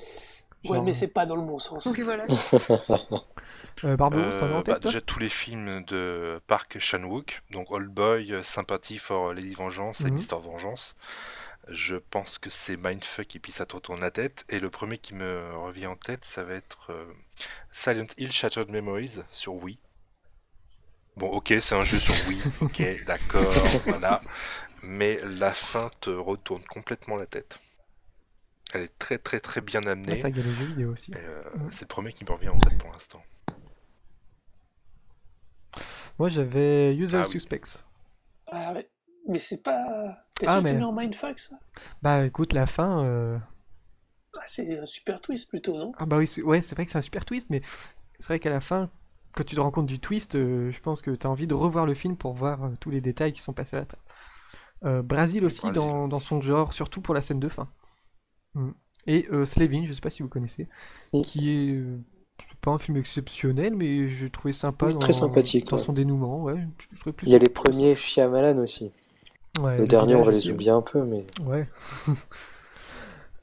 ouais 0.70 0.80
mais 0.82 0.94
c'est 0.94 1.10
pas 1.10 1.26
dans 1.26 1.36
le 1.36 1.42
bon 1.42 1.60
sens. 1.60 1.86
Donc 1.86 2.00
voilà. 2.00 2.24
euh, 3.84 3.98
en 4.00 4.14
Euh, 4.14 4.62
tête 4.62 4.76
bah, 4.76 4.80
déjà 4.80 5.02
tous 5.02 5.20
les 5.20 5.28
films 5.30 5.84
de 5.86 6.40
Park 6.48 6.78
Chan-wook, 6.80 7.44
donc 7.52 7.72
Old 7.72 7.90
Boy, 7.90 8.32
euh, 8.34 8.42
Sympathy 8.42 8.98
for 9.00 9.34
Lady 9.34 9.54
Vengeance 9.54 10.02
et 10.02 10.06
Mhm. 10.06 10.14
Mister 10.16 10.36
Vengeance. 10.42 10.96
Je 11.72 11.96
pense 11.96 12.40
que 12.40 12.50
c'est 12.50 12.78
mindfuck 12.78 13.36
et 13.36 13.40
puis 13.40 13.52
ça 13.52 13.66
te 13.66 13.76
retourne 13.76 14.02
la 14.02 14.12
tête. 14.12 14.46
Et 14.50 14.60
le 14.60 14.70
premier 14.70 14.98
qui 14.98 15.14
me 15.14 15.56
revient 15.58 15.88
en 15.88 15.96
tête, 15.96 16.26
ça 16.26 16.44
va 16.44 16.56
être 16.56 16.92
euh, 16.92 17.06
Silent 17.72 18.08
Hill 18.18 18.32
Shattered 18.32 18.70
Memories 18.70 19.20
sur 19.32 19.54
Wii. 19.56 19.78
Bon, 21.16 21.28
ok, 21.30 21.54
c'est 21.60 21.76
un 21.76 21.84
jeu 21.84 22.00
sur 22.00 22.16
Wii, 22.28 22.42
ok, 22.62 23.04
d'accord, 23.06 23.52
voilà. 23.86 24.22
Mais 24.84 25.20
la 25.26 25.54
fin 25.54 25.92
te 26.00 26.10
retourne 26.10 26.64
complètement 26.64 27.18
la 27.18 27.26
tête. 27.26 27.60
Elle 28.74 28.84
est 28.84 28.98
très 29.00 29.18
très 29.18 29.40
très 29.40 29.62
bien 29.62 29.82
Ah, 29.86 29.92
amenée. 29.92 30.16
ça, 30.16 30.30
il 30.30 30.38
y 30.38 30.40
a 30.40 30.44
les 30.44 30.52
jeux 30.52 30.66
vidéo 30.66 30.92
aussi. 30.94 31.12
Euh, 31.16 31.44
c'est 31.72 31.82
le 31.82 31.88
premier 31.88 32.14
qui 32.14 32.24
me 32.24 32.32
revient 32.32 32.50
en 32.50 32.56
tête 32.56 32.78
pour 32.78 32.92
l'instant. 32.92 33.22
Moi 36.18 36.30
j'avais 36.30 36.96
Usual 36.96 37.22
Ah 37.24 37.26
oui. 37.26 37.32
Suspects. 37.32 37.84
Ah 38.48 38.74
ouais. 38.74 38.90
Mais 39.30 39.38
c'est 39.38 39.62
pas. 39.64 40.18
Ah, 40.46 40.60
mais- 40.62 40.82
en 40.84 40.92
mindfuck 40.92 41.40
ça 41.40 41.56
Bah 42.02 42.26
écoute, 42.26 42.52
la 42.54 42.66
fin. 42.66 43.06
euh, 43.06 43.38
Ah, 44.38 44.42
C'est 44.46 44.78
un 44.80 44.86
super 44.86 45.22
twist 45.22 45.50
plutôt, 45.50 45.78
non? 45.78 45.92
Ah 45.98 46.06
bah 46.06 46.18
oui, 46.18 46.28
c'est 46.28 46.42
ouais, 46.44 46.62
c'est 46.62 46.76
vrai 46.76 46.86
que 46.86 46.92
c'est 46.92 46.98
un 46.98 47.02
super 47.02 47.26
twist, 47.26 47.50
mais 47.50 47.62
c'est 48.20 48.28
vrai 48.28 48.40
qu'à 48.40 48.50
la 48.52 48.62
fin, 48.62 48.90
quand 49.36 49.44
tu 49.44 49.56
te 49.56 49.62
rends 49.62 49.72
compte 49.72 49.88
du 49.88 50.00
twist, 50.00 50.36
euh, 50.36 50.70
je 50.72 50.80
pense 50.82 51.02
que 51.02 51.12
tu 51.12 51.26
as 51.26 51.30
envie 51.30 51.48
de 51.48 51.54
revoir 51.56 51.86
le 51.86 51.94
film 51.94 52.16
pour 52.18 52.34
voir 52.34 52.64
euh, 52.66 52.70
tous 52.80 52.90
les 52.90 53.02
détails 53.02 53.34
qui 53.34 53.42
sont 53.42 53.54
passés 53.54 53.76
à 53.78 53.80
la 53.80 53.86
trappe. 53.86 54.02
Euh, 54.86 55.02
Brasil 55.02 55.44
aussi 55.46 55.62
Brasil. 55.62 55.82
Dans, 55.82 56.08
dans 56.08 56.20
son 56.20 56.42
genre, 56.42 56.74
surtout 56.74 57.02
pour 57.02 57.14
la 57.14 57.22
scène 57.22 57.40
de 57.40 57.50
fin. 57.50 57.68
Mm. 58.56 58.70
Et 59.08 59.28
euh, 59.32 59.46
Slavin, 59.46 59.86
je 59.86 59.94
sais 59.94 60.02
pas 60.02 60.10
si 60.10 60.22
vous 60.24 60.30
connaissez, 60.30 60.68
Mm. 61.14 61.22
qui 61.24 61.50
est 61.50 61.74
euh, 61.76 61.98
c'est 62.42 62.58
pas 62.60 62.72
un 62.72 62.78
film 62.78 62.98
exceptionnel, 62.98 63.76
mais 63.76 64.08
j'ai 64.08 64.30
trouvé 64.30 64.54
sympa 64.54 64.86
Oui, 64.88 64.94
dans, 64.94 65.00
très 65.00 65.12
sympathique, 65.14 65.68
dans 65.70 65.78
ouais. 65.78 65.84
son 65.84 65.92
dénouement. 65.94 66.44
Ouais, 66.44 66.66
je, 66.78 66.86
je 66.96 67.00
trouvais 67.00 67.14
plus 67.14 67.28
Il 67.28 67.34
y 67.34 67.36
a 67.36 67.40
les 67.40 67.50
premiers 67.50 67.96
Shyamalan 67.96 68.58
aussi. 68.62 68.92
Ouais, 69.58 69.78
Le 69.78 69.88
dernier, 69.88 70.16
on 70.16 70.22
va 70.22 70.32
les 70.32 70.38
aussi, 70.38 70.52
oublier 70.52 70.72
un 70.72 70.82
peu, 70.82 71.04
mais 71.04 71.26
Ouais. 71.46 71.68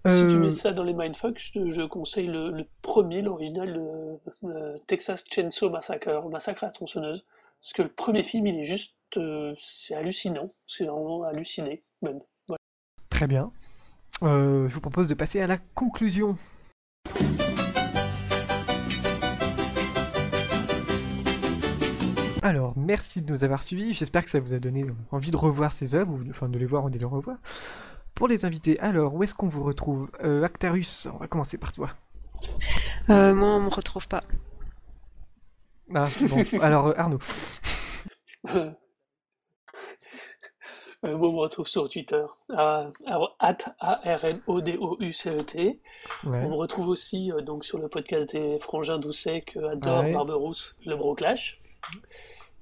Si 0.09 0.13
tu 0.13 0.37
Euh, 0.37 0.39
mets 0.39 0.53
ça 0.53 0.73
dans 0.73 0.85
les 0.85 0.95
mindfuck, 0.95 1.37
je, 1.37 1.73
je 1.73 1.83
conseille 1.83 2.29
le, 2.29 2.53
le 2.53 2.65
premier, 2.81 3.23
l'original, 3.23 3.73
le, 3.73 4.49
le 4.49 4.79
Texas 4.87 5.25
Chainsaw 5.29 5.69
Massacre, 5.69 6.29
Massacre 6.31 6.63
à 6.63 6.67
la 6.67 6.73
tronçonneuse. 6.73 7.27
Parce 7.61 7.73
que 7.73 7.83
le 7.83 7.89
premier 7.89 8.23
film, 8.23 8.47
il 8.47 8.57
est 8.61 8.65
juste. 8.65 8.95
euh, 9.17 9.53
c'est 9.59 9.95
hallucinant. 9.97 10.53
C'est 10.65 10.85
vraiment 10.85 11.25
halluciné, 11.25 11.83
même. 12.03 12.21
Très 13.11 13.27
bien. 13.27 13.51
Euh, 14.23 14.69
je 14.69 14.75
vous 14.75 14.81
propose 14.81 15.09
de 15.09 15.15
passer 15.15 15.41
à 15.41 15.49
la 15.49 15.59
conclusion. 15.59 16.37
Alors, 22.47 22.75
merci 22.77 23.23
de 23.23 23.33
nous 23.33 23.43
avoir 23.43 23.65
suivis. 23.65 23.93
J'espère 23.93 24.23
que 24.23 24.31
ça 24.31 24.39
vous 24.39 24.55
a 24.55 24.61
donné 24.61 24.87
envie 25.11 25.33
de 25.33 25.37
revoir 25.37 25.73
ces 25.73 25.97
œuvres, 25.97 26.13
ou 26.13 26.21
enfin 26.31 26.49
de 26.49 26.57
les 26.57 26.65
voir 26.65 26.85
ou 26.85 26.91
de 26.91 26.97
les 26.97 27.05
revoir. 27.05 27.39
Pour 28.15 28.29
les 28.29 28.45
invités, 28.45 28.79
alors, 28.79 29.17
où 29.17 29.25
est-ce 29.25 29.35
qu'on 29.35 29.49
vous 29.49 29.65
retrouve? 29.65 30.09
Euh, 30.23 30.45
Actarus, 30.45 31.09
on 31.13 31.17
va 31.17 31.27
commencer 31.27 31.59
par 31.59 31.73
toi. 31.73 31.91
Euh, 33.11 33.35
moi, 33.35 33.49
on 33.49 33.63
me 33.63 33.69
retrouve 33.69 34.07
pas. 34.07 34.23
Ah, 35.93 36.07
bon. 36.21 36.43
alors, 36.63 36.87
euh, 36.87 36.95
Arnaud. 36.97 37.19
Moi, 38.45 38.75
on 41.03 41.33
me 41.33 41.41
retrouve 41.41 41.67
sur 41.67 41.91
Twitter, 41.91 42.25
at 42.57 42.93
A-R-N-O-D-O-U-C-E-T. 43.81 45.59
Ouais. 46.25 46.43
On 46.45 46.51
me 46.51 46.55
retrouve 46.55 46.87
aussi 46.89 47.33
donc 47.43 47.65
sur 47.65 47.79
le 47.79 47.89
podcast 47.89 48.31
des 48.31 48.61
Frangins 48.61 49.01
Doucet 49.01 49.41
que 49.41 49.59
adore 49.59 50.05
Ouais. 50.05 50.13
Barberousse, 50.13 50.77
le 50.87 50.95
Broclash. 50.95 51.59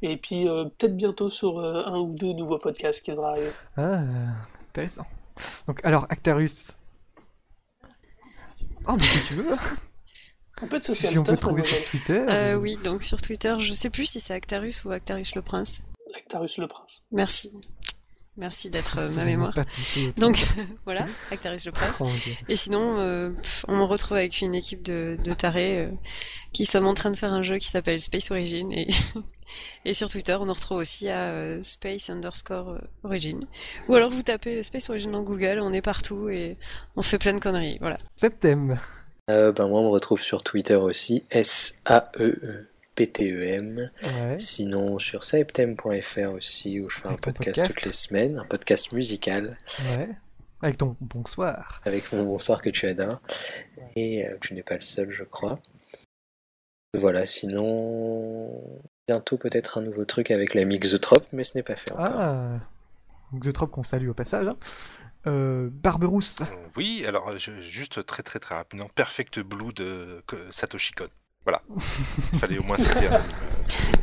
Et 0.03 0.17
puis 0.17 0.49
euh, 0.49 0.65
peut-être 0.65 0.97
bientôt 0.97 1.31
sur 1.31 1.59
euh, 1.59 1.85
un 1.87 1.99
ou 1.99 2.15
deux 2.15 2.33
nouveaux 2.33 2.59
podcasts 2.59 3.03
qui 3.03 3.11
devraient 3.11 3.31
arriver. 3.31 3.51
Ah, 3.77 4.01
intéressant. 4.69 5.07
Donc, 5.67 5.81
alors, 5.85 6.07
Actarus. 6.11 6.73
Oh, 8.87 8.93
mais 8.97 9.03
si 9.03 9.27
tu 9.29 9.35
veux. 9.35 9.57
Un 10.63 10.67
peu 10.67 10.79
de 10.79 10.85
social 10.85 11.13
Si 11.13 11.19
on 11.19 11.25
peut 11.25 11.37
trouver 11.37 11.63
sur. 11.63 11.85
Twitter. 11.87 12.25
Euh, 12.29 12.55
euh, 12.55 12.55
oui, 12.55 12.79
donc 12.83 13.03
sur 13.03 13.21
Twitter, 13.21 13.55
je 13.59 13.73
sais 13.73 13.91
plus 13.91 14.07
si 14.07 14.21
c'est 14.21 14.35
Actarus 14.35 14.85
ou 14.85 14.91
Actarus 14.93 15.35
le 15.35 15.43
Prince. 15.43 15.81
Actarus 16.15 16.59
le 16.59 16.69
Prince. 16.69 17.07
Merci. 17.11 17.53
Merci 18.37 18.69
d'être 18.69 18.99
euh, 18.99 19.09
ma 19.15 19.25
mémoire. 19.25 19.55
Donc 20.17 20.45
voilà, 20.85 21.07
Actarus 21.31 21.65
le 21.67 21.73
Prince. 21.73 22.01
Ok. 22.01 22.37
Et 22.49 22.57
sinon, 22.57 22.97
euh, 22.99 23.31
pff, 23.31 23.65
on 23.69 23.77
me 23.77 23.85
retrouve 23.85 24.17
avec 24.17 24.41
une 24.41 24.57
équipe 24.57 24.83
de, 24.83 25.17
de 25.23 25.35
tarés 25.35 25.79
euh, 25.79 25.91
qui 26.53 26.67
sommes 26.67 26.87
en 26.89 26.95
train 26.95 27.13
de 27.13 27.17
faire 27.17 27.33
un 27.33 27.43
jeu 27.43 27.59
qui 27.59 27.69
s'appelle 27.69 28.01
Space 28.01 28.33
Origin. 28.33 28.73
Et, 28.73 28.89
et 29.85 29.95
sur 29.95 30.09
Twitter, 30.09 30.35
on 30.35 30.47
nous 30.47 30.53
retrouve 30.53 30.79
aussi 30.79 31.09
à 31.09 31.27
euh, 31.29 31.61
Space 31.63 32.11
underscore 32.11 32.77
Origin. 33.05 33.47
Ou 33.89 33.95
alors 33.95 34.11
vous 34.11 34.23
tapez 34.25 34.63
Space 34.65 34.91
Origin 34.91 35.13
dans 35.13 35.23
Google, 35.23 35.61
on 35.63 35.73
est 35.73 35.83
partout 35.83 36.29
et 36.29 36.57
on 36.97 37.03
fait 37.03 37.19
plein 37.19 37.35
de 37.35 37.41
conneries. 37.41 37.79
Voilà. 37.81 37.99
Septem. 38.17 38.79
euh, 39.31 39.53
ben 39.53 39.69
moi 39.69 39.79
on 39.81 39.85
me 39.85 39.91
retrouve 39.91 40.21
sur 40.21 40.43
Twitter 40.43 40.75
aussi, 40.75 41.23
Ouais. 42.99 44.39
Sinon 44.39 44.99
sur 44.99 45.25
septem.fr 45.25 46.33
aussi, 46.33 46.81
où 46.81 46.89
je 46.91 46.97
fais 47.01 47.07
un 47.07 47.11
Avec 47.11 47.21
ton 47.23 47.33
podcast, 47.33 47.57
podcast. 47.57 47.75
toutes 47.77 47.87
les 47.87 47.93
semaines, 47.93 48.39
un 48.39 48.45
podcast 48.45 48.93
musical 48.93 49.59
Ouais. 49.97 50.09
Avec 50.63 50.79
ton 50.79 50.97
bonsoir. 51.01 51.83
avec 51.85 52.11
mon 52.13 52.25
bonsoir 52.25 52.63
que 52.63 52.71
tu 52.71 52.87
adores. 52.87 53.21
Et 53.97 54.27
euh, 54.27 54.37
tu 54.41 54.55
n'es 54.55 54.63
pas 54.63 54.77
le 54.77 54.81
seul, 54.83 55.11
je 55.11 55.25
crois. 55.25 55.59
Voilà, 56.97 57.27
sinon 57.27 58.81
bientôt 59.09 59.37
peut-être 59.37 59.79
un 59.79 59.83
nouveau 59.83 60.05
truc 60.05 60.31
avec 60.31 60.55
la 60.55 60.65
Mixotrope, 60.65 61.27
mais 61.33 61.45
ce 61.45 61.59
n'est 61.59 61.63
pas 61.65 61.75
fait 61.75 61.93
encore. 61.93 62.07
Ah. 62.07 62.61
Xotrop 63.39 63.71
qu'on 63.71 63.83
salue 63.83 64.09
au 64.09 64.15
passage. 64.15 64.47
hein. 64.47 64.57
Euh, 65.27 65.69
Barberousse. 65.73 66.39
Oui, 66.77 67.05
alors 67.07 67.37
je- 67.39 67.61
juste 67.63 68.05
très 68.07 68.23
très 68.23 68.39
très 68.39 68.55
rapidement, 68.55 68.89
Perfect 68.95 69.41
Blue 69.41 69.73
de 69.73 70.23
que- 70.27 70.37
Satoshi 70.51 70.93
Kon. 70.93 71.09
Voilà. 71.45 71.63
Il 72.33 72.39
fallait 72.39 72.59
au 72.59 72.63
moins 72.63 72.79
citer 72.79 73.07
un 73.07 73.13
anime. 73.17 73.31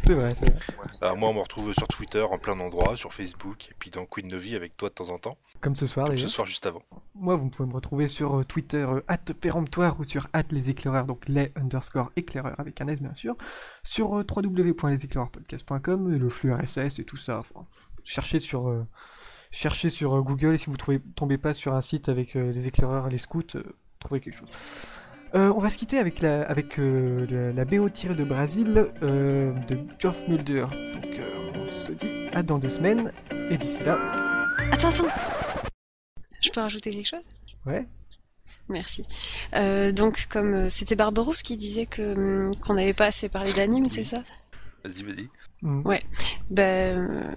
C'est 0.03 0.13
vrai, 0.13 0.33
c'est 0.33 0.45
vrai. 0.45 0.55
Alors 1.01 1.17
moi 1.17 1.29
on 1.29 1.33
me 1.33 1.39
retrouve 1.39 1.73
sur 1.73 1.87
Twitter 1.87 2.21
en 2.21 2.37
plein 2.37 2.55
d'endroits, 2.55 2.95
sur 2.95 3.13
Facebook 3.13 3.69
et 3.69 3.75
puis 3.77 3.89
dans 3.89 4.05
Queen 4.05 4.27
Novi 4.27 4.55
avec 4.55 4.77
toi 4.77 4.89
de 4.89 4.93
temps 4.93 5.09
en 5.09 5.17
temps. 5.17 5.37
Comme 5.59 5.75
ce 5.75 5.85
soir 5.85 6.05
Comme 6.07 6.15
d'ailleurs. 6.15 6.29
ce 6.29 6.35
soir 6.35 6.47
juste 6.47 6.65
avant. 6.65 6.83
Moi, 7.15 7.35
vous 7.35 7.49
pouvez 7.49 7.67
me 7.67 7.73
retrouver 7.73 8.07
sur 8.07 8.39
euh, 8.39 8.43
Twitter 8.43 8.85
euh, 8.87 9.01
péremptoire 9.39 9.99
ou 9.99 10.03
sur 10.03 10.27
les 10.49 10.69
éclaireurs, 10.69 11.05
donc 11.05 11.27
les 11.27 11.51
underscore 11.55 12.11
éclaireurs 12.15 12.59
avec 12.59 12.81
un 12.81 12.87
S 12.87 12.99
bien 12.99 13.13
sûr. 13.13 13.35
Sur 13.83 14.17
euh, 14.17 14.23
www.leséclaireurspodcast.com, 14.23 16.13
et 16.13 16.17
le 16.17 16.29
flux 16.29 16.53
RSS 16.53 16.99
et 16.99 17.03
tout 17.03 17.17
ça. 17.17 17.39
Enfin, 17.39 17.65
cherchez 18.03 18.39
sur, 18.39 18.69
euh, 18.69 18.85
cherchez 19.51 19.89
sur 19.89 20.15
euh, 20.15 20.21
Google 20.21 20.55
et 20.55 20.57
si 20.57 20.69
vous 20.69 20.77
trouvez, 20.77 20.99
tombez 21.15 21.37
pas 21.37 21.53
sur 21.53 21.73
un 21.73 21.81
site 21.81 22.09
avec 22.09 22.35
euh, 22.35 22.51
les 22.51 22.67
éclaireurs 22.67 23.07
et 23.07 23.11
les 23.11 23.17
scouts, 23.17 23.43
euh, 23.55 23.63
trouvez 23.99 24.19
quelque 24.19 24.37
chose. 24.37 24.49
Euh, 25.33 25.53
on 25.55 25.59
va 25.59 25.69
se 25.69 25.77
quitter 25.77 25.97
avec 25.97 26.19
la, 26.19 26.43
avec, 26.43 26.77
euh, 26.77 27.25
la, 27.29 27.53
la 27.53 27.65
BO 27.65 27.87
tirée 27.89 28.15
de 28.15 28.23
Brésil 28.25 28.89
euh, 29.01 29.53
de 29.67 29.79
Geoff 29.97 30.27
Mulder. 30.27 30.65
Donc 30.93 31.05
euh, 31.17 31.51
on 31.55 31.69
se 31.69 31.93
dit 31.93 32.27
à 32.33 32.43
dans 32.43 32.57
deux 32.57 32.69
semaines 32.69 33.13
et 33.49 33.57
d'ici 33.57 33.81
là, 33.83 33.97
Attends, 34.71 34.89
attends 34.89 35.07
Je 36.41 36.49
peux 36.49 36.59
rajouter 36.59 36.89
quelque 36.91 37.07
chose? 37.07 37.29
Ouais. 37.65 37.87
Merci. 38.67 39.05
Euh, 39.55 39.93
donc, 39.93 40.27
comme 40.29 40.69
c'était 40.69 40.95
Barberousse 40.95 41.43
qui 41.43 41.55
disait 41.55 41.85
que 41.85 42.13
hum, 42.45 42.51
qu'on 42.55 42.73
n'avait 42.73 42.93
pas 42.93 43.05
assez 43.05 43.29
parlé 43.29 43.53
d'anime, 43.53 43.87
c'est 43.87 44.03
ça? 44.03 44.23
Vas-y, 44.83 45.03
vas-y. 45.03 45.29
Mm. 45.61 45.83
Ben, 46.49 46.97
euh, 46.97 47.35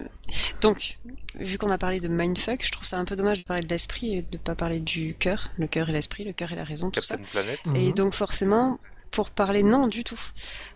Donc, 0.61 0.99
vu 1.39 1.59
qu'on 1.59 1.70
a 1.70 1.79
parlé 1.79 2.01
de 2.01 2.09
mindfuck, 2.09 2.64
je 2.64 2.72
trouve 2.72 2.87
ça 2.87 2.99
un 2.99 3.05
peu 3.05 3.16
dommage 3.16 3.39
de 3.39 3.45
parler 3.45 3.62
de 3.62 3.68
l'esprit 3.68 4.16
et 4.16 4.22
de 4.22 4.39
pas 4.39 4.55
parler 4.55 4.81
du 4.81 5.14
cœur, 5.14 5.51
le 5.59 5.66
cœur 5.66 5.89
et 5.89 5.93
l'esprit, 5.93 6.25
le 6.25 6.33
cœur 6.33 6.53
et 6.53 6.57
la 6.57 6.64
raison, 6.64 6.91
tout 6.91 7.03
ça. 7.03 7.16
Planet. 7.18 7.61
Et 7.75 7.93
donc 7.93 8.14
forcément, 8.14 8.79
pour 9.11 9.31
parler 9.31 9.62
non 9.62 9.87
du 9.87 10.05
tout, 10.05 10.18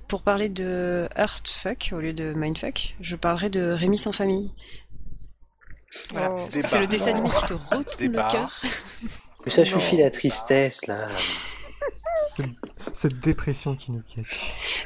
pour 0.07 0.23
parler 0.23 0.49
de 0.49 1.09
Heartfuck 1.17 1.91
au 1.93 2.01
lieu 2.01 2.13
de 2.13 2.33
mindfuck, 2.35 2.97
je 3.01 3.17
parlerai 3.17 3.51
de 3.51 3.71
Rémi 3.71 3.99
sans 3.99 4.13
famille. 4.13 4.53
Voilà. 6.11 6.35
Oh. 6.37 6.47
C'est 6.49 6.79
le 6.79 6.87
dessin 6.87 7.13
animé 7.13 7.31
qui 7.31 7.47
te 7.47 7.55
retourne 7.55 7.85
Débat. 7.99 8.25
le 8.25 8.33
cœur. 8.33 8.61
Mais 9.45 9.51
ça 9.51 9.65
suffit 9.65 9.97
la 9.97 10.11
tristesse 10.11 10.87
là. 10.87 11.09
Cette 12.95 13.21
dépression 13.21 13.77
qui 13.77 13.93
nous 13.93 14.03
quitte. 14.03 14.27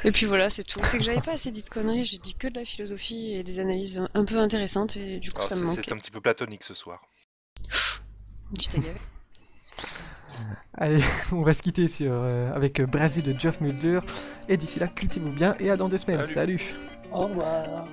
Et 0.03 0.11
puis 0.11 0.25
voilà, 0.25 0.49
c'est 0.49 0.63
tout. 0.63 0.79
C'est 0.83 0.97
que 0.97 1.03
j'avais 1.03 1.21
pas 1.21 1.33
assez 1.33 1.51
dit 1.51 1.63
de 1.63 1.69
conneries, 1.69 2.03
j'ai 2.03 2.17
dit 2.17 2.35
que 2.35 2.47
de 2.47 2.55
la 2.55 2.65
philosophie 2.65 3.33
et 3.33 3.43
des 3.43 3.59
analyses 3.59 4.01
un 4.13 4.25
peu 4.25 4.37
intéressantes 4.37 4.97
et 4.97 5.19
du 5.19 5.31
coup 5.31 5.37
Alors, 5.37 5.49
ça 5.49 5.55
me 5.55 5.63
manque. 5.63 5.79
C'est 5.83 5.91
un 5.91 5.97
petit 5.97 6.11
peu 6.11 6.21
platonique 6.21 6.63
ce 6.63 6.73
soir. 6.73 7.01
Tu 8.57 8.67
t'es 8.67 8.79
gavé. 8.79 8.99
Allez, 10.75 11.03
on 11.31 11.43
va 11.43 11.53
se 11.53 11.61
quitter 11.61 11.87
sur, 11.87 12.11
euh, 12.11 12.51
avec 12.53 12.79
euh, 12.79 12.85
Brasil 12.85 13.23
de 13.23 13.37
Geoff 13.37 13.61
Mulder. 13.61 13.99
Et 14.49 14.57
d'ici 14.57 14.79
là, 14.79 14.87
cultivez-vous 14.87 15.33
bien 15.33 15.55
et 15.59 15.69
à 15.69 15.77
dans 15.77 15.89
deux 15.89 15.97
semaines. 15.97 16.23
Salut. 16.25 16.59
Salut. 16.59 16.75
Au 17.11 17.27
revoir. 17.27 17.87